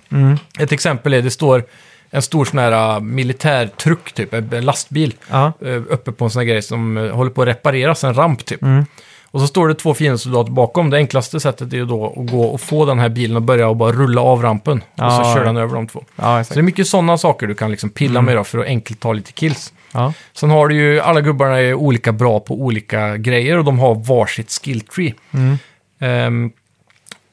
Ett 0.58 0.72
exempel 0.72 1.14
är 1.14 1.22
det 1.22 1.30
står 1.30 1.64
en 2.10 2.22
stor 2.22 2.44
sån 2.44 2.58
här 2.58 2.96
uh, 2.96 3.00
militärtruck, 3.00 4.12
typ, 4.12 4.34
en 4.34 4.64
lastbil, 4.64 5.14
Ja. 5.30 5.52
eh, 5.62 5.68
uppe 5.88 6.12
på 6.12 6.24
en 6.24 6.30
sån 6.30 6.40
här 6.40 6.46
grej 6.46 6.62
som 6.62 6.96
eh, 6.96 7.10
håller 7.14 7.30
på 7.30 7.42
att 7.42 7.48
repareras, 7.48 8.04
en 8.04 8.14
ramp 8.14 8.44
typ. 8.44 8.60
Och 9.30 9.40
så 9.40 9.46
står 9.46 9.68
det 9.68 9.74
två 9.74 9.94
fiendesoldater 9.94 10.52
bakom. 10.52 10.90
Det 10.90 10.96
enklaste 10.96 11.40
sättet 11.40 11.72
är 11.72 11.76
ju 11.76 11.84
då 11.84 12.06
att 12.06 12.30
gå 12.30 12.42
och 12.42 12.60
få 12.60 12.84
den 12.84 12.98
här 12.98 13.08
bilen 13.08 13.36
och 13.36 13.42
börja 13.42 13.68
och 13.68 13.76
bara 13.76 13.92
rulla 13.92 14.20
av 14.20 14.42
rampen. 14.42 14.78
och 14.78 14.84
Ja, 14.94 15.24
så 15.24 15.34
kör 15.34 15.44
den 15.44 15.56
över 15.56 15.74
de 15.74 15.86
två. 15.86 16.04
Ja, 16.16 16.44
Så 16.44 16.54
det 16.54 16.60
är 16.60 16.62
mycket 16.62 16.86
sådana 16.88 17.18
saker 17.18 17.46
du 17.46 17.54
kan 17.54 17.70
liksom 17.70 17.90
pilla 17.90 18.22
med 18.22 18.36
då 18.36 18.44
för 18.44 18.58
att 18.58 18.66
enkelt 18.66 19.00
ta 19.00 19.12
lite 19.12 19.32
kills. 19.32 19.72
Ja. 19.92 20.12
Sen 20.32 20.50
har 20.50 20.68
du 20.68 20.74
ju, 20.74 21.00
alla 21.00 21.20
gubbarna 21.20 21.60
är 21.60 21.74
olika 21.74 22.12
bra 22.12 22.40
på 22.40 22.54
olika 22.62 23.16
grejer 23.16 23.58
och 23.58 23.64
de 23.64 23.78
har 23.78 23.94
varsitt 23.94 24.50
skill 24.62 24.80
tree. 24.80 25.14
Ehm, 26.00 26.50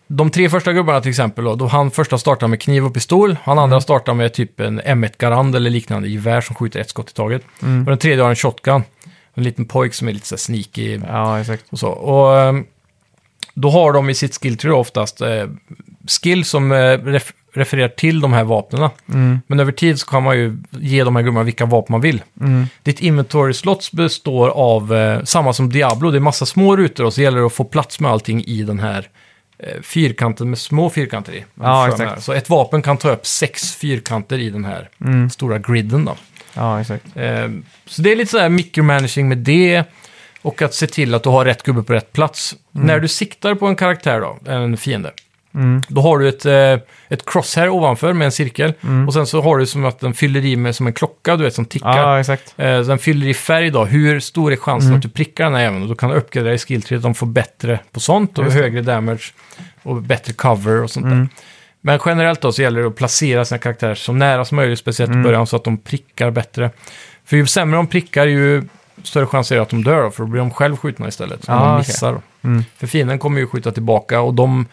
de 0.08 0.32
tre 0.32 0.50
första 0.50 0.74
gubbarna 0.74 1.02
till 1.02 1.10
exempel, 1.10 1.46
då, 1.46 1.56
då 1.56 1.68
han 1.68 1.92
första 1.92 2.18
startar 2.18 2.48
med 2.48 2.62
kniv 2.62 2.86
och 2.86 2.94
pistol, 2.94 3.38
han 3.44 3.60
andra 3.60 3.82
startar 3.82 4.14
med 4.14 4.34
typ 4.34 4.60
en 4.60 4.82
M1 4.82 5.14
Garand 5.18 5.56
eller 5.56 5.70
liknande 5.70 6.08
gevär 6.08 6.42
som 6.42 6.56
skjuter 6.56 6.80
ett 6.80 6.90
skott 6.90 7.10
i 7.10 7.14
taget. 7.14 7.42
Och 7.60 7.86
den 7.86 7.98
tredje 7.98 8.24
har 8.24 8.30
en 8.30 8.36
shotgun, 8.36 8.84
en 9.34 9.44
liten 9.44 9.66
pojk 9.66 9.94
som 9.94 10.08
är 10.08 10.14
lite 10.14 10.28
så 10.28 10.36
här 10.36 10.38
sneaky 10.38 11.00
ja, 11.08 11.40
exakt. 11.40 11.64
och 11.70 11.80
så. 11.80 11.90
Och 11.90 12.40
ehm, 12.40 12.66
då 13.54 13.70
har 13.70 13.94
de 13.94 14.10
i 14.10 14.14
sitt 14.14 14.36
skill 14.42 14.58
tree 14.58 14.72
då 14.72 14.78
oftast 14.78 15.22
eh, 15.22 15.46
skill 16.08 16.46
som 16.46 16.72
eh, 16.72 16.98
ref 16.98 17.34
refererar 17.54 17.88
till 17.88 18.22
de 18.22 18.34
här 18.34 18.44
vapnena. 18.44 18.92
Men 19.48 19.60
över 19.60 19.72
tid 19.72 20.00
så 20.00 20.06
kan 20.06 20.24
man 20.24 20.38
ju 20.38 20.58
ge 20.70 21.04
de 21.04 21.16
här 21.16 21.24
gubbarna 21.24 21.44
vilka 21.44 21.66
vapen 21.66 21.94
man 21.94 22.02
vill. 22.02 22.24
Ditt 22.84 23.00
inventory 23.00 23.54
slots 23.54 23.92
består 23.92 24.50
av 24.50 24.94
eh, 24.94 25.24
samma 25.24 25.54
som 25.54 25.70
Diablo, 25.70 26.12
det 26.12 26.18
är 26.18 26.20
massa 26.20 26.46
små 26.46 26.76
rutor 26.76 27.06
och 27.06 27.14
så 27.14 27.22
gäller 27.22 27.40
det 27.40 27.46
att 27.46 27.54
få 27.54 27.64
plats 27.64 28.00
med 28.00 28.12
allting 28.12 28.44
i 28.44 28.64
den 28.64 28.80
här 28.80 29.10
eh, 29.60 29.82
fyrkanten 29.82 30.50
med 30.50 30.60
små 30.60 30.90
fyrkanter 30.90 31.34
i. 31.34 31.46
Ja, 31.62 31.88
exakt. 31.90 32.24
Så 32.24 32.34
ett 32.34 32.50
vapen 32.50 32.82
kan 32.82 32.98
ta 32.98 33.12
upp 33.12 33.28
sex 33.28 33.76
fyrkanter 33.76 34.38
i 34.38 34.50
den 34.50 34.66
här 34.66 34.90
stora 35.32 35.60
griden 35.60 36.06
då. 36.06 36.16
Ja, 36.54 36.82
exakt. 36.82 37.06
Eh, 37.16 37.50
Så 37.86 38.02
det 38.02 38.12
är 38.12 38.16
lite 38.16 38.32
sådär 38.32 38.50
micromanaging 38.50 39.28
med 39.30 39.38
det. 39.38 39.84
Och 40.42 40.62
att 40.62 40.74
se 40.74 40.88
till 40.88 41.14
att 41.16 41.24
du 41.24 41.30
har 41.30 41.46
rätt 41.46 41.64
gubbe 41.64 41.84
på 41.84 41.94
rätt 41.94 42.14
plats. 42.14 42.56
När 42.72 43.00
du 43.00 43.08
siktar 43.08 43.56
på 43.56 43.68
en 43.68 43.76
karaktär 43.76 44.22
då, 44.22 44.52
en 44.52 44.78
fiende. 44.78 45.12
Då 45.88 46.02
har 46.02 46.20
du 46.20 46.30
ett, 46.30 46.46
eh, 46.46 46.88
ett 47.10 47.26
crosshair 47.26 47.70
ovanför 47.70 48.14
med 48.14 48.26
en 48.26 48.32
cirkel. 48.32 48.74
Och 49.08 49.14
sen 49.14 49.28
så 49.28 49.42
har 49.42 49.58
du 49.58 49.66
som 49.66 49.86
att 49.86 50.00
den 50.00 50.14
fyller 50.14 50.46
i 50.46 50.56
med 50.56 50.76
som 50.76 50.88
en 50.88 50.94
klocka, 50.94 51.36
du 51.36 51.44
vet, 51.44 51.54
som 51.54 51.66
tickar. 51.66 51.98
Ja, 51.98 52.20
exakt. 52.20 52.54
Eh, 52.58 52.80
Den 52.80 52.98
fyller 53.00 53.28
i 53.28 53.34
färg 53.34 53.70
då. 53.70 53.86
Hur 53.86 54.20
stor 54.20 54.52
är 54.52 54.56
chansen 54.56 54.94
att 54.96 55.02
du 55.02 55.10
prickar 55.10 55.44
den 55.44 55.54
här 55.54 55.62
även? 55.66 55.82
Och 55.82 55.88
då 55.88 55.96
kan 55.96 56.10
du 56.10 56.16
uppgradera 56.16 56.54
i 56.54 56.58
skilltreet. 56.58 57.02
De 57.04 57.16
får 57.16 57.28
bättre 57.28 57.80
på 57.92 58.00
sånt 58.00 58.38
och 58.38 58.46
högre 58.52 58.82
damage. 58.82 59.34
Och 59.84 60.02
bättre 60.02 60.34
cover 60.34 60.82
och 60.84 60.92
sånt 60.92 61.06
där. 61.06 61.28
Men 61.82 62.00
generellt 62.06 62.42
då 62.42 62.52
så 62.52 62.62
gäller 62.62 62.82
det 62.82 62.88
att 62.88 62.96
placera 62.96 63.46
sina 63.46 63.58
karaktärer 63.60 63.96
så 63.96 64.14
nära 64.14 64.46
som 64.46 64.56
möjligt, 64.56 64.80
speciellt 64.80 65.12
i 65.12 65.16
början, 65.24 65.48
så 65.48 65.56
att 65.56 65.64
de 65.64 65.78
prickar 65.78 66.32
bättre. 66.32 66.70
För 67.26 67.38
ju 67.38 67.46
sämre 67.48 67.78
de 67.78 67.88
prickar, 67.88 68.26
ju 68.26 68.64
större 69.04 69.26
chans 69.26 69.52
är 69.52 69.56
det 69.56 69.62
att 69.62 69.70
de 69.70 69.84
dör 69.84 70.04
då, 70.04 70.12
för 70.12 70.24
då 70.24 70.28
blir 70.30 70.40
de 70.42 70.52
själv 70.52 70.78
skjutna 70.78 71.08
istället. 71.08 71.44
Så 71.46 71.52
Ah, 71.52 71.72
de 71.72 71.78
missar. 71.78 72.12
då. 72.14 72.22
För 72.78 72.88
fienden 72.88 73.20
kommer 73.20 73.40
ju 73.40 73.48
skjuta 73.48 73.72
tillbaka 73.72 74.22
och 74.22 74.34
de 74.34 74.66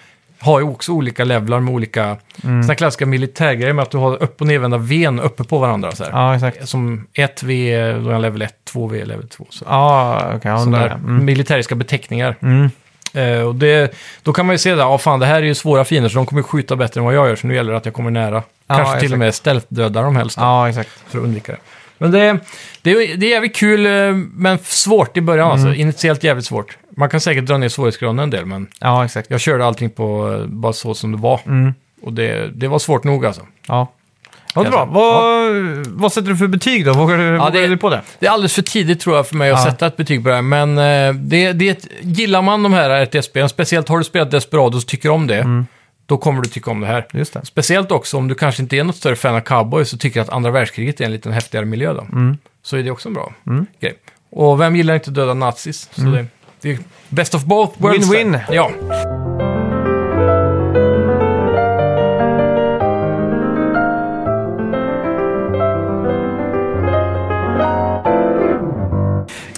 har 0.43 0.61
ju 0.61 0.67
också 0.67 0.93
olika 0.93 1.25
levlar 1.25 1.61
med 1.61 1.75
olika 1.75 2.17
mm. 2.45 2.63
såna 2.63 2.75
klassiska 2.75 3.07
militärgrejer 3.07 3.73
med 3.73 3.83
att 3.83 3.91
du 3.91 3.99
har 3.99 4.23
upp 4.23 4.41
och 4.41 4.47
nedvända 4.47 4.79
ven 4.79 5.21
uppe 5.21 5.45
på 5.45 5.59
varandra. 5.59 5.93
Så 5.93 6.05
här. 6.05 6.11
Ja, 6.11 6.35
exakt. 6.35 6.69
Som 6.69 7.07
1V, 7.15 8.05
då 8.05 8.11
är 8.11 8.19
level 8.19 8.43
1, 8.43 8.55
2V, 8.73 9.05
level 9.05 9.29
2. 9.29 9.47
Så. 9.51 9.65
Ja, 9.69 10.33
ja, 10.43 10.59
Sådana 10.59 10.79
där, 10.79 10.91
mm. 10.95 11.25
militäriska 11.25 11.75
beteckningar. 11.75 12.37
Mm. 12.43 12.71
Eh, 13.15 13.47
och 13.47 13.55
det, 13.55 13.95
då 14.23 14.33
kan 14.33 14.47
man 14.47 14.55
ju 14.55 14.59
se 14.59 14.71
där, 14.75 14.79
ja 14.83 14.99
fan 14.99 15.21
det 15.21 15.27
här 15.27 15.37
är 15.37 15.43
ju 15.47 15.55
svåra 15.55 15.85
fiender 15.85 16.09
så 16.11 16.17
de 16.17 16.27
kommer 16.27 16.43
skjuta 16.43 16.77
bättre 16.77 17.01
än 17.01 17.05
vad 17.05 17.15
jag 17.15 17.29
gör, 17.29 17.37
så 17.37 17.47
nu 17.47 17.55
gäller 17.55 17.71
det 17.73 17.79
att 17.79 17.85
jag 17.85 17.95
kommer 17.95 18.11
nära. 18.11 18.43
Ja, 18.67 18.77
Kanske 18.77 18.95
till 18.95 18.97
exakt. 18.97 19.13
och 19.13 19.19
med 19.19 19.35
stealth-döda 19.35 20.03
dem 20.03 20.17
helst 20.17 20.39
då, 20.39 20.45
Ja, 20.45 20.69
exakt. 20.69 20.91
för 21.09 21.19
att 21.19 21.25
undvika 21.25 21.53
det. 21.53 21.59
Men 21.99 22.11
det, 22.11 22.39
det, 22.83 22.91
är- 22.91 23.17
det 23.17 23.27
är 23.27 23.31
jävligt 23.31 23.57
kul, 23.57 23.87
eh, 23.87 24.13
men 24.35 24.59
svårt 24.63 25.17
i 25.17 25.21
början 25.21 25.51
Mm. 25.51 25.67
alltså. 25.67 25.81
Initiellt 25.81 26.25
jävligt 26.25 26.47
svårt. 26.47 26.77
Man 26.97 27.09
kan 27.09 27.21
säkert 27.21 27.45
dra 27.45 27.59
ner 27.59 27.69
svårighetsgraden 27.69 28.19
en 28.19 28.31
del, 28.31 28.47
men 28.47 28.67
Ja, 28.81 29.05
exakt. 29.05 29.31
jag 29.31 29.41
körde 29.41 29.65
allting 29.67 29.91
på 29.91 30.33
eh, 30.33 30.47
bara 30.47 30.73
så 30.73 30.95
som 30.95 31.13
det 31.13 31.19
var. 31.19 31.41
Mm. 31.47 31.75
Och 32.03 32.13
det, 32.13 32.51
det 32.55 32.69
var 32.69 32.79
svårt 32.79 33.05
nog 33.05 33.27
alltså. 33.27 33.43
Ja. 33.67 33.93
Vad 34.55 34.71
bra. 34.71 34.79
jag 34.79 34.87
Vad, 34.87 35.87
vad 35.87 36.13
sätter 36.13 36.29
du 36.29 36.37
för 36.37 36.47
betyg 36.47 36.85
då? 36.87 36.93
Vågar 36.93 37.19
du, 37.19 37.33
vågar 37.33 37.51
det- 37.51 37.67
du 37.67 37.77
på 37.77 37.91
det? 37.91 38.01
Det 38.19 38.27
är 38.27 38.31
alldeles 38.31 38.55
för 38.55 38.63
tidigt 38.63 39.01
tror 39.01 39.17
jag 39.17 39.27
för 39.27 39.37
mig 39.37 39.51
att 39.51 39.59
Ja. 39.65 39.71
sätta 39.71 39.87
ett 39.87 39.97
betyg 39.97 40.23
på 40.23 40.29
det 40.29 40.35
här, 40.35 40.43
men 40.43 40.71
eh, 40.79 41.15
det, 41.15 41.53
det, 41.53 41.69
är 41.69 41.73
ett- 41.73 41.87
gillar 42.01 42.43
man 42.43 42.63
de 42.63 42.73
här 42.73 43.05
RTS-spelen, 43.07 43.49
speciellt 43.49 43.89
har 43.89 43.99
du 43.99 44.05
spelat 44.05 44.31
Desperados 44.31 44.85
och 44.85 44.89
tycker 44.89 45.11
om 45.11 45.27
det, 45.27 45.39
Mm. 45.39 45.67
då 46.07 46.17
kommer 46.17 46.43
du 46.43 46.49
tycka 46.49 46.71
om 46.71 46.81
det 46.81 46.87
här. 46.87 47.07
Just 47.13 47.33
det. 47.35 47.45
Speciellt 47.47 47.91
också 47.93 48.17
om 48.17 48.29
du 48.29 48.35
kanske 48.35 48.63
inte 48.63 48.77
är 48.77 48.85
något 48.85 48.97
större 48.97 49.17
fan 49.17 49.35
av 49.35 49.41
cowboys 49.41 49.93
och 49.93 50.01
tycker 50.01 50.21
att 50.21 50.29
andra 50.29 50.51
världskriget 50.51 51.01
är 51.01 51.05
en 51.05 51.13
lite 51.13 51.31
häftigare 51.31 51.65
miljö 51.65 51.93
då. 51.95 52.01
Mm. 52.13 52.39
Så 52.63 52.77
är 52.77 52.83
det 52.83 52.91
också 52.91 53.09
en 53.09 53.15
bra 53.15 53.33
grej. 53.81 53.95
Och 54.31 54.61
vem 54.61 54.77
gillar 54.77 54.95
inte 54.95 55.11
döda 55.11 55.35
nazis? 55.35 55.89
Så 55.95 56.01
det, 56.01 56.27
det 56.63 56.71
är 56.71 56.79
best 57.09 57.35
of 57.35 57.45
both 57.45 57.83
worlds. 57.83 58.11
Mm. 58.11 58.35
Win-win. 58.35 58.41
Ja. 58.51 58.71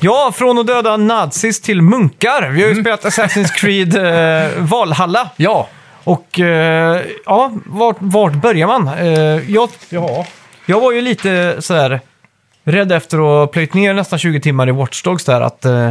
Ja, 0.00 0.32
från 0.34 0.58
att 0.58 0.66
döda 0.66 0.96
nazis 0.96 1.60
till 1.60 1.82
munkar. 1.82 2.48
Vi 2.50 2.62
har 2.62 2.68
ju 2.68 2.80
spelat 2.80 3.04
Assassin's 3.04 3.48
Creed 3.54 3.96
eh, 3.96 4.50
Valhalla. 4.64 5.30
Ja. 5.36 5.68
Och 6.04 6.40
eh, 6.40 7.00
ja, 7.26 7.52
vart, 7.66 7.96
vart 7.98 8.32
börjar 8.32 8.66
man? 8.66 8.88
Eh, 8.88 9.50
jag, 9.50 9.68
Ja. 9.88 10.26
jag 10.66 10.80
var 10.80 10.92
ju 10.92 11.00
lite 11.00 11.56
sådär 11.62 12.00
rädd 12.64 12.92
efter 12.92 13.18
att 13.18 13.22
ha 13.24 13.46
plöjt 13.46 13.74
ner 13.74 13.94
nästan 13.94 14.18
20 14.18 14.40
timmar 14.40 14.68
i 14.68 14.72
Watch 14.72 15.02
Dogs 15.02 15.24
där 15.24 15.40
att... 15.40 15.64
Eh, 15.64 15.90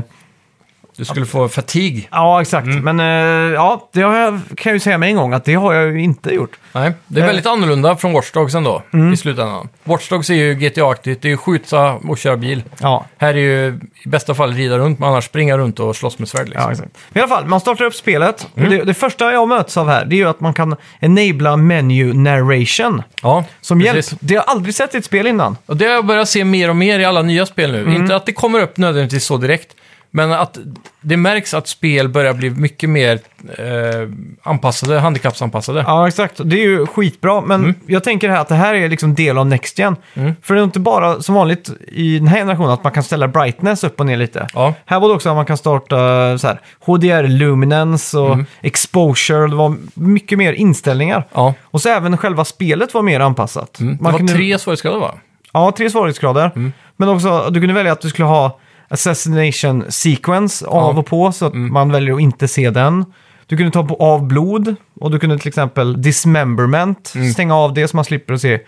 Du 0.98 1.06
skulle 1.06 1.26
få 1.26 1.48
fatig. 1.50 2.08
ja, 2.12 2.42
exakt. 2.42 2.68
Men 2.68 3.00
eh, 3.00 3.06
ja, 3.54 3.90
det 3.94 4.02
har 4.02 4.16
jag, 4.18 4.40
kan 4.56 4.70
jag 4.70 4.74
ju 4.74 4.80
säga 4.80 4.98
med 4.98 5.10
en 5.10 5.16
gång 5.16 5.34
att 5.34 5.46
det 5.46 5.54
har 5.54 5.74
jag 5.74 5.92
ju 5.94 6.02
inte 6.02 6.30
gjort. 6.30 6.58
Nej, 6.74 6.92
det 7.08 7.20
är 7.20 7.24
Eh. 7.24 7.28
väldigt 7.28 7.46
annorlunda 7.46 7.96
från 7.96 8.14
Watch 8.14 8.32
Dogs 8.32 8.56
ändå, 8.56 8.84
Mm. 8.94 9.14
i 9.14 9.18
slutändan. 9.18 9.70
Watch 9.84 10.10
Dogs 10.10 10.30
är 10.30 10.34
ju 10.34 10.54
GTA-aktigt, 10.56 11.22
det 11.22 11.28
är 11.28 11.30
ju 11.30 11.38
skjuta 11.38 11.94
och 11.94 12.18
köra 12.18 12.38
bil. 12.38 12.64
Ja, 12.82 13.06
Här 13.18 13.34
är 13.34 13.38
ju 13.38 13.80
i 14.06 14.10
bästa 14.10 14.36
fall 14.36 14.54
rida 14.54 14.78
runt, 14.78 15.00
men 15.00 15.10
annars 15.10 15.26
springa 15.26 15.58
runt 15.58 15.80
och 15.80 15.96
slåss 15.96 16.20
med 16.20 16.28
svärd. 16.28 16.46
Liksom. 16.50 16.64
Ja, 16.66 16.72
exakt. 16.72 16.90
I 17.14 17.20
alla 17.20 17.28
fall, 17.28 17.46
man 17.46 17.60
startar 17.60 17.86
upp 17.86 17.96
spelet. 17.96 18.48
Mm. 18.56 18.68
Och 18.70 18.76
Det, 18.78 18.84
det 18.84 18.94
första 18.94 19.32
jag 19.32 19.48
möts 19.48 19.78
av 19.78 19.90
här, 19.90 20.06
det 20.06 20.16
är 20.16 20.18
ju 20.18 20.28
att 20.30 20.40
man 20.40 20.54
kan 20.54 20.76
enabla 21.00 21.58
menu 21.58 22.14
narration. 22.14 23.02
Ja, 23.22 23.44
Som 23.62 23.80
precis. 23.82 24.12
hjälp. 24.12 24.22
Det 24.24 24.36
har 24.36 24.44
jag 24.48 24.52
aldrig 24.56 24.76
sett 24.76 24.96
i 24.96 24.98
ett 24.98 25.06
spel 25.06 25.28
innan. 25.28 25.58
Och 25.66 25.78
det 25.78 25.86
har 25.86 25.92
jag 25.94 26.06
börjat 26.06 26.30
se 26.30 26.46
mer 26.46 26.70
och 26.70 26.76
mer 26.76 27.00
i 27.00 27.06
alla 27.06 27.22
nya 27.22 27.46
spel 27.46 27.72
nu. 27.72 27.82
Mm. 27.82 27.94
Inte 27.96 28.16
att 28.16 28.26
det 28.26 28.34
kommer 28.34 28.60
upp 28.62 28.78
nödvändigtvis 28.78 29.26
så 29.26 29.38
direkt, 29.38 29.68
men 30.16 30.32
att 30.32 30.58
det 31.02 31.18
märks 31.18 31.54
att 31.54 31.68
spel 31.68 32.10
börjar 32.10 32.34
bli 32.34 32.50
mycket 32.50 32.90
mer 32.90 33.20
eh, 33.58 34.10
anpassade, 34.44 35.00
handikappsanpassade. 35.00 35.84
Ja, 35.88 36.08
exakt. 36.08 36.42
Det 36.46 36.56
är 36.56 36.64
ju 36.64 36.86
skitbra, 36.88 37.42
men 37.42 37.60
Mm. 37.64 37.76
jag 37.88 38.04
tänker 38.04 38.30
här 38.30 38.40
att 38.40 38.48
det 38.48 38.56
här 38.56 38.74
är 38.74 38.90
liksom 38.90 39.16
del 39.16 39.38
av 39.38 39.48
Next 39.48 39.80
Gen. 39.80 39.96
För 40.42 40.54
det 40.56 40.60
är 40.62 40.64
inte 40.64 40.80
bara 40.80 41.22
som 41.22 41.36
vanligt 41.36 41.70
i 41.88 42.18
den 42.20 42.28
här 42.28 42.38
generationen 42.38 42.70
att 42.72 42.84
man 42.84 42.92
kan 42.94 43.04
ställa 43.04 43.28
brightness 43.28 43.84
upp 43.84 44.00
och 44.00 44.06
ner 44.06 44.18
lite. 44.18 44.48
Ja. 44.54 44.74
Här 44.86 45.00
var 45.00 45.08
det 45.10 45.14
också 45.16 45.30
att 45.30 45.36
man 45.36 45.46
kan 45.46 45.58
starta 45.58 45.96
så 46.38 46.48
här, 46.48 46.62
HDR 46.86 47.24
luminance 47.28 48.18
och 48.18 48.38
exposure. 48.62 49.48
Det 49.48 49.56
var 49.56 49.76
mycket 49.94 50.38
mer 50.38 50.54
inställningar. 50.54 51.28
Ja. 51.34 51.54
Och 51.64 51.82
så 51.82 51.90
även 51.90 52.18
själva 52.18 52.46
spelet 52.46 52.94
var 52.94 53.02
mer 53.02 53.20
anpassat. 53.20 53.80
Mm. 53.80 53.98
Det 53.98 54.04
Man 54.04 54.12
var 54.12 54.20
kunde- 54.20 54.34
tre 54.34 54.60
svårighetsgrader 54.60 55.00
va? 55.00 55.14
Ja, 55.54 55.72
tre 55.78 55.90
svårighetsgrader. 55.90 56.52
Mm. 56.56 56.74
Men 56.98 57.10
också, 57.10 57.48
du 57.52 57.60
kunde 57.60 57.74
välja 57.76 57.92
att 57.92 58.02
du 58.02 58.10
skulle 58.10 58.26
ha 58.28 58.60
assassination 58.94 59.86
sequence 59.90 60.66
av 60.68 61.00
och 61.00 61.06
på, 61.06 61.32
så 61.32 61.46
att 61.46 61.54
Mm. 61.54 61.74
man 61.74 61.92
väljer 61.92 62.16
att 62.16 62.22
inte 62.22 62.48
se 62.48 62.70
den. 62.70 63.06
Du 63.48 63.58
kunde 63.58 63.72
ta 63.72 63.84
på 63.84 63.96
av 63.96 64.28
blod 64.28 64.76
och 65.00 65.12
du 65.12 65.20
kunde 65.20 65.38
till 65.40 65.48
exempel 65.48 66.02
dismemberment, 66.02 67.12
Mm. 67.16 67.34
stänga 67.34 67.56
av 67.56 67.74
det 67.74 67.88
så 67.88 67.96
man 67.98 68.06
slipper 68.06 68.34
att 68.34 68.42
se 68.42 68.60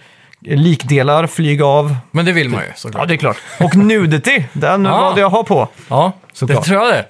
likdelar 0.42 1.28
flyga 1.28 1.66
av. 1.66 1.96
Men 2.12 2.26
det 2.26 2.32
vill 2.32 2.50
man 2.50 2.60
ju 2.62 2.68
såklart. 2.76 3.02
Ja, 3.02 3.06
det 3.08 3.14
är 3.14 3.18
klart. 3.18 3.38
Och 3.60 3.76
nudity, 3.76 4.46
den 4.54 4.86
Ah. 4.88 5.02
valde 5.02 5.22
jag 5.22 5.30
ha 5.30 5.44
på. 5.44 5.68
Ja, 5.88 6.12
det 6.32 6.38
Såklart. 6.38 6.66
tror 6.66 6.84
jag 6.84 6.94
det. 6.94 7.06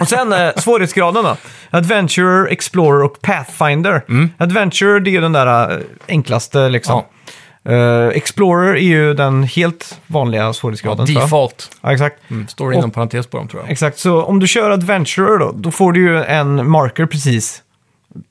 Och 0.00 0.08
sen 0.08 0.32
eh, 0.32 0.50
svårighetsgraden 0.56 1.24
då. 1.24 1.36
Adventure, 1.70 2.48
Explorer 2.50 3.02
och 3.04 3.20
Pathfinder. 3.22 4.02
Adventure, 4.38 5.00
det 5.00 5.10
är 5.10 5.12
ju 5.12 5.20
den 5.20 5.32
där 5.32 5.70
eh, 5.72 5.78
enklaste 6.08 6.68
liksom. 6.68 6.92
Mm. 6.92 7.04
Ja. 7.04 7.21
Eh, 7.64 8.08
Explorer 8.08 8.74
är 8.74 8.80
ju 8.80 9.14
den 9.14 9.42
helt 9.42 10.00
vanliga 10.06 10.52
svårighetsgraden. 10.52 11.06
jag. 11.08 11.22
Default. 11.22 11.70
Ja, 11.80 11.92
exakt. 11.92 12.30
Mm, 12.30 12.48
står 12.48 12.74
inom 12.74 12.90
parentes 12.90 13.26
på 13.26 13.36
dem 13.36 13.48
tror 13.48 13.62
jag. 13.62 13.70
Exakt, 13.70 13.98
så 13.98 14.22
om 14.22 14.38
du 14.38 14.46
kör 14.46 14.70
Adventurer 14.70 15.38
då, 15.38 15.52
då 15.56 15.70
får 15.70 15.92
du 15.92 16.00
ju 16.00 16.24
en 16.24 16.70
marker 16.70 17.06
precis. 17.06 17.62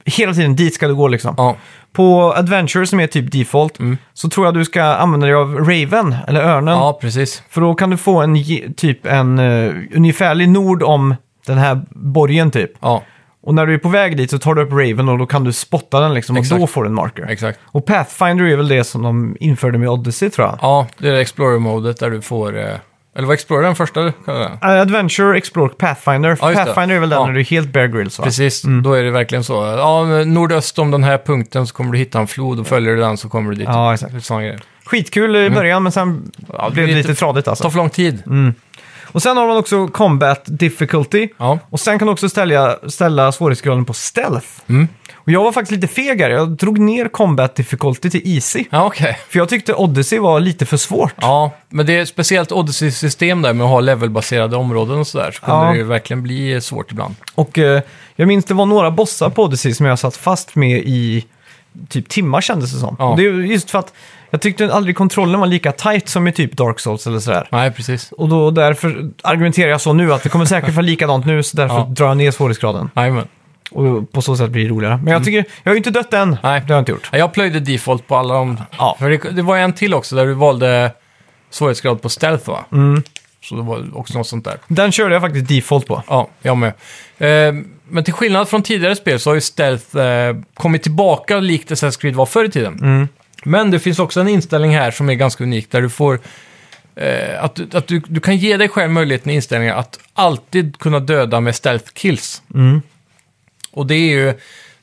Hela 0.05 0.33
tiden, 0.33 0.55
dit 0.55 0.73
ska 0.73 0.87
du 0.87 0.95
gå 0.95 1.07
liksom. 1.07 1.33
Ja, 1.37 1.55
På 1.91 2.33
Adventure 2.33 2.87
som 2.87 2.99
är 2.99 3.07
typ 3.07 3.31
default, 3.31 3.77
så 4.13 4.29
tror 4.29 4.47
jag 4.47 4.53
du 4.53 4.65
ska 4.65 4.83
använda 4.83 5.27
dig 5.27 5.35
av 5.35 5.55
Raven, 5.57 6.15
eller 6.27 6.41
Örnen. 6.41 6.73
ja 6.73 6.97
precis. 7.01 7.43
För 7.49 7.61
då 7.61 7.75
kan 7.75 7.89
du 7.89 7.97
få 7.97 8.21
en 8.21 8.35
typ 8.73 9.05
en 9.05 9.39
uh, 9.39 9.83
ungefärlig 9.95 10.49
nord 10.49 10.83
om 10.83 11.15
den 11.45 11.57
här 11.57 11.81
borgen 11.89 12.51
typ. 12.51 12.71
Ja, 12.79 13.03
Och 13.43 13.53
när 13.53 13.65
du 13.65 13.73
är 13.73 13.77
på 13.77 13.89
väg 13.89 14.17
dit 14.17 14.31
så 14.31 14.39
tar 14.39 14.53
du 14.55 14.61
upp 14.61 14.71
Raven 14.71 15.09
och 15.09 15.17
då 15.17 15.25
kan 15.25 15.43
du 15.43 15.53
spotta 15.53 15.99
den 15.99 16.13
liksom 16.13 16.35
och 16.35 16.41
Exakt. 16.43 16.61
då 16.61 16.67
får 16.67 16.83
du 16.83 16.87
en 16.89 16.93
marker. 16.95 17.25
exakt. 17.29 17.59
Och 17.65 17.85
Pathfinder 17.85 18.45
är 18.45 18.55
väl 18.55 18.67
det 18.67 18.83
som 18.83 19.01
de 19.03 19.37
införde 19.39 19.77
med 19.77 19.89
Odyssey 19.89 20.29
tror 20.29 20.47
jag. 20.47 20.57
Ja, 20.61 20.87
det 20.97 21.09
är 21.09 21.13
Explorer-modet 21.15 21.99
där 21.99 22.09
du 22.09 22.21
får... 22.21 22.57
eh, 22.59 22.65
Eller 23.15 23.27
var 23.27 23.33
Explorer 23.33 23.63
den 23.63 23.75
första? 23.75 24.01
Kan 24.11 24.13
jag 24.25 24.35
säga? 24.35 24.73
Uh, 24.75 24.81
Adventure, 24.81 25.37
Explore, 25.37 25.69
Pathfinder. 25.69 26.37
Ja, 26.41 26.49
just 26.51 26.59
det. 26.61 26.65
Pathfinder 26.65 26.95
är 26.95 26.99
väl 26.99 27.09
den 27.09 27.19
Ja. 27.19 27.25
när 27.25 27.33
du 27.33 27.39
är 27.39 27.43
helt 27.45 27.73
Bear 27.73 27.87
Grylls 27.87 28.19
va? 28.19 28.25
Precis, 28.25 28.61
då 28.83 28.93
är 28.93 29.03
det 29.03 29.11
verkligen 29.11 29.43
så. 29.43 29.53
Ja, 29.77 30.03
men 30.05 30.33
nordöst 30.33 30.79
om 30.79 30.91
den 30.91 31.03
här 31.03 31.17
punkten 31.17 31.67
så 31.67 31.73
kommer 31.75 31.91
du 31.91 31.97
hitta 31.97 32.19
en 32.19 32.27
flod 32.27 32.59
och 32.59 32.67
följer 32.67 32.95
du 32.95 33.01
den 33.01 33.17
så 33.17 33.29
kommer 33.29 33.49
du 33.51 33.55
dit. 33.57 33.67
Ja, 33.67 33.93
exakt. 33.93 34.13
Lite 34.13 34.25
såna 34.25 34.41
grejer. 34.41 34.59
Skitkul 34.85 35.35
i 35.35 35.49
början 35.49 35.83
men 35.83 35.91
sen 35.91 36.09
Mm. 36.09 36.31
Ja, 36.53 36.69
blev 36.69 36.87
det 36.87 36.93
lite- 36.95 37.07
lite 37.09 37.19
tradigt 37.19 37.45
Det 37.45 37.51
alltså. 37.51 37.63
tar 37.63 37.69
för 37.69 37.77
lång 37.77 37.89
tid. 37.89 38.23
Och 39.03 39.21
sen 39.21 39.37
har 39.37 39.47
man 39.47 39.57
också 39.57 39.87
Combat 39.87 40.41
Difficulty. 40.45 41.29
Ja. 41.37 41.59
Och 41.69 41.79
sen 41.79 41.99
kan 41.99 42.05
du 42.05 42.11
också 42.11 42.29
ställa, 42.29 42.77
ställa 42.89 43.31
svårighetsgraden 43.31 43.85
på 43.85 43.93
Stealth. 43.93 44.47
Mm. 44.67 44.87
Och 45.15 45.31
jag 45.31 45.43
var 45.43 45.51
faktiskt 45.51 45.71
lite 45.81 45.93
feg 45.93 46.21
här. 46.21 46.29
Jag 46.29 46.49
drog 46.49 46.79
ner 46.79 47.07
Combat 47.07 47.55
Difficulty 47.55 48.09
till 48.09 48.21
Easy. 48.35 48.65
Ja, 48.69 48.85
okej. 48.85 49.19
För 49.29 49.39
jag 49.39 49.49
tyckte 49.49 49.73
Odyssey 49.73 50.19
var 50.19 50.39
lite 50.39 50.65
för 50.65 50.77
svårt. 50.77 51.13
Ja, 51.21 51.51
men 51.69 51.85
det 51.85 51.97
är 51.97 52.01
ett 52.01 52.09
speciellt 52.09 52.51
Odyssey-system 52.51 53.41
där 53.41 53.53
med 53.53 53.63
att 53.63 53.69
ha 53.69 53.79
levelbaserade 53.79 54.55
områden 54.57 54.97
och 54.99 55.07
sådär. 55.07 55.31
Så 55.31 55.41
kunde 55.41 55.65
Ja. 55.65 55.71
det 55.71 55.77
ju 55.77 55.83
verkligen 55.83 56.23
bli 56.23 56.61
svårt 56.61 56.91
ibland. 56.91 57.15
Och 57.35 57.57
eh, 57.57 57.81
jag 58.15 58.27
minns 58.27 58.45
det 58.45 58.53
var 58.53 58.65
några 58.65 58.91
bossar 58.91 59.29
på 59.29 59.43
Odyssey 59.43 59.73
som 59.73 59.85
jag 59.85 59.99
satt 59.99 60.15
fast 60.17 60.55
med 60.55 60.77
i 60.85 61.25
typ 61.89 62.09
timmar 62.09 62.41
kändes 62.41 62.73
det 62.73 62.79
som. 62.79 62.95
Ja. 62.99 63.13
Det 63.17 63.25
är 63.25 63.33
ju 63.33 63.47
just 63.47 63.71
för 63.71 63.79
att 63.79 63.93
jag 64.31 64.41
tyckte 64.41 64.73
aldrig 64.73 64.95
kontrollen 64.95 65.39
var 65.39 65.47
lika 65.47 65.71
tight 65.71 66.09
som 66.09 66.27
i 66.27 66.31
typ 66.31 66.57
Dark 66.57 66.79
Souls 66.79 67.07
eller 67.07 67.19
sådär. 67.19 67.47
Nej, 67.51 67.71
precis. 67.71 68.11
Och 68.11 68.29
då 68.29 68.51
därför 68.51 69.09
argumenterar 69.21 69.69
jag 69.69 69.81
så 69.81 69.93
nu 69.93 70.13
att 70.13 70.23
det 70.23 70.29
kommer 70.29 70.45
säkert 70.45 70.73
vara 70.73 70.85
likadant 70.85 71.25
nu 71.25 71.43
så 71.43 71.57
därför 71.57 71.75
Ja. 71.75 71.87
drar 71.89 72.07
jag 72.07 72.17
ner 72.17 72.31
svårighetsgraden. 72.31 72.89
Jajamän. 72.95 73.27
Och 73.71 74.11
på 74.11 74.21
så 74.21 74.35
sätt 74.35 74.49
blir 74.49 74.63
det 74.63 74.69
roligare. 74.69 74.97
Men 75.03 75.13
jag 75.13 75.23
tycker, 75.25 75.37
jag 75.63 75.69
har 75.69 75.73
ju 75.73 75.77
inte 75.77 75.91
dött 75.91 76.13
än. 76.13 76.21
Mm. 76.21 76.37
Nej. 76.43 76.61
Det 76.67 76.73
har 76.73 76.75
jag 76.75 76.81
inte 76.81 76.91
gjort. 76.91 77.09
Ja, 77.11 77.17
Jag 77.17 77.33
plöjde 77.33 77.59
default 77.59 78.07
på 78.07 78.15
alla 78.15 78.33
de... 78.33 78.57
Ja. 78.77 78.95
För 78.99 79.09
det, 79.09 79.17
det 79.17 79.41
var 79.41 79.57
en 79.57 79.73
till 79.73 79.93
också 79.93 80.15
där 80.15 80.25
du 80.25 80.33
valde 80.33 80.91
svårighetsgrad 81.49 82.01
på 82.01 82.09
stealth 82.09 82.49
va? 82.49 82.65
Mm. 82.71 83.03
Så 83.43 83.55
det 83.55 83.61
var 83.61 83.85
också 83.97 84.17
något 84.17 84.27
sånt 84.27 84.45
där. 84.45 84.57
Den 84.67 84.91
körde 84.91 85.13
jag 85.15 85.21
faktiskt 85.21 85.47
default 85.47 85.87
på. 85.87 86.03
Ja, 86.07 86.27
jag 86.41 86.57
med. 86.57 86.73
Eh, 87.17 87.53
men 87.89 88.03
till 88.03 88.13
skillnad 88.13 88.49
från 88.49 88.63
tidigare 88.63 88.95
spel 88.95 89.19
så 89.19 89.29
har 89.29 89.35
ju 89.35 89.41
stealth 89.41 89.97
eh, 89.97 90.35
kommit 90.53 90.83
tillbaka 90.83 91.39
likt 91.39 91.71
Assassin's 91.71 92.01
Creed 92.01 92.15
var 92.15 92.25
förr 92.25 92.45
i 92.45 92.49
tiden. 92.51 93.07
Men 93.43 93.71
det 93.71 93.79
finns 93.79 93.99
också 93.99 94.19
en 94.21 94.27
inställning 94.27 94.75
här 94.75 94.91
som 94.91 95.09
är 95.09 95.13
ganska 95.13 95.43
unik 95.43 95.71
där 95.71 95.81
du 95.81 95.89
får 95.89 96.19
eh, 96.95 97.43
att, 97.43 97.55
du- 97.55 97.67
att 97.73 97.87
du, 97.87 97.99
du 98.07 98.19
kan 98.19 98.37
ge 98.37 98.57
dig 98.57 98.69
själv 98.69 98.91
möjligheten 98.91 99.31
i 99.31 99.35
inställningar 99.35 99.75
att 99.75 99.99
alltid 100.13 100.77
kunna 100.79 100.99
döda 100.99 101.39
med 101.39 101.55
stealth 101.55 101.91
kills. 101.93 102.41
Mm. 102.53 102.81
Och 103.71 103.85
det 103.87 103.95
är 103.95 104.09
ju 104.09 104.33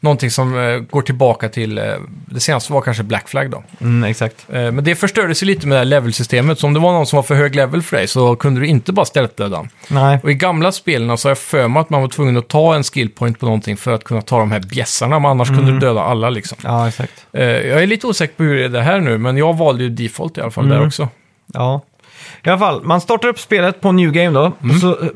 någonting 0.01 0.31
som 0.31 0.59
eh, 0.59 0.79
går 0.79 1.03
tillbaka 1.03 1.49
till, 1.49 1.79
eh, 1.79 1.85
det 2.27 2.41
senaste 2.41 2.73
var 2.73 2.81
kanske 2.81 3.03
Black 3.03 3.29
Flag 3.29 3.51
då. 3.51 3.63
Mm, 3.81 4.11
exakt. 4.11 4.47
Eh, 4.49 4.73
men 4.73 4.85
det 4.85 4.95
förstördes 4.95 5.43
ju 5.43 5.47
lite 5.47 5.67
med 5.67 5.77
det 5.77 5.79
här 5.79 5.85
levelsystemet, 5.85 6.59
så 6.59 6.67
om 6.67 6.75
det 6.75 6.81
var 6.81 6.93
någon 6.93 7.07
som 7.07 7.17
var 7.17 7.23
för 7.23 7.35
hög 7.35 7.55
level 7.55 7.83
för 7.83 7.97
dig 7.97 8.07
så 8.09 8.37
kunde 8.37 8.61
du 8.61 8.67
inte 8.67 8.93
bara 8.93 9.05
stealth-döda. 9.05 9.69
Nej. 9.89 10.21
Och 10.23 10.31
i 10.31 10.35
gamla 10.35 10.73
spelen 10.73 11.19
så 11.19 11.29
har 11.29 11.31
jag 11.31 11.39
för 11.39 11.69
mig 11.69 11.81
att 11.81 11.91
man 11.91 12.01
var 12.01 12.09
tvungen 12.09 12.37
att 12.37 12.49
ta 12.49 12.75
en 12.75 12.85
skill 12.85 13.11
point 13.11 13.41
på 13.41 13.47
någonting 13.47 13.77
för 13.77 13.93
att 13.93 14.05
kunna 14.05 14.23
ta 14.23 14.39
de 14.39 14.53
här 14.53 14.61
bjässarna, 14.61 15.19
men 15.19 15.31
annars 15.31 15.49
kunde 15.49 15.73
du 15.73 15.79
döda 15.79 16.03
alla 16.03 16.31
liksom. 16.31 16.59
Ja, 16.63 16.89
exakt. 16.89 17.27
Eh, 17.33 17.43
jag 17.45 17.83
är 17.83 17.87
lite 17.87 18.07
osäker 18.07 18.35
på 18.35 18.43
hur 18.43 18.57
det 18.57 18.65
är 18.65 18.69
det 18.69 18.83
här 18.83 19.01
nu, 19.01 19.19
men 19.19 19.37
jag 19.37 19.57
valde 19.57 19.85
ju 19.85 19.91
default 19.91 20.39
i 20.39 20.41
alla 20.41 20.51
fall 20.51 20.69
där 20.69 20.87
också. 20.87 21.09
Ja. 21.53 21.83
I 22.45 22.49
alla 22.49 22.59
fall, 22.59 22.85
man 22.85 23.01
startar 23.01 23.29
upp 23.29 23.39
spelet 23.39 23.81
på 23.81 23.93
New 23.93 24.13
Game 24.13 24.31
då. 24.31 24.53
Mm. 24.63 24.77
Och 24.77 24.81
så, 24.81 24.91
eh, 24.91 25.09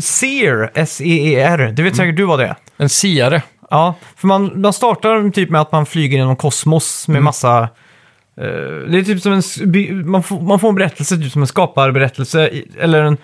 Seer, 0.00 0.70
S-E-E-R, 0.74 1.72
det 1.76 1.82
vet 1.82 1.96
säkert 1.96 2.16
du 2.16 2.24
vad 2.24 2.38
det 2.38 2.46
är. 2.46 2.56
En 2.76 2.88
siare. 2.88 3.42
Ja, 3.70 3.94
för 4.16 4.26
man, 4.26 4.60
man 4.60 4.72
startar 4.72 5.30
typ 5.30 5.50
med 5.50 5.60
att 5.60 5.72
man 5.72 5.86
flyger 5.86 6.18
genom 6.18 6.36
kosmos 6.36 7.08
Mm. 7.08 7.14
med 7.14 7.22
massa... 7.24 7.58
eh, 8.36 8.90
det 8.90 8.98
är 8.98 9.02
typ 9.04 9.22
som 9.22 9.32
en... 9.32 9.38
s- 9.38 9.60
by- 9.62 9.92
Man 9.92 10.22
får, 10.22 10.40
man 10.40 10.58
får 10.58 10.68
en 10.68 10.74
berättelse, 10.74 11.16
typ 11.16 11.32
som 11.32 11.42
en 11.42 11.48
skaparberättelse. 11.48 12.48
i- 12.48 12.68
Eller 12.78 13.02
en... 13.04 13.16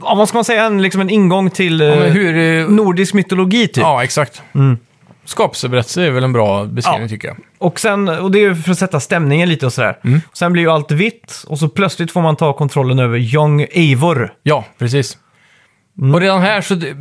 Ja, 0.00 0.14
vad 0.14 0.28
ska 0.28 0.38
man 0.38 0.44
säga? 0.44 0.64
En, 0.64 0.82
liksom 0.82 1.00
en 1.00 1.10
ingång 1.10 1.50
till 1.50 1.80
eh, 1.80 1.86
Ja, 1.88 1.96
men 1.96 2.12
hur... 2.12 2.36
eh, 2.62 2.68
nordisk 2.68 3.14
mytologi 3.14 3.66
typ. 3.68 3.76
Ja, 3.82 4.04
exakt. 4.04 4.42
Mm. 4.54 4.78
Skapelseberättelse 5.24 6.02
är 6.02 6.10
väl 6.10 6.24
en 6.24 6.32
bra 6.32 6.64
beskrivning 6.64 7.02
Ja. 7.02 7.08
tycker 7.08 7.28
jag. 7.28 7.36
Och, 7.58 7.80
sen, 7.80 8.08
och 8.08 8.30
det 8.30 8.38
är 8.38 8.42
ju 8.42 8.54
för 8.54 8.70
att 8.72 8.78
sätta 8.78 9.00
stämningen 9.00 9.48
lite 9.48 9.66
och 9.66 9.72
sådär. 9.72 9.98
Mm. 10.04 10.20
Sen 10.32 10.52
blir 10.52 10.62
ju 10.62 10.70
allt 10.70 10.90
vitt 10.90 11.44
och 11.46 11.58
så 11.58 11.68
plötsligt 11.68 12.12
får 12.12 12.22
man 12.22 12.36
ta 12.36 12.52
kontrollen 12.52 12.98
över 12.98 13.18
Young 13.18 13.66
Eivor. 13.70 14.32
Ja, 14.42 14.64
precis. 14.78 15.18
Mm. 15.98 16.14
Och 16.14 16.20
redan 16.20 16.40
här 16.42 16.60
så... 16.60 16.74
det- 16.74 16.96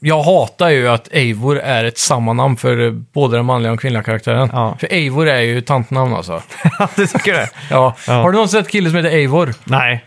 Jag 0.00 0.22
hatar 0.22 0.68
ju 0.68 0.88
att 0.88 1.08
Eivor 1.12 1.58
är 1.58 1.84
ett 1.84 1.98
samma 1.98 2.32
namn 2.32 2.56
för 2.56 2.86
eh, 2.86 2.92
både 2.92 3.36
den 3.36 3.46
manliga 3.46 3.72
och 3.72 3.80
kvinnliga 3.80 4.02
karaktären. 4.02 4.50
Ja. 4.52 4.76
För 4.80 4.92
Eivor 4.92 5.28
är 5.28 5.40
ju 5.40 5.60
tantnamn 5.60 6.14
alltså. 6.14 6.42
det 6.96 7.06
tycker 7.06 7.32
det. 7.32 7.48
Ja. 7.70 7.94
Ja. 8.06 8.12
Har 8.12 8.30
du 8.30 8.32
någonsin 8.32 8.62
sett 8.62 8.72
kille 8.72 8.90
som 8.90 8.96
heter 8.96 9.10
Eivor? 9.10 9.54
Nej. 9.64 10.04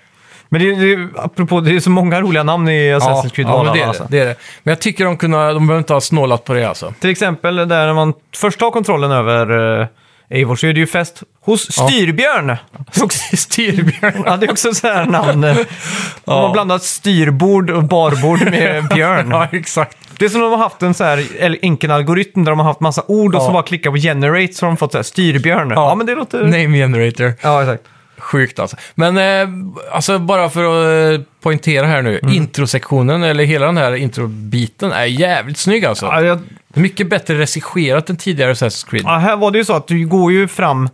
Men 0.49 0.61
det, 0.61 0.75
det, 0.75 1.09
apropå, 1.15 1.61
det 1.61 1.75
är 1.75 1.79
så 1.79 1.89
många 1.89 2.21
roliga 2.21 2.43
namn 2.43 2.69
i 2.69 2.93
Assassin's 2.93 3.29
Creed 3.29 3.47
ja, 3.47 3.63
men 3.63 3.73
det, 3.73 3.81
är 3.81 3.87
alltså. 3.87 4.03
det, 4.03 4.17
det 4.17 4.23
är 4.23 4.25
det. 4.25 4.35
Men 4.63 4.71
jag 4.71 4.81
tycker 4.81 5.05
de 5.05 5.17
kunde, 5.17 5.53
de 5.53 5.67
behöver 5.67 5.77
inte 5.77 5.93
ha 5.93 6.01
snålat 6.01 6.43
på 6.43 6.53
det 6.53 6.65
alltså. 6.65 6.93
Till 6.99 7.09
exempel 7.09 7.55
där 7.55 7.93
man 7.93 8.13
först 8.35 8.59
tar 8.59 8.71
kontrollen 8.71 9.11
över 9.11 9.51
uh, 9.51 9.87
Eivor 10.33 10.55
så 10.55 10.67
är 10.67 10.73
det 10.73 10.79
ju 10.79 10.87
fest 10.87 11.23
hos. 11.41 11.71
Styrbjörn. 11.71 12.57
Styrbjörn. 13.37 14.23
Ja, 14.25 14.37
det 14.37 14.45
är 14.45 14.51
också 14.51 14.73
så 14.73 14.87
här 14.87 15.05
namn. 15.05 15.41
De 15.41 16.31
har 16.31 16.53
blandat 16.53 16.83
styrbord 16.83 17.69
och 17.69 17.83
barbord 17.83 18.41
med 18.41 18.87
björn. 18.95 19.27
ja, 19.31 19.47
exakt. 19.51 19.97
Det 20.17 20.25
är 20.25 20.29
som 20.29 20.41
de 20.41 20.51
har 20.51 20.57
haft 20.57 20.81
en 20.81 20.93
så 20.93 21.03
här 21.03 21.23
el- 21.39 21.57
enkel 21.61 21.91
algoritm 21.91 22.43
där 22.43 22.51
de 22.51 22.59
har 22.59 22.65
haft 22.65 22.79
massa 22.79 23.03
ord 23.07 23.35
och 23.35 23.41
så 23.41 23.51
bara 23.51 23.63
klickar 23.63 23.91
på 23.91 23.97
generate 23.97 24.53
så 24.53 24.65
har 24.65 24.71
de 24.71 24.77
fått 24.77 24.91
så 24.91 24.97
här 24.97 25.03
styrbjörn. 25.03 25.69
Ja, 25.75 25.95
men 25.95 26.05
det 26.07 26.15
låter... 26.15 26.43
Name 26.43 26.77
generator. 26.77 27.33
Ja, 27.41 27.61
exakt. 27.61 27.83
Sjukt 28.17 28.59
alltså. 28.59 28.77
Men 28.95 29.17
eh, 29.17 29.47
alltså 29.91 30.19
bara 30.19 30.49
för 30.49 30.63
att 30.63 31.19
eh, 31.19 31.25
poängtera 31.41 31.85
här 31.87 32.01
nu. 32.01 32.19
Mm. 32.23 32.35
Introsektionen, 32.35 33.23
eller 33.23 33.43
hela 33.43 33.65
den 33.65 33.77
här 33.77 33.95
introbiten, 33.95 34.91
är 34.91 35.05
jävligt 35.05 35.57
snygg 35.57 35.85
alltså. 35.85 36.05
Ja, 36.05 36.21
jag, 36.21 36.39
Mycket 36.73 37.09
bättre 37.09 37.33
regisserat 37.39 38.09
än 38.09 38.17
tidigare 38.17 38.53
Assassin's 38.53 38.89
Creed. 38.89 39.03
ja, 39.05 39.17
här 39.17 39.35
var 39.37 39.51
det 39.51 39.57
ju 39.57 39.65
så 39.65 39.73
att 39.73 39.87
du 39.87 40.05
går 40.07 40.31
ju 40.31 40.47
fram... 40.47 40.89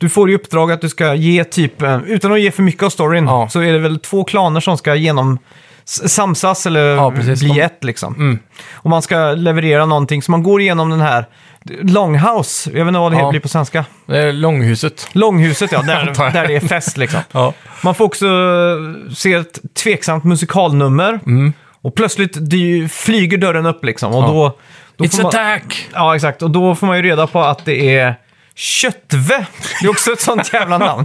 Du 0.00 0.08
får 0.08 0.30
i 0.30 0.34
uppdrag 0.34 0.72
att 0.72 0.80
du 0.80 0.88
ska 0.88 1.14
ge 1.14 1.44
typ, 1.44 1.82
eh, 1.82 2.00
utan 2.06 2.32
att 2.32 2.40
ge 2.40 2.50
för 2.50 2.62
mycket 2.62 2.82
av 2.82 2.90
storyn, 2.90 3.24
Ja. 3.24 3.48
så 3.50 3.60
är 3.60 3.72
det 3.72 3.78
väl 3.78 3.98
två 3.98 4.24
klaner 4.24 4.60
som 4.60 4.78
ska 4.78 4.94
genom 4.94 5.38
s- 5.84 6.14
samsas 6.14 6.66
eller 6.66 6.80
Ja, 6.96 7.10
precis. 7.10 7.40
bli 7.40 7.48
De- 7.48 7.60
ett 7.60 7.84
liksom. 7.84 8.14
Mm. 8.14 8.38
Och 8.74 8.90
man 8.90 9.02
ska 9.02 9.16
leverera 9.32 9.86
någonting, 9.86 10.22
så 10.22 10.30
man 10.30 10.42
går 10.42 10.60
igenom 10.60 10.90
den 10.90 11.00
här 11.00 11.24
Longhouse, 11.82 12.70
jag 12.70 12.84
vet 12.84 12.88
inte 12.88 13.00
vad 13.00 13.12
det 13.12 13.18
Ja. 13.18 13.30
blir 13.30 13.40
på 13.40 13.48
svenska. 13.48 13.84
Det 14.06 14.18
är 14.18 14.32
Långhuset. 14.32 15.08
Långhuset 15.12 15.72
ja, 15.72 15.78
Antar 15.88 15.94
där, 16.14 16.24
jag. 16.24 16.32
där 16.32 16.46
det 16.46 16.56
är 16.56 16.60
fest 16.60 16.96
liksom. 16.96 17.20
Ja. 17.32 17.52
Man 17.84 17.94
får 17.94 18.04
också 18.04 18.26
eh, 18.26 19.12
se 19.14 19.32
ett 19.34 19.58
tveksamt 19.82 20.24
musikalnummer. 20.24 21.20
Mm. 21.26 21.52
Och 21.82 21.94
plötsligt 21.94 22.36
flyger 22.92 23.38
dörren 23.38 23.66
upp 23.66 23.84
liksom. 23.84 24.14
Och 24.14 24.22
Ja. 24.22 24.26
då 24.26 24.58
It's 24.98 25.16
man, 25.22 25.26
attack! 25.26 25.88
Ja, 25.94 26.16
exakt. 26.16 26.42
Och 26.42 26.50
då 26.50 26.74
får 26.74 26.86
man 26.86 26.96
ju 26.96 27.02
reda 27.02 27.26
på 27.26 27.40
att 27.40 27.64
det 27.64 27.96
är 27.98 28.14
Köttve. 28.54 29.46
Det 29.80 29.86
är 29.86 29.90
också 29.90 30.12
ett 30.12 30.20
sånt 30.20 30.52
jävla 30.52 30.78
namn. 30.88 31.04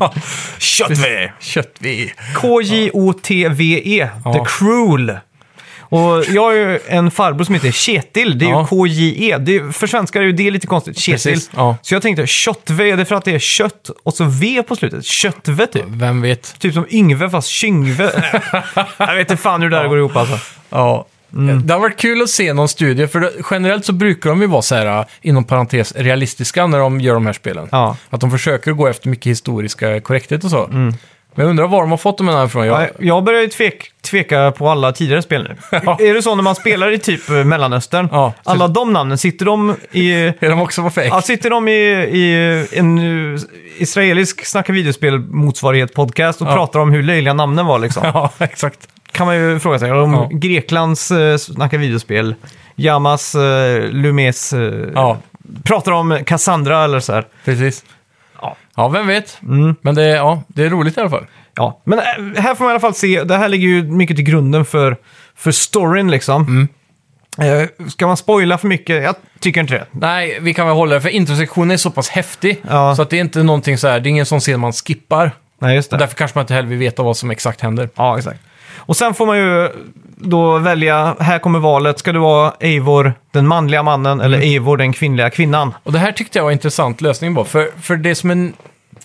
Köttve. 0.57 1.31
Köttvi. 1.39 2.13
K-J-O-T-V-E. 2.35 4.09
Ja. 4.25 4.33
The 4.33 4.39
Cruel. 4.47 5.17
Och 5.79 6.23
jag 6.29 6.41
har 6.43 6.51
ju 6.51 6.79
en 6.87 7.11
farbror 7.11 7.43
som 7.45 7.55
heter 7.55 7.71
Ketil. 7.71 8.39
Det 8.39 8.45
är 8.45 8.49
Ja. 8.49 8.61
ju 8.61 8.67
K-J-E. 8.67 9.37
Det 9.37 9.55
är, 9.55 9.71
för 9.71 9.87
svenskar 9.87 10.21
är 10.21 10.25
ju 10.25 10.31
det 10.31 10.51
lite 10.51 10.67
konstigt. 10.67 11.05
Precis, 11.05 11.49
ja. 11.55 11.77
Så 11.81 11.93
jag 11.95 12.01
tänkte 12.01 12.27
Köttve, 12.27 12.89
är 12.91 12.97
det 12.97 13.05
för 13.05 13.15
att 13.15 13.25
det 13.25 13.31
är 13.35 13.39
kött 13.39 13.89
och 14.03 14.13
så 14.13 14.23
V 14.25 14.63
på 14.67 14.75
slutet? 14.75 15.05
Köttve 15.05 15.67
typ. 15.67 15.83
Vem 15.87 16.21
vet? 16.21 16.59
Typ 16.59 16.73
som 16.73 16.85
Yngve 16.89 17.29
fast 17.29 17.47
Kyngve. 17.47 18.11
jag 18.97 19.15
vet 19.15 19.31
inte 19.31 19.43
fan 19.43 19.61
hur 19.61 19.69
det 19.69 19.77
där 19.77 19.87
går 19.87 19.97
ihop 19.97 20.15
alltså. 20.15 20.37
Ja. 20.69 21.05
Mm. 21.33 21.67
Det 21.67 21.73
har 21.73 21.81
varit 21.81 21.97
kul 21.97 22.21
att 22.21 22.29
se 22.29 22.53
någon 22.53 22.67
studie, 22.67 23.07
för 23.07 23.19
det, 23.19 23.31
generellt 23.51 23.85
så 23.85 23.93
brukar 23.93 24.29
de 24.29 24.41
ju 24.41 24.47
vara 24.47 24.61
så 24.61 24.75
här, 24.75 25.05
inom 25.21 25.43
parentes, 25.43 25.93
realistiska 25.95 26.67
när 26.67 26.79
de 26.79 27.01
gör 27.01 27.13
de 27.13 27.25
här 27.25 27.33
spelen. 27.33 27.67
Ja. 27.71 27.97
Att 28.09 28.21
de 28.21 28.31
försöker 28.31 28.71
gå 28.71 28.87
efter 28.87 29.09
mycket 29.09 29.25
historiska 29.25 30.01
korrekthet 30.01 30.43
och 30.43 30.49
så. 30.49 30.65
Mm. 30.65 30.93
Men 31.35 31.43
jag 31.43 31.49
undrar 31.49 31.67
var 31.67 31.81
de 31.81 31.91
har 31.91 31.97
fått 31.97 32.17
de 32.17 32.27
här 32.27 32.45
ifrån. 32.45 32.67
Jag, 32.67 32.89
Jag, 32.99 33.23
börjar 33.23 33.41
ju 33.41 33.47
tvek, 33.47 33.91
tveka 34.01 34.51
på 34.51 34.69
alla 34.69 34.91
tidigare 34.91 35.21
spel 35.21 35.43
nu. 35.43 35.79
Ja. 35.85 35.97
Är 35.99 36.13
det 36.13 36.21
så 36.21 36.35
när 36.35 36.43
man 36.43 36.55
spelar 36.55 36.91
i 36.91 36.99
typ 36.99 37.29
eh, 37.29 37.43
Mellanöstern? 37.43 38.09
Ja, 38.11 38.33
alla 38.43 38.67
de 38.67 38.93
namnen, 38.93 39.17
sitter 39.17 39.45
de 39.45 39.75
i... 39.91 40.11
Är 40.13 40.49
de 40.49 40.61
också 40.61 40.83
på 40.83 40.89
fake? 40.89 41.07
Ja, 41.07 41.21
sitter 41.21 41.49
de 41.49 41.67
i, 41.67 41.71
i 41.71 42.67
en 42.71 42.97
uh, 42.97 43.39
israelisk 43.77 44.45
snacka 44.45 44.73
videospel 44.73 45.19
motsvarighet 45.19 45.93
podcast 45.93 46.41
och 46.41 46.47
pratar 46.47 46.79
om 46.79 46.91
hur 46.91 47.03
löjliga 47.03 47.33
namnen 47.33 47.65
var 47.65 47.79
liksom? 47.79 48.03
Ja, 48.13 48.31
exakt. 48.39 48.87
Kan 49.13 49.25
man 49.27 49.35
ju 49.35 49.59
fråga 49.59 49.79
sig. 49.79 49.91
Om 49.91 50.13
Ja. 50.13 50.29
Greklands 50.31 51.11
uh, 51.11 51.37
snacka 51.37 51.77
videospel, 51.77 52.35
Yamas, 52.75 53.35
uh, 53.35 53.41
Lumes, 53.91 54.53
uh, 54.53 54.87
Ja, 54.95 55.17
pratar 55.63 55.91
om 55.91 56.19
Cassandra 56.25 56.83
eller 56.83 56.99
så 56.99 57.13
här. 57.13 57.25
precis. 57.45 57.83
Ja. 58.41 58.55
Ja, 58.75 58.87
vem 58.87 59.07
vet. 59.07 59.37
Mm. 59.41 59.75
Men 59.81 59.95
det, 59.95 60.07
ja, 60.07 60.43
det 60.47 60.63
är 60.65 60.69
roligt 60.69 60.97
i 60.97 60.99
alla 60.99 61.09
fall. 61.09 61.25
Ja, 61.55 61.81
men 61.83 61.99
äh, 61.99 62.05
här 62.41 62.55
får 62.55 62.63
man 62.63 62.71
i 62.71 62.73
alla 62.73 62.79
fall 62.79 62.93
se, 62.93 63.23
det 63.23 63.37
här 63.37 63.49
ligger 63.49 63.67
ju 63.67 63.83
mycket 63.83 64.15
till 64.15 64.25
grunden 64.25 64.65
för, 64.65 64.97
för 65.35 65.51
storyn 65.51 66.11
liksom. 66.11 66.67
Eh, 67.37 67.87
ska 67.89 68.07
man 68.07 68.17
spoila 68.17 68.57
för 68.57 68.67
mycket? 68.67 69.03
Jag 69.03 69.15
tycker 69.39 69.61
inte 69.61 69.73
det. 69.73 69.85
Nej, 69.91 70.37
vi 70.41 70.53
kan 70.53 70.67
väl 70.67 70.75
hålla 70.75 70.95
det, 70.95 71.01
för 71.01 71.09
introsektionen 71.09 71.71
är 71.71 71.77
så 71.77 71.91
pass 71.91 72.09
häftig. 72.09 72.61
Ja. 72.69 72.95
Så 72.95 73.01
att 73.01 73.09
det 73.09 73.17
är 73.17 73.21
inte 73.21 73.43
någonting 73.43 73.77
så 73.77 73.87
här, 73.87 73.99
det 73.99 74.07
är 74.07 74.11
ingen 74.11 74.25
sån 74.25 74.39
scen 74.39 74.59
man 74.59 74.73
skippar. 74.73 75.31
Nej, 75.59 75.75
just 75.75 75.91
det. 75.91 75.97
Därför 75.97 76.15
kanske 76.15 76.37
man 76.37 76.43
inte 76.43 76.53
heller 76.53 76.69
vill 76.69 76.77
veta 76.77 77.03
vad 77.03 77.17
som 77.17 77.31
exakt 77.31 77.61
händer. 77.61 77.89
Ja, 77.95 78.17
exakt. 78.17 78.39
Och 78.77 78.97
sen 78.97 79.13
får 79.13 79.25
man 79.25 79.37
ju 79.37 79.69
då 80.15 80.57
välja, 80.57 81.15
här 81.19 81.39
kommer 81.39 81.59
valet, 81.59 81.99
ska 81.99 82.11
det 82.11 82.19
vara 82.19 82.53
Eivor, 82.59 83.13
den 83.31 83.47
manliga 83.47 83.83
mannen, 83.83 84.21
eller 84.21 84.37
Eivor, 84.37 84.77
den 84.77 84.93
kvinnliga 84.93 85.29
kvinnan? 85.29 85.73
Och 85.83 85.91
det 85.91 85.99
här 85.99 86.11
tyckte 86.11 86.37
jag 86.39 86.43
var 86.43 86.51
en 86.51 86.55
intressant 86.57 87.01
lösning 87.01 87.35
på. 87.35 87.43
För, 87.45 87.69
för 87.81 87.95
det 87.95 88.15
som 88.15 88.31
en... 88.31 88.53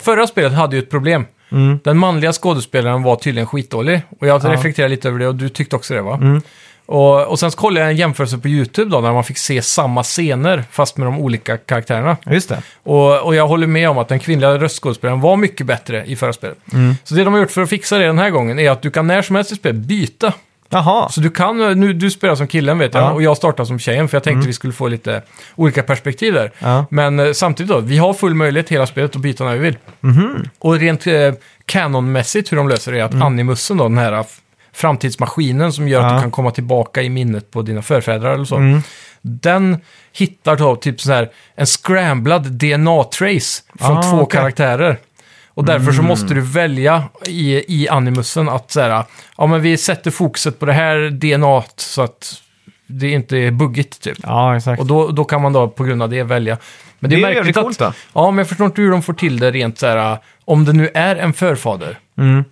Förra 0.01 0.27
spelet 0.27 0.53
hade 0.53 0.77
ju 0.77 0.83
ett 0.83 0.91
problem. 0.91 1.27
Mm. 1.53 1.79
Den 1.85 1.99
manliga 1.99 2.33
skådespelaren 2.33 3.03
var 3.03 3.17
tydligen 3.17 3.47
skitdålig. 3.47 4.01
Och 4.21 4.27
jag 4.27 4.45
Ja. 4.45 4.53
reflekterade 4.53 4.91
lite 4.91 5.09
över 5.09 5.19
det 5.19 5.29
och 5.29 5.35
du 5.35 5.49
tyckte 5.49 5.77
också 5.77 5.95
det 5.95 6.03
va? 6.03 6.15
Mm. 6.15 6.43
Och, 6.89 7.27
och 7.27 7.39
sen 7.39 7.51
så 7.51 7.59
kollade 7.59 7.81
jag 7.81 7.91
en 7.91 7.97
jämförelse 7.97 8.39
på 8.39 8.49
YouTube 8.49 8.91
då, 8.91 9.01
där 9.01 9.13
man 9.13 9.25
fick 9.25 9.39
se 9.39 9.63
samma 9.63 10.03
scener 10.03 10.65
fast 10.71 10.97
med 10.97 11.07
de 11.07 11.19
olika 11.21 11.57
karaktärerna. 11.57 12.17
Just 12.31 12.49
det. 12.49 12.63
Och, 12.83 13.21
och 13.23 13.35
jag 13.35 13.49
håller 13.49 13.67
med 13.67 13.91
om 13.91 13.99
att 13.99 14.09
den 14.09 14.19
kvinnliga 14.19 14.59
röstskådespelaren 14.59 15.21
var 15.21 15.37
mycket 15.37 15.67
bättre 15.67 16.05
i 16.07 16.17
förra 16.17 16.33
spelet. 16.33 16.59
Mm. 16.73 16.95
Så 17.05 17.15
det 17.15 17.25
de 17.25 17.33
har 17.33 17.41
gjort 17.41 17.51
för 17.51 17.63
att 17.63 17.69
fixa 17.71 17.99
det 17.99 18.07
den 18.07 18.19
här 18.19 18.31
gången 18.31 18.59
är 18.59 18.71
att 18.71 18.83
du 18.83 18.91
kan 18.91 19.07
när 19.07 19.23
som 19.23 19.37
helst 19.37 19.53
i 19.53 19.55
spelet 19.55 19.77
byta. 19.77 20.33
Jaha. 20.69 21.09
Så 21.09 21.21
du 21.21 21.31
kan, 21.31 21.81
nu, 21.81 21.93
du 21.93 22.11
spelar 22.11 22.35
som 22.35 22.47
killen 22.47 22.79
vet 22.79 22.95
jag, 22.95 23.01
Ja. 23.03 23.05
Mm. 23.07 23.17
och 23.17 23.23
jag 23.23 23.37
startar 23.37 23.65
som 23.65 23.79
tjejen 23.79 24.09
för 24.09 24.17
jag 24.17 24.23
tänkte 24.25 24.47
vi 24.47 24.53
skulle 24.53 24.73
få 24.73 24.89
lite 24.89 25.23
olika 25.57 25.83
perspektiv 25.83 26.35
där. 26.35 26.53
Ja. 26.59 26.87
Men 26.91 27.21
eh, 27.21 27.33
samtidigt 27.33 27.73
då, 27.73 27.81
vi 27.81 27.99
har 27.99 28.15
full 28.15 28.35
möjlighet 28.35 28.69
hela 28.69 28.87
spelet 28.87 29.17
att 29.17 29.23
byta 29.23 29.45
när 29.45 29.53
vi 29.53 29.59
vill. 29.59 29.79
Mhm. 30.01 30.49
Och 30.59 30.79
rent 30.79 31.07
eh, 31.07 31.33
canonmässigt 31.67 32.53
hur 32.53 32.57
de 32.57 32.69
löser 32.69 32.93
det 32.93 33.01
är 33.01 33.05
att 33.05 33.23
animussen 33.23 33.77
då, 33.77 33.85
den 33.85 33.99
här 33.99 34.25
framtidsmaskinen 34.79 35.73
som 35.73 35.89
gör 35.89 35.99
att 36.01 36.05
Mm. 36.05 36.15
Ja. 36.15 36.19
du 36.19 36.23
kan 36.23 36.31
komma 36.31 36.51
tillbaka 36.51 37.03
i 37.03 37.09
minnet 37.09 37.51
på 37.51 37.63
dina 37.63 37.83
förfäder 37.83 38.29
eller 38.31 38.45
så. 38.45 38.57
Mm. 38.57 38.83
Den 39.23 39.77
hittar 40.13 40.57
då 40.57 40.77
typ 40.77 41.01
så 41.01 41.13
här 41.13 41.31
en 41.55 41.67
scramblad 41.67 42.43
DNA-trace 42.53 43.63
från 43.79 43.97
Ah, 43.99 44.03
två. 44.03 44.13
Mm. 44.17 44.27
karaktärer. 44.27 44.97
Och 45.49 45.65
därför 45.65 45.93
så 45.93 46.03
måste 46.03 46.35
du 46.35 46.41
välja 46.41 47.03
i, 47.27 47.65
i 47.83 47.89
animussen 47.89 48.49
att 48.49 48.71
så 48.71 48.81
här, 48.81 49.05
ja 49.39 49.47
men 49.47 49.63
vi 49.63 49.77
sätter 49.77 50.11
fokuset 50.11 50.59
på 50.59 50.67
det 50.67 50.73
här 50.73 51.11
DNA 51.11 51.63
så 51.77 52.03
att 52.03 52.35
det 52.87 53.11
inte 53.11 53.37
är 53.39 53.51
buggigt 53.51 54.01
typ. 54.03 54.19
Ja, 54.23 54.57
exakt. 54.57 54.81
Och 54.81 54.87
då, 54.87 55.09
då 55.09 55.25
kan 55.25 55.43
man 55.43 55.53
då 55.53 55.69
på 55.69 55.85
grund 55.85 56.03
av 56.03 56.11
det 56.11 56.23
välja. 56.23 56.59
Men 56.99 57.11
det 57.11 57.17
är, 57.17 57.21
det 57.21 57.23
är 57.23 57.29
märkligt 57.35 57.37
jävligt 57.37 57.57
att... 57.57 57.63
coolt 57.65 57.79
då. 57.79 57.93
Ja, 58.13 58.31
men 58.31 58.39
jag 58.39 58.49
förstår 58.49 58.67
inte 58.67 58.81
hur 58.83 58.91
de 58.91 59.03
får 59.03 59.13
till 59.15 59.39
det 59.39 59.51
rent 59.51 59.79
så 59.79 59.87
här, 59.87 60.19
om 60.45 60.65
det 60.65 60.73
nu 60.73 60.91
är 60.95 61.17
en 61.17 61.33
förfader. 61.33 61.99
Mm. 62.19 62.45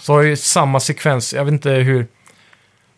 Så 0.00 0.12
har 0.12 0.22
ju 0.22 0.36
samma 0.36 0.80
sekvens, 0.80 1.34
jag 1.34 1.44
vet 1.44 1.52
inte 1.52 1.70
hur, 1.70 2.06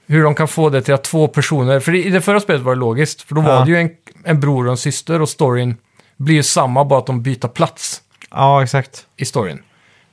hur 0.06 0.22
de 0.22 0.34
kan 0.34 0.48
få 0.48 0.68
det 0.70 0.82
till 0.82 0.94
att 0.94 1.04
två 1.04 1.28
personer, 1.28 1.80
för 1.80 1.94
i 1.94 2.10
det 2.10 2.20
förra 2.20 2.40
spelet 2.40 2.62
var 2.62 2.74
det 2.74 2.80
logiskt, 2.80 3.22
för 3.22 3.34
då 3.34 3.42
Ja. 3.42 3.46
var 3.58 3.64
det 3.64 3.70
ju 3.70 3.76
en, 3.80 3.90
en 4.24 4.40
bror 4.40 4.64
och 4.66 4.70
en 4.70 4.76
syster 4.76 5.22
och 5.22 5.28
storyn 5.28 5.76
blir 6.16 6.34
ju 6.34 6.42
samma, 6.42 6.84
bara 6.84 6.98
att 6.98 7.06
de 7.06 7.22
byter 7.22 7.48
plats 7.48 8.02
Ja, 8.30 8.62
exakt. 8.62 9.06
i 9.16 9.24
storyn. 9.24 9.62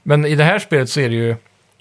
Men 0.03 0.25
i 0.25 0.36
det 0.36 0.43
här 0.43 0.59
spelet 0.59 0.89
så 0.89 0.99
är 0.99 1.09
det 1.09 1.15
ju 1.15 1.36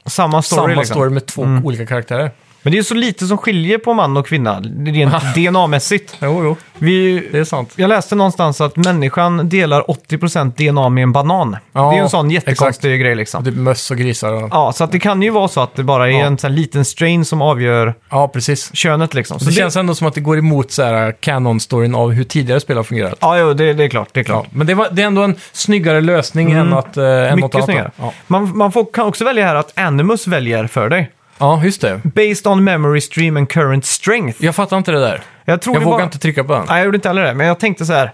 Samma 0.06 0.42
story 0.42 0.60
samma 0.60 0.80
liksom. 0.80 0.94
story 0.94 1.10
med 1.10 1.26
två 1.26 1.42
Mm. 1.42 1.66
olika 1.66 1.86
karaktärer. 1.86 2.30
Men 2.66 2.72
det 2.72 2.78
är 2.78 2.82
så 2.82 2.94
lite 2.94 3.26
som 3.26 3.38
skiljer 3.38 3.78
på 3.78 3.94
man 3.94 4.16
och 4.16 4.26
kvinna, 4.26 4.60
rent 4.86 5.14
DNA-mässigt. 5.34 6.16
Jo, 6.22 6.44
jo, 6.44 6.56
Vi, 6.78 7.28
det 7.32 7.38
är 7.38 7.44
sant. 7.44 7.72
jag 7.76 7.88
läste 7.88 8.14
någonstans 8.14 8.60
att 8.60 8.76
människan 8.76 9.48
delar 9.48 9.82
80% 9.82 10.70
DNA 10.72 10.88
med 10.88 11.02
en 11.02 11.12
banan. 11.12 11.56
Ja, 11.72 11.80
det 11.80 11.86
är 11.88 11.92
ju 11.92 12.02
en 12.02 12.08
sån 12.10 12.26
exakt. 12.30 12.46
jättekonstig 12.48 13.00
grej 13.00 13.14
liksom. 13.14 13.44
Typ 13.44 13.54
möss 13.54 13.90
och 13.90 13.96
grisar 13.96 14.32
och... 14.32 14.48
Ja, 14.52 14.72
så 14.72 14.84
att 14.84 14.92
det 14.92 14.98
kan 14.98 15.22
ju 15.22 15.30
vara 15.30 15.48
så 15.48 15.60
att 15.60 15.74
det 15.74 15.82
bara 15.82 16.06
är 16.10 16.12
Ja. 16.18 16.24
en 16.26 16.38
sån 16.38 16.54
liten 16.54 16.84
strain 16.84 17.24
som 17.24 17.42
avgör 17.42 17.94
Ja, 18.10 18.28
precis. 18.28 18.76
könet 18.76 19.14
liksom. 19.14 19.38
Så 19.38 19.44
Så 19.44 19.50
det, 19.50 19.56
känns 19.56 19.76
ändå 19.76 19.94
som 19.94 20.06
att 20.06 20.14
det 20.14 20.20
går 20.20 20.38
emot 20.38 20.70
så 20.70 20.82
här 20.82 21.12
canon-storyn 21.12 21.94
av 21.94 22.10
hur 22.12 22.24
tidigare 22.24 22.60
spel 22.60 22.76
har 22.76 22.84
fungerat. 22.84 23.14
Ja, 23.20 23.38
jo, 23.38 23.52
det, 23.54 23.72
det 23.72 23.84
är 23.84 23.88
klart. 23.88 24.08
Det 24.12 24.20
är 24.20 24.24
klart. 24.24 24.44
Ja, 24.44 24.50
men 24.58 24.66
det, 24.66 24.74
var, 24.74 24.88
det 24.92 25.02
är 25.02 25.06
ändå 25.06 25.22
en 25.22 25.34
snyggare 25.52 26.00
lösning 26.00 26.52
än, 26.52 26.72
att, 26.72 26.96
eh, 26.96 27.04
än 27.04 27.22
något 27.28 27.36
Mycket 27.36 27.54
annat. 27.54 27.64
snyggare. 27.64 27.90
Man, 28.26 28.56
man 28.56 28.72
får, 28.72 28.84
kan 28.92 29.06
också 29.06 29.24
välja 29.24 29.46
här 29.46 29.54
att 29.54 29.78
Animus 29.78 30.26
väljer 30.26 30.66
för 30.66 30.88
dig. 30.88 31.10
Ja, 31.38 31.60
just 31.64 31.80
det. 31.80 32.00
Based 32.04 32.46
on 32.52 32.64
memory 32.64 33.00
stream 33.00 33.36
and 33.36 33.48
current 33.48 33.84
strength. 33.84 34.44
Jag 34.44 34.54
fattar 34.54 34.76
inte 34.78 34.92
det 34.92 35.00
där. 35.00 35.20
Jag 35.44 35.62
tror 35.62 35.74
Jag 35.76 35.82
det 35.82 35.84
vågar 35.86 35.98
var... 35.98 36.04
inte 36.04 36.18
trycka 36.18 36.44
på 36.44 36.52
den. 36.52 36.64
Nej, 36.68 36.76
jag 36.78 36.84
gjorde 36.84 36.96
inte 36.96 37.08
heller 37.08 37.22
det. 37.22 37.34
Men 37.34 37.46
jag 37.46 37.60
tänkte 37.60 37.84
så 37.86 37.92
här. 37.92 38.12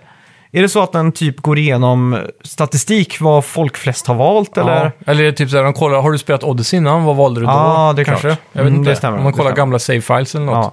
Är 0.54 0.62
det 0.62 0.68
så 0.68 0.82
att 0.82 0.92
den 0.92 1.12
typ 1.12 1.40
går 1.40 1.58
igenom 1.58 2.18
statistik 2.44 3.20
vad 3.20 3.44
folk 3.44 3.76
flest 3.76 4.06
har 4.06 4.14
valt 4.14 4.58
eller? 4.58 4.84
Ja. 4.84 5.12
Eller 5.12 5.20
är 5.22 5.26
det 5.26 5.32
typ 5.32 5.50
så 5.50 5.56
här, 5.56 5.64
de 5.64 5.72
kollar, 5.72 6.00
har 6.02 6.12
du 6.12 6.18
spelat 6.18 6.44
Odyssey 6.44 6.76
innan? 6.76 7.04
Vad 7.04 7.16
valde 7.16 7.40
du 7.40 7.46
då? 7.46 7.52
Ja, 7.52 7.92
det 7.96 8.02
är 8.02 8.04
Kanske? 8.04 8.28
klart. 8.28 8.38
Jag 8.52 8.62
vet 8.62 8.68
Mm, 8.68 8.78
inte. 8.80 8.90
det 8.90 8.96
stämmer. 8.96 9.18
Om 9.18 9.24
man 9.24 9.32
kollar 9.32 9.44
stämmer. 9.44 9.56
gamla 9.56 9.78
save 9.78 10.00
files 10.00 10.34
eller 10.34 10.44
något. 10.46 10.54
Ja. 10.54 10.72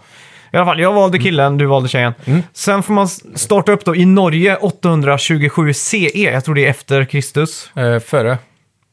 I 0.54 0.58
alla 0.58 0.66
fall, 0.66 0.80
jag 0.80 0.93
valde 0.93 1.20
killen, 1.20 1.58
du 1.58 1.66
valde 1.66 1.89
tjejen. 1.89 2.14
Mm. 2.26 2.43
Sen 2.54 2.84
får 2.84 2.93
man 2.93 3.08
starta 3.36 3.72
upp 3.72 3.86
då 3.86 3.95
i 3.95 4.06
Norge 4.06 4.56
827 4.56 5.74
CE. 5.74 6.10
Jag 6.34 6.45
tror 6.45 6.56
det 6.56 6.66
är 6.66 6.70
efter 6.70 7.06
Kristus. 7.06 7.72
Eh, 7.76 8.00
före? 8.00 8.38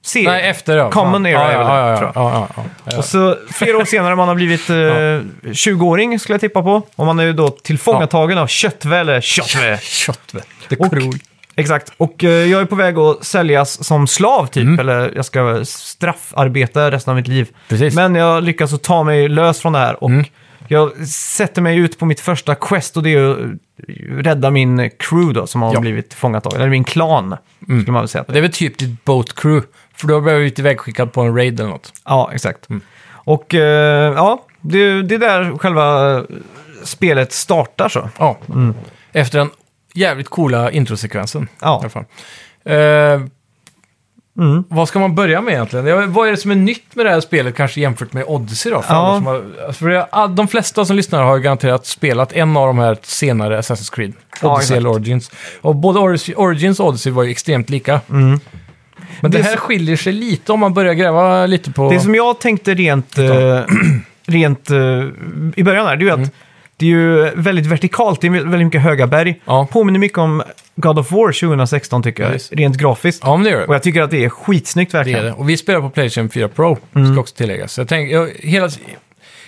CE. 0.06 0.22
Nej, 0.22 0.48
efter 0.48 0.76
ja. 0.76 0.90
Common 0.90 1.26
era 1.26 1.42
är 1.52 1.58
väl 1.58 1.66
ja, 1.66 1.74
det, 1.84 1.90
ja, 1.90 1.96
tror 1.98 2.12
ja, 2.14 2.22
jag. 2.32 2.32
ja, 2.32 2.48
ja, 2.56 2.62
ja. 2.92 2.98
Och 2.98 3.04
så 3.04 3.36
flera 3.52 3.76
år 3.78 3.84
senare 3.84 4.16
man 4.16 4.28
har 4.28 4.34
blivit 4.34 4.70
eh, 4.70 4.74
20-åring 4.74 6.18
skulle 6.18 6.34
jag 6.34 6.40
tippa 6.40 6.62
på. 6.62 6.82
Och 6.96 7.06
man 7.06 7.18
är 7.20 7.24
ju 7.24 7.32
då 7.32 7.48
tillfångatagen 7.48 8.38
av 8.38 8.46
Köttve 8.46 8.96
eller 8.98 9.20
Köttve. 9.20 9.78
Köttve. 9.82 10.40
Det 10.68 10.76
Och- 10.76 10.90
krog. 10.92 11.18
Exakt. 11.58 11.92
Och 11.96 12.24
eh, 12.24 12.30
jag 12.30 12.60
är 12.60 12.64
på 12.64 12.74
väg 12.76 12.98
att 12.98 13.24
säljas 13.24 13.84
som 13.84 14.06
slav 14.06 14.46
typ. 14.46 14.62
Mm. 14.62 14.78
Eller 14.78 15.12
jag 15.16 15.24
ska 15.24 15.64
straffarbeta 15.64 16.90
resten 16.90 17.10
av 17.10 17.16
mitt 17.16 17.28
liv. 17.28 17.48
Precis. 17.68 17.94
Men 17.94 18.14
jag 18.14 18.42
lyckas 18.44 18.72
att 18.72 18.82
ta 18.82 19.02
mig 19.04 19.28
lös 19.28 19.60
från 19.60 19.72
det 19.72 19.78
här. 19.78 20.04
Och 20.04 20.10
Mm. 20.10 20.24
jag 20.68 21.06
sätter 21.08 21.62
mig 21.62 21.78
ut 21.78 21.98
på 21.98 22.06
mitt 22.06 22.20
första 22.20 22.54
quest 22.54 22.96
och 22.96 23.02
det 23.02 23.14
är 23.14 23.30
att 23.30 23.36
rädda 24.26 24.50
min 24.50 24.90
crew 24.98 25.40
då 25.40 25.46
som 25.46 25.62
har 25.62 25.74
Ja. 25.74 25.80
blivit 25.80 26.08
tillfångatagen. 26.10 26.60
Eller 26.60 26.70
min 26.70 26.84
klan, 26.84 27.36
skulle 27.62 27.92
man 27.92 28.02
väl 28.02 28.08
säga. 28.08 28.24
Det 28.28 28.38
är 28.38 28.42
väl 28.42 28.52
typ 28.52 28.78
ditt 28.78 29.04
boat 29.04 29.34
crew. 29.40 29.66
För 29.96 30.06
då 30.08 30.14
har 30.14 30.20
du 30.20 30.24
blivit 30.36 30.58
ivägskickad 30.58 31.12
på 31.12 31.20
en 31.20 31.36
raid 31.36 31.60
eller 31.60 31.70
något. 31.70 31.92
Ja, 32.04 32.30
exakt. 32.34 32.70
Mm. 32.70 32.80
Och 33.08 33.54
eh, 33.54 34.12
ja, 34.14 34.42
det, 34.60 35.02
det 35.02 35.14
är 35.14 35.18
där 35.18 35.58
själva 35.58 36.24
spelet 36.84 37.32
startar 37.32 37.88
så. 37.88 38.08
Ja. 38.18 38.38
Efter 39.12 39.38
den 39.38 39.50
jävligt 39.94 40.28
coola 40.28 40.70
introsekvensen. 40.70 41.42
I 41.42 41.46
Ja. 41.60 41.78
alla 41.80 41.88
fall. 41.90 42.04
Eh, 42.64 43.20
Mm. 44.38 44.64
Vad 44.68 44.88
ska 44.88 44.98
man 44.98 45.14
börja 45.14 45.40
med 45.40 45.54
egentligen? 45.54 45.86
Ja, 45.86 46.06
vad 46.06 46.26
är 46.26 46.30
det 46.30 46.36
som 46.36 46.50
är 46.50 46.54
nytt 46.54 46.94
med 46.94 47.06
det 47.06 47.10
här 47.10 47.20
spelet 47.20 47.56
kanske 47.56 47.80
jämfört 47.80 48.12
med 48.12 48.24
Odyssey 48.26 48.72
då? 48.72 48.82
För 48.82 48.94
Ja. 48.94 49.00
alla 49.00 49.16
som 49.16 49.26
har, 49.26 49.34
alltså, 49.66 49.72
för 49.84 49.88
det, 49.88 50.04
all- 50.04 50.36
de 50.36 50.48
flesta 50.48 50.84
som 50.84 50.96
lyssnar 50.96 51.22
har 51.22 51.36
ju 51.36 51.42
garanterat 51.42 51.86
spelat 51.86 52.32
en 52.32 52.56
av 52.56 52.66
de 52.66 52.78
här 52.78 52.98
senare 53.02 53.60
Assassin's 53.60 53.94
Creed. 53.94 54.12
Ja, 54.42 54.48
Odyssey 54.48 54.62
exakt. 54.64 54.76
eller 54.78 54.90
Origins. 54.90 55.30
Och 55.60 55.74
både 55.76 55.98
Origins 56.36 56.80
och 56.80 56.86
Odyssey 56.86 57.12
var 57.12 57.22
ju 57.22 57.30
extremt 57.30 57.70
lika. 57.70 58.00
Mm. 58.10 58.40
Men 59.20 59.30
det, 59.30 59.38
Det 59.38 59.44
här 59.44 59.50
som- 59.50 59.60
skiljer 59.60 59.96
sig 59.96 60.12
lite 60.12 60.52
om 60.52 60.60
man 60.60 60.74
börjar 60.74 60.94
gräva 60.94 61.46
lite 61.46 61.72
på... 61.72 61.90
Det 61.90 62.00
som 62.00 62.14
jag 62.14 62.38
tänkte 62.40 62.74
rent, 62.74 63.18
eh, 63.18 63.60
rent 64.26 64.70
eh, 64.70 64.78
i 65.56 65.62
början 65.64 65.86
här, 65.86 65.96
det 65.96 66.02
är 66.02 66.06
ju 66.06 66.10
att 66.10 66.16
Mm. 66.18 66.30
det 66.76 66.86
är 66.86 66.90
ju 66.90 67.30
väldigt 67.34 67.66
vertikalt, 67.66 68.20
det 68.20 68.26
är 68.26 68.30
väldigt 68.30 68.64
mycket 68.66 68.80
höga 68.82 69.06
berg. 69.06 69.40
Ja. 69.44 69.66
Påminner 69.72 69.98
mycket 69.98 70.18
om 70.18 70.42
God 70.76 70.98
of 70.98 71.12
War 71.12 71.32
2016 71.32 72.02
tycker 72.02 72.22
jag, 72.22 72.30
Ja, 72.30 72.34
visst. 72.34 72.52
rent 72.52 72.76
grafiskt. 72.78 73.22
Ja, 73.24 73.36
men 73.36 73.44
det 73.44 73.50
gör 73.50 73.58
det. 73.60 73.66
Och 73.66 73.74
jag 73.74 73.82
tycker 73.82 74.02
att 74.02 74.10
det 74.10 74.24
är 74.24 74.28
skitsnyggt 74.28 74.92
Det 74.92 74.98
verkligen. 74.98 75.20
är 75.20 75.24
det. 75.24 75.32
Och 75.32 75.48
vi 75.50 75.56
spelar 75.56 75.80
på 75.80 75.90
Playstation 75.90 76.30
4 76.30 76.48
Pro, 76.48 76.78
Mm. 76.94 77.12
ska 77.12 77.20
också 77.20 77.34
tilläggas. 77.34 77.72
Så 77.72 77.80
jag 77.80 77.88
tänker, 77.88 78.14
jag, 78.14 78.28
hela, 78.38 78.70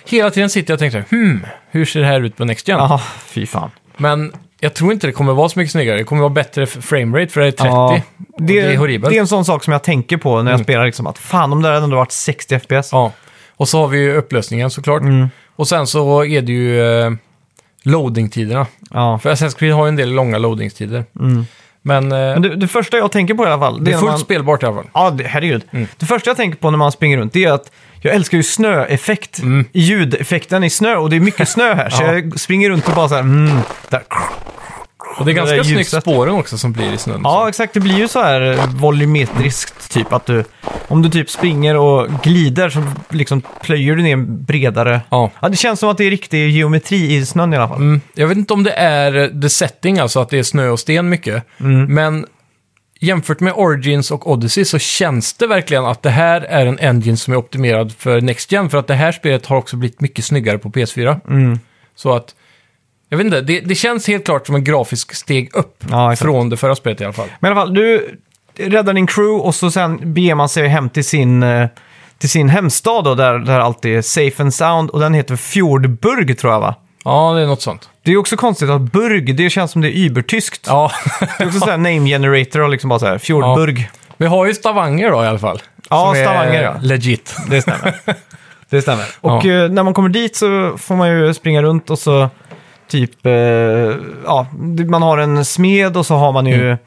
hela 0.05 0.29
tiden 0.29 0.49
sitter 0.49 0.71
jag 0.71 0.75
och 0.75 0.79
tänker 0.79 1.03
så 1.09 1.15
här, 1.15 1.21
hmm, 1.23 1.45
hur 1.71 1.85
ser 1.85 1.99
det 1.99 2.05
här 2.05 2.21
ut 2.21 2.37
på 2.37 2.45
Next 2.45 2.67
Gen? 2.67 2.77
Ja, 2.77 3.01
fy 3.25 3.45
fan. 3.45 3.69
Men 3.99 4.33
jag 4.59 4.73
tror 4.73 4.91
inte 4.93 5.07
det 5.07 5.13
kommer 5.13 5.33
vara 5.33 5.49
så 5.49 5.59
mycket 5.59 5.71
snyggare. 5.71 5.97
Det 5.97 6.03
kommer 6.03 6.21
vara 6.21 6.29
bättre 6.33 6.65
framerate 6.65 7.33
för 7.33 7.41
det 7.41 7.47
är 7.47 7.51
30. 7.51 7.65
Ja, 7.65 8.01
och 8.33 8.41
det, 8.41 8.59
är 8.59 8.77
horribelt. 8.77 9.11
det 9.11 9.17
är 9.17 9.21
en 9.21 9.27
sån 9.27 9.45
sak 9.45 9.63
som 9.63 9.73
jag 9.73 9.83
tänker 9.83 10.17
på 10.17 10.29
när 10.41 10.51
jag 10.51 10.57
Mm. 10.57 10.63
spelar, 10.63 10.85
liksom, 10.85 11.07
att 11.07 11.17
fan 11.17 11.53
om 11.53 11.61
det 11.61 11.67
hade 11.67 11.83
ändå 11.83 11.95
varit 11.95 12.11
60 12.11 12.59
FPS. 12.59 12.89
Ja. 12.91 13.11
Och 13.57 13.69
så 13.69 13.79
har 13.81 13.87
vi 13.87 13.97
ju 13.99 14.15
upplösningen 14.15 14.69
såklart. 14.69 15.01
Mm. 15.01 15.29
Och 15.55 15.67
sen 15.67 15.87
så 15.87 16.25
är 16.25 16.41
det 16.41 16.51
ju 16.51 16.81
eh, 17.01 17.11
loading-tiderna. 17.83 18.65
Ja. 18.91 19.19
För 19.19 19.29
Assassin's 19.33 19.57
Creed 19.57 19.73
har 19.73 19.85
ju 19.85 19.89
en 19.89 19.95
del 19.95 20.11
långa 20.11 20.37
loadingstider. 20.37 21.05
Mm. 21.19 21.45
Men, 21.81 22.11
eh, 22.11 22.17
Men 22.17 22.41
det, 22.41 22.55
det 22.55 22.67
första 22.67 22.97
jag 22.97 23.11
tänker 23.11 23.33
på 23.33 23.43
i 23.43 23.47
alla 23.47 23.59
fall, 23.59 23.83
det 23.83 23.91
är 23.91 23.93
när 23.93 23.99
fullt 23.99 24.11
man, 24.11 24.19
spelbart 24.19 24.63
i 24.63 24.65
alla 24.65 24.75
fall. 24.75 24.87
Ja, 24.93 25.09
det, 25.09 25.23
herregud. 25.23 25.63
Det 25.97 26.05
första 26.05 26.29
jag 26.29 26.37
tänker 26.37 26.57
på 26.57 26.71
när 26.71 26.77
man 26.77 26.91
springer 26.91 27.17
runt 27.17 27.33
det 27.33 27.43
är 27.45 27.51
att 27.51 27.71
jag 28.01 28.15
älskar 28.15 28.37
ju 28.37 28.43
snöeffekt, 28.43 29.39
ljudeffekten 29.73 30.63
i 30.63 30.69
snö 30.69 30.95
och 30.95 31.09
det 31.09 31.15
är 31.15 31.19
mycket 31.19 31.49
snö 31.49 31.73
här. 31.73 31.89
Så 31.89 32.03
Ja. 32.09 32.13
jag 32.13 32.39
springer 32.39 32.69
runt 32.69 32.87
och 32.87 32.95
bara 32.95 33.09
så 33.09 33.15
här, 33.15 33.21
mm, 33.21 33.57
där. 33.89 34.01
Och 35.19 35.25
det 35.25 35.31
är 35.31 35.33
ganska 35.33 35.63
snyggt 35.63 36.01
spåren 36.01 36.35
också 36.35 36.57
som 36.57 36.71
blir 36.71 36.93
i 36.93 36.97
snön. 36.97 37.21
Ja, 37.23 37.49
exakt. 37.49 37.73
Det 37.73 37.79
blir 37.79 37.97
ju 37.97 38.07
så 38.07 38.21
här 38.21 38.41
eh, 38.41 38.67
volumetriskt, 38.67 39.91
typ 39.93 40.13
att 40.13 40.25
du, 40.25 40.43
om 40.87 41.01
du 41.01 41.09
typ 41.09 41.29
springer 41.29 41.77
och 41.77 42.07
glider 42.23 42.69
så 42.69 42.83
liksom 43.09 43.41
plöjer 43.61 43.95
du 43.95 44.03
ner 44.03 44.15
bredare. 44.17 45.01
Ja. 45.09 45.31
Ja, 45.39 45.49
det 45.49 45.55
känns 45.55 45.79
som 45.79 45.89
att 45.89 45.97
det 45.97 46.03
är 46.03 46.09
riktig 46.09 46.49
geometri 46.49 47.15
i 47.15 47.25
snön 47.25 47.53
i 47.53 47.57
alla 47.57 47.67
fall. 47.67 47.77
Mm, 47.77 48.01
jag 48.13 48.27
vet 48.27 48.37
inte 48.37 48.53
om 48.53 48.63
det 48.63 48.71
är 48.71 49.15
eh, 49.17 49.41
the 49.41 49.49
setting, 49.49 49.99
alltså 49.99 50.19
att 50.19 50.29
det 50.29 50.39
är 50.39 50.43
snö 50.43 50.69
och 50.69 50.79
sten 50.79 51.09
mycket. 51.09 51.43
Mm. 51.59 51.93
Men 51.93 52.25
jämfört 52.99 53.39
med 53.39 53.53
Origins 53.53 54.11
och 54.11 54.31
Odyssey 54.31 54.65
så 54.65 54.79
känns 54.79 55.33
det 55.33 55.47
verkligen 55.47 55.85
att 55.85 56.03
det 56.03 56.09
här 56.09 56.41
är 56.41 56.65
en 56.65 56.79
engine 56.79 57.17
som 57.17 57.33
är 57.33 57.37
optimerad 57.37 57.91
för 57.91 58.21
Next 58.21 58.51
Gen. 58.51 58.69
För 58.69 58.77
att 58.77 58.87
det 58.87 58.93
här 58.93 59.11
spelet 59.11 59.45
har 59.45 59.57
också 59.57 59.77
blivit 59.77 60.01
mycket 60.01 60.25
snyggare 60.25 60.57
på 60.57 60.69
PS4. 60.69 61.19
Mm. 61.27 61.59
Så 61.95 62.15
att, 62.15 62.35
jag 63.09 63.17
vet 63.17 63.25
inte, 63.25 63.41
det, 63.41 63.59
det 63.59 63.75
känns 63.75 64.07
helt 64.07 64.25
klart 64.25 64.47
som 64.47 64.55
en 64.55 64.63
grafisk 64.63 65.15
steg 65.15 65.55
upp 65.55 65.83
Ja, 65.89 66.15
från 66.15 66.49
det 66.49 66.57
förra 66.57 66.75
spelet 66.75 67.01
i 67.01 67.03
alla 67.03 67.13
fall. 67.13 67.29
Men 67.39 67.51
i 67.51 67.51
alla 67.51 67.61
fall, 67.61 67.73
du 67.73 68.19
räddar 68.57 68.93
din 68.93 69.07
crew 69.07 69.43
och 69.47 69.55
så 69.55 69.71
sen 69.71 70.13
beger 70.13 70.35
man 70.35 70.49
sig 70.49 70.67
hem 70.67 70.89
till 70.89 71.05
sin, 71.05 71.43
eh, 71.43 71.67
till 72.17 72.29
sin 72.29 72.49
hemstad 72.49 73.03
då, 73.03 73.15
där, 73.15 73.39
där 73.39 73.59
allt 73.59 73.85
är 73.85 74.01
safe 74.01 74.43
and 74.43 74.53
sound. 74.53 74.89
Och 74.89 74.99
den 74.99 75.13
heter 75.13 75.35
Fjordburg 75.35 76.37
tror 76.37 76.53
jag 76.53 76.59
va? 76.59 76.75
Ja, 77.03 77.33
det 77.33 77.41
är 77.41 77.47
något 77.47 77.61
sånt. 77.61 77.89
Det 78.03 78.11
är 78.11 78.17
också 78.17 78.37
konstigt 78.37 78.69
att 78.69 78.81
burg, 78.81 79.33
det 79.33 79.49
känns 79.49 79.71
som 79.71 79.81
det 79.81 79.87
är 79.87 80.05
übertyskt. 80.05 80.65
Ja, 80.67 80.91
Det 81.37 81.43
är 81.43 81.47
också 81.47 81.59
sådär 81.59 81.77
name 81.77 82.09
generator 82.09 82.61
och 82.61 82.69
liksom 82.69 82.89
bara 82.89 82.99
såhär, 82.99 83.17
Fjordburg. 83.17 83.89
vi 84.17 84.25
har 84.25 84.45
ju 84.45 84.53
Stavanger 84.53 85.11
då 85.11 85.23
i 85.23 85.27
alla 85.27 85.39
fall. 85.39 85.61
Ja, 85.89 86.05
Som 86.05 86.23
Stavanger, 86.23 86.63
ja. 86.63 86.73
Legit. 86.81 87.35
Det 87.49 87.61
stämmer. 87.61 87.95
det 88.69 88.81
stämmer. 88.81 89.05
Och 89.21 89.45
Ja. 89.45 89.63
eh, 89.63 89.69
när 89.69 89.83
man 89.83 89.93
kommer 89.93 90.09
dit 90.09 90.35
så 90.35 90.77
får 90.77 90.95
man 90.95 91.09
ju 91.09 91.33
springa 91.33 91.61
runt 91.61 91.89
och 91.89 91.99
så 91.99 92.29
typ, 92.87 93.25
eh, 93.25 93.31
ja, 94.25 94.47
man 94.87 95.01
har 95.01 95.17
en 95.17 95.45
smed 95.45 95.97
och 95.97 96.05
så 96.05 96.15
har 96.15 96.31
man 96.31 96.45
ju 96.45 96.65
Mm. 96.65 96.77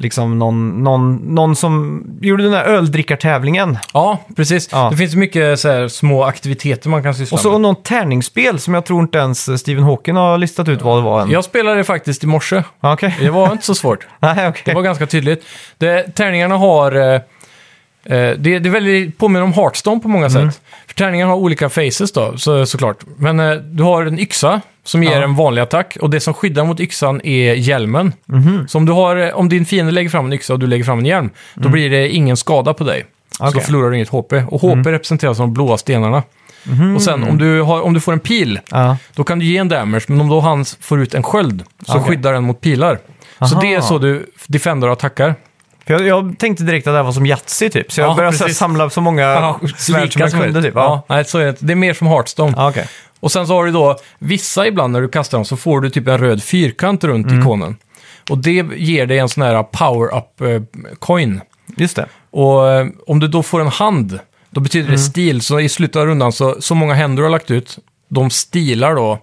Liksom 0.00 0.38
någon, 0.38 0.82
någon, 0.84 1.16
någon 1.16 1.56
som 1.56 2.04
gjorde 2.20 2.42
den 2.42 2.52
där 2.52 2.64
öldrickartävlingen. 2.64 3.78
Ja, 3.92 4.18
precis. 4.36 4.68
Ja. 4.72 4.88
Det 4.90 4.96
finns 4.96 5.14
mycket 5.14 5.60
så 5.60 5.68
här, 5.68 5.88
små 5.88 6.24
aktiviteter 6.24 6.88
man 6.90 7.02
kan 7.02 7.14
syssla 7.14 7.34
Och 7.34 7.40
så 7.40 7.52
med. 7.52 7.60
någon 7.60 7.82
tärningsspel 7.82 8.58
som 8.60 8.74
jag 8.74 8.84
tror 8.84 9.00
inte 9.02 9.18
ens 9.18 9.60
Stephen 9.60 9.84
Hawking 9.84 10.16
har 10.16 10.38
listat 10.38 10.68
ut 10.68 10.82
vad 10.82 10.98
det 10.98 11.02
var 11.02 11.22
än. 11.22 11.30
Jag 11.30 11.44
spelade 11.44 11.76
det 11.76 11.84
faktiskt 11.84 12.24
i 12.24 12.26
morse. 12.26 12.62
Okej. 12.80 13.16
Det 13.20 13.30
var 13.30 13.52
inte 13.52 13.64
så 13.66 13.74
svårt. 13.74 14.06
Nej, 14.20 14.48
okej. 14.48 14.62
Det 14.64 14.74
var 14.74 14.82
ganska 14.82 15.06
tydligt. 15.06 15.44
Det, 15.78 16.02
tärningarna 16.14 16.56
har... 16.56 16.92
Eh, 16.92 17.14
eh, 17.14 17.20
det, 18.04 18.36
det 18.58 18.68
är 18.68 18.70
väldigt 18.70 19.18
påminner 19.18 19.44
om 19.44 19.52
Hearthstone 19.52 20.00
på 20.00 20.08
många 20.08 20.26
Mm. 20.26 20.50
sätt. 20.50 20.60
För 20.86 20.94
tärningarna 20.94 21.30
har 21.32 21.38
olika 21.38 21.68
faces 21.68 22.12
då, 22.12 22.36
så, 22.36 22.66
såklart. 22.66 22.96
Men 23.16 23.40
eh, 23.40 23.52
du 23.54 23.82
har 23.82 24.06
en 24.06 24.18
yxa 24.18 24.60
som 24.88 25.02
ger 25.02 25.16
Ja. 25.16 25.22
en 25.22 25.34
vanlig 25.34 25.62
attack 25.62 25.96
och 26.00 26.10
det 26.10 26.20
som 26.20 26.34
skyddar 26.34 26.64
mot 26.64 26.80
yxan 26.80 27.20
är 27.24 27.54
hjälmen. 27.54 28.12
Mhm. 28.26 28.68
Så 28.68 28.78
om, 28.78 28.84
du 28.86 28.92
har, 28.92 29.16
eh, 29.16 29.28
om 29.28 29.48
din 29.48 29.66
fiende 29.66 29.92
lägger 29.92 30.10
fram 30.10 30.26
en 30.26 30.32
yxa 30.32 30.52
och 30.52 30.58
du 30.58 30.66
lägger 30.66 30.84
fram 30.84 30.98
en 30.98 31.06
hjälm, 31.06 31.30
då 31.54 31.68
blir 31.68 31.90
det 31.90 32.08
ingen 32.08 32.36
skada 32.36 32.74
på 32.74 32.84
dig. 32.84 33.04
Så 33.36 33.42
Mm. 33.42 33.48
Okej. 33.48 33.52
Mm. 33.52 33.52
då 33.54 33.66
förlorar 33.66 33.90
du 33.90 33.96
inget 33.96 34.08
HP. 34.08 34.32
Och 34.48 34.60
HP 34.60 34.86
representeras 34.92 35.40
av 35.40 35.46
de 35.46 35.54
blåa 35.54 35.78
stenarna. 35.78 36.22
Och 36.96 37.02
sen 37.02 37.24
om 37.24 37.38
du, 37.38 37.62
har, 37.62 37.80
om 37.82 37.94
du 37.94 38.00
får 38.00 38.12
en 38.12 38.20
pil, 38.20 38.60
Ja. 38.70 38.96
då 39.14 39.24
kan 39.24 39.38
du 39.38 39.44
ge 39.44 39.56
en 39.56 39.68
damage, 39.68 40.02
men 40.08 40.20
om 40.20 40.28
då 40.28 40.40
han 40.40 40.64
får 40.80 41.00
ut 41.02 41.14
en 41.14 41.22
sköld 41.22 41.62
så 41.86 41.92
Okej. 41.92 42.02
skyddar 42.08 42.32
den 42.32 42.44
mot 42.44 42.60
pilar. 42.60 42.98
Så 43.38 43.44
Aha. 43.44 43.60
det 43.60 43.74
är 43.74 43.80
så 43.80 43.98
du 43.98 44.26
defender 44.46 44.86
och 44.86 44.92
attackar. 44.92 45.34
För 45.86 45.94
jag, 45.94 46.06
jag 46.06 46.38
tänkte 46.38 46.64
direkt 46.64 46.86
att 46.86 46.92
det 46.92 46.96
här 46.96 47.04
var 47.04 47.12
som 47.12 47.26
Yatzy 47.26 47.68
typ, 47.70 47.92
så 47.92 48.00
jag 48.00 48.10
Ja, 48.10 48.14
började 48.14 48.36
så 48.36 48.44
här 48.44 48.46
precis. 48.48 48.58
samla 48.58 48.90
så 48.90 49.00
många 49.00 49.54
svärd 49.76 50.12
som 50.12 50.20
jag 50.22 50.30
kunde 50.32 50.62
typ. 50.62 50.72
Ja. 50.74 51.04
Ja. 51.08 51.14
nej, 51.14 51.24
så 51.24 51.38
är 51.38 51.42
det 51.44 51.50
inte. 51.50 51.64
Det 51.64 51.72
är 51.72 51.76
mer 51.76 51.94
som 51.94 52.06
Hearthstone. 52.06 52.52
Ja, 52.56 52.68
okej. 52.68 52.86
Och 53.20 53.32
sen 53.32 53.46
så 53.46 53.54
har 53.54 53.64
du 53.64 53.70
då, 53.72 53.96
vissa 54.18 54.66
ibland 54.66 54.92
när 54.92 55.00
du 55.00 55.08
kastar 55.08 55.38
dem 55.38 55.44
så 55.44 55.56
får 55.56 55.80
du 55.80 55.90
typ 55.90 56.08
en 56.08 56.18
röd 56.18 56.42
fyrkant 56.42 57.04
runt 57.04 57.26
Mm. 57.26 57.40
ikonen. 57.40 57.76
Och 58.30 58.38
det 58.38 58.66
ger 58.76 59.06
dig 59.06 59.18
en 59.18 59.28
sån 59.28 59.42
här 59.42 59.62
power-up 59.62 60.40
eh, 60.40 60.62
coin. 60.98 61.40
Just 61.76 61.96
det. 61.96 62.06
Och 62.30 62.68
eh, 62.70 62.86
om 63.06 63.20
du 63.20 63.28
då 63.28 63.42
får 63.42 63.60
en 63.60 63.66
hand, 63.68 64.18
då 64.50 64.60
betyder 64.60 64.84
Mm. 64.86 64.92
det 64.96 65.02
stil. 65.02 65.40
Så 65.40 65.60
i 65.60 65.68
slutet 65.68 65.96
av 65.96 66.06
rundan, 66.06 66.32
så, 66.32 66.56
så 66.60 66.74
många 66.74 66.94
händer 66.94 67.16
du 67.16 67.22
har 67.22 67.30
lagt 67.30 67.50
ut, 67.50 67.78
de 68.08 68.30
stilar 68.30 68.94
då 68.94 69.18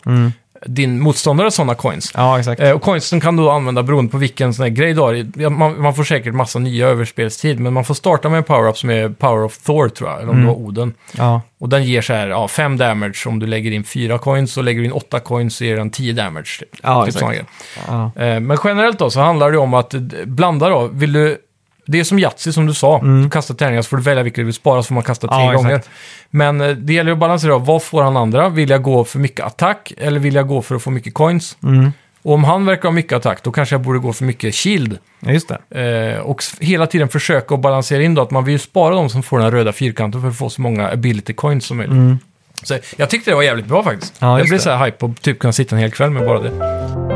din 0.65 0.99
motståndare 0.99 1.51
sådana 1.51 1.75
coins. 1.75 2.11
Ja, 2.15 2.39
exakt. 2.39 2.61
Eh, 2.61 2.71
och 2.71 2.81
coinsen 2.81 3.21
kan 3.21 3.35
du 3.37 3.43
då 3.43 3.51
använda 3.51 3.83
beroende 3.83 4.11
på 4.11 4.17
vilken 4.17 4.53
sån 4.53 4.63
här 4.63 4.69
grej 4.69 4.93
du 4.93 5.01
har. 5.01 5.49
Man, 5.49 5.81
man 5.81 5.95
får 5.95 6.03
säkert 6.03 6.33
massa 6.33 6.59
nya 6.59 6.87
överspelstid, 6.87 7.59
men 7.59 7.73
man 7.73 7.85
får 7.85 7.93
starta 7.93 8.29
med 8.29 8.37
en 8.37 8.43
power-up 8.43 8.77
som 8.77 8.89
är 8.89 9.09
Power 9.09 9.43
of 9.43 9.57
Thor 9.57 9.89
tror 9.89 10.09
jag, 10.09 10.19
eller 10.21 10.29
om 10.29 10.35
Mm. 10.35 10.47
det 10.47 10.53
var 10.53 10.59
Oden. 10.59 10.93
Ja. 11.17 11.41
Och 11.59 11.69
den 11.69 11.83
ger 11.83 12.01
så 12.01 12.13
här, 12.13 12.27
ja, 12.27 12.47
5 12.47 12.77
damage 12.77 13.23
om 13.27 13.39
du 13.39 13.47
lägger 13.47 13.71
in 13.71 13.83
4 13.83 14.17
coins, 14.17 14.57
och 14.57 14.63
lägger 14.63 14.79
du 14.79 14.85
in 14.85 14.91
8 14.91 15.19
coins 15.19 15.55
så 15.55 15.63
ger 15.65 15.77
den 15.77 15.89
10 15.89 16.13
damage. 16.13 16.59
Typ, 16.59 16.69
Ja, 16.83 17.05
typ 17.05 17.15
exakt. 17.15 17.41
Ja. 17.87 18.11
Eh, 18.15 18.39
men 18.39 18.57
generellt 18.63 18.99
då 18.99 19.09
så 19.09 19.19
handlar 19.19 19.51
det 19.51 19.57
om 19.57 19.73
att 19.73 19.93
blanda 20.25 20.69
då, 20.69 20.87
vill 20.93 21.13
du... 21.13 21.37
Det 21.85 21.99
är 21.99 22.03
som 22.03 22.19
Yatzy 22.19 22.51
som 22.51 22.65
du 22.65 22.73
sa, 22.73 22.99
du 23.23 23.29
kastar 23.29 23.55
tärningar 23.55 23.81
så 23.81 23.89
får 23.89 23.97
du 23.97 24.03
välja 24.03 24.23
vilka 24.23 24.41
du 24.41 24.45
vill 24.45 24.53
spara 24.53 24.83
så 24.83 24.87
får 24.87 24.93
man 24.95 25.03
kasta 25.03 25.27
tre 25.27 25.35
Mm. 25.37 25.47
Ja, 25.51 25.57
gånger. 25.57 25.81
Men 26.29 26.61
eh, 26.61 26.69
det 26.69 26.93
gäller 26.93 27.11
att 27.11 27.17
balansera, 27.17 27.57
vad 27.57 27.83
får 27.83 28.03
han 28.03 28.17
andra? 28.17 28.49
Vill 28.49 28.69
jag 28.69 28.81
gå 28.83 29.03
för 29.03 29.19
mycket 29.19 29.45
attack 29.45 29.93
eller 29.97 30.19
vill 30.19 30.35
jag 30.35 30.47
gå 30.47 30.61
för 30.61 30.75
att 30.75 30.81
få 30.83 30.89
mycket 30.91 31.13
coins? 31.13 31.57
Mm. 31.63 31.91
Och 32.21 32.33
om 32.33 32.43
han 32.43 32.65
verkar 32.65 32.83
ha 32.83 32.91
mycket 32.91 33.13
attack, 33.13 33.43
då 33.43 33.51
kanske 33.51 33.75
jag 33.75 33.81
borde 33.81 33.99
gå 33.99 34.13
för 34.13 34.23
mycket 34.25 34.55
shield. 34.55 34.97
Ja, 35.19 35.31
just 35.31 35.51
det. 35.69 36.13
Eh, 36.15 36.19
och 36.19 36.41
s- 36.41 36.55
hela 36.59 36.87
tiden 36.87 37.09
försöka 37.09 37.55
att 37.55 37.61
balansera 37.61 38.03
in 38.03 38.13
då 38.15 38.21
att 38.21 38.31
man 38.31 38.43
vill 38.45 38.51
ju 38.53 38.59
spara 38.59 38.95
de 38.95 39.09
som 39.09 39.23
får 39.23 39.37
den 39.37 39.43
här 39.45 39.51
röda 39.51 39.73
fyrkanten 39.73 40.21
för 40.21 40.27
att 40.29 40.37
få 40.37 40.49
så 40.49 40.61
många 40.61 40.91
ability 40.91 41.33
coins 41.33 41.65
som 41.65 41.77
möjligt. 41.77 42.21
Så 42.63 42.77
jag 42.97 43.09
tyckte 43.09 43.31
det 43.31 43.35
var 43.35 43.43
jävligt 43.43 43.65
bra 43.65 43.83
faktiskt. 43.83 44.21
Mm. 44.21 44.29
Ja, 44.31 44.35
jag 44.37 44.39
just 44.39 44.49
blev 44.49 44.57
det. 44.59 44.63
så 44.63 44.69
här 44.69 44.85
hype 44.85 44.97
på 44.97 45.05
att 45.05 45.21
typ 45.21 45.39
kunna 45.39 45.53
sitta 45.53 45.75
en 45.75 45.81
hel 45.81 45.91
kväll 45.91 46.09
med 46.09 46.25
bara 46.25 46.39
det. 46.39 47.14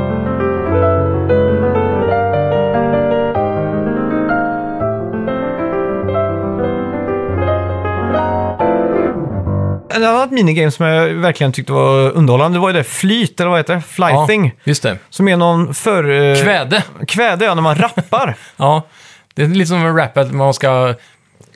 En 10.03 10.15
annat 10.15 10.31
minigame 10.31 10.71
som 10.71 10.85
jag 10.85 11.07
verkligen 11.09 11.51
tyckte 11.51 11.73
var 11.73 12.11
underhållande 12.11 12.55
det 12.57 12.61
var 12.61 12.69
ju 12.69 12.73
det 12.73 12.83
flyt, 12.83 13.39
eller 13.39 13.49
vad 13.49 13.59
heter 13.59 13.75
det? 13.75 13.81
Flything. 13.81 14.45
Ja, 14.45 14.51
just 14.63 14.83
det. 14.83 14.97
Som 15.09 15.27
är 15.27 15.37
någon 15.37 15.73
för... 15.73 16.09
eh, 16.09 16.43
Kväde. 16.43 16.83
Kväde, 17.07 17.45
ja, 17.45 17.55
när 17.55 17.61
man 17.61 17.75
rappar. 17.75 18.35
Ja, 18.57 18.83
det 19.33 19.43
är 19.43 19.47
lite 19.47 19.67
som 19.67 19.85
en 19.85 19.95
rap 19.97 20.17
att 20.17 20.31
man 20.31 20.53
ska 20.53 20.93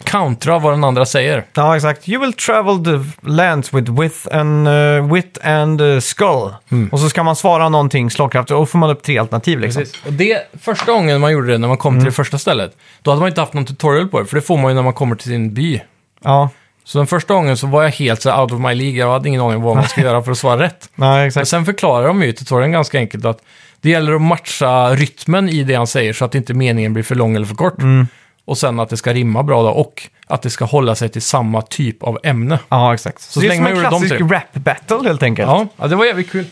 countera 0.04 0.60
vad 0.60 0.74
den 0.74 0.84
andra 0.84 1.06
säger. 1.06 1.44
ja, 1.54 1.76
exakt. 1.76 2.10
You 2.10 2.22
will 2.22 2.34
travel 2.34 2.86
the 2.86 3.28
lands 3.30 3.74
with 3.74 3.92
width 3.92 4.36
and, 4.36 4.68
uh, 4.68 5.14
wit 5.14 5.38
and 5.44 5.82
uh, 5.82 6.00
skull. 6.00 6.54
Och 6.92 7.00
så 7.00 7.10
ska 7.10 7.24
man 7.24 7.36
svara 7.36 7.70
någonting 7.70 8.12
slagkraftigt 8.12 8.52
och 8.52 8.60
då 8.60 8.66
får 8.66 8.80
man 8.80 8.90
upp 8.90 9.04
tre 9.04 9.18
alternativ 9.18 9.60
liksom. 9.60 9.84
Och 10.06 10.14
det, 10.14 10.38
första 10.62 10.92
gången 10.92 11.22
man 11.22 11.32
gjorde 11.32 11.48
det, 11.52 11.58
när 11.58 11.68
man 11.68 11.78
kom 11.78 11.96
till 11.98 12.06
det 12.06 12.12
första 12.12 12.38
stället, 12.38 12.78
då 13.02 13.12
hade 13.12 13.20
man 13.20 13.30
inte 13.30 13.42
haft 13.42 13.54
någon 13.54 13.66
tutorial 13.66 14.08
på 14.08 14.20
det, 14.20 14.26
för 14.26 14.36
det 14.36 14.42
får 14.42 14.58
man 14.58 14.72
ju 14.72 14.76
när 14.76 14.84
man 14.84 14.94
kommer 14.94 15.16
till 15.16 15.28
sin 15.28 15.54
by. 15.54 15.82
Ja, 16.24 16.50
Så 16.86 16.98
den 16.98 17.08
första 17.08 17.34
gången 17.34 17.58
så 17.58 17.68
var 17.68 17.84
jag 17.84 17.90
helt 17.92 18.22
så 18.22 18.30
här 18.30 18.42
out 18.42 18.52
of 18.52 18.60
my 18.60 18.74
league, 18.76 19.00
jag 19.00 19.12
hade 19.12 19.30
ingen 19.30 19.42
aning 19.42 19.58
om 19.58 19.64
vad 19.64 19.76
man 19.76 19.88
ska 19.88 20.02
göra 20.02 20.24
för 20.24 20.32
att 20.32 20.38
svara 20.38 20.60
rätt. 20.60 20.90
nej, 20.96 21.10
Men 21.18 21.28
exakt. 21.28 21.48
sen 21.48 21.66
förklarar 21.66 22.08
de 22.08 22.22
ju 22.24 22.28
i 22.30 22.34
tutorialen 22.34 22.72
ganska 22.72 22.98
enkelt 22.98 23.26
att 23.26 23.42
det 23.82 23.90
gäller 23.90 24.14
att 24.16 24.22
matcha 24.22 24.90
rytmen 24.96 25.50
i 25.50 25.64
det 25.64 25.76
han 25.76 25.88
säger 25.88 26.14
så 26.14 26.26
att 26.26 26.36
inte 26.36 26.54
meningen 26.54 26.94
blir 26.94 27.04
för 27.04 27.16
lång 27.16 27.36
eller 27.36 27.46
för 27.46 27.56
kort. 27.56 27.78
Och 28.46 28.58
sen 28.58 28.80
att 28.80 28.90
det 28.90 28.98
ska 28.98 29.14
rimma 29.14 29.44
bra 29.44 29.64
då 29.64 29.70
och 29.70 30.10
att 30.28 30.42
det 30.42 30.50
ska 30.50 30.66
hålla 30.66 30.96
sig 30.96 31.10
till 31.10 31.22
samma 31.22 31.62
typ 31.62 32.04
av 32.04 32.20
ämne. 32.24 32.60
Ja, 32.70 32.94
exakt. 32.94 33.22
Så, 33.22 33.32
Så 33.32 33.40
det 33.40 33.48
är 33.48 33.56
som 33.56 33.66
en 33.68 33.80
klassisk 33.80 34.18
tre. 34.18 34.28
rap 34.28 34.54
battle 34.54 35.08
helt 35.08 35.24
enkelt. 35.24 35.48
Ja, 35.48 35.68
ja 35.78 35.88
det 35.88 35.96
var 35.96 36.06
jävligt 36.06 36.32
kul. 36.32 36.46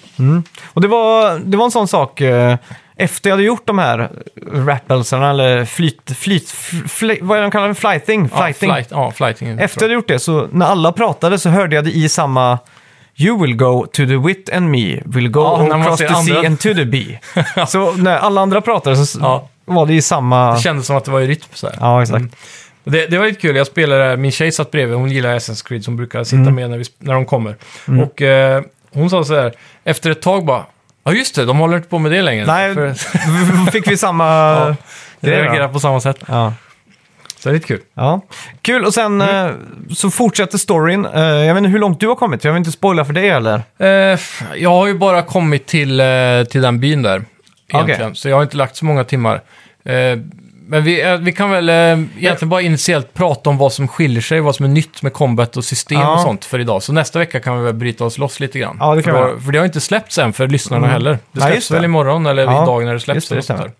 Och 0.74 0.82
det 0.82 0.88
var, 0.88 1.40
det 1.40 1.58
var 1.58 1.66
en 1.66 1.72
sån 1.72 1.88
sak, 1.88 2.22
eh, 2.22 2.58
efter 3.04 3.30
jag 3.30 3.36
hade 3.36 3.44
gjort 3.44 3.66
de 3.68 3.80
här 3.80 4.10
rappelsarna, 4.54 5.30
eller 5.30 5.66
flyt, 5.66 6.12
flyt, 6.18 6.50
fl, 6.52 6.76
fl, 6.88 7.12
vad 7.22 7.38
är 7.38 7.42
de 7.42 7.52
kallar 7.52 7.68
det? 7.68 7.76
Flighting? 7.76 8.30
Ja, 8.34 8.38
Flighting. 8.38 8.70
flight, 8.70 8.88
ja, 8.92 9.12
flighting. 9.12 9.60
Efter 9.60 9.82
jag 9.82 9.84
hade 9.84 9.94
gjort 9.94 10.08
det, 10.08 10.20
så 10.20 10.48
när 10.52 10.66
alla 10.66 10.92
pratade 10.92 11.40
så 11.40 11.50
hörde 11.50 11.76
jag 11.76 11.86
det 11.86 11.92
i 11.92 12.10
samma 12.10 12.60
You 13.16 13.42
will 13.42 13.56
go 13.56 13.86
to 13.86 14.06
the 14.06 14.18
wit 14.18 14.50
and 14.54 14.70
me, 14.72 15.02
will 15.06 15.30
go 15.30 15.42
Ja, 15.42 15.76
across 15.82 16.00
the 16.00 16.08
sea 16.08 16.18
andra. 16.18 16.48
and 16.48 16.60
to 16.60 16.74
the 16.74 16.86
bee. 16.86 17.20
så 17.68 17.92
när 17.92 18.18
alla 18.18 18.42
andra 18.42 18.62
pratade 18.62 18.96
så 18.96 19.20
Ja. 19.22 19.48
var 19.66 19.86
det 19.86 19.94
i 19.94 20.02
samma... 20.02 20.54
Det 20.54 20.60
kändes 20.60 20.86
som 20.88 20.98
att 20.98 21.06
det 21.06 21.12
var 21.12 21.20
i 21.22 21.28
rytm 21.28 21.48
så 21.54 21.68
här. 21.68 21.76
Ja, 21.80 22.02
exakt. 22.02 22.26
Och 22.84 22.92
Det, 22.92 23.06
det 23.08 23.18
var 23.18 23.26
lite 23.26 23.42
kul, 23.42 23.56
jag 23.56 23.68
spelade, 23.68 24.18
min 24.18 24.32
tjej 24.32 24.52
satt 24.52 24.72
bredvid, 24.72 24.98
hon 24.98 25.10
gillar 25.12 25.36
Assassin's 25.38 25.68
Creed 25.68 25.84
som 25.84 25.96
brukar 25.98 26.24
sitta 26.24 26.42
Mm. 26.42 26.56
med 26.56 26.70
när, 26.70 26.78
vi, 26.78 26.84
när 26.98 27.14
de 27.14 27.26
kommer. 27.26 27.56
Och 28.04 28.22
eh, 28.22 28.62
hon 28.94 29.10
sa 29.10 29.24
så 29.24 29.36
här, 29.36 29.54
efter 29.84 30.10
ett 30.12 30.22
tag 30.22 30.46
bara, 30.46 30.66
ja 31.04 31.12
just 31.14 31.36
det, 31.36 31.46
de 31.46 31.58
håller 31.58 31.78
inte 31.78 31.90
på 31.90 32.00
med 32.00 32.12
det 32.12 32.22
längre. 32.22 32.46
Nej, 32.46 32.74
För, 32.74 32.94
fick 33.72 33.88
vi 33.92 33.98
samma 33.98 34.26
jag 35.20 35.32
grej 35.32 35.42
reagerar 35.42 35.68
på 35.68 35.80
samma 35.80 36.02
sätt. 36.02 36.18
Ja. 36.28 36.54
Så 37.40 37.50
det 37.50 37.52
är 37.52 37.54
lite 37.54 37.68
kul. 37.68 37.80
Ja, 37.94 38.22
kul. 38.62 38.86
Och 38.86 38.94
sen 38.94 39.22
Mm. 39.22 39.46
eh, 39.48 39.54
så 39.96 40.12
fortsätter 40.12 40.58
storyn. 40.58 41.06
Eh, 41.06 41.22
jag 41.22 41.54
vet 41.54 41.58
inte 41.62 41.70
hur 41.70 41.80
långt 41.80 42.00
du 42.00 42.08
har 42.08 42.16
kommit, 42.16 42.44
jag 42.44 42.52
vill 42.52 42.58
inte 42.60 42.72
spoila 42.72 43.06
för 43.06 43.14
det 43.14 43.28
eller? 43.30 43.62
Eh, 43.78 44.20
jag 44.56 44.70
har 44.70 44.88
ju 44.88 44.94
bara 44.94 45.22
kommit 45.22 45.68
till, 45.68 46.02
till 46.50 46.62
den 46.62 46.80
byn 46.80 47.02
där, 47.02 47.24
egentligen. 47.74 48.16
Så 48.16 48.30
jag 48.30 48.36
har 48.36 48.44
inte 48.44 48.58
lagt 48.58 48.76
så 48.76 48.86
många 48.86 49.04
timmar. 49.04 49.42
Men 50.72 50.84
vi, 50.84 51.02
eh, 51.02 51.18
vi 51.18 51.32
kan 51.32 51.50
väl 51.52 51.70
eh, 51.70 51.76
egentligen 51.76 52.50
bara 52.50 52.62
initiellt 52.62 53.14
prata 53.14 53.50
om 53.50 53.58
vad 53.58 53.74
som 53.74 53.88
skiljer 53.88 54.22
sig, 54.22 54.40
vad 54.42 54.56
som 54.56 54.66
är 54.66 54.70
nytt 54.70 55.02
med 55.02 55.14
combat 55.14 55.58
och 55.58 55.66
system 55.66 56.00
Ja. 56.00 56.14
och 56.14 56.20
sånt 56.22 56.46
för 56.46 56.60
idag. 56.60 56.84
Så 56.84 56.94
nästa 56.94 57.20
vecka 57.20 57.40
kan 57.40 57.58
vi 57.58 57.64
väl 57.64 57.74
bryta 57.74 58.06
oss 58.06 58.18
loss 58.18 58.40
lite 58.40 58.60
grann. 58.60 58.78
Ja, 58.80 58.96
det 58.96 59.04
kan 59.04 59.14
för, 59.14 59.26
vi 59.28 59.34
då- 59.34 59.40
för 59.40 59.52
det 59.52 59.58
har 59.58 59.66
inte 59.66 59.82
släppts 59.82 60.18
än 60.18 60.34
för 60.34 60.48
lyssnarna 60.48 60.86
Mm. 60.86 60.94
heller. 60.94 61.12
Det 61.12 61.18
Nej, 61.32 61.42
släpps 61.42 61.56
just 61.56 61.70
det. 61.70 61.76
väl 61.76 61.86
imorgon 61.86 62.26
eller 62.26 62.44
Ja, 62.44 62.64
idag 62.64 62.86
när 62.86 62.94
det 62.94 63.00
släpps. 63.00 63.16
just 63.16 63.30
det, 63.30 63.36
det 63.36 63.38
något 63.38 63.46
sånt 63.46 63.58
stämmer. 63.60 63.70
där. 63.70 63.76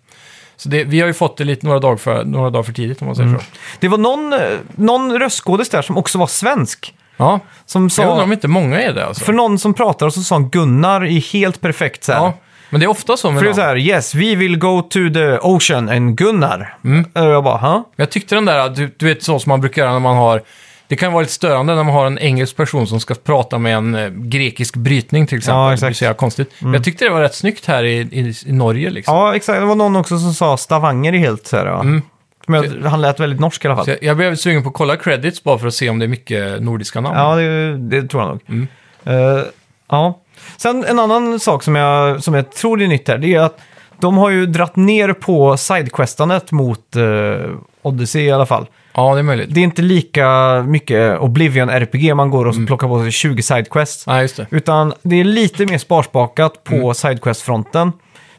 Så 0.56 0.68
det, 0.68 0.84
vi 0.84 1.00
har 1.00 1.06
ju 1.06 1.14
fått 1.14 1.36
det 1.36 1.44
lite 1.44 1.66
några 1.66 1.78
dagar 1.78 1.96
för, 1.96 2.24
några 2.24 2.50
dagar 2.50 2.62
för 2.62 2.72
tidigt 2.72 3.00
om 3.02 3.06
man 3.06 3.16
säger 3.16 3.28
Mm. 3.28 3.40
så. 3.40 3.46
Det 3.80 3.88
var 3.88 3.98
någon, 3.98 4.32
eh, 4.32 4.38
någon 4.76 5.18
röstskådis 5.18 5.68
där 5.68 5.82
som 5.82 5.96
också 5.98 6.18
var 6.18 6.26
svensk. 6.26 6.94
Ja, 7.16 7.40
Som 7.66 7.82
jag 7.96 8.04
undrar 8.04 8.16
sa, 8.16 8.22
om 8.22 8.32
inte 8.32 8.48
många 8.48 8.82
är 8.82 8.92
det 8.92 9.06
alltså. 9.06 9.24
för 9.24 9.32
någon 9.32 9.58
som 9.58 9.74
pratade 9.74 10.10
så 10.12 10.20
sa 10.20 10.34
han 10.34 10.48
Gunnar 10.48 11.06
i 11.06 11.18
helt 11.18 11.60
perfekt 11.60 12.04
så 12.04 12.12
här. 12.12 12.18
Ja, 12.20 12.34
men 12.72 12.80
det 12.80 12.86
är 12.86 12.88
ofta 12.90 13.16
så 13.16 13.30
med 13.30 13.38
För 13.38 13.44
det 13.44 13.50
är 13.50 13.54
namn. 13.54 13.56
så 13.56 13.62
här, 13.62 13.76
yes, 13.76 14.14
we 14.14 14.34
will 14.36 14.58
go 14.58 14.82
to 14.82 14.98
the 15.14 15.38
ocean 15.38 15.88
and 15.88 16.18
Gunnar. 16.18 16.76
Mm. 16.84 17.04
Och 17.14 17.24
jag 17.24 17.44
bara, 17.44 17.56
ha? 17.56 17.84
Jag 17.96 18.10
tyckte 18.10 18.34
den 18.34 18.44
där, 18.44 18.68
du, 18.68 18.90
du 18.96 19.06
vet 19.06 19.22
så 19.22 19.38
som 19.38 19.50
man 19.50 19.60
brukar 19.60 19.82
göra 19.82 19.92
när 19.92 20.00
man 20.00 20.16
har... 20.16 20.42
Det 20.86 20.96
kan 20.96 21.12
vara 21.12 21.20
lite 21.20 21.32
störande 21.32 21.74
när 21.74 21.84
man 21.84 21.94
har 21.94 22.06
en 22.06 22.18
engelsk 22.18 22.56
person 22.56 22.86
som 22.86 23.00
ska 23.00 23.14
prata 23.14 23.58
med 23.58 23.76
en 23.76 23.94
eh, 23.94 24.08
grekisk 24.08 24.76
brytning 24.76 25.26
till 25.26 25.38
exempel. 25.38 25.58
Ja, 25.58 25.72
exakt. 25.72 25.82
Mm. 25.82 25.86
Det 25.86 25.90
blir 25.90 25.96
så 25.96 26.04
jävla 26.04 26.16
konstigt. 26.16 26.52
Men 26.58 26.74
jag 26.74 26.84
tyckte 26.84 27.04
det 27.04 27.10
var 27.10 27.20
rätt 27.20 27.34
snyggt 27.34 27.66
här 27.66 27.84
i, 27.84 28.00
i, 28.00 28.34
i 28.46 28.52
Norge 28.52 28.90
liksom. 28.90 29.16
Ja, 29.16 29.36
exakt. 29.36 29.60
Det 29.60 29.66
var 29.66 29.74
någon 29.74 29.96
också 29.96 30.18
som 30.18 30.34
sa 30.34 30.56
Stavanger 30.56 31.14
i 31.14 31.18
helt 31.18 31.46
så 31.46 31.56
här, 31.56 31.66
ja. 31.66 31.80
Mm. 31.80 32.02
Men 32.46 32.64
jag, 32.82 32.90
han 32.90 33.00
lät 33.00 33.20
väldigt 33.20 33.40
norsk 33.40 33.64
i 33.64 33.68
alla 33.68 33.76
fall. 33.76 33.84
Så 33.84 33.90
jag, 33.90 33.98
jag 34.02 34.16
blev 34.16 34.36
sugen 34.36 34.62
på 34.62 34.68
att 34.68 34.74
kolla 34.74 34.96
credits 34.96 35.42
bara 35.42 35.58
för 35.58 35.66
att 35.66 35.74
se 35.74 35.90
om 35.90 35.98
det 35.98 36.06
är 36.06 36.08
mycket 36.08 36.62
nordiska 36.62 37.00
namn. 37.00 37.18
Ja, 37.18 37.36
det, 37.36 37.76
det 37.76 38.08
tror 38.08 38.22
jag 38.22 38.30
nog. 38.30 38.40
Mm. 38.48 38.68
Eh, 39.04 39.44
ja. 39.88 40.18
Sen 40.56 40.84
en 40.84 40.98
annan 40.98 41.40
sak 41.40 41.62
som 41.62 41.74
jag, 41.76 42.22
som 42.22 42.34
jag 42.34 42.52
tror 42.52 42.82
är 42.82 42.86
nytt 42.86 43.08
här, 43.08 43.18
det 43.18 43.34
är 43.34 43.40
att 43.40 43.58
de 44.00 44.16
har 44.18 44.30
ju 44.30 44.46
dratt 44.46 44.76
ner 44.76 45.12
på 45.12 45.56
sidequestandet 45.56 46.52
mot 46.52 46.96
uh, 46.96 47.50
Odyssey 47.82 48.22
i 48.22 48.32
alla 48.32 48.46
fall. 48.46 48.66
Ja, 48.94 49.14
det 49.14 49.18
är 49.20 49.22
möjligt. 49.22 49.54
Det 49.54 49.60
är 49.60 49.64
inte 49.64 49.82
lika 49.82 50.28
mycket 50.66 51.18
Oblivion-RPG 51.20 52.14
man 52.14 52.30
går 52.30 52.44
och 52.46 52.54
Mm. 52.54 52.66
plockar 52.66 52.88
på 52.88 52.98
sig 53.02 53.12
20 53.12 53.42
sidequests. 53.42 54.06
Nej, 54.06 54.22
just 54.22 54.36
det. 54.36 54.46
Utan 54.50 54.92
det 55.02 55.16
är 55.20 55.24
lite 55.24 55.66
mer 55.66 55.78
sparsmakat 55.78 56.64
på 56.64 56.74
Mm. 56.74 56.94
sidequest-fronten. 56.94 57.92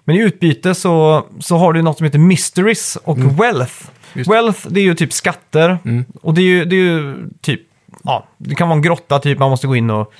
Men 0.06 0.16
i 0.16 0.20
utbyte 0.20 0.76
så, 0.76 1.24
så 1.39 1.58
har 1.58 1.74
du 1.74 1.82
något 1.82 1.97
som 1.97 2.06
heter 2.06 2.20
Mysteries 2.20 2.97
och 3.04 3.18
Wealth. 3.18 3.41
Mm. 3.84 3.93
Just 4.14 4.30
det. 4.30 4.36
Wealth, 4.36 4.60
det 4.70 4.80
är 4.80 4.84
ju 4.84 4.95
typ 4.95 5.14
skatter. 5.14 5.78
Mm. 5.86 6.06
Och 6.22 6.34
det 6.34 6.41
är 6.41 6.45
ju, 6.45 6.66
det 6.66 6.76
är 6.76 6.80
ju 6.80 7.16
typ, 7.41 7.62
ja, 8.04 8.26
det 8.38 8.56
kan 8.56 8.68
vara 8.68 8.76
en 8.76 8.82
grotta 8.82 9.20
typ, 9.20 9.39
man 9.39 9.49
måste 9.49 9.68
gå 9.68 9.76
in 9.76 9.89
och 9.89 10.14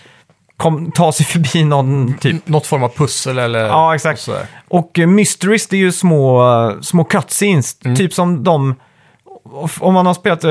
kom, 0.64 0.92
ta 0.92 1.12
sig 1.12 1.26
förbi 1.26 1.64
någon 1.64 2.14
typ. 2.18 2.48
Något 2.48 2.66
form 2.68 2.84
av 2.84 2.90
pussel 2.90 3.38
eller... 3.38 3.66
Ja, 3.66 3.96
exakt. 3.96 4.28
och. 4.28 4.36
Och 4.68 5.00
eh, 5.00 5.08
Mysteries, 5.08 5.68
det 5.68 5.76
är 5.76 5.80
ju 5.80 5.92
små, 5.92 6.44
eh, 6.70 6.82
små 6.82 7.04
cutscenes. 7.04 7.78
Mm. 7.86 7.96
Typ 7.98 8.14
som 8.14 8.44
de... 8.44 8.76
Om 9.80 9.94
man 9.94 10.06
har 10.06 10.14
spelat 10.14 10.44
eh, 10.44 10.50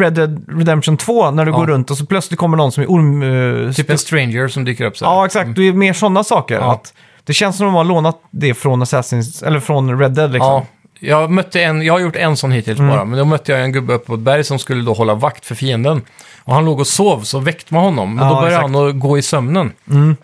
Red 0.00 0.12
Dead 0.14 0.44
Redemption 0.58 0.96
2, 0.96 1.30
när 1.30 1.44
du 1.44 1.50
Ja. 1.50 1.56
går 1.58 1.66
runt 1.66 1.90
och 1.90 1.96
så 1.98 2.06
plötsligt 2.06 2.38
kommer 2.40 2.56
någon 2.56 2.72
som 2.72 2.82
är 2.82 2.86
orm... 2.86 3.72
Typ 3.74 3.90
en 3.90 3.98
stranger 3.98 4.48
som 4.48 4.64
dyker 4.64 4.84
upp 4.84 4.96
så 4.96 5.04
här. 5.04 5.12
Ja, 5.12 5.26
exakt. 5.26 5.56
Det 5.56 5.68
är 5.68 5.72
mer 5.72 5.92
sådana 5.92 6.24
saker. 6.24 6.54
Ja. 6.54 6.72
Att 6.72 6.94
det 7.24 7.32
känns 7.32 7.56
som 7.56 7.66
att 7.66 7.72
de 7.72 7.76
har 7.76 7.84
lånat 7.84 8.20
det 8.30 8.54
från 8.54 8.82
Assassin's, 8.82 9.46
eller 9.46 9.60
från 9.60 9.98
Red 9.98 10.12
Dead 10.12 10.32
liksom. 10.32 10.48
Ja, 10.48 10.66
jag, 11.02 11.30
mötte 11.30 11.62
en, 11.62 11.82
jag 11.82 11.92
har 11.94 12.00
gjort 12.00 12.16
en 12.16 12.36
sån 12.36 12.52
hittills 12.52 12.78
Mm. 12.78 12.90
bara, 12.90 13.04
men 13.04 13.18
då 13.18 13.24
mötte 13.24 13.52
jag 13.52 13.60
en 13.62 13.72
gubbe 13.72 13.94
uppe 13.94 14.06
på 14.06 14.14
ett 14.14 14.20
berg 14.20 14.44
som 14.44 14.58
skulle 14.58 14.82
då 14.82 14.92
hålla 14.92 15.14
vakt 15.14 15.46
för 15.46 15.54
fienden. 15.54 16.02
Och 16.44 16.54
han 16.54 16.64
låg 16.64 16.80
och 16.80 16.86
sov, 16.86 17.20
så 17.20 17.38
väckte 17.38 17.74
man 17.74 17.84
honom. 17.84 18.14
Men 18.14 18.24
Ja, 18.24 18.34
då 18.34 18.40
började 18.40 18.56
exakt. 18.56 18.68
Mm. 18.68 18.80
han 18.80 18.88
att 18.90 19.00
gå 19.00 19.18
i 19.18 19.22
sömnen. 19.22 19.72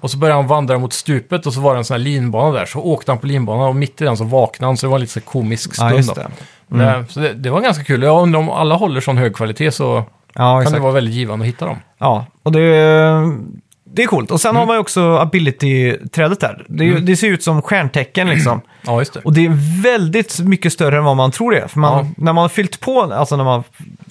Och 0.00 0.10
så 0.10 0.16
började 0.18 0.40
han 0.40 0.48
vandra 0.48 0.78
mot 0.78 0.92
stupet 0.92 1.46
och 1.46 1.52
så 1.52 1.60
var 1.60 1.74
det 1.74 1.78
en 1.80 1.84
sån 1.84 1.94
här 1.94 1.98
linbana 1.98 2.52
där. 2.58 2.66
Så 2.66 2.80
åkte 2.80 3.10
han 3.12 3.18
på 3.18 3.26
linbanan 3.26 3.68
och 3.68 3.76
mitt 3.76 4.00
i 4.00 4.04
den 4.04 4.16
så 4.16 4.24
vaknade 4.24 4.68
han, 4.68 4.76
så 4.76 4.86
det 4.86 4.90
var 4.90 4.96
en 4.96 5.00
lite 5.00 5.12
så 5.12 5.20
här 5.20 5.24
komisk 5.26 5.70
Ja, 5.70 5.74
stund. 5.74 5.96
just 5.96 6.14
då. 6.14 6.22
det. 6.68 6.84
Det, 6.84 7.04
så 7.08 7.20
det, 7.20 7.32
det 7.34 7.50
var 7.50 7.60
ganska 7.60 7.84
kul. 7.84 8.02
Jag 8.02 8.22
undrar 8.22 8.40
om 8.40 8.50
alla 8.50 8.74
håller 8.74 9.00
sån 9.00 9.16
hög 9.16 9.36
kvalitet 9.36 9.70
så 9.70 10.04
Ja, 10.34 10.40
kan 10.52 10.58
exakt. 10.62 10.76
det 10.76 10.80
vara 10.82 10.92
väldigt 10.92 11.14
givande 11.14 11.42
att 11.42 11.48
hitta 11.48 11.64
dem. 11.66 11.76
Ja, 11.98 12.26
och 12.42 12.52
det, 12.52 12.60
det 13.94 14.02
är 14.02 14.06
coolt. 14.06 14.30
Och 14.30 14.40
sen 14.40 14.48
Mm. 14.50 14.58
har 14.60 14.66
man 14.66 14.76
ju 14.76 14.80
också 14.80 15.00
ability-trädet 15.18 16.40
där. 16.40 16.64
Det, 16.68 16.84
är 16.84 16.88
ju- 16.88 16.98
det 17.00 17.16
ser 17.16 17.28
ut 17.28 17.42
som 17.42 17.62
stjärntecken 17.62 18.28
liksom. 18.34 18.60
Ja, 18.82 18.98
just 18.98 19.12
det. 19.14 19.20
Och 19.20 19.32
det 19.32 19.46
är 19.46 19.82
väldigt 19.82 20.40
mycket 20.40 20.72
större 20.72 20.96
än 20.98 21.04
vad 21.04 21.16
man 21.16 21.30
tror 21.30 21.50
det 21.52 21.58
är. 21.60 21.68
För 21.68 21.78
man, 21.80 22.06
Ja. 22.06 22.12
när 22.24 22.32
man 22.32 22.42
har 22.42 22.48
fyllt 22.48 22.80
på, 22.80 23.02
alltså 23.02 23.36
när 23.36 23.44
man 23.44 23.52
har 23.54 23.64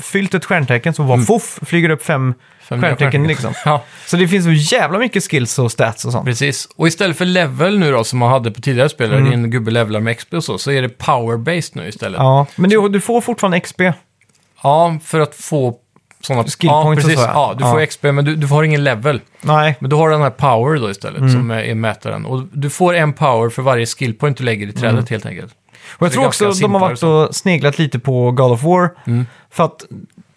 fyllt 0.04 0.34
ett 0.34 0.46
stjärntecken 0.46 0.94
så 0.94 1.04
var 1.04 1.18
foff, 1.18 1.60
flyger 1.66 1.90
upp 1.90 2.04
fem, 2.06 2.22
Mm. 2.22 2.82
Fem 2.82 2.90
nya 2.90 2.90
stjärntecken 2.98 3.28
liksom. 3.28 3.54
Ja, 3.66 3.84
Så 4.08 4.18
det 4.18 4.28
finns 4.28 4.46
så 4.46 4.76
jävla 4.76 5.00
mycket 5.00 5.24
skills 5.32 5.60
och 5.60 5.72
stats 5.72 6.06
och 6.06 6.12
sånt. 6.12 6.26
precis. 6.26 6.68
Och 6.76 6.88
istället 6.88 7.18
för 7.18 7.26
level 7.26 7.80
nu 7.80 7.92
då, 7.92 8.04
som 8.04 8.20
man 8.20 8.30
hade 8.32 8.52
på 8.52 8.62
tidigare 8.62 8.90
spel, 8.90 9.10
där 9.10 9.22
din 9.22 9.52
gubbe 9.52 9.72
levlar 9.72 10.00
med 10.00 10.18
XP 10.18 10.34
och 10.34 10.44
så, 10.44 10.58
så 10.58 10.72
är 10.72 10.82
det 10.82 10.88
power-based 11.00 11.72
nu 11.74 11.88
istället. 11.88 12.20
Mm. 12.20 12.28
Ja, 12.32 12.46
men 12.56 12.70
du, 12.70 12.90
du 12.90 13.02
får 13.02 13.22
fortfarande 13.22 13.60
XP. 13.60 13.82
Ja, 14.64 14.98
för 15.04 15.20
att 15.20 15.36
få 15.36 15.76
sådana... 16.28 16.44
Skill 16.48 16.68
ja, 16.70 16.90
och 16.94 17.02
så, 17.02 17.12
ja. 17.12 17.32
Ja, 17.34 17.54
du 17.58 17.64
Ja. 17.64 17.72
får 17.72 17.86
XP, 17.86 18.04
men 18.04 18.26
du, 18.26 18.36
du 18.36 18.48
har 18.48 18.64
ingen 18.64 18.84
level. 18.84 19.22
Nej, 19.42 19.76
Men 19.80 19.90
du 19.90 19.96
har 19.96 20.10
den 20.10 20.22
här 20.22 20.30
power 20.30 20.80
då 20.80 20.90
istället, 20.92 21.18
Mm. 21.20 21.32
som 21.32 21.52
är, 21.52 21.76
mätaren. 21.76 22.26
Och 22.26 22.44
du 22.52 22.70
får 22.70 22.94
en 22.96 23.14
power 23.14 23.50
för 23.50 23.62
varje 23.62 23.86
skill 23.86 24.14
point 24.14 24.38
du 24.38 24.44
lägger 24.44 24.68
i 24.68 24.72
trädet 24.72 24.92
Mm. 24.94 25.06
helt 25.10 25.26
enkelt. 25.26 25.54
och 25.98 26.06
jag 26.06 26.14
tror 26.14 26.26
också 26.26 26.44
ganska 26.46 26.62
de 26.66 26.74
har 26.74 26.80
varit 26.82 27.04
och 27.04 27.36
sneglat 27.36 27.80
lite 27.80 28.00
på 28.00 28.32
God 28.32 28.52
of 28.52 28.64
War. 28.64 28.90
Mm. 29.08 29.26
För 29.52 29.64
att 29.64 29.86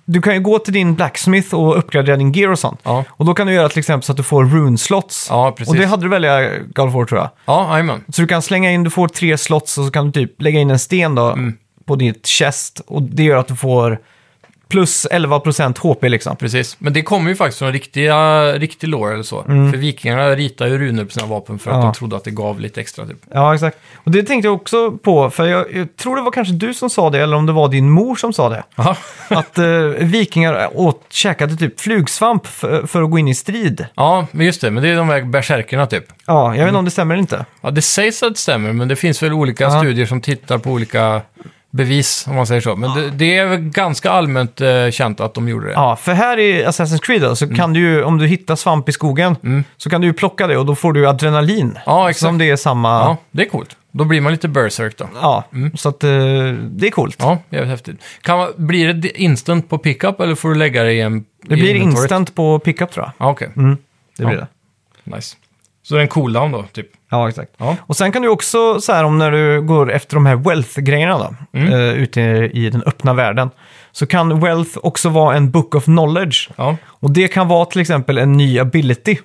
du 0.05 0.23
kan 0.23 0.35
ju 0.35 0.41
gå 0.41 0.59
till 0.59 0.73
din 0.73 0.95
blacksmith 0.95 1.55
och 1.55 1.79
uppgradera 1.79 2.17
din 2.17 2.33
gear 2.33 2.51
och 2.51 2.59
sånt. 2.59 2.81
Ja, 2.83 3.05
Och 3.11 3.25
då 3.25 3.35
kan 3.35 3.47
du 3.47 3.53
göra 3.53 3.69
till 3.69 3.79
exempel 3.79 4.03
så 4.07 4.13
att 4.13 4.17
du 4.17 4.23
får 4.23 4.45
rune 4.45 4.79
slots. 4.79 5.27
ja 5.31 5.53
precis. 5.57 5.71
och 5.75 5.77
det 5.81 5.87
hade 5.87 6.03
du 6.03 6.09
väl 6.09 6.25
i 6.25 6.61
God 6.75 6.89
of 6.89 6.95
War 6.95 7.05
tror 7.05 7.21
jag. 7.21 7.31
Ja, 7.45 7.69
jajamän. 7.73 8.05
Så 8.09 8.21
du 8.23 8.27
kan 8.29 8.43
slänga 8.43 8.73
in, 8.73 8.83
du 8.85 8.91
får 8.91 9.09
tre 9.09 9.39
slots 9.39 9.79
och 9.79 9.85
så 9.85 9.91
kan 9.91 10.11
du 10.11 10.13
typ 10.27 10.43
lägga 10.43 10.61
in 10.61 10.71
en 10.71 10.79
sten 10.79 11.15
då 11.15 11.27
Mm. 11.27 11.55
på 11.85 11.97
ditt 11.97 12.27
chest. 12.27 12.81
Och 12.87 13.03
det 13.03 13.23
gör 13.23 13.37
att 13.37 13.49
du 13.49 13.57
får 13.57 13.99
plus 14.71 15.07
11% 15.11 15.79
HP 15.79 16.09
liksom. 16.09 16.37
Precis. 16.37 16.77
Men 16.79 16.93
det 16.93 17.03
kommer 17.03 17.31
ju 17.31 17.37
faktiskt 17.37 17.59
från 17.59 17.73
riktiga, 17.73 18.53
riktig 18.53 18.89
lore 18.89 19.13
eller 19.15 19.23
så. 19.23 19.43
För 19.43 19.77
vikingarna 19.77 20.31
ritar 20.31 20.67
ju 20.67 20.79
runor 20.79 21.05
på 21.05 21.11
sina 21.11 21.27
vapen 21.27 21.59
för 21.59 21.71
att 21.71 21.75
Mm. 21.75 21.87
Ja. 21.87 21.93
de 21.93 21.99
trodde 21.99 22.17
att 22.17 22.25
det 22.25 22.31
gav 22.31 22.61
lite 22.61 22.81
extra 22.81 23.07
typ. 23.07 23.17
Ja, 23.35 23.55
exakt. 23.55 23.79
Och 24.05 24.11
det 24.11 24.23
tänkte 24.23 24.47
jag 24.49 24.55
också 24.55 24.91
på, 24.91 25.31
för 25.31 25.47
jag, 25.47 25.75
jag 25.75 25.97
tror 25.97 26.17
det 26.17 26.23
var 26.23 26.31
kanske 26.31 26.55
du 26.55 26.75
som 26.75 26.91
sa 26.91 27.11
det, 27.11 27.21
eller 27.23 27.37
om 27.37 27.47
det 27.47 27.53
var 27.53 27.69
din 27.69 27.91
mor 27.91 28.17
som 28.17 28.33
sa 28.33 28.49
det. 28.49 28.63
Att 29.29 29.59
eh, 29.59 29.65
vikingar 29.99 30.71
åt, 30.75 31.05
käkade 31.11 31.57
typ 31.57 31.81
flugsvamp 31.81 32.47
för, 32.47 32.87
för 32.87 33.03
att 33.03 33.11
gå 33.11 33.19
in 33.19 33.29
i 33.29 33.35
strid. 33.35 33.87
Ja, 33.95 34.27
men 34.31 34.47
just 34.47 34.61
det. 34.61 34.71
Men 34.71 34.83
det 34.83 34.89
är 34.89 34.97
de 34.97 35.09
här 35.09 35.23
bärsärkerna 35.23 35.87
typ. 35.87 36.05
Ja, 36.27 36.55
jag 36.55 36.59
vet 36.65 36.69
inte 36.69 36.79
om 36.79 36.85
det 36.85 36.91
stämmer 36.91 37.15
eller 37.15 37.21
inte. 37.23 37.45
Ja, 37.61 37.71
det 37.71 37.83
sägs 37.83 38.23
att 38.23 38.33
det 38.35 38.39
stämmer, 38.41 38.73
men 38.73 38.89
det 38.89 38.97
finns 38.97 39.23
väl 39.23 39.33
olika 39.33 39.65
Ja. 39.65 39.81
studier 39.81 40.07
som 40.07 40.21
tittar 40.21 40.59
på 40.59 40.71
olika 40.71 41.23
bevis, 41.71 42.27
om 42.29 42.37
man 42.37 42.47
säger 42.47 42.61
så. 42.61 42.77
Men 42.77 42.95
det, 42.95 43.11
det 43.11 43.37
är 43.39 43.47
väl 43.47 43.59
ganska 43.61 44.11
allmänt 44.11 44.61
eh, 44.61 44.91
känt 44.91 45.21
att 45.21 45.35
de 45.35 45.49
gjorde 45.49 45.67
det. 45.67 45.73
Ja, 45.73 45.97
för 45.97 46.13
här 46.13 46.39
i 46.39 46.65
Assassin's 46.65 46.99
Creed 47.03 47.23
då, 47.23 47.37
så 47.37 47.55
kan 47.55 47.73
du 47.73 47.81
ju, 47.81 48.03
om 48.05 48.19
du 48.19 48.27
hittar 48.27 48.57
svamp 48.57 48.89
i 48.89 48.93
skogen, 48.93 49.37
Mm. 49.43 49.65
så 49.77 49.91
kan 49.91 50.01
du 50.01 50.07
ju 50.07 50.13
plocka 50.13 50.47
det 50.47 50.57
och 50.57 50.67
då 50.67 50.75
får 50.75 50.93
du 50.93 51.09
adrenalin. 51.09 51.79
Ja, 51.87 52.11
exakt. 52.11 52.21
Som 52.21 52.39
det 52.39 52.51
är 52.51 52.57
samma... 52.57 52.89
Ja, 52.89 53.17
det 53.31 53.43
är 53.43 53.49
coolt. 53.49 53.77
Då 53.93 54.05
blir 54.05 54.21
man 54.21 54.33
lite 54.33 54.49
berserk 54.49 54.97
då. 54.99 55.09
Ja, 55.21 55.45
så 55.75 55.89
att 55.89 56.05
eh, 56.05 56.11
det 56.71 56.87
är 56.87 56.91
coolt. 56.91 57.17
Ja, 57.19 57.39
jävligt 57.51 57.71
häftigt. 57.71 58.01
Kan 58.23 58.39
man, 58.39 58.49
blir 58.57 58.93
det 58.93 59.21
instant 59.23 59.69
på 59.69 59.79
pickup 59.79 60.21
eller 60.21 60.35
får 60.35 60.49
du 60.49 60.55
lägga 60.55 60.83
det 60.83 60.93
i 60.93 61.01
en 61.01 61.25
Det 61.43 61.55
blir 61.57 61.75
instant 61.75 62.35
på 62.35 62.59
pickup 62.59 62.91
tror 62.93 63.05
jag. 63.07 63.27
Ja, 63.27 63.31
okej. 63.31 63.51
Mm, 63.57 63.77
det 64.17 64.25
blir 64.25 64.37
Ja. 64.39 64.47
det. 65.05 65.17
Nice. 65.17 65.37
Så 65.83 65.95
det 65.95 66.01
är 66.01 66.03
en 66.03 66.09
cooldown 66.09 66.53
då, 66.53 66.63
typ? 66.73 66.87
Ja, 67.11 67.29
exakt. 67.29 67.51
Ja. 67.59 67.77
Och 67.87 67.97
sen 67.97 68.13
kan 68.13 68.23
du 68.23 68.29
också, 68.29 68.81
så 68.81 68.93
här 68.93 69.05
om 69.05 69.19
när 69.19 69.31
du 69.31 69.63
går 69.63 69.93
efter 69.93 70.15
de 70.17 70.27
här 70.27 70.37
wealth-grejerna 70.37 71.19
då, 71.19 71.59
Mm. 71.59 71.73
eh, 71.73 71.79
ute 71.79 72.21
i 72.53 72.71
den 72.71 72.83
öppna 72.83 73.15
världen, 73.15 73.51
så 73.93 74.07
kan 74.07 74.41
wealth 74.41 74.79
också 74.83 75.09
vara 75.09 75.37
en 75.37 75.51
book 75.51 75.75
of 75.75 75.85
knowledge. 75.85 76.51
Ja, 76.57 76.77
Och 76.87 77.11
det 77.11 77.29
kan 77.29 77.49
vara 77.49 77.65
till 77.65 77.81
exempel 77.81 78.19
en 78.19 78.33
ny 78.33 78.59
ability. 78.59 79.17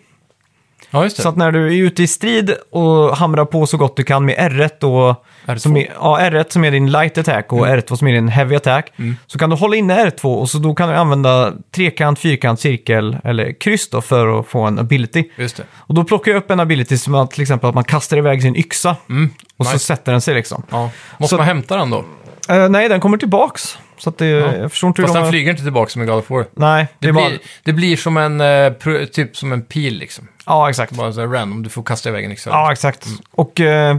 Ja 0.96 1.04
just 1.04 1.18
det. 1.18 1.24
Så 1.24 1.30
att 1.30 1.36
när 1.36 1.52
du 1.52 1.68
är 1.68 1.72
ute 1.86 2.04
i 2.04 2.08
strid 2.08 2.56
och 2.72 3.18
hamrar 3.18 3.46
på 3.46 3.66
så 3.66 3.78
gott 3.78 3.98
du 3.98 4.04
kan 4.04 4.26
med 4.26 4.36
R1 4.38 4.84
och 4.84 5.24
R2. 5.46 5.58
Som 5.58 5.78
är, 5.78 5.88
ja, 6.02 6.18
R1 6.22 6.46
som 6.50 6.64
är 6.64 6.72
din 6.72 6.92
light 6.92 7.18
attack 7.18 7.54
och 7.54 7.68
R2 7.68 7.96
som 7.96 8.08
är 8.08 8.14
din 8.14 8.28
heavy 8.28 8.56
attack. 8.56 8.92
Mm. 8.98 9.16
Så 9.28 9.40
kan 9.40 9.50
du 9.50 9.56
hålla 9.56 9.76
inne 9.76 10.06
R2 10.06 10.36
och 10.36 10.50
så 10.50 10.58
då 10.58 10.76
kan 10.76 10.90
du 10.90 10.96
använda 10.96 11.54
trekant, 11.76 12.20
fyrkant, 12.20 12.60
cirkel 12.60 13.18
eller 13.24 13.60
kryss 13.60 13.90
då 13.90 14.02
för 14.02 14.40
att 14.40 14.48
få 14.48 14.62
en 14.62 14.80
ability. 14.80 15.24
Just 15.36 15.58
det. 15.58 15.64
Och 15.76 15.94
då 15.96 16.04
plockar 16.04 16.32
jag 16.32 16.38
upp 16.40 16.52
en 16.52 16.60
ability 16.60 16.98
som 16.98 17.16
att 17.16 17.32
till 17.32 17.42
exempel 17.42 17.70
att 17.70 17.76
man 17.76 17.84
kastar 17.84 18.18
iväg 18.18 18.42
sin 18.42 18.56
yxa 18.56 18.96
Mm. 19.10 19.30
och 19.58 19.66
så 19.66 19.74
nice. 19.74 19.86
sätter 19.86 20.12
den 20.12 20.22
sig 20.22 20.34
liksom. 20.36 20.64
Ja. 20.72 20.90
Måste 21.18 21.34
Så- 21.34 21.38
man 21.38 21.46
hämta 21.48 21.78
den 21.78 21.90
då? 21.90 22.06
Eh, 22.50 22.70
nej, 22.70 22.90
den 22.90 23.00
kommer 23.00 23.18
tillbaks. 23.18 23.78
Så 23.98 24.10
att 24.10 24.18
det, 24.18 24.26
jag 24.28 24.72
förstår 24.72 24.88
inte 24.88 25.02
hur 25.02 25.08
Fast 25.08 25.16
de 25.16 25.24
har... 25.24 25.32
flyger 25.32 25.52
inte 25.52 25.64
tillbaka 25.64 25.90
som 25.90 26.02
i 26.02 26.06
God 26.06 26.16
of 26.16 26.30
War. 26.30 26.46
Nej, 26.54 26.88
det, 27.00 27.08
Det, 27.08 27.14
blir, 27.14 27.24
bara... 27.24 27.32
det 27.64 27.74
blir 27.74 27.98
som 27.98 28.18
en, 28.18 28.42
eh, 28.42 28.74
typ 29.06 29.38
som 29.38 29.52
en 29.52 29.62
pil 29.62 29.98
liksom. 29.98 30.28
Ja, 30.46 30.70
exakt. 30.70 30.92
Bara 30.92 31.14
så 31.14 31.22
random, 31.26 31.64
du 31.64 31.70
får 31.70 31.84
kasta 31.84 32.10
iväg 32.10 32.26
en 32.26 32.32
yxa. 32.32 32.50
Ja, 32.50 32.72
exakt. 32.72 33.08
Och 33.32 33.60
eh, 33.62 33.98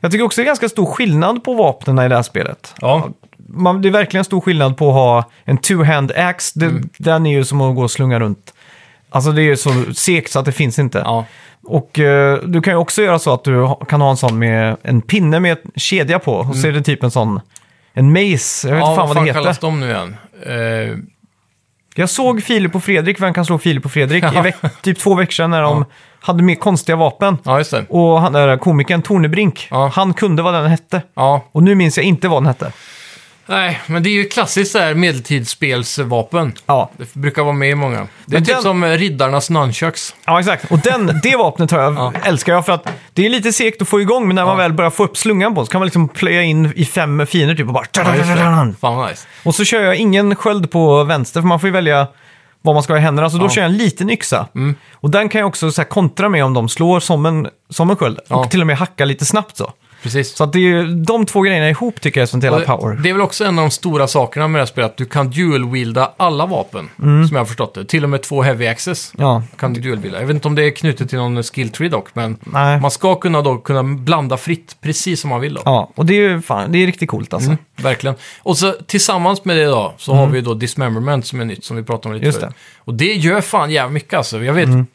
jag 0.00 0.10
tycker 0.10 0.24
också 0.24 0.40
det 0.40 0.44
är 0.44 0.46
ganska 0.46 0.68
stor 0.68 0.86
skillnad 0.86 1.44
på 1.44 1.54
vapnen 1.54 1.98
i 1.98 2.08
det 2.08 2.14
här 2.14 2.22
spelet. 2.22 2.74
Ja. 2.80 3.08
Man, 3.48 3.82
det 3.82 3.88
är 3.88 3.92
verkligen 3.92 4.24
stor 4.24 4.40
skillnad 4.40 4.76
på 4.76 4.88
att 4.88 4.94
ha 4.94 5.30
en 5.44 5.58
two-hand 5.58 6.12
axe. 6.16 6.58
Det, 6.60 6.66
Mm. 6.66 6.88
Den 6.98 7.26
är 7.26 7.30
ju 7.32 7.44
som 7.44 7.60
att 7.60 7.76
gå 7.76 7.82
och 7.82 7.90
slunga 7.90 8.20
runt. 8.20 8.54
Alltså 9.10 9.32
det 9.32 9.42
är 9.42 9.44
ju 9.44 9.56
så 9.56 9.70
segt 9.94 10.32
så 10.32 10.38
att 10.38 10.44
det 10.44 10.52
finns 10.52 10.78
inte. 10.78 10.98
Ja, 10.98 11.24
Och 11.62 11.98
eh, 11.98 12.38
du 12.44 12.60
kan 12.60 12.72
ju 12.72 12.78
också 12.78 13.02
göra 13.02 13.18
så 13.18 13.34
att 13.34 13.44
du 13.44 13.68
kan 13.88 14.00
ha 14.00 14.10
en 14.10 14.16
sån 14.16 14.38
med 14.38 14.76
en 14.82 15.02
pinne 15.02 15.40
med 15.40 15.52
en 15.52 15.72
kedja 15.76 16.18
på. 16.18 16.34
Mm. 16.34 16.50
Och 16.50 16.56
så 16.56 16.68
är 16.68 16.72
det 16.72 16.82
typ 16.82 17.02
en 17.02 17.10
sån 17.10 17.40
en 17.94 18.12
mace. 18.12 18.68
Jag 18.68 18.74
vet 18.74 18.80
inte 18.82 18.90
Ja, 18.90 18.96
fan 18.96 19.08
vad 19.08 19.16
det 19.16 19.20
heter. 19.20 19.32
kallas 19.40 19.58
de 19.58 19.80
nu 19.80 19.90
igen? 19.90 20.16
Eh, 20.46 20.96
Jag 21.94 22.10
såg 22.10 22.42
Filip 22.42 22.74
och 22.74 22.84
Fredrik, 22.84 23.20
vem 23.20 23.34
kan 23.34 23.44
slå 23.44 23.58
Filip 23.58 23.84
och 23.84 23.92
Fredrik, 23.92 24.24
i 24.34 24.40
veck, 24.40 24.56
typ 24.82 24.98
två 24.98 25.14
veckor 25.14 25.32
sedan 25.32 25.50
när 25.50 25.62
de 25.62 25.84
hade 26.20 26.42
mer 26.42 26.54
konstiga 26.54 26.96
vapen. 26.96 27.38
ja, 27.44 27.58
just 27.58 27.70
det. 27.70 27.84
Och 27.88 28.20
han 28.20 28.32
där 28.32 28.56
komikern 28.56 29.02
Tornebrink, 29.02 29.68
Ja. 29.70 29.90
han 29.94 30.14
kunde 30.14 30.42
vad 30.42 30.54
den 30.54 30.66
hette. 30.70 31.02
Ja. 31.14 31.44
Och 31.52 31.62
nu 31.62 31.74
minns 31.74 31.96
jag 31.96 32.06
inte 32.06 32.28
vad 32.28 32.42
den 32.42 32.46
hette. 32.46 32.72
Nej, 33.46 33.80
men 33.86 34.02
det 34.02 34.08
är 34.08 34.12
ju 34.12 34.24
klassiskt 34.28 34.72
så 34.72 34.78
här 34.78 34.94
medeltidsspelsvapen. 34.94 36.52
Ja, 36.66 36.90
Det 36.96 37.14
brukar 37.14 37.42
vara 37.42 37.52
med 37.52 37.70
i 37.70 37.74
många. 37.74 37.96
Det 37.96 38.02
är 38.02 38.06
Men 38.26 38.44
typ 38.44 38.54
den- 38.54 38.62
som 38.62 38.84
eh, 38.84 38.90
riddarnas 38.90 39.50
nunchucks. 39.50 40.14
ja 40.26 40.40
exakt. 40.40 40.72
Och 40.72 40.78
den, 40.78 41.20
det 41.22 41.36
vapnet 41.36 41.70
har 41.70 41.80
jag, 41.80 41.94
Ja. 41.98 42.12
älskar 42.24 42.52
jag 42.52 42.66
för 42.66 42.72
att 42.72 42.88
det 43.12 43.26
är 43.26 43.30
lite 43.30 43.52
segt 43.52 43.82
att 43.82 43.88
få 43.88 44.00
igång, 44.00 44.26
men 44.26 44.34
när 44.36 44.44
man 44.46 44.56
väl 44.56 44.72
börjar 44.72 44.90
få 44.90 45.04
upp 45.04 45.16
slungan 45.16 45.54
på 45.54 45.64
så 45.64 45.70
kan 45.72 45.78
man 45.78 45.86
liksom 45.86 46.08
plöja 46.08 46.42
in 46.42 46.72
i 46.76 46.84
fem 46.84 47.26
fiender 47.26 47.54
typ 47.54 47.66
och 47.66 47.72
bara... 47.74 47.84
Ja, 47.96 48.16
just 48.16 48.28
det. 48.28 48.74
Fan 48.80 48.96
vad 48.96 49.10
nice. 49.10 49.26
Och 49.44 49.54
så 49.54 49.64
kör 49.64 49.82
jag 49.82 49.96
ingen 49.96 50.34
sköld 50.36 50.70
på 50.70 51.04
vänster, 51.04 51.40
för 51.40 51.48
man 51.48 51.60
får 51.60 51.66
ju 51.68 51.72
välja 51.72 52.06
vad 52.62 52.74
man 52.74 52.82
ska 52.82 52.92
ha 52.92 52.98
i 52.98 53.02
händerna. 53.02 53.30
Så 53.30 53.36
då 53.38 53.48
kör 53.48 53.62
jag 53.62 53.70
en 53.70 53.76
liten 53.76 54.10
yxa. 54.10 54.46
Mm. 54.54 54.74
Och 54.94 55.10
den 55.10 55.28
kan 55.28 55.38
jag 55.38 55.48
också 55.48 55.72
så 55.72 55.80
här, 55.80 55.88
kontra 55.88 56.28
med 56.28 56.44
om 56.44 56.54
de 56.54 56.68
slår 56.68 57.00
som 57.00 57.26
en, 57.26 57.48
som 57.70 57.90
en 57.90 57.96
sköld. 57.96 58.18
Ja. 58.28 58.36
Och 58.36 58.50
till 58.50 58.60
och 58.60 58.66
med 58.66 58.76
hacka 58.78 59.04
lite 59.04 59.24
snabbt 59.24 59.56
så. 59.56 59.72
Precis. 60.04 60.36
Så 60.36 60.44
att 60.44 60.52
det 60.52 60.58
är 60.58 60.60
ju 60.60 60.94
de 60.94 61.26
två 61.26 61.40
grejerna 61.40 61.70
ihop 61.70 62.00
tycker 62.00 62.20
jag 62.20 62.22
är 62.22 62.26
som 62.26 62.40
delar 62.40 62.58
Och 62.60 62.66
power. 62.66 62.96
Det 63.02 63.08
är 63.08 63.12
väl 63.12 63.22
också 63.22 63.44
en 63.44 63.58
av 63.58 63.64
de 63.64 63.70
stora 63.70 64.06
sakerna 64.06 64.48
med 64.48 64.58
det 64.58 64.60
här 64.62 64.66
spelet, 64.66 64.90
att 64.90 64.96
du 64.96 65.04
kan 65.04 65.30
dual-wielda 65.32 66.08
alla 66.16 66.46
vapen, 66.46 66.88
Mm. 67.02 67.26
som 67.28 67.34
jag 67.34 67.40
har 67.40 67.46
förstått 67.46 67.74
det. 67.74 67.84
Till 67.84 68.04
och 68.04 68.10
med 68.10 68.22
två 68.22 68.42
heavy 68.42 68.66
access 68.66 69.12
Ja, 69.18 69.42
kan 69.56 69.72
du 69.72 69.80
dual-wielda. 69.80 70.20
Jag 70.20 70.26
vet 70.26 70.34
inte 70.34 70.48
om 70.48 70.54
det 70.54 70.62
är 70.62 70.70
knutet 70.70 71.08
till 71.08 71.18
någon 71.18 71.42
skill 71.42 71.68
tree 71.70 71.88
dock, 71.88 72.14
men 72.14 72.36
nej. 72.40 72.80
man 72.80 72.90
ska 72.90 73.14
kunna 73.14 73.42
då 73.42 73.58
kunna 73.58 73.82
blanda 73.82 74.36
fritt 74.36 74.76
precis 74.80 75.20
som 75.20 75.30
man 75.30 75.40
vill 75.40 75.54
då. 75.54 75.62
Ja, 75.64 75.90
och 75.94 76.06
det 76.06 76.14
är 76.14 76.28
ju 76.28 76.42
fan, 76.42 76.72
det 76.72 76.78
är 76.82 76.86
riktigt 76.86 77.08
coolt 77.10 77.34
alltså. 77.34 77.48
Mm, 77.50 77.58
verkligen. 77.76 78.16
Och 78.42 78.58
så 78.58 78.72
tillsammans 78.86 79.44
med 79.44 79.56
det 79.56 79.64
då, 79.66 79.94
så 79.98 80.14
har 80.14 80.26
vi 80.26 80.40
då 80.40 80.54
Dismemberment 80.54 81.26
som 81.26 81.40
är 81.40 81.44
nytt, 81.44 81.64
som 81.64 81.76
vi 81.76 81.82
pratade 81.82 82.08
om 82.08 82.14
lite 82.14 82.24
Mm. 82.24 82.28
Just 82.34 82.40
förut. 82.40 82.54
Och 82.78 82.94
det 82.94 83.12
gör 83.14 83.40
fan 83.40 83.70
jävligt 83.70 83.92
mycket 83.94 84.14
alltså. 84.14 84.44
Jag 84.44 84.54
vet, 84.54 84.64
Mm. 84.64 84.86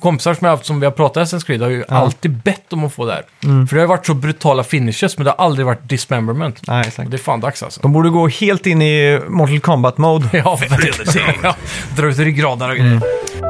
Kompisar 0.00 0.34
som 0.34 0.44
jag 0.44 0.52
haft 0.52 0.66
som 0.66 0.80
vi 0.80 0.86
har 0.86 0.90
pratat 0.92 1.28
Assassin's 1.28 1.46
Creed 1.46 1.62
har 1.62 1.68
ju 1.68 1.84
alltid 1.88 2.30
bett 2.30 2.72
om 2.72 2.84
att 2.84 2.92
få 2.94 3.06
det 3.06 3.12
här. 3.12 3.22
Mm. 3.44 3.66
För 3.68 3.76
det 3.76 3.82
har 3.82 3.88
varit 3.88 4.06
så 4.06 4.14
brutala 4.14 4.64
finishes, 4.64 5.18
men 5.18 5.24
det 5.24 5.30
har 5.30 5.44
aldrig 5.44 5.66
varit 5.66 5.88
Dismemberment. 5.88 6.60
Nej, 6.66 6.80
Och 6.80 6.86
exakt. 6.86 7.10
det 7.10 7.16
är 7.16 7.18
fan 7.18 7.40
dags 7.40 7.62
alltså. 7.62 7.80
De 7.80 7.92
borde 7.92 8.10
gå 8.10 8.28
helt 8.28 8.66
in 8.66 8.82
i 8.82 9.20
Mortal 9.28 9.60
Kombat-mode. 9.60 10.28
Ja, 10.44 10.56
verkligen. 10.70 11.34
ja, 11.42 11.56
dra 11.96 12.06
ut 12.06 12.18
ryggraden 12.18 12.70
och 12.70 12.76
grejer. 12.76 13.47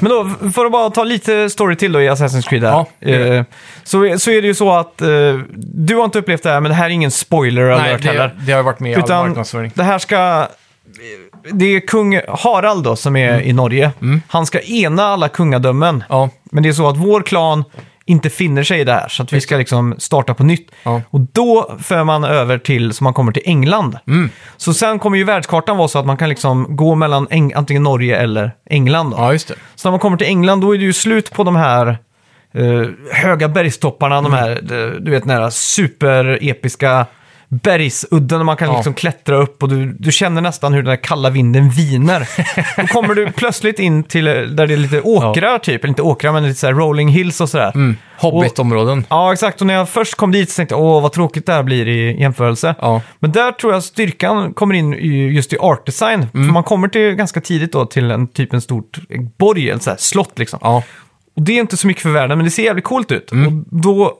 Men 0.00 0.10
då, 0.10 0.50
för 0.52 0.66
att 0.66 0.72
bara 0.72 0.90
ta 0.90 1.04
lite 1.04 1.50
story 1.50 1.76
till 1.76 1.92
då 1.92 2.02
i 2.02 2.10
Assassin's 2.10 2.48
Creed 2.48 2.62
här. 2.64 2.70
Ja, 2.70 2.86
det 3.00 3.10
gör 3.10 3.36
eh, 3.36 3.44
så, 3.84 4.18
så 4.18 4.30
är 4.30 4.42
det 4.42 4.48
ju 4.48 4.54
så 4.54 4.72
att 4.72 5.02
eh, 5.02 5.08
du 5.56 5.96
har 5.96 6.04
inte 6.04 6.18
upplevt 6.18 6.42
det 6.42 6.50
här, 6.50 6.60
men 6.60 6.70
det 6.70 6.76
här 6.76 6.86
är 6.86 6.90
ingen 6.90 7.10
spoiler 7.10 7.62
Nej, 7.62 7.72
alert 7.72 8.04
heller. 8.04 8.28
det, 8.28 8.46
det 8.46 8.52
har 8.52 8.62
varit 8.62 8.80
med 8.80 8.92
i 8.92 8.94
all 8.94 9.00
Utan 9.00 9.26
marknadsföring. 9.28 9.72
det 9.74 9.82
här 9.82 9.98
ska... 9.98 10.46
Det 11.52 11.64
är 11.76 11.80
kung 11.80 12.20
Harald 12.28 12.84
då 12.84 12.96
som 12.96 13.16
är 13.16 13.40
i 13.40 13.52
Norge. 13.52 13.92
Mm. 14.02 14.22
Han 14.28 14.46
ska 14.46 14.60
ena 14.60 15.04
alla 15.04 15.28
kungadömen. 15.28 16.04
Ja, 16.08 16.28
Men 16.44 16.62
det 16.62 16.68
är 16.68 16.72
så 16.72 16.88
att 16.88 16.96
vår 16.96 17.22
klan 17.22 17.64
inte 18.10 18.30
finner 18.30 18.62
sig 18.62 18.80
i 18.80 18.84
det 18.84 18.92
här, 18.92 19.08
så 19.08 19.22
att 19.22 19.32
vi 19.32 19.40
ska 19.40 19.56
liksom 19.56 19.94
starta 19.98 20.34
på 20.34 20.44
nytt. 20.44 20.70
Ja. 20.82 21.02
Och 21.10 21.20
då 21.20 21.76
för 21.82 22.04
man 22.04 22.24
över 22.24 22.58
till, 22.58 22.92
så 22.92 23.04
man 23.04 23.14
kommer 23.14 23.32
till 23.32 23.42
England. 23.44 23.98
Mm. 24.06 24.30
Så 24.56 24.74
sen 24.74 24.98
kommer 24.98 25.18
ju 25.18 25.24
världskartan 25.24 25.76
vara 25.76 25.88
så 25.88 25.98
att 25.98 26.06
man 26.06 26.16
kan 26.16 26.28
liksom 26.28 26.76
gå 26.76 26.94
mellan 26.94 27.28
Eng- 27.28 27.52
antingen 27.54 27.82
Norge 27.82 28.16
eller 28.16 28.52
England. 28.70 29.10
Då. 29.10 29.16
ja 29.16 29.32
just 29.32 29.48
det. 29.48 29.54
Så 29.74 29.88
när 29.88 29.90
man 29.90 30.00
kommer 30.00 30.16
till 30.16 30.26
England 30.26 30.60
då 30.60 30.74
är 30.74 30.78
det 30.78 30.84
ju 30.84 30.92
slut 30.92 31.32
på 31.32 31.44
de 31.44 31.56
här 31.56 31.98
eh, 32.54 32.86
höga 33.12 33.48
bergstopparna, 33.48 34.22
de 34.22 34.32
här, 34.32 34.60
de, 34.62 35.04
du 35.04 35.10
vet, 35.10 35.24
nära 35.24 35.50
superepiska 35.50 37.06
bergsudden 37.50 38.38
där 38.38 38.44
man 38.44 38.56
kan 38.56 38.68
Ja. 38.68 38.74
liksom 38.74 38.94
klättra 38.94 39.36
upp 39.36 39.62
och 39.62 39.68
du, 39.68 39.92
du 39.98 40.12
känner 40.12 40.40
nästan 40.40 40.72
hur 40.72 40.82
den 40.82 40.90
där 40.90 41.02
kalla 41.02 41.30
vinden 41.30 41.70
viner. 41.70 42.28
Då 42.80 42.86
kommer 42.86 43.14
du 43.14 43.32
plötsligt 43.32 43.78
in 43.78 44.02
till 44.04 44.26
eh, 44.28 44.34
där 44.34 44.66
det 44.66 44.72
är 44.74 44.76
lite 44.76 45.00
åkrar 45.00 45.58
typ, 45.58 45.84
eller 45.84 45.88
inte 45.88 46.02
åkrar 46.02 46.32
men 46.32 46.42
lite 46.42 46.60
så 46.60 46.72
rolling 46.72 47.08
hills 47.08 47.40
och 47.40 47.48
sådär. 47.48 47.72
Mm. 47.74 47.96
Hobbitområden. 48.18 49.04
Ja, 49.08 49.32
exakt. 49.32 49.60
Och 49.60 49.66
när 49.66 49.74
jag 49.74 49.88
först 49.88 50.14
kom 50.14 50.32
dit 50.32 50.50
så 50.50 50.56
tänkte 50.56 50.74
jag, 50.74 50.82
åh 50.82 51.02
vad 51.02 51.12
tråkigt 51.12 51.46
det 51.46 51.52
här 51.52 51.62
blir 51.62 51.88
i 51.88 52.20
jämförelse. 52.20 52.74
Ja. 52.80 53.02
Men 53.18 53.32
där 53.32 53.52
tror 53.52 53.72
jag 53.72 53.82
styrkan 53.82 54.54
kommer 54.54 54.74
in 54.74 54.92
just 55.32 55.52
i 55.52 55.58
art 55.58 55.86
design. 55.86 56.26
Mm. 56.34 56.46
För 56.46 56.52
man 56.52 56.62
kommer 56.64 56.88
till 56.88 57.14
ganska 57.14 57.40
tidigt 57.40 57.72
då 57.72 57.86
till 57.86 58.10
en 58.10 58.28
typ 58.28 58.52
en 58.54 58.60
stort 58.60 58.98
borg, 59.38 59.70
en 59.70 59.80
så 59.80 59.90
här 59.90 59.96
slott 59.96 60.38
liksom. 60.38 60.58
Ja. 60.62 60.82
Och 61.36 61.42
det 61.42 61.52
är 61.52 61.60
inte 61.60 61.76
så 61.76 61.86
mycket 61.86 62.02
för 62.02 62.10
världen, 62.10 62.38
men 62.38 62.44
det 62.44 62.50
ser 62.50 62.62
jävligt 62.62 62.84
coolt 62.84 63.12
ut. 63.12 63.32
Mm. 63.32 63.46
Och 63.46 63.52
då 63.70 64.12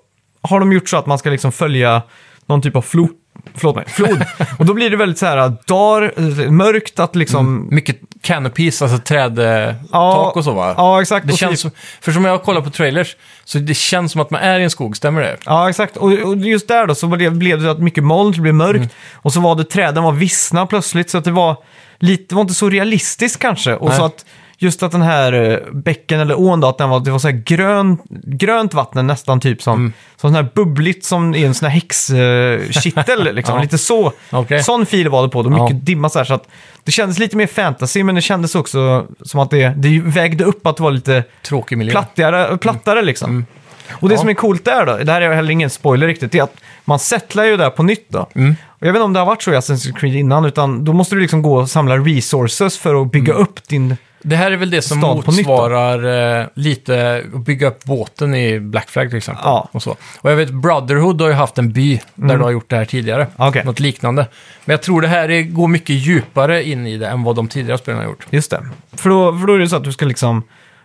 har 0.43 0.61
de 0.61 0.73
gjort 0.73 0.89
så 0.89 0.97
att 0.97 1.07
man 1.07 1.19
ska 1.19 1.31
liksom 1.31 1.53
följa 1.53 2.03
någon 2.47 2.63
typ 2.63 2.77
av 2.77 2.83
flod. 2.83 3.11
Förlåt 3.55 3.77
mig, 3.77 3.85
flod. 3.89 4.25
och 4.59 4.67
då 4.67 4.75
blir 4.75 4.91
det 4.91 4.97
väldigt 4.97 5.19
så 5.19 5.27
här 5.27 5.53
dar, 5.67 6.13
eh, 6.17 6.51
mörkt 6.51 7.01
att 7.01 7.17
liksom... 7.17 7.69
Mycket 7.71 7.97
canopies, 8.23 8.83
alltså 8.83 8.99
trädtak 8.99 9.77
Ja, 9.93 10.33
och 10.35 10.45
så 10.45 10.53
va? 10.53 10.75
Ja, 10.77 11.03
exakt. 11.03 11.27
Det 11.27 11.33
Och 11.33 11.39
känns 11.39 11.53
typ- 11.53 11.61
som, 11.61 11.71
för 12.01 12.13
som 12.13 12.25
jag 12.25 12.33
har 12.33 12.39
kollat 12.39 12.65
på 12.65 12.71
trailers, 12.71 13.17
så 13.45 13.59
det 13.59 13.75
känns 13.75 14.13
som 14.13 14.21
att 14.21 14.31
man 14.31 14.41
är 14.41 14.61
i 14.61 14.65
en 14.65 14.71
skog, 14.71 14.97
stämmer 14.97 15.21
det? 15.21 15.37
Ja, 15.45 15.71
exakt. 15.71 15.97
Och, 15.97 16.13
och 16.13 16.37
just 16.37 16.69
där 16.69 16.87
då 16.87 16.95
så 16.95 17.07
blev, 17.07 17.37
blev 17.37 17.63
det 17.63 17.71
att 17.71 17.79
mycket 17.79 18.05
moln, 18.05 18.33
det 18.33 18.41
blev 18.41 18.55
mörkt. 18.55 18.77
Mm. 18.77 18.89
Och 19.15 19.33
så 19.33 19.41
var 19.41 19.55
det 19.57 19.65
träden 19.65 20.03
var 20.03 20.13
vissna 20.13 20.67
plötsligt, 20.67 21.11
så 21.11 21.19
att 21.19 21.25
det 21.25 21.31
var 21.31 21.57
lite, 21.99 22.25
det 22.29 22.35
var 22.35 22.43
inte 22.43 22.55
så 22.55 22.69
realistiskt 22.69 23.39
kanske. 23.43 23.75
Och 23.75 23.89
Nej. 23.89 23.99
så 23.99 24.05
att 24.05 24.25
just 24.63 24.83
att 24.83 24.93
den 24.93 25.03
här 25.03 25.33
eh, 25.33 25.59
bäcken 25.73 26.21
eller 26.21 26.41
ån 26.41 26.61
då, 26.61 26.69
att 26.69 26.79
den 26.79 26.89
var, 26.91 27.01
det 27.01 27.11
var 27.11 27.19
så 27.19 27.29
här 27.29 27.37
grön, 27.47 27.99
grönt 28.25 28.75
vatten 28.75 29.07
nästan 29.07 29.41
typ 29.41 29.63
som, 29.63 29.79
Mm. 29.79 29.93
som 30.17 30.29
sån 30.31 30.35
här 30.35 30.49
bubbligt 30.55 31.05
som 31.05 31.35
i 31.35 31.45
en 31.45 31.55
sån 31.55 31.69
här 31.69 31.75
häxkittel 31.75 33.35
liksom. 33.35 33.55
Ja. 33.57 33.63
Lite 33.63 33.79
så. 33.79 34.13
Okej. 34.31 34.63
Sån 34.63 34.87
fil 34.87 35.09
var 35.09 35.23
det 35.23 35.29
på, 35.29 35.43
det 35.43 35.49
var 35.51 35.59
Ja. 35.59 35.65
mycket 35.65 35.87
dimma 35.87 36.09
så 36.09 36.19
här. 36.19 36.25
Så 36.25 36.35
att 36.35 36.49
det 36.85 36.93
kändes 36.93 37.19
lite 37.19 37.37
mer 37.37 37.47
fantasy, 37.47 38.05
men 38.05 38.15
det 38.15 38.21
kändes 38.21 38.55
också 38.55 39.07
som 39.23 39.41
att 39.41 39.51
det, 39.51 39.69
det 39.77 40.01
vägde 40.05 40.45
upp 40.45 40.67
att 40.67 40.77
det 40.77 40.83
var 40.83 40.91
lite 40.91 41.25
Tråkig 41.43 41.79
miljö. 41.79 41.91
plattare, 41.91 42.59
plattare 42.59 43.03
liksom. 43.03 43.31
Mm. 43.31 43.47
Och 43.93 44.09
det 44.09 44.15
Ja. 44.15 44.21
som 44.21 44.29
är 44.29 44.35
coolt 44.35 44.65
där 44.65 44.87
då, 44.87 44.97
det 44.97 45.13
här 45.13 45.21
är 45.21 45.35
heller 45.35 45.51
ingen 45.51 45.71
spoiler 45.71 46.07
riktigt, 46.07 46.33
det 46.33 46.39
är 46.39 46.43
att 46.43 46.57
man 46.85 46.99
settlar 46.99 47.45
ju 47.45 47.57
där 47.57 47.71
på 47.71 47.83
nytt 47.83 48.07
då. 48.09 48.27
Mm. 48.35 48.57
Och 48.67 48.87
jag 48.87 48.93
vet 48.93 48.97
inte 48.99 49.05
om 49.05 49.13
det 49.13 49.19
har 49.19 49.27
varit 49.27 49.43
så 49.43 49.53
i 49.53 49.55
Assassin's 49.57 49.93
Creed 49.99 50.15
innan, 50.17 50.45
utan 50.45 50.85
då 50.85 50.93
måste 50.93 51.15
du 51.15 51.21
liksom 51.21 51.43
gå 51.43 51.57
och 51.61 51.71
samla 51.71 51.97
resources 51.99 52.79
för 52.79 53.03
att 53.03 53.13
bygga 53.13 53.33
Mm. 53.33 53.43
upp 53.43 53.69
din... 53.69 53.97
Det 54.23 54.37
här 54.37 54.51
är 54.51 54.57
väl 54.57 54.71
det 54.71 54.83
som 54.83 54.99
Stad 54.99 55.25
på 55.25 55.33
nytt 55.33 55.47
då? 55.47 55.51
motsvarar 55.51 56.41
eh, 56.41 56.47
lite 56.55 57.25
att 57.35 57.41
bygga 57.41 57.69
upp 57.69 57.85
båten 57.85 58.35
i 58.35 58.61
Black 58.61 58.91
Flag 58.91 59.09
till 59.09 59.17
exempel. 59.17 59.43
Ja. 59.45 59.69
Och, 59.73 59.83
så. 59.83 59.97
och 60.21 60.31
jag 60.31 60.37
vet 60.37 60.51
Brotherhood 60.51 61.21
har 61.21 61.29
ju 61.29 61.35
haft 61.35 61.59
en 61.59 61.73
by 61.73 62.01
där 62.15 62.37
du 62.37 62.43
har 62.43 62.51
gjort 62.51 62.71
det 62.71 62.77
här 62.77 62.85
tidigare. 62.85 63.27
Okej. 63.37 63.65
Något 63.65 63.81
liknande. 63.81 64.27
Men 64.65 64.73
jag 64.73 64.83
tror 64.83 65.03
det 65.03 65.09
här 65.09 65.31
är, 65.31 65.43
går 65.43 65.69
mycket 65.69 65.97
djupare 65.97 66.65
in 66.65 66.87
i 66.87 66.99
det 66.99 67.09
än 67.09 67.23
vad 67.23 67.37
de 67.37 67.49
tidigare 67.49 67.79
spelarna 67.79 68.03
har 68.03 68.11
gjort. 68.11 68.27
Just 68.31 68.51
det. 68.51 68.69
För 68.93 69.11
då, 69.11 69.39
för 69.39 69.47
då 69.47 69.55
är 69.55 69.59
det 69.59 69.69
så 69.69 69.77
att 69.77 69.85
du 69.85 69.93
ska 69.93 70.05
liksom... 70.05 70.43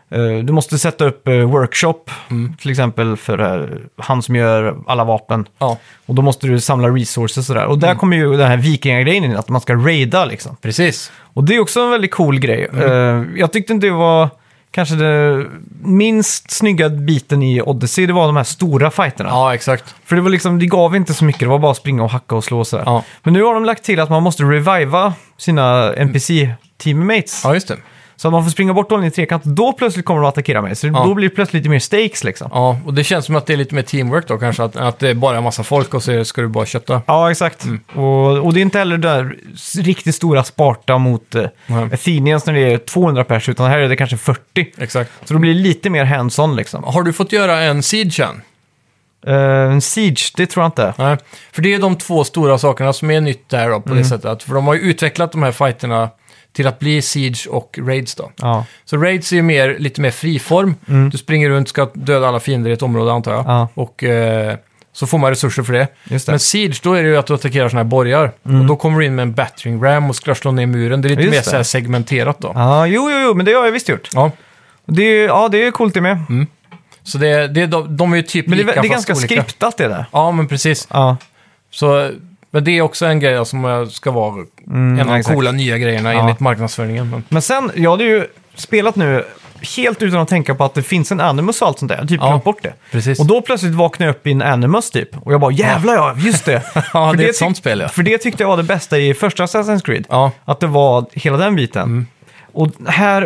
eh, 0.09 0.43
du 0.43 0.53
måste 0.53 0.79
sätta 0.79 1.05
upp 1.05 1.27
eh, 1.27 1.33
workshop, 1.33 1.99
Mm. 2.29 2.53
till 2.61 2.71
exempel 2.71 3.17
för 3.17 3.69
han 3.97 4.21
som 4.21 4.35
gör 4.35 4.77
alla 4.87 5.03
vapen. 5.03 5.45
Ja, 5.59 5.77
Och 6.05 6.15
då 6.15 6.21
måste 6.21 6.47
du 6.47 6.59
samla 6.59 6.87
resources 6.89 7.37
och 7.37 7.43
sådär. 7.43 7.65
Och 7.65 7.79
där 7.79 7.87
Mm. 7.87 7.97
kommer 7.99 8.17
ju 8.17 8.37
den 8.37 8.47
här 8.47 8.57
vikingagrejen 8.57 9.23
in, 9.23 9.35
att 9.37 9.49
man 9.49 9.61
ska 9.61 9.73
raida 9.75 10.25
liksom. 10.25 10.55
precis. 10.61 11.11
Och 11.33 11.43
det 11.43 11.55
är 11.55 11.59
också 11.59 11.79
en 11.81 11.89
väldigt 11.89 12.11
cool 12.11 12.39
grej. 12.39 12.67
Mm. 12.73 12.83
Eh, 12.91 13.39
jag 13.39 13.51
tyckte 13.53 13.73
inte 13.73 13.87
det 13.87 13.93
var 13.93 14.29
kanske 14.71 14.95
det 14.95 15.45
minst 15.83 16.51
snygga 16.51 16.89
biten 16.89 17.43
i 17.43 17.61
Odyssey, 17.61 18.05
det 18.05 18.13
var 18.13 18.25
de 18.27 18.35
här 18.35 18.43
stora 18.43 18.91
fighterna. 18.91 19.29
Ja, 19.29 19.53
exakt. 19.53 19.95
För 20.05 20.15
det 20.15 20.21
var 20.21 20.29
liksom, 20.29 20.59
det 20.59 20.65
gav 20.65 20.95
inte 20.95 21.13
så 21.13 21.25
mycket, 21.25 21.39
det 21.39 21.47
var 21.47 21.59
bara 21.59 21.71
att 21.71 21.77
springa 21.77 22.03
och 22.03 22.09
hacka 22.09 22.35
och 22.35 22.43
slå 22.43 22.59
och 22.59 22.67
sådär. 22.67 22.83
Ja. 22.87 23.03
Men 23.23 23.33
nu 23.33 23.43
har 23.43 23.53
de 23.53 23.65
lagt 23.65 23.83
till 23.83 23.99
att 23.99 24.09
man 24.09 24.23
måste 24.23 24.43
reviva 24.43 25.13
sina 25.37 25.93
NPC-teammates. 25.93 27.41
Ja, 27.43 27.53
just 27.53 27.67
det. 27.67 27.77
Så 28.17 28.27
att 28.27 28.31
man 28.31 28.43
får 28.43 28.51
springa 28.51 28.73
bort 28.73 28.89
dem 28.89 29.03
i 29.03 29.11
trekant, 29.11 29.43
då 29.43 29.73
plötsligt 29.73 30.05
kommer 30.05 30.21
de 30.21 30.27
att 30.27 30.33
attackera 30.33 30.61
mig. 30.61 30.75
Så 30.75 30.87
då 30.87 31.13
blir 31.13 31.29
det 31.29 31.35
plötsligt 31.35 31.59
lite 31.63 31.69
mer 31.69 31.79
stakes 31.79 32.23
liksom. 32.23 32.49
Ja, 32.53 32.77
och 32.85 32.93
det 32.93 33.03
känns 33.03 33.25
som 33.25 33.35
att 33.35 33.45
det 33.45 33.53
är 33.53 33.57
lite 33.57 33.75
mer 33.75 33.81
teamwork 33.81 34.27
då 34.27 34.37
kanske. 34.37 34.63
Att, 34.63 34.75
att 34.75 34.99
det 34.99 35.09
är 35.09 35.13
bara 35.13 35.37
en 35.37 35.43
massa 35.43 35.63
folk 35.63 35.93
och 35.93 36.03
så 36.03 36.25
ska 36.25 36.41
du 36.41 36.47
bara 36.47 36.65
kötta. 36.65 37.01
Ja, 37.05 37.31
exakt. 37.31 37.63
Mm. 37.65 37.79
Och, 37.93 38.37
och 38.37 38.53
det 38.53 38.59
är 38.59 38.61
inte 38.61 38.79
heller 38.79 38.97
det 38.97 39.07
där 39.07 39.35
riktigt 39.81 40.15
stora 40.15 40.43
Sparta 40.43 40.97
mot 40.97 41.35
eh. 41.35 41.45
Athenians 41.93 42.45
när 42.45 42.53
det 42.53 42.73
är 42.73 42.77
200 42.77 43.23
pers, 43.23 43.49
utan 43.49 43.69
här 43.71 43.77
är 43.79 43.89
det 43.89 43.95
kanske 43.95 44.17
40. 44.17 44.41
Exakt. 44.77 45.11
Så 45.25 45.33
då 45.33 45.39
blir 45.39 45.53
det 45.53 45.59
lite 45.59 45.89
mer 45.89 46.05
hands-on 46.05 46.55
liksom. 46.55 46.83
Har 46.83 47.03
du 47.03 47.13
fått 47.13 47.31
göra 47.31 47.61
en 47.61 47.83
siege 47.83 48.19
än? 48.19 48.41
En 49.27 49.81
siege, 49.81 50.33
det 50.35 50.45
tror 50.45 50.63
jag 50.63 50.67
inte. 50.67 50.93
Nej, 50.97 51.17
för 51.51 51.61
det 51.61 51.73
är 51.73 51.79
de 51.79 51.95
två 51.95 52.23
stora 52.23 52.57
sakerna 52.57 52.93
som 52.93 53.11
är 53.11 53.21
nytt 53.21 53.49
där 53.49 53.69
då, 53.69 53.81
på 53.81 53.89
Mm. 53.89 54.03
det 54.03 54.09
sättet. 54.09 54.43
För 54.43 54.53
de 54.53 54.67
har 54.67 54.73
ju 54.73 54.79
utvecklat 54.79 55.31
de 55.31 55.43
här 55.43 55.51
fighterna 55.51 56.09
till 56.55 56.67
att 56.67 56.79
bli 56.79 57.01
Siege 57.01 57.47
och 57.49 57.79
Raids 57.81 58.15
då. 58.15 58.31
Ja, 58.35 58.65
Så 58.85 58.97
Raids 58.97 59.31
är 59.31 59.35
ju 59.35 59.41
mer, 59.41 59.75
lite 59.79 60.01
mer 60.01 60.11
friform. 60.11 60.75
Du 61.11 61.17
springer 61.17 61.49
runt, 61.49 61.69
ska 61.69 61.89
döda 61.93 62.27
alla 62.27 62.39
fiender 62.39 62.69
i 62.69 62.73
ett 62.73 62.81
område 62.81 63.11
antar 63.13 63.31
jag. 63.31 63.45
Ja. 63.47 63.67
Och 63.73 64.03
eh, 64.03 64.55
så 64.93 65.07
får 65.07 65.17
man 65.17 65.29
resurser 65.29 65.63
för 65.63 65.73
det. 65.73 65.87
Det. 66.03 66.27
Men 66.27 66.39
Siege, 66.39 66.79
då 66.83 66.93
är 66.93 67.03
det 67.03 67.09
ju 67.09 67.17
att 67.17 67.25
du 67.27 67.33
attackerar 67.33 67.69
sådana 67.69 67.83
här 67.83 67.89
borgar. 67.89 68.31
Och 68.43 68.65
då 68.65 68.75
kommer 68.75 68.99
du 68.99 69.05
in 69.05 69.15
med 69.15 69.23
en 69.23 69.33
battering 69.33 69.83
ram 69.83 70.09
och 70.09 70.15
ska 70.15 70.35
slå 70.35 70.51
ner 70.51 70.65
muren. 70.65 71.01
Det 71.01 71.07
är 71.07 71.09
lite 71.09 71.21
Just 71.21 71.31
mer 71.31 71.37
det. 71.39 71.43
så 71.49 71.55
här 71.55 71.63
segmenterat 71.63 72.39
då. 72.39 72.51
Ja, 72.55 72.87
jo, 72.87 73.09
jo, 73.11 73.17
jo, 73.23 73.33
men 73.33 73.45
det 73.45 73.53
har 73.53 73.65
jag 73.65 73.71
visst 73.71 73.89
gjort. 73.89 74.09
Ja. 74.13 74.31
Det 74.85 75.03
är, 75.03 75.25
ja, 75.27 75.47
det 75.51 75.63
är 75.67 75.71
coolt 75.71 75.93
det 75.93 76.01
med. 76.01 76.17
Så 77.03 77.17
det, 77.17 77.47
det, 77.47 77.65
de, 77.65 77.97
de 77.97 78.13
är 78.13 78.17
ju 78.17 78.23
typ 78.23 78.47
Men 78.47 78.57
det, 78.57 78.63
lika 78.63 78.77
är- 78.77 78.81
det 78.81 78.87
är 78.87 78.91
ganska 78.91 79.13
olika. 79.13 79.27
skriptat 79.27 79.77
det 79.77 79.87
där. 79.87 80.05
Ja, 80.11 80.31
men 80.31 80.47
precis. 80.47 80.87
Ja, 80.91 81.17
Så, 81.71 82.11
men 82.55 82.63
det 82.63 82.71
är 82.77 82.81
också 82.81 83.05
en 83.05 83.19
grej 83.19 83.45
som 83.45 83.87
ska 83.91 84.11
vara 84.11 84.33
en 84.73 84.99
av 84.99 85.05
de 85.07 85.13
exakt. 85.15 85.35
coola 85.35 85.51
nya 85.51 85.77
grejerna 85.77 86.13
Ja. 86.13 86.19
enligt 86.19 86.39
marknadsföringen. 86.39 87.09
Men, 87.09 87.23
men 87.29 87.41
sen, 87.41 87.71
jag 87.75 87.91
hade 87.91 88.03
ju 88.03 88.27
spelat 88.55 88.95
nu 88.95 89.23
helt 89.77 90.01
utan 90.01 90.19
att 90.19 90.27
tänka 90.27 90.55
på 90.55 90.63
att 90.63 90.73
det 90.73 90.83
finns 90.83 91.11
en 91.11 91.21
Animus 91.21 91.61
och 91.61 91.67
allt 91.67 91.79
sånt 91.79 91.89
där. 91.89 91.95
Jag 91.95 92.01
har 92.03 92.07
typ 92.07 92.19
Ja, 92.21 92.27
glömt 92.27 92.43
bort 92.43 92.63
det. 92.63 92.73
precis. 92.91 93.19
Och 93.19 93.25
då 93.25 93.41
plötsligt 93.41 93.73
vaknade 93.75 94.09
jag 94.09 94.15
upp 94.15 94.27
i 94.27 94.31
en 94.31 94.41
Animus 94.41 94.91
typ. 94.91 95.17
Och 95.17 95.33
jag 95.33 95.39
bara, 95.41 95.51
jävlar 95.51 95.93
ja, 95.95 96.15
just 96.17 96.45
det. 96.45 96.61
ja, 96.93 97.13
det 97.17 97.23
är 97.23 97.29
ett 97.29 97.35
tyck- 97.35 97.39
sånt 97.39 97.57
spel 97.57 97.79
ja. 97.79 97.87
För 97.87 98.03
det 98.03 98.17
tyckte 98.17 98.43
jag 98.43 98.47
var 98.47 98.57
det 98.57 98.63
bästa 98.63 98.97
i 98.97 99.13
första 99.13 99.45
Assassin's 99.45 99.81
Creed. 99.85 100.05
Ja, 100.09 100.31
Att 100.45 100.59
det 100.59 100.67
var 100.67 101.05
hela 101.13 101.37
den 101.37 101.55
biten. 101.55 102.07
Och 102.55 102.69
här 102.87 103.21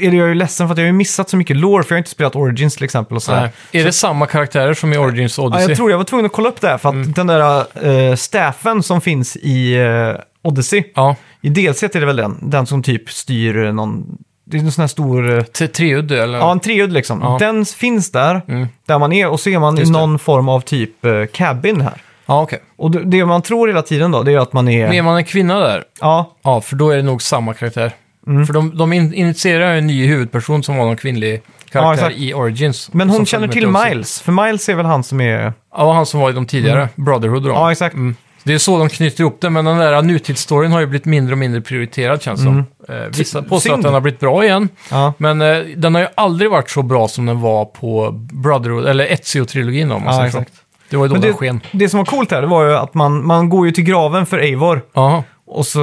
är 0.00 0.10
det 0.10 0.16
jag 0.16 0.28
ju 0.28 0.34
ledsen 0.34 0.68
för 0.68 0.72
att 0.72 0.78
jag 0.78 0.84
har 0.84 0.86
ju 0.86 0.92
missat 0.92 1.30
så 1.30 1.36
mycket 1.36 1.56
lore, 1.56 1.82
för 1.82 1.90
jag 1.92 1.96
har 1.96 1.98
inte 1.98 2.10
spelat 2.10 2.36
Origins 2.36 2.74
till 2.74 2.84
exempel. 2.84 3.16
Och 3.16 3.22
sådär. 3.22 3.40
nej. 3.72 3.80
Är 3.80 3.84
det 3.84 3.92
samma 3.92 4.26
karaktärer 4.26 4.74
som 4.74 4.92
i 4.92 4.96
Origins 4.98 5.38
Ja, 5.38 5.44
Odyssey? 5.44 5.68
jag 5.68 5.76
tror 5.76 5.90
jag 5.90 5.98
var 5.98 6.04
tvungen 6.04 6.26
att 6.26 6.32
kolla 6.32 6.48
upp 6.48 6.60
det 6.60 6.68
här, 6.68 6.78
för 6.78 6.88
att 6.88 6.94
Mm. 6.94 7.12
den 7.12 7.26
där 7.26 7.64
uh, 8.10 8.14
staffen 8.16 8.82
som 8.82 9.00
finns 9.00 9.36
i 9.36 9.76
uh, 9.78 10.16
Odyssey, 10.42 10.84
Ja, 10.94 11.16
i 11.40 11.48
DLC 11.48 11.82
är 11.82 12.00
det 12.00 12.06
väl 12.06 12.16
den, 12.16 12.38
den 12.42 12.66
som 12.66 12.82
typ 12.82 13.10
styr 13.10 13.72
någon, 13.72 14.18
det 14.46 14.56
är 14.56 14.60
en 14.60 14.72
sån 14.72 14.82
här 14.82 14.88
stor, 14.88 15.38
eh, 15.38 15.42
T- 15.42 15.68
treudde 15.68 16.22
eller? 16.22 16.38
ja 16.38 16.52
en 16.52 16.60
treudd 16.60 16.92
liksom. 16.92 17.20
Ja. 17.22 17.36
Den 17.40 17.64
finns 17.64 18.10
där, 18.10 18.42
Mm. 18.48 18.66
där 18.86 18.98
man 18.98 19.12
är, 19.12 19.28
och 19.28 19.40
så 19.40 19.50
är 19.50 19.58
man 19.58 19.78
i 19.78 19.90
någon 19.90 20.18
form 20.18 20.48
av 20.48 20.60
typ 20.60 21.04
uh, 21.04 21.26
cabin 21.26 21.80
här. 21.80 22.02
Ja, 22.26 22.42
okej. 22.42 22.58
Och 22.76 22.90
det, 22.90 23.04
det 23.04 23.24
man 23.24 23.42
tror 23.42 23.68
hela 23.68 23.82
tiden 23.82 24.10
då, 24.10 24.22
det 24.22 24.32
är 24.32 24.38
att 24.38 24.52
man 24.52 24.68
är... 24.68 24.86
Men 24.88 24.96
är 24.96 25.02
man 25.02 25.16
en 25.16 25.24
kvinna 25.24 25.58
där? 25.58 25.84
Ja, 26.00 26.36
Ja, 26.42 26.60
för 26.60 26.76
då 26.76 26.90
är 26.90 26.96
det 26.96 27.02
nog 27.02 27.22
samma 27.22 27.54
karaktär. 27.54 27.92
Mm. 28.26 28.46
För 28.46 28.54
de, 28.54 28.76
de 28.76 28.92
in, 28.92 29.14
initierar 29.14 29.74
en 29.74 29.86
ny 29.86 30.06
huvudperson 30.06 30.62
som 30.62 30.76
var 30.76 30.84
någon 30.84 30.96
kvinnlig 30.96 31.42
karaktär 31.70 32.06
exakt. 32.06 32.20
i 32.20 32.34
Origins. 32.34 32.90
men 32.92 33.08
hon 33.08 33.16
Som 33.16 33.26
känner 33.26 33.46
följer 33.46 33.60
till 33.62 33.70
med 33.70 33.88
Miles, 33.88 34.20
för 34.20 34.32
Miles 34.32 34.68
är 34.68 34.74
väl 34.74 34.86
han 34.86 35.04
som 35.04 35.20
är... 35.20 35.52
Ja, 35.76 35.92
han 35.92 36.06
som 36.06 36.20
var 36.20 36.30
i 36.30 36.32
de 36.32 36.46
tidigare, 36.46 36.88
Brotherhood 36.94 37.42
och 37.42 37.48
de. 37.48 37.54
Ja, 37.58 37.72
exakt. 37.72 37.94
Mm. 37.94 38.16
Det 38.46 38.54
är 38.54 38.58
så 38.58 38.78
de 38.78 38.88
knyter 38.88 39.20
ihop 39.20 39.38
det, 39.40 39.50
men 39.50 39.64
den 39.64 39.78
där 39.78 40.02
nutidsstoryn 40.02 40.72
har 40.72 40.80
ju 40.80 40.86
blivit 40.86 41.04
mindre 41.04 41.32
och 41.34 41.38
mindre 41.38 41.60
prioriterad 41.60 42.22
känns 42.22 42.40
det 42.40 42.44
som. 42.44 42.58
Eh, 42.88 42.94
vissa 43.18 43.42
påstår 43.42 43.54
Mm. 43.54 43.60
Synd. 43.60 43.74
att 43.74 43.82
den 43.82 43.94
har 43.94 44.00
blivit 44.00 44.20
bra 44.20 44.44
igen, 44.44 44.68
Ja. 44.90 45.12
men 45.18 45.42
eh, 45.42 45.58
den 45.76 45.94
har 45.94 46.02
ju 46.02 46.08
aldrig 46.14 46.50
varit 46.50 46.70
så 46.70 46.82
bra 46.82 47.08
som 47.08 47.26
den 47.26 47.40
var 47.40 47.64
på 47.64 48.10
Brotherhood, 48.32 48.86
eller 48.86 49.06
Ezio-trilogin 49.06 49.92
om 49.92 50.02
man 50.04 50.12
Ja, 50.14 50.18
säger 50.20 50.30
så. 50.30 50.38
exakt. 50.38 50.54
Det 50.90 50.96
var 50.96 51.04
ju 51.04 51.08
då 51.08 51.12
Men 51.14 51.20
den 51.22 51.30
det, 51.30 51.36
sken. 51.36 51.60
det 51.72 51.88
som 51.88 51.98
var 51.98 52.04
coolt 52.04 52.30
här, 52.30 52.40
det 52.40 52.46
var 52.46 52.64
ju 52.64 52.76
att 52.76 52.94
man, 52.94 53.26
man 53.26 53.48
går 53.48 53.66
ju 53.66 53.72
till 53.72 53.84
graven 53.84 54.26
för 54.26 54.38
Eivor. 54.38 54.80
Jaha, 54.94 55.22
Och 55.46 55.66
så 55.66 55.80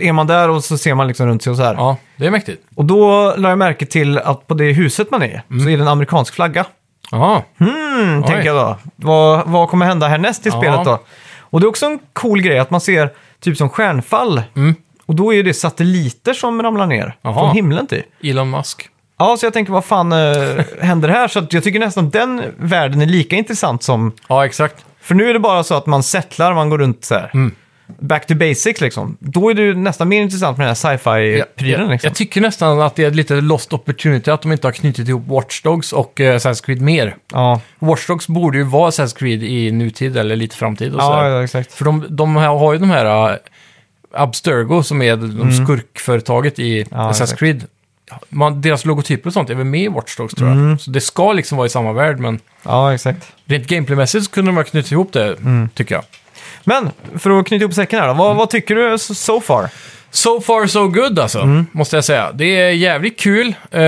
är 0.00 0.12
man 0.12 0.26
där 0.26 0.48
och 0.48 0.64
så 0.64 0.78
ser 0.78 0.94
man 0.94 1.08
liksom 1.08 1.26
runt 1.26 1.42
sig 1.42 1.50
och 1.50 1.56
så 1.56 1.62
här. 1.62 1.74
ja, 1.74 1.96
det 2.16 2.26
är 2.26 2.30
mäktigt. 2.30 2.62
Och 2.74 2.84
då 2.84 3.34
la 3.36 3.48
jag 3.48 3.58
märke 3.58 3.86
till 3.86 4.18
att 4.18 4.46
på 4.46 4.54
det 4.54 4.72
huset 4.72 5.10
man 5.10 5.22
är 5.22 5.42
i 5.48 5.60
så 5.60 5.68
är 5.68 5.76
det 5.76 5.82
en 5.82 5.88
amerikansk 5.88 6.34
flagga. 6.34 6.66
Jaha, 7.10 7.42
Hmm, 7.58 8.18
Oj. 8.22 8.26
tänker 8.26 8.44
jag 8.46 8.56
då. 8.56 8.76
Vad, 8.96 9.46
vad 9.48 9.68
kommer 9.68 9.86
hända 9.86 10.08
härnäst 10.08 10.46
i 10.46 10.48
Ja. 10.48 10.60
spelet 10.60 10.84
då? 10.84 10.98
Och 11.40 11.60
det 11.60 11.64
är 11.66 11.68
också 11.68 11.86
en 11.86 11.98
cool 12.12 12.40
grej 12.42 12.58
att 12.58 12.70
man 12.70 12.80
ser 12.80 13.10
typ 13.40 13.56
som 13.56 13.68
stjärnfall. 13.70 14.42
Mm. 14.56 14.74
Och 15.06 15.14
då 15.14 15.34
är 15.34 15.42
det 15.42 15.54
satelliter 15.54 16.32
som 16.34 16.62
ramlar 16.62 16.86
ner 16.86 17.16
Jaha. 17.22 17.34
från 17.34 17.54
himlen 17.54 17.86
typ. 17.86 18.04
Elon 18.22 18.50
Musk. 18.50 18.88
Ja, 19.18 19.36
så 19.36 19.46
jag 19.46 19.52
tänker 19.52 19.72
vad 19.72 19.84
fan 19.84 20.12
äh, 20.12 20.18
händer 20.80 21.08
här? 21.08 21.28
Så 21.28 21.38
att 21.38 21.52
jag 21.52 21.64
tycker 21.64 21.78
nästan 21.78 22.10
den 22.10 22.42
världen 22.58 23.02
är 23.02 23.06
lika 23.06 23.36
intressant 23.36 23.82
som... 23.82 24.12
Ja, 24.28 24.46
exakt. 24.46 24.84
För 25.00 25.14
nu 25.14 25.28
är 25.30 25.32
det 25.34 25.40
bara 25.40 25.64
så 25.64 25.74
att 25.74 25.86
man 25.86 26.02
settlar, 26.02 26.54
man 26.54 26.70
går 26.70 26.78
runt 26.78 27.04
så 27.04 27.14
här. 27.14 27.30
Mm. 27.34 27.54
Back 27.98 28.26
to 28.26 28.34
basics 28.34 28.80
liksom. 28.80 29.16
Då 29.20 29.50
är 29.50 29.54
det 29.54 29.62
ju 29.62 29.74
nästan 29.74 30.08
mer 30.08 30.22
intressant 30.22 30.58
med 30.58 30.64
den 30.66 30.68
här 30.76 30.96
sci-fi-prylen 30.96 31.80
jag, 31.80 31.90
liksom. 31.90 32.08
jag 32.08 32.14
tycker 32.16 32.40
nästan 32.40 32.80
att 32.80 32.96
det 32.96 33.04
är 33.04 33.10
lite 33.10 33.34
lost 33.40 33.72
opportunity 33.72 34.30
att 34.30 34.42
de 34.42 34.52
inte 34.52 34.66
har 34.66 34.72
knutit 34.72 35.08
ihop 35.08 35.22
Watch 35.28 35.62
Dogs 35.62 35.92
och 35.92 36.20
uh, 36.20 36.26
Assassin's 36.26 36.64
Creed 36.64 36.80
mer. 36.80 37.16
Ja, 37.32 37.60
Watch 37.78 38.06
Dogs 38.06 38.28
borde 38.28 38.58
ju 38.58 38.64
vara 38.64 38.90
Assassin's 38.90 39.18
Creed 39.18 39.42
i 39.42 39.70
nutid 39.72 40.16
eller 40.16 40.36
lite 40.36 40.56
framtid 40.56 40.94
och 40.94 41.00
ja, 41.00 41.28
ja, 41.28 41.44
exakt. 41.44 41.72
För 41.72 41.84
de, 41.84 42.06
de 42.10 42.36
här, 42.36 42.48
har 42.48 42.72
ju 42.72 42.78
de 42.78 42.90
här 42.90 43.30
uh, 43.32 43.36
Abstergo 44.14 44.82
som 44.82 45.02
är 45.02 45.16
de 45.16 45.52
skurkföretaget 45.52 46.58
i 46.58 46.76
Mm. 46.76 46.88
Ja, 46.90 47.10
Assassin's 47.10 47.22
exakt. 47.22 47.38
Creed. 47.38 47.64
Man, 48.28 48.60
deras 48.60 48.84
logotyper 48.84 49.26
och 49.30 49.32
sånt 49.32 49.50
är 49.50 49.54
väl 49.54 49.66
med 49.66 49.80
i 49.82 49.88
Watch 49.88 50.16
Dogs 50.16 50.34
tror 50.34 50.48
jag. 50.48 50.58
Mm. 50.58 50.78
Så 50.78 50.90
det 50.90 51.00
ska 51.00 51.32
liksom 51.32 51.58
vara 51.58 51.66
i 51.66 51.70
samma 51.70 51.92
värld, 51.92 52.18
men 52.18 52.40
Ja, 52.62 52.94
exakt. 52.94 53.26
rent 53.44 53.66
gameplaymässigt 53.66 54.24
så 54.24 54.30
kunde 54.30 54.48
de 54.50 54.56
ha 54.56 54.64
knutit 54.64 54.92
ihop 54.92 55.12
det, 55.12 55.26
Mm. 55.36 55.68
tycker 55.74 55.94
jag. 55.94 56.04
Men, 56.64 56.90
för 57.18 57.30
att 57.40 57.46
knyta 57.46 57.62
ihop 57.62 57.74
säcken 57.74 57.98
här 58.00 58.06
då. 58.06 58.12
Mm. 58.12 58.18
Vad, 58.24 58.36
vad 58.36 58.50
tycker 58.50 58.74
du 58.74 58.98
so, 58.98 59.40
far? 59.40 59.68
So 60.12 60.40
far 60.40 60.66
so 60.66 60.86
good 60.88 61.18
alltså, 61.18 61.40
Mm. 61.40 61.66
måste 61.72 61.96
jag 61.96 62.04
säga. 62.04 62.32
Det 62.34 62.44
är 62.44 62.70
jävligt 62.70 63.20
kul. 63.20 63.54
Eh, 63.70 63.80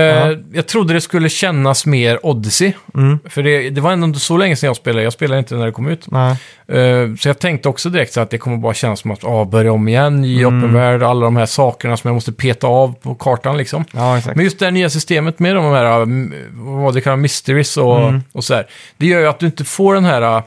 Jag 0.53 0.67
trodde 0.67 0.93
det 0.93 1.01
skulle 1.01 1.29
kännas 1.29 1.85
mer 1.85 2.25
Odyssey. 2.25 2.73
Mm. 2.95 3.19
För 3.29 3.43
det, 3.43 3.69
det 3.69 3.81
var 3.81 3.91
ändå 3.91 4.07
inte 4.07 4.19
så 4.19 4.37
länge 4.37 4.55
sedan 4.55 4.67
jag 4.67 4.75
spelade. 4.75 5.03
Jag 5.03 5.13
spelade 5.13 5.39
inte 5.39 5.55
när 5.55 5.65
det 5.65 5.71
kom 5.71 5.87
ut. 5.87 6.05
Nej. 6.11 6.31
Eh, 6.67 7.15
så 7.19 7.29
jag 7.29 7.39
tänkte 7.39 7.69
också 7.69 7.89
direkt 7.89 8.13
så 8.13 8.21
att 8.21 8.29
det 8.29 8.37
kommer 8.37 8.57
bara 8.57 8.73
kännas 8.73 8.99
som 8.99 9.11
att 9.11 9.23
ah, 9.23 9.45
börja 9.45 9.71
om 9.71 9.87
igen, 9.87 10.21
ny 10.21 10.43
Mm. 10.43 10.57
öppen 10.63 10.73
värld, 10.73 11.03
alla 11.03 11.25
de 11.25 11.35
här 11.35 11.45
sakerna 11.45 11.97
som 11.97 12.07
jag 12.07 12.15
måste 12.15 12.31
peta 12.31 12.67
av 12.67 12.93
på 13.01 13.15
kartan 13.15 13.57
liksom. 13.57 13.85
Ja, 13.91 14.17
exakt. 14.17 14.35
Men 14.35 14.45
just 14.45 14.59
det 14.59 14.65
här 14.65 14.71
nya 14.71 14.89
systemet 14.89 15.39
med 15.39 15.55
de 15.55 15.65
här, 15.73 16.01
mm, 16.01 16.33
vad 16.53 16.93
det 16.93 17.01
kallas, 17.01 17.19
mysteries 17.19 17.77
och, 17.77 17.99
Mm. 17.99 18.21
och 18.31 18.43
så 18.43 18.53
här. 18.53 18.67
Det 18.97 19.05
gör 19.05 19.19
ju 19.19 19.27
att 19.27 19.39
du 19.39 19.45
inte 19.45 19.63
får 19.63 19.93
den 19.93 20.05
här 20.05 20.21
äh, 20.21 20.43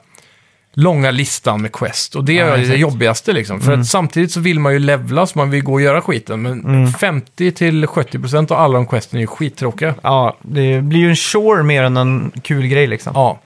långa 0.79 1.11
listan 1.11 1.63
med 1.63 1.73
quest. 1.73 2.15
Och 2.15 2.25
det 2.25 2.39
är 2.39 2.57
det. 2.57 2.65
Mm. 2.65 2.81
jobbigaste 2.81 3.33
liksom. 3.33 3.61
För 3.61 3.73
att 3.73 3.87
samtidigt 3.87 4.33
så 4.33 4.41
vill 4.41 4.61
man 4.61 4.73
ju 4.73 4.79
levla 4.79 5.27
så 5.27 5.39
man 5.39 5.51
vill 5.51 5.63
gå 5.63 5.73
och 5.73 5.81
göra 5.81 6.01
skiten. 6.01 6.43
Men 6.43 6.87
50-70% 6.87 8.53
av 8.53 8.59
alla 8.59 8.75
de 8.75 8.87
questen 8.87 9.17
är 9.17 9.21
ju 9.21 9.27
skittråkiga. 9.27 9.95
Ja, 10.03 10.37
det 10.43 10.83
blir 10.83 11.01
ju 11.01 11.09
en 11.09 11.17
chore 11.17 11.63
mer 11.63 11.83
än 11.83 11.97
en 11.97 12.33
kul 12.43 12.67
grej 12.67 12.87
liksom. 12.87 13.13
Ja. 13.15 13.41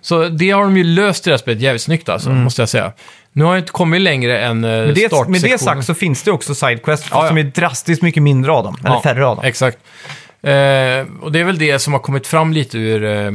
Så 0.00 0.28
det 0.28 0.50
har 0.50 0.62
de 0.62 0.76
ju 0.76 0.84
löst 0.84 1.26
i 1.26 1.30
det 1.30 1.34
här 1.34 1.38
spelet 1.38 1.60
jävligt 1.60 1.82
snyggt 1.82 2.08
alltså, 2.08 2.30
måste 2.30 2.62
jag 2.62 2.68
säga. 2.68 2.92
Nu 3.32 3.44
har 3.44 3.52
jag 3.54 3.60
inte 3.60 3.72
kommit 3.72 4.00
längre 4.00 4.38
än 4.40 4.64
uh, 4.64 4.70
Mm. 4.70 4.86
Med 4.86 4.94
det, 4.94 4.94
med 4.94 4.94
det 4.94 5.08
startsektionen. 5.08 5.58
sagt 5.58 5.86
så 5.86 5.94
finns 5.94 6.22
det 6.22 6.30
också 6.30 6.54
sidequest, 6.54 7.02
fast 7.02 7.14
Ja, 7.14 7.22
ja. 7.22 7.28
som 7.28 7.38
är 7.38 7.42
drastiskt 7.42 8.02
mycket 8.02 8.22
mindre 8.22 8.52
av 8.52 8.64
dem. 8.64 8.76
Eller 8.80 8.90
Ja, 8.90 9.02
färre 9.02 9.26
av 9.26 9.36
dem. 9.36 9.44
Exakt. 9.44 9.78
Eh, 10.44 11.06
och 11.22 11.32
det 11.32 11.40
är 11.40 11.44
väl 11.44 11.58
det 11.58 11.78
som 11.78 11.92
har 11.92 12.00
kommit 12.00 12.26
fram 12.26 12.52
lite 12.52 12.78
ur 12.78 13.04
eh, 13.04 13.32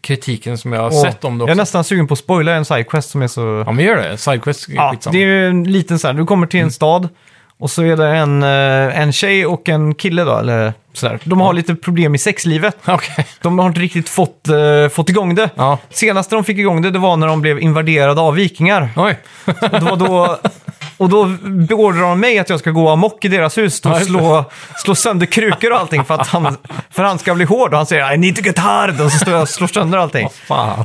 kritiken 0.00 0.58
som 0.58 0.72
jag 0.72 0.80
har 0.80 0.88
Mm. 0.90 0.98
Och 1.00 1.06
sett 1.06 1.24
om 1.24 1.38
det 1.38 1.42
jag 1.42 1.48
är 1.48 1.52
också. 1.52 1.60
nästan 1.62 1.84
sugen 1.84 2.06
på 2.06 2.12
att 2.12 2.18
spoila 2.18 2.52
en 2.52 2.64
sidequest 2.64 3.10
som 3.10 3.22
är 3.22 3.28
så... 3.28 3.62
Ja, 3.66 3.72
men 3.72 3.84
gör 3.84 3.96
det. 3.96 4.16
Sidequest 4.16 4.68
är 4.68 4.74
Ja, 4.74 4.90
skitsamma. 4.92 5.12
det 5.12 5.18
är 5.18 5.26
ju 5.26 5.48
en 5.48 5.64
liten 5.64 5.98
så 5.98 6.06
här, 6.06 6.14
du 6.14 6.26
kommer 6.26 6.46
till 6.46 6.60
en 6.60 6.64
Mm. 6.64 6.70
stad 6.70 7.08
och 7.60 7.70
så 7.70 7.82
är 7.82 7.96
det 7.96 8.08
en, 8.08 8.42
eh, 8.42 9.00
en 9.00 9.12
tjej 9.12 9.46
och 9.46 9.68
en 9.68 9.94
kille 9.94 10.24
då, 10.24 10.36
eller 10.38 10.72
sådär. 10.92 11.18
De 11.24 11.40
har 11.40 11.52
lite 11.52 11.74
problem 11.74 12.14
i 12.14 12.18
sexlivet. 12.18 12.76
Okej. 12.86 13.26
De 13.42 13.58
har 13.58 13.66
inte 13.68 13.80
riktigt 13.80 14.08
fått, 14.08 14.48
eh, 14.48 14.88
fått 14.92 15.08
igång 15.08 15.34
det. 15.34 15.50
Ja. 15.54 15.78
Senaste 15.90 16.34
de 16.34 16.44
fick 16.44 16.58
igång 16.58 16.82
det, 16.82 16.90
det 16.90 16.98
var 16.98 17.16
när 17.16 17.26
de 17.26 17.40
blev 17.40 17.60
invaderade 17.60 18.20
av 18.20 18.34
vikingar. 18.34 18.88
Oj. 18.96 19.18
Och 19.72 19.80
då, 19.80 19.96
då, 19.96 20.38
och 20.98 21.08
då 21.08 21.24
beordrar 21.42 22.02
de 22.02 22.20
mig 22.20 22.38
att 22.38 22.50
jag 22.50 22.60
ska 22.60 22.70
gå 22.70 22.88
amok 22.88 23.24
i 23.24 23.28
deras 23.28 23.58
hus 23.58 23.80
Ja, 23.84 23.90
och 23.90 24.02
slå, 24.02 24.44
slå 24.76 24.94
sönder 24.94 25.26
krukor 25.26 25.72
och 25.72 25.78
allting 25.78 26.04
för 26.04 26.14
att 26.14 26.26
han, 26.26 26.56
för 26.90 27.02
han 27.02 27.18
ska 27.18 27.34
bli 27.34 27.44
hård. 27.44 27.70
Och 27.70 27.76
han 27.76 27.86
säger 27.86 28.14
I 28.14 28.16
need 28.16 28.36
to 28.36 28.42
get 28.42 28.58
hard 28.58 29.00
och 29.00 29.12
så 29.12 29.18
står 29.18 29.32
jag 29.32 29.42
och 29.42 29.48
slår 29.48 29.68
sönder 29.68 29.98
allting. 29.98 30.28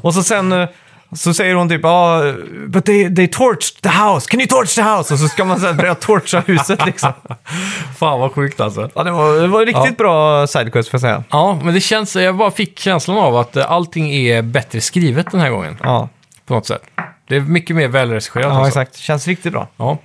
Och 0.01 0.13
så 0.13 0.23
sen 0.23 0.51
eh, 0.51 0.69
så 1.15 1.33
säger 1.33 1.55
hon 1.55 1.69
typ 1.69 1.81
ja, 1.83 2.33
but 2.67 2.85
they, 2.85 3.15
they 3.15 3.27
torched 3.27 3.81
the 3.81 3.89
house, 3.89 4.27
can 4.29 4.39
you 4.39 4.47
torch 4.47 4.75
the 4.75 4.81
house? 4.81 5.13
Och 5.13 5.19
så 5.19 5.27
ska 5.27 5.45
man 5.45 5.59
så 5.59 5.65
här 5.65 5.73
börja 5.73 5.95
torcha 5.95 6.39
huset 6.39 6.85
liksom. 6.85 7.13
Fan 7.97 8.19
vad 8.19 8.31
sjukt 8.31 8.59
alltså. 8.59 8.89
Ja, 8.95 9.03
det 9.03 9.11
var, 9.11 9.41
det 9.41 9.47
var 9.47 9.65
riktigt 9.65 9.97
bra 9.97 10.47
sidequest 10.47 10.89
får 10.89 10.97
jag 10.97 11.01
säga. 11.01 11.23
Ja, 11.29 11.59
men 11.63 11.73
det 11.73 11.81
känns, 11.81 12.15
jag 12.15 12.35
bara 12.37 12.51
fick 12.51 12.79
känslan 12.79 13.17
av 13.17 13.37
att 13.37 13.57
allting 13.57 14.13
är 14.13 14.41
bättre 14.41 14.81
skrivet 14.81 15.31
den 15.31 15.39
här 15.41 15.49
gången. 15.49 15.77
Ja, 15.83 16.09
På 16.45 16.53
något 16.53 16.67
sätt. 16.67 16.83
Det 17.27 17.35
är 17.35 17.39
mycket 17.41 17.75
mer 17.75 17.87
välregisserat. 17.87 18.45
ja 18.45 18.51
alltså. 18.51 18.67
exakt. 18.81 18.97
Känns 18.97 19.27
riktigt 19.27 19.51
bra. 19.51 19.67
Ja. 19.77 19.97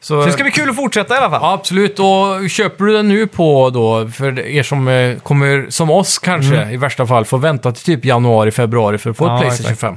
Så, 0.00 0.20
Så 0.22 0.26
det 0.26 0.32
ska 0.32 0.42
bli 0.42 0.52
kul 0.52 0.70
att 0.70 0.76
fortsätta 0.76 1.14
i 1.14 1.18
alla 1.18 1.30
fall. 1.30 1.40
Ja, 1.42 1.52
absolut. 1.52 1.98
Och 1.98 2.50
köper 2.50 2.84
du 2.84 2.92
den 2.92 3.08
nu 3.08 3.26
på 3.26 3.70
då, 3.70 4.08
för 4.08 4.38
er 4.40 4.62
som 4.62 4.88
eh, 4.88 5.18
kommer, 5.18 5.66
som 5.70 5.90
oss 5.90 6.18
kanske, 6.18 6.70
i 6.70 6.76
värsta 6.76 7.06
fall, 7.06 7.24
får 7.24 7.38
vänta 7.38 7.72
till 7.72 7.82
typ 7.84 8.04
januari, 8.04 8.50
februari 8.50 8.98
för 8.98 9.10
att 9.10 9.16
få 9.16 9.24
Mm. 9.24 9.36
Ja, 9.36 9.40
ett 9.42 9.46
Playstation 9.48 9.72
exakt. 9.72 9.80
5. 9.80 9.96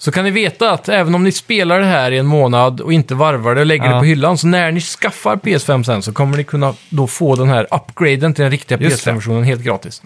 Så 0.00 0.12
kan 0.12 0.24
ni 0.24 0.30
veta 0.30 0.70
att 0.70 0.88
även 0.88 1.14
om 1.14 1.24
ni 1.24 1.32
spelar 1.32 1.78
det 1.80 1.86
här 1.86 2.10
i 2.10 2.18
en 2.18 2.26
månad 2.26 2.80
och 2.80 2.92
inte 2.92 3.14
varvar 3.14 3.54
det 3.54 3.60
och 3.60 3.66
lägger 3.66 3.84
Ja. 3.84 3.92
det 3.92 3.98
på 3.98 4.04
hyllan, 4.04 4.38
så 4.38 4.46
när 4.46 4.72
ni 4.72 4.80
skaffar 4.80 5.36
PS5 5.36 5.82
sen 5.82 6.02
så 6.02 6.12
kommer 6.12 6.36
ni 6.36 6.44
kunna 6.44 6.74
då 6.88 7.06
få 7.06 7.36
den 7.36 7.48
här 7.48 7.66
upgraden 7.70 8.34
till 8.34 8.42
den 8.42 8.50
riktiga 8.50 8.78
Just 8.78 9.04
det. 9.04 9.10
Mm. 9.10 9.20
PS5-versionen 9.20 9.44
helt 9.44 9.62
gratis. 9.62 10.02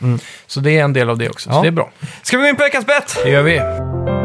Så 0.47 0.61
det 0.61 0.79
är 0.79 0.85
en 0.85 0.93
del 0.93 1.11
av 1.11 1.19
det 1.19 1.29
också, 1.29 1.51
Ja. 1.51 1.55
så 1.57 1.63
det 1.63 1.69
är 1.69 1.73
bra. 1.73 1.91
Ska 2.23 2.37
vi 2.37 2.43
gå 2.43 2.49
in 2.49 2.57
på 2.57 2.63
veckans 2.63 2.87
bett? 2.87 3.19
Det 3.25 3.31
gör 3.31 3.43
vi. 3.43 4.22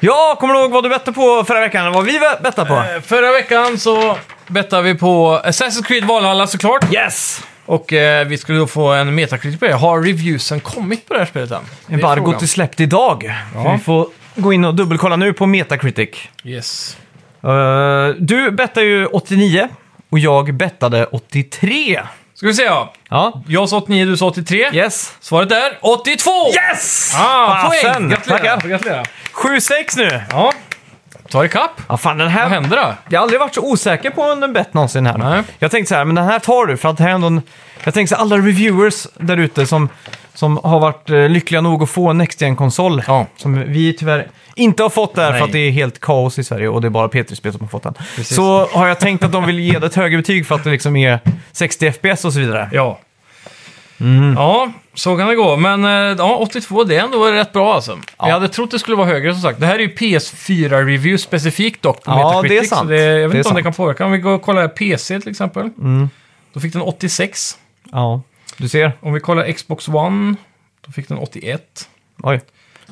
Ja, 0.00 0.36
kommer 0.40 0.54
du 0.54 0.60
ihåg 0.60 0.70
vad 0.70 0.84
du 0.84 0.88
bette 0.88 1.12
på 1.12 1.44
förra 1.46 1.60
veckan? 1.60 1.92
Vad 1.92 2.04
vi 2.04 2.20
bettade 2.42 2.68
på? 2.68 2.74
Eh, 2.74 3.00
Förra 3.02 3.32
veckan 3.32 3.78
så 3.78 4.18
bettar 4.46 4.82
vi 4.82 4.94
på 4.94 5.40
Assassin's 5.44 5.84
Creed 5.84 6.04
Valhalla 6.04 6.46
såklart. 6.46 6.92
Yes! 6.94 7.42
Och 7.66 7.92
eh, 7.92 8.26
vi 8.26 8.38
skulle 8.38 8.58
då 8.58 8.66
få 8.66 8.88
en 8.92 9.14
metakritik 9.14 9.60
på 9.60 9.66
det. 9.66 9.74
Har 9.74 10.02
reviewsen 10.02 10.60
kommit 10.60 11.06
på 11.08 11.14
det 11.14 11.20
här 11.20 11.26
spelet 11.26 11.50
än? 11.50 11.60
Det 11.86 11.92
är 11.92 11.94
Embargot 11.94 12.24
frågan. 12.24 12.42
är 12.42 12.46
släppt 12.46 12.80
idag. 12.80 13.34
Ja. 13.54 13.72
Vi 13.72 13.78
får 13.78 14.08
gå 14.34 14.52
in 14.52 14.64
och 14.64 14.74
dubbelkolla 14.74 15.16
nu 15.16 15.32
på 15.32 15.46
Metacritic. 15.46 16.10
Yes. 16.44 16.96
Eh, 17.44 18.08
du 18.18 18.50
bettade 18.50 18.86
ju 18.86 19.06
89 19.06 19.68
och 20.10 20.18
jag 20.18 20.54
bettade 20.54 21.04
83. 21.06 22.00
Ska 22.34 22.46
vi 22.46 22.54
se 22.54 22.62
ja. 22.62 22.92
Ja. 23.08 23.42
Jag 23.48 23.68
sa 23.68 23.76
89, 23.76 24.04
du 24.06 24.16
sa 24.16 24.26
83. 24.26 24.70
Yes! 24.72 25.14
Svaret 25.20 25.52
är 25.52 25.78
82! 25.80 26.30
Yes! 26.70 27.12
Ah, 27.16 27.66
poäng! 27.68 27.80
Fasen! 27.82 28.08
Gratulerar! 28.10 28.38
Tackar. 28.38 28.68
Gratulerar. 28.68 29.06
7-6 29.36 29.96
nu. 29.96 30.20
Ja. 30.30 30.52
Tar 31.30 31.44
ikapp. 31.44 31.80
Ja, 31.88 31.96
fan 31.96 32.18
den 32.18 32.26
Vad 32.26 32.32
här... 32.32 32.48
händer 32.48 32.76
då? 32.76 32.94
Jag 33.08 33.18
har 33.18 33.22
aldrig 33.22 33.40
varit 33.40 33.54
så 33.54 33.60
osäker 33.60 34.10
på 34.10 34.22
en 34.22 34.52
bett 34.52 34.74
någonsin 34.74 35.06
här. 35.06 35.18
Nej. 35.18 35.42
Jag 35.58 35.70
tänkte 35.70 35.88
så 35.88 35.94
här, 35.94 36.04
men 36.04 36.14
den 36.14 36.24
här 36.24 36.38
tar 36.38 36.66
du 36.66 36.76
för 36.76 36.88
att 36.88 36.96
det 36.96 37.02
här 37.02 37.10
är 37.10 37.14
ändå 37.14 37.26
en... 37.26 37.42
Jag 37.84 37.94
tänkte 37.94 38.14
så 38.14 38.16
här, 38.16 38.22
alla 38.22 38.36
reviewers 38.36 39.06
där 39.14 39.36
ute 39.36 39.66
som, 39.66 39.88
som 40.34 40.60
har 40.64 40.80
varit 40.80 41.10
eh, 41.10 41.28
lyckliga 41.28 41.60
nog 41.60 41.82
att 41.82 41.90
få 41.90 42.08
en 42.08 42.18
Next 42.18 42.42
konsol 42.56 43.02
Ja. 43.06 43.26
Som 43.36 43.72
vi 43.72 43.92
tyvärr 43.92 44.28
inte 44.54 44.82
har 44.82 44.90
fått 44.90 45.14
där 45.14 45.30
Nej. 45.30 45.38
för 45.40 45.46
att 45.46 45.52
det 45.52 45.58
är 45.58 45.70
helt 45.70 46.00
kaos 46.00 46.38
i 46.38 46.44
Sverige 46.44 46.68
och 46.68 46.80
det 46.80 46.88
är 46.88 46.90
bara 46.90 47.08
P3-spel 47.08 47.52
som 47.52 47.60
har 47.60 47.68
fått 47.68 47.82
den. 47.82 47.94
Precis. 47.94 48.36
Så 48.36 48.66
har 48.66 48.86
jag 48.86 49.00
tänkt 49.00 49.24
att 49.24 49.32
de 49.32 49.46
vill 49.46 49.58
ge 49.58 49.78
det 49.78 49.86
ett 49.86 49.94
högre 49.94 50.16
betyg 50.16 50.46
för 50.46 50.54
att 50.54 50.64
det 50.64 50.70
liksom 50.70 50.96
är 50.96 51.20
60 51.52 51.92
FPS 51.92 52.24
och 52.24 52.32
så 52.32 52.40
vidare. 52.40 52.68
Ja. 52.72 52.98
Mm. 54.00 54.34
Ja, 54.34 54.72
så 54.94 55.16
kan 55.16 55.28
det 55.28 55.34
gå. 55.34 55.56
Men 55.56 55.84
eh, 55.84 55.90
ja, 56.18 56.36
82, 56.36 56.84
det 56.84 56.96
är 56.96 57.04
ändå 57.04 57.24
rätt 57.24 57.52
bra 57.52 57.74
alltså. 57.74 57.98
Jag 58.18 58.26
hade 58.26 58.48
trott 58.48 58.70
det 58.70 58.78
skulle 58.78 58.96
vara 58.96 59.06
högre 59.06 59.32
som 59.32 59.42
sagt. 59.42 59.60
Det 59.60 59.66
här 59.66 59.74
är 59.74 59.78
ju 59.78 59.88
PS4-review 59.94 61.16
specifikt 61.18 61.82
dock 61.82 62.04
på 62.04 62.10
Ja, 62.10 62.16
Metacritic. 62.16 62.50
det 62.60 62.64
är 62.66 62.68
sant. 62.68 62.80
Så 62.80 62.86
det, 62.88 63.02
jag 63.02 63.28
vet 63.28 63.32
Det 63.32 63.38
inte 63.38 63.48
om 63.48 63.54
det 63.54 63.62
sant. 63.62 63.62
kan 63.62 63.72
påverka. 63.72 64.04
Om 64.06 64.12
vi 64.12 64.18
går 64.18 64.32
och 64.32 64.42
kollar 64.42 64.68
PC 64.68 65.20
till 65.20 65.30
exempel. 65.30 65.70
Mm. 65.78 66.08
Då 66.52 66.60
fick 66.60 66.72
den 66.72 66.82
86. 66.82 67.58
Ja, 67.92 68.22
du 68.56 68.68
ser. 68.68 68.92
Om 69.00 69.12
vi 69.12 69.20
kollar 69.20 69.52
Xbox 69.52 69.88
One, 69.88 70.36
då 70.86 70.92
fick 70.92 71.08
den 71.08 71.18
81. 71.18 71.88
Oj. 72.22 72.40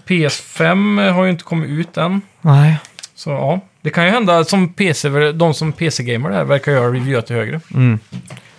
PS5 0.07 1.11
har 1.13 1.25
ju 1.25 1.31
inte 1.31 1.45
kommit 1.45 1.71
ut 1.71 1.97
än. 1.97 2.21
Nej. 2.41 2.77
Så 3.15 3.31
ja, 3.31 3.61
det 3.81 3.91
kan 3.91 4.05
ju 4.05 4.11
hända 4.11 4.45
som 4.45 4.73
PC, 4.75 5.09
de 5.33 5.55
som 5.55 5.73
PC-gamer 5.73 6.31
där 6.31 6.45
verkar 6.45 6.73
göra 6.73 6.87
review 6.89 7.23
till 7.27 7.37
högre. 7.37 7.61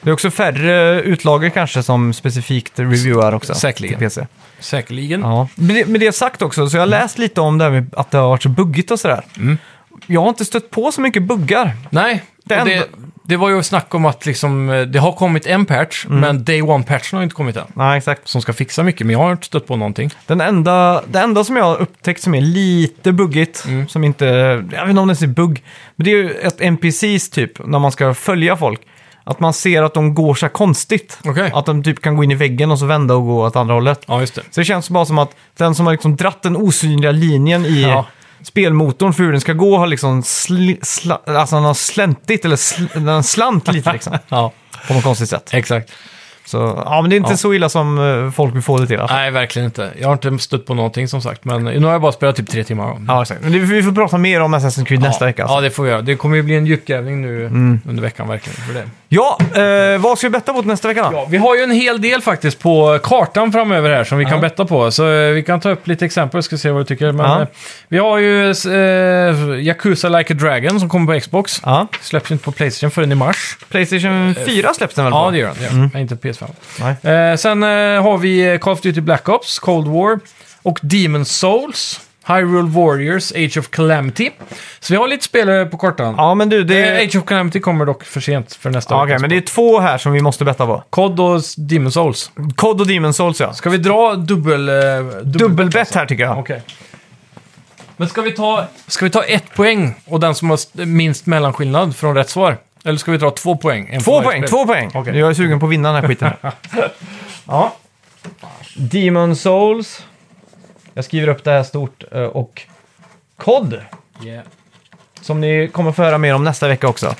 Det 0.05 0.09
är 0.11 0.13
också 0.13 0.31
färre 0.31 1.01
utlagor 1.01 1.49
kanske 1.49 1.83
som 1.83 2.13
specifikt 2.13 2.79
reviewar 2.79 3.33
också. 3.33 3.53
Säkerligen. 3.55 3.97
Till 3.99 4.05
PC. 4.05 4.27
Säkerligen. 4.59 5.21
Ja. 5.21 5.47
Med, 5.55 5.75
det, 5.75 5.85
med 5.85 5.99
det 6.01 6.11
sagt 6.15 6.41
också, 6.41 6.69
så 6.69 6.77
jag 6.77 6.81
har 6.81 6.87
läst 6.87 7.17
lite 7.17 7.41
om 7.41 7.57
det 7.57 7.63
här 7.63 7.71
med 7.71 7.93
att 7.97 8.11
det 8.11 8.17
har 8.17 8.29
varit 8.29 8.43
så 8.43 8.49
buggigt 8.49 8.91
och 8.91 8.99
sådär. 8.99 9.23
Mm. 9.37 9.57
Jag 10.07 10.21
har 10.21 10.29
inte 10.29 10.45
stött 10.45 10.69
på 10.71 10.91
så 10.91 11.01
mycket 11.01 11.23
buggar. 11.23 11.71
Nej, 11.89 12.23
Det 12.43 12.61
och 12.61 12.67
det, 12.67 12.87
det 13.23 13.37
var 13.37 13.49
ju 13.49 13.63
snack 13.63 13.93
om 13.95 14.05
att 14.05 14.25
liksom, 14.25 14.69
eh, 14.69 14.81
det 14.81 14.99
har 14.99 15.11
kommit 15.11 15.45
en 15.47 15.65
patch, 15.65 16.05
Mm. 16.05 16.19
men 16.19 16.43
Day 16.43 16.61
One-patchen 16.61 17.15
har 17.15 17.23
inte 17.23 17.35
kommit 17.35 17.55
än. 17.57 17.63
Nej, 17.73 17.97
exakt. 17.97 18.27
Som 18.27 18.41
ska 18.41 18.53
fixa 18.53 18.83
mycket, 18.83 19.07
men 19.07 19.13
jag 19.13 19.19
har 19.19 19.31
inte 19.31 19.45
stött 19.45 19.67
på 19.67 19.75
någonting. 19.75 20.09
Den 20.27 20.41
enda, 20.41 21.01
det 21.07 21.19
enda 21.19 21.43
som 21.43 21.55
jag 21.55 21.63
har 21.63 21.77
upptäckt 21.81 22.21
som 22.21 22.35
är 22.35 22.41
lite 22.41 23.11
buggigt, 23.11 23.65
Mm. 23.67 23.87
som 23.87 24.03
inte, 24.03 24.25
jag 24.71 24.81
vet 24.81 24.89
inte 24.89 25.01
om 25.01 25.07
det 25.07 25.21
är 25.21 25.27
bugg, 25.27 25.63
men 25.95 26.05
det 26.05 26.11
är 26.11 26.15
ju 26.15 26.31
ett 26.31 26.61
NPCs 26.61 27.29
typ, 27.29 27.67
när 27.67 27.79
man 27.79 27.91
ska 27.91 28.13
följa 28.13 28.57
folk. 28.57 28.81
Att 29.27 29.39
man 29.39 29.53
ser 29.53 29.83
att 29.83 29.93
de 29.93 30.13
går 30.13 30.35
så 30.35 30.45
här 30.45 30.53
konstigt. 30.53 31.17
Okej. 31.25 31.51
Att 31.53 31.65
de 31.65 31.83
typ 31.83 32.01
kan 32.01 32.15
gå 32.17 32.23
in 32.23 32.31
i 32.31 32.35
väggen 32.35 32.71
och 32.71 32.79
så 32.79 32.85
vända 32.85 33.13
och 33.15 33.21
gå 33.25 33.45
åt 33.45 33.55
andra 33.55 33.73
hållet. 33.73 34.01
Ja, 34.07 34.19
just 34.21 34.35
det. 34.35 34.41
Så 34.51 34.61
det 34.61 34.65
känns 34.65 34.89
bara 34.89 35.05
som 35.05 35.17
att 35.17 35.29
den 35.57 35.75
som 35.75 35.85
har 35.85 35.93
liksom 35.93 36.15
dratt 36.15 36.41
den 36.43 36.57
osynliga 36.57 37.11
linjen 37.11 37.65
i 37.65 37.81
Ja. 37.81 38.05
spelmotorn 38.43 39.13
för 39.13 39.23
hur 39.23 39.31
den 39.31 39.41
ska 39.41 39.53
gå 39.53 39.77
har 39.77 39.87
liksom 39.87 40.23
sli, 40.23 40.77
sla, 40.81 41.21
alltså 41.25 41.55
den 41.55 41.65
har 41.65 41.73
släntit 41.73 42.45
eller 42.45 42.55
sl, 42.55 42.83
den 42.93 43.23
slant 43.23 43.67
lite 43.73 43.93
liksom. 43.93 44.17
Ja, 44.29 44.51
på 44.87 44.93
något 44.93 45.03
konstigt 45.03 45.29
sätt. 45.29 45.49
exakt. 45.53 45.91
Så 46.47 46.57
ja, 46.85 47.01
men 47.01 47.09
det 47.09 47.15
är 47.15 47.17
inte 47.17 47.31
Ja. 47.31 47.37
så 47.37 47.53
illa 47.53 47.69
som 47.69 47.99
eh, 48.25 48.31
folk 48.31 48.55
vill 48.55 48.61
få 48.61 48.77
det 48.77 48.87
till. 48.87 48.99
Alltså. 48.99 49.15
Nej, 49.15 49.31
verkligen 49.31 49.65
inte. 49.65 49.91
Jag 50.01 50.07
har 50.07 50.13
inte 50.13 50.43
stött 50.43 50.65
på 50.65 50.73
någonting 50.73 51.07
som 51.07 51.21
sagt, 51.21 51.45
men 51.45 51.63
nu 51.63 51.85
har 51.85 51.91
jag 51.91 52.01
bara 52.01 52.11
spelat 52.11 52.35
typ 52.35 52.49
tre 52.49 52.63
timmar. 52.63 53.01
Ja, 53.07 53.21
exakt. 53.21 53.41
Men 53.41 53.51
det, 53.51 53.59
vi 53.59 53.83
får 53.83 53.91
prata 53.91 54.17
mer 54.17 54.41
om 54.41 54.55
Assassin's 54.55 54.85
Creed 54.85 55.01
nästa 55.01 55.25
vecka. 55.25 55.43
Alltså. 55.43 55.53
Mm. 55.57 55.63
Ja, 55.63 55.69
det 55.69 55.75
får 55.75 55.83
vi 55.83 55.89
göra. 55.89 56.01
Det 56.01 56.15
kommer 56.15 56.35
ju 56.35 56.41
bli 56.43 56.55
en 56.55 56.65
djupgrävning 56.65 57.21
nu 57.21 57.45
under 57.87 58.01
veckan 58.01 58.27
verkligen. 58.27 58.55
För 58.67 58.73
det. 58.73 58.89
Ja, 59.09 59.37
eh, 59.55 59.97
vad 60.01 60.17
ska 60.17 60.27
vi 60.27 60.31
betta 60.31 60.53
på 60.53 60.59
till 60.59 60.67
nästa 60.67 60.87
vecka 60.87 61.09
då? 61.11 61.17
Ja, 61.17 61.25
vi 61.29 61.37
har 61.37 61.55
ju 61.55 61.63
en 61.63 61.71
hel 61.71 62.01
del 62.01 62.21
faktiskt 62.21 62.59
på 62.59 62.99
kartan 63.03 63.51
framöver 63.51 63.89
här 63.89 64.03
som 64.03 64.17
vi 64.17 64.25
kan 64.25 64.41
betta 64.41 64.65
på. 64.65 64.91
Så 64.91 65.11
eh, 65.11 65.31
vi 65.31 65.43
kan 65.43 65.59
ta 65.59 65.69
upp 65.69 65.87
lite 65.87 66.05
exempel, 66.05 66.43
ska 66.43 66.57
se 66.57 66.71
vad 66.71 66.81
du 66.81 66.85
tycker. 66.85 67.11
Men, 67.11 67.25
Ja. 67.25 67.41
eh, 67.41 67.47
vi 67.87 67.97
har 67.97 68.17
ju 68.17 68.49
eh, 68.49 69.59
Yakuza 69.67 70.09
Like 70.09 70.33
a 70.33 70.37
Dragon 70.39 70.79
som 70.79 70.89
kommer 70.89 71.13
på 71.13 71.19
Xbox. 71.19 71.61
Ja. 71.65 71.87
Släpps 72.01 72.31
inte 72.31 72.43
på 72.43 72.51
Playstation 72.51 72.91
förrän 72.91 73.11
i 73.11 73.15
mars. 73.15 73.57
Playstation 73.69 74.35
4 74.45 74.73
släpps 74.73 74.95
den 74.95 75.05
väl 75.05 75.11
på? 75.13 75.17
Ja, 75.19 75.31
det 75.31 75.37
gör 75.37 75.47
den. 75.47 75.55
Det 75.57 75.63
gör 75.63 75.69
den. 75.71 75.89
Nej, 75.93 76.01
inte 76.01 76.15
PS5. 76.15 76.45
Nej. 77.03 77.15
Eh, 77.15 77.35
sen 77.37 77.63
eh, 77.63 78.03
har 78.03 78.17
vi 78.17 78.59
Call 78.61 78.73
of 78.73 78.81
Duty 78.81 79.01
Black 79.01 79.29
Ops, 79.29 79.59
Cold 79.59 79.87
War 79.87 80.19
och 80.63 80.79
Demon 80.81 81.25
Souls. 81.25 82.01
Hyrule 82.27 82.69
Warriors, 82.69 83.31
Age 83.31 83.57
of 83.57 83.69
Calamity. 83.69 84.29
Så 84.79 84.93
vi 84.93 84.97
har 84.97 85.07
lite 85.07 85.23
spel 85.23 85.65
på 85.65 85.77
kartan. 85.77 86.15
Ja, 86.17 86.35
men 86.35 86.49
du, 86.49 86.63
det 86.63 86.85
Eh. 86.85 87.03
Age 87.07 87.15
of 87.15 87.25
Calamity 87.25 87.59
kommer 87.59 87.85
dock 87.85 88.03
för 88.03 88.19
sent 88.21 88.53
för 88.53 88.69
nästa 88.69 88.93
Ja, 88.95 89.03
Okej, 89.03 89.19
men 89.19 89.29
det 89.29 89.37
är 89.37 89.41
två 89.41 89.79
här 89.79 89.97
som 89.97 90.11
vi 90.11 90.21
måste 90.21 90.45
betta 90.45 90.65
på. 90.65 90.83
COD 90.89 91.19
och 91.19 91.41
Demon 91.57 91.91
Souls. 91.91 92.31
COD 92.55 92.81
och 92.81 92.87
Demon 92.87 93.13
Souls, 93.13 93.39
ja. 93.39 93.53
Ska 93.53 93.69
vi 93.69 93.77
dra 93.77 94.15
dubbel... 94.15 94.69
Eh, 94.69 94.75
dubbel 94.75 95.31
Dubbelbett 95.31 95.95
här 95.95 96.05
tycker 96.05 96.23
jag. 96.23 96.37
Okej. 96.39 96.61
Men 97.97 98.09
ska 98.09 98.21
vi, 98.21 98.31
ta, 98.31 98.65
ska 98.87 99.05
vi 99.05 99.11
ta 99.11 99.23
ett 99.23 99.55
poäng 99.55 99.95
och 100.05 100.19
den 100.19 100.35
som 100.35 100.49
har 100.49 100.55
st- 100.55 100.85
minst 100.85 101.25
mellanskillnad 101.25 101.95
från 101.95 102.15
rätt 102.15 102.29
svar? 102.29 102.57
Eller 102.83 102.97
ska 102.97 103.11
vi 103.11 103.17
dra 103.17 103.31
två 103.31 103.57
poäng? 103.57 103.89
En 103.91 104.01
Två 104.01 104.11
varje 104.11 104.25
poäng, 104.27 104.39
spel? 104.41 104.49
två 104.49 104.65
poäng. 104.65 104.91
Okej. 104.93 105.17
Jag 105.17 105.29
är 105.29 105.33
sugen 105.33 105.59
på 105.59 105.65
att 105.65 105.71
vinna 105.71 105.91
den 105.93 106.01
här 106.01 106.07
skiten. 106.07 106.31
ja. 107.47 107.75
Demon 108.75 109.35
Souls. 109.35 110.03
Jag 110.97 111.05
skriver 111.05 111.27
upp 111.27 111.43
det 111.43 111.51
här 111.51 111.63
stort. 111.63 112.03
eh, 112.11 112.21
Och 112.21 112.61
COD. 113.37 113.81
Yeah. 114.23 114.43
Som 115.21 115.41
ni 115.41 115.67
kommer 115.73 115.91
få 115.91 116.03
höra 116.03 116.17
mer 116.17 116.33
om 116.35 116.43
nästa 116.43 116.67
vecka 116.67 116.87
också. 116.87 117.15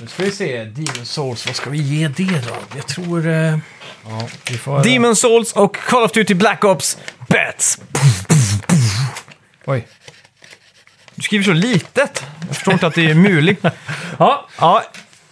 Nu 0.00 0.06
ska 0.06 0.22
vi 0.22 0.30
se. 0.30 0.64
Demon 0.64 1.06
Souls, 1.06 1.46
vad 1.46 1.56
ska 1.56 1.70
vi 1.70 1.78
ge 1.78 2.08
det 2.08 2.24
då? 2.48 2.54
Jag 2.76 2.86
tror... 2.86 3.26
Eh, 3.28 3.58
ja, 4.08 4.28
vi 4.50 4.58
får... 4.58 4.84
Demon 4.84 5.16
Souls 5.16 5.52
och 5.52 5.76
Call 5.76 6.02
of 6.02 6.12
Duty 6.12 6.34
Black 6.34 6.64
Ops 6.64 6.98
Bets. 7.28 7.80
Oj. 9.64 9.86
Du 11.14 11.22
skriver 11.22 11.44
så 11.44 11.52
litet. 11.52 12.24
Jag 12.46 12.56
förstår 12.56 12.72
inte 12.74 12.86
att 12.86 12.94
det 12.94 13.10
är 13.10 13.14
möjligt. 13.14 13.64
Ja, 14.18 14.46
Ja, 14.60 14.82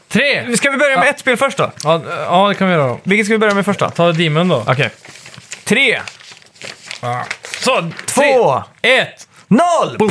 tre! 0.08 0.56
ska 0.56 0.70
vi 0.70 0.76
börja 0.76 0.98
med 0.98 1.08
ett 1.08 1.18
spel 1.20 1.36
först 1.36 1.58
då? 1.58 1.72
Ja, 1.84 2.02
ja, 2.06 2.48
det 2.48 2.54
kan 2.54 2.68
vi 2.68 2.74
göra 2.74 2.88
då. 2.88 3.00
Vilket 3.02 3.26
ska 3.26 3.34
vi 3.34 3.38
börja 3.38 3.54
med 3.54 3.64
först 3.64 3.80
då? 3.80 3.90
Ta 3.90 4.12
Demon 4.12 4.48
då. 4.48 4.64
Okej. 4.68 4.90
Tre, 5.64 6.00
Så, 7.68 7.90
två, 8.06 8.62
ett! 8.82 9.28
noll! 9.48 10.10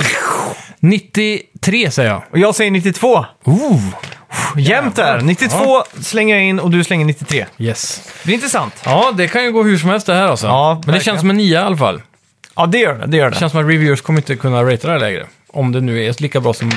93 0.80 1.92
säger 1.92 2.10
jag. 2.10 2.24
Och 2.32 2.38
jag 2.38 2.56
säger 2.56 2.72
92. 2.72 3.26
Ooh. 3.44 3.82
Jämnt 4.58 4.96
där. 4.96 5.22
92 5.22 5.84
slänger 6.02 6.36
jag 6.36 6.44
in 6.46 6.60
och 6.60 6.72
du 6.72 6.84
slänger 6.84 7.06
93. 7.06 7.46
Yes. 7.58 8.10
Det 8.24 8.32
är 8.32 8.34
intressant. 8.36 8.74
Ja, 8.86 9.12
det 9.18 9.28
kan 9.28 9.44
ju 9.44 9.52
gå 9.52 9.64
hur 9.64 9.78
som 9.78 9.90
helst 9.90 10.08
det 10.08 10.14
här 10.14 10.28
alltså. 10.28 10.48
Ja, 10.48 10.74
Men 10.74 10.82
det 10.82 10.86
verkligen. 10.92 11.04
känns 11.04 11.20
som 11.20 11.30
en 11.30 11.38
nia 11.38 11.62
i 11.62 11.64
alla 11.64 11.78
fall. 11.78 12.02
Ja, 12.56 12.66
det 12.66 12.78
gör 12.78 12.94
det. 12.94 13.08
Det 13.08 13.18
gör 13.18 13.26
Det 13.26 13.32
det. 13.36 13.40
känns 13.40 13.52
som 13.52 13.62
att 13.62 13.68
reviewers 13.68 14.02
kommer 14.02 14.20
inte 14.20 14.36
kunna 14.36 14.64
ratea 14.64 14.78
det 14.82 14.92
här 14.92 15.00
lägre. 15.00 15.26
Om 15.52 15.72
det 15.72 15.82
nu 15.82 16.04
är 16.06 16.22
lika 16.22 16.40
bra 16.40 16.54
som 16.54 16.72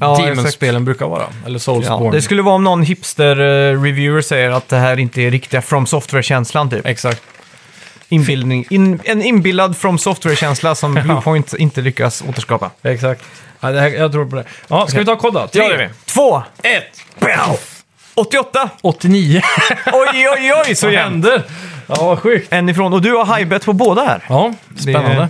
Ja, 0.00 0.16
Demon-spelen 0.26 0.84
brukar 0.84 1.06
vara. 1.06 1.26
Eller 1.46 1.54
Ja, 1.54 1.58
Soulsborne. 1.58 2.16
det 2.16 2.22
skulle 2.22 2.42
vara 2.42 2.54
om 2.54 2.64
någon 2.64 2.82
hipster-reviewer 2.84 4.20
säger 4.20 4.50
att 4.50 4.68
det 4.68 4.76
här 4.76 4.98
inte 4.98 5.22
är 5.22 5.30
riktiga 5.30 5.62
From 5.62 5.86
Software-känslan 5.86 6.70
typ. 6.70 6.86
Exakt. 6.86 7.22
Inbildning, 8.10 8.64
in, 8.70 9.00
en 9.04 9.22
inbillad 9.22 9.76
From 9.76 9.98
Software-känsla 9.98 10.74
som 10.74 10.94
Bluepoint 11.04 11.54
inte 11.54 11.80
lyckas 11.80 12.22
återskapa. 12.28 12.70
Exakt. 12.82 13.24
Ja, 13.60 13.70
det 13.70 13.80
här, 13.80 13.88
jag 13.88 14.12
tror 14.12 14.26
på 14.26 14.36
det. 14.36 14.44
Ja, 14.68 14.86
ska 14.86 14.98
vi 14.98 15.04
ta 15.04 15.16
kod 15.16 15.34
då? 15.34 15.48
Det 15.52 15.58
är 15.58 15.78
vi. 15.78 15.88
Två, 16.04 16.42
ett, 16.62 17.00
Pow! 17.18 17.58
88! 18.14 18.70
89. 18.82 19.42
Oj, 19.92 20.28
oj, 20.38 20.52
oj, 20.68 20.74
så 20.74 20.86
Vad 20.86 20.94
jämnt! 20.94 21.10
händer? 21.24 21.42
Ja, 21.86 21.94
vad 22.06 22.18
sjukt. 22.18 22.52
En 22.52 22.68
ifrån. 22.68 22.92
Och 22.92 23.02
du 23.02 23.12
har 23.16 23.36
highbet 23.36 23.64
på 23.64 23.72
båda 23.72 24.04
här. 24.04 24.24
Ja, 24.28 24.52
spännande. 24.78 25.28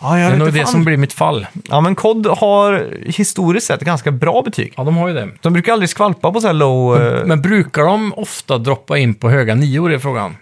Ja, 0.00 0.18
jag 0.18 0.18
Det 0.18 0.26
är 0.26 0.30
vet 0.30 0.38
nog 0.38 0.48
inte 0.48 0.58
det 0.58 0.64
fan. 0.64 0.72
som 0.72 0.84
blir 0.84 0.96
mitt 0.96 1.12
fall. 1.12 1.46
Ja, 1.68 1.80
men 1.80 1.94
COD 1.94 2.26
har 2.26 2.88
historiskt 3.06 3.66
sett 3.66 3.80
ganska 3.80 4.10
bra 4.10 4.42
betyg. 4.42 4.74
Ja, 4.76 4.84
de 4.84 4.96
har 4.96 5.08
ju 5.08 5.14
det. 5.14 5.28
De 5.40 5.52
brukar 5.52 5.72
aldrig 5.72 5.88
skvalpa 5.90 6.32
på 6.32 6.40
så 6.40 6.46
här 6.46 6.54
low... 6.54 7.02
eh, 7.02 7.24
Men 7.26 7.42
brukar 7.42 7.82
de 7.82 8.14
ofta 8.16 8.58
droppa 8.58 8.98
in 8.98 9.14
på 9.14 9.30
höga 9.30 9.54
nior 9.54 9.92
i 9.92 9.98
frågan? 9.98 10.36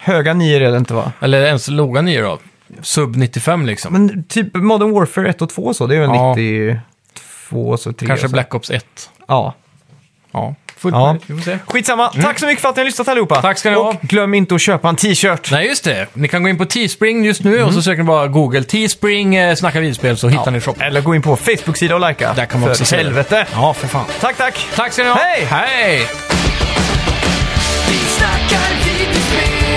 Höga 0.00 0.34
nior 0.34 0.62
är 0.62 0.70
det 0.70 0.76
inte 0.78 0.94
va? 0.94 1.12
Eller 1.20 1.42
ens 1.42 1.68
låga 1.68 2.02
nior 2.02 2.22
då? 2.22 2.38
Sub 2.82 3.16
95 3.16 3.66
liksom. 3.66 3.92
Men 3.92 4.24
typ 4.24 4.54
Modern 4.54 4.90
Warfare 4.92 5.28
1 5.28 5.42
och 5.42 5.48
2 5.50 5.62
och 5.62 5.76
så, 5.76 5.86
det 5.86 5.96
är 5.96 6.00
väl 6.00 6.10
Ja. 6.14 6.34
92 6.34 7.76
så 7.76 7.92
3 7.92 8.06
Kanske 8.06 8.26
och 8.26 8.30
så. 8.30 8.32
Black 8.34 8.54
Ops 8.54 8.70
1. 8.70 9.10
Ja. 9.28 9.54
Ja, 10.32 10.54
fullt 10.76 10.94
Ja. 10.94 11.06
möjligt. 11.06 11.22
Vi 11.26 11.34
får 11.34 11.42
se. 11.42 11.58
Skitsamma. 11.66 12.08
Tack 12.08 12.38
så 12.38 12.46
mycket 12.46 12.62
för 12.62 12.68
att 12.68 12.76
ni 12.76 12.80
har 12.80 12.84
lyssnat 12.84 13.08
allihopa. 13.08 13.34
Mm. 13.34 13.42
Tack 13.42 13.58
ska 13.58 13.70
ni 13.70 13.76
och 13.76 13.84
ha. 13.84 13.94
glöm 14.02 14.34
inte 14.34 14.54
att 14.54 14.60
köpa 14.60 14.88
en 14.88 14.96
t-shirt. 14.96 15.50
Nej, 15.52 15.66
just 15.66 15.84
det. 15.84 16.06
Ni 16.14 16.28
kan 16.28 16.42
gå 16.42 16.48
in 16.48 16.58
på 16.58 16.64
Teespring 16.64 17.24
just 17.24 17.44
nu 17.44 17.54
Mm. 17.54 17.66
och 17.68 17.74
så 17.74 17.82
söker 17.82 18.02
ni 18.02 18.06
bara 18.06 18.26
Google 18.28 18.62
Teespring 18.64 19.34
eh, 19.36 19.54
Snacka 19.54 19.80
videospel 19.80 20.16
så 20.16 20.28
hittar 20.28 20.50
ni 20.50 20.60
shoppen. 20.60 20.82
Eller 20.82 21.00
gå 21.00 21.14
in 21.14 21.22
på 21.22 21.36
Facebook-sida 21.36 21.94
och 21.94 22.08
likea. 22.08 22.34
Där 22.34 22.46
kan 22.46 22.60
man 22.60 22.66
För 22.66 22.72
också 22.72 22.84
se 22.84 22.96
det. 22.96 23.02
helvete. 23.02 23.46
Ja, 23.52 23.74
för 23.74 23.88
fan. 23.88 24.04
Tack, 24.20 24.36
tack. 24.36 24.66
Tack 24.76 24.92
ska 24.92 25.02
ni 25.02 25.08
ha. 25.08 25.16
Hej! 25.16 25.44
Hej! 25.50 26.06
Vi 27.88 27.96
snackar 27.98 28.68
videospel, 28.84 29.69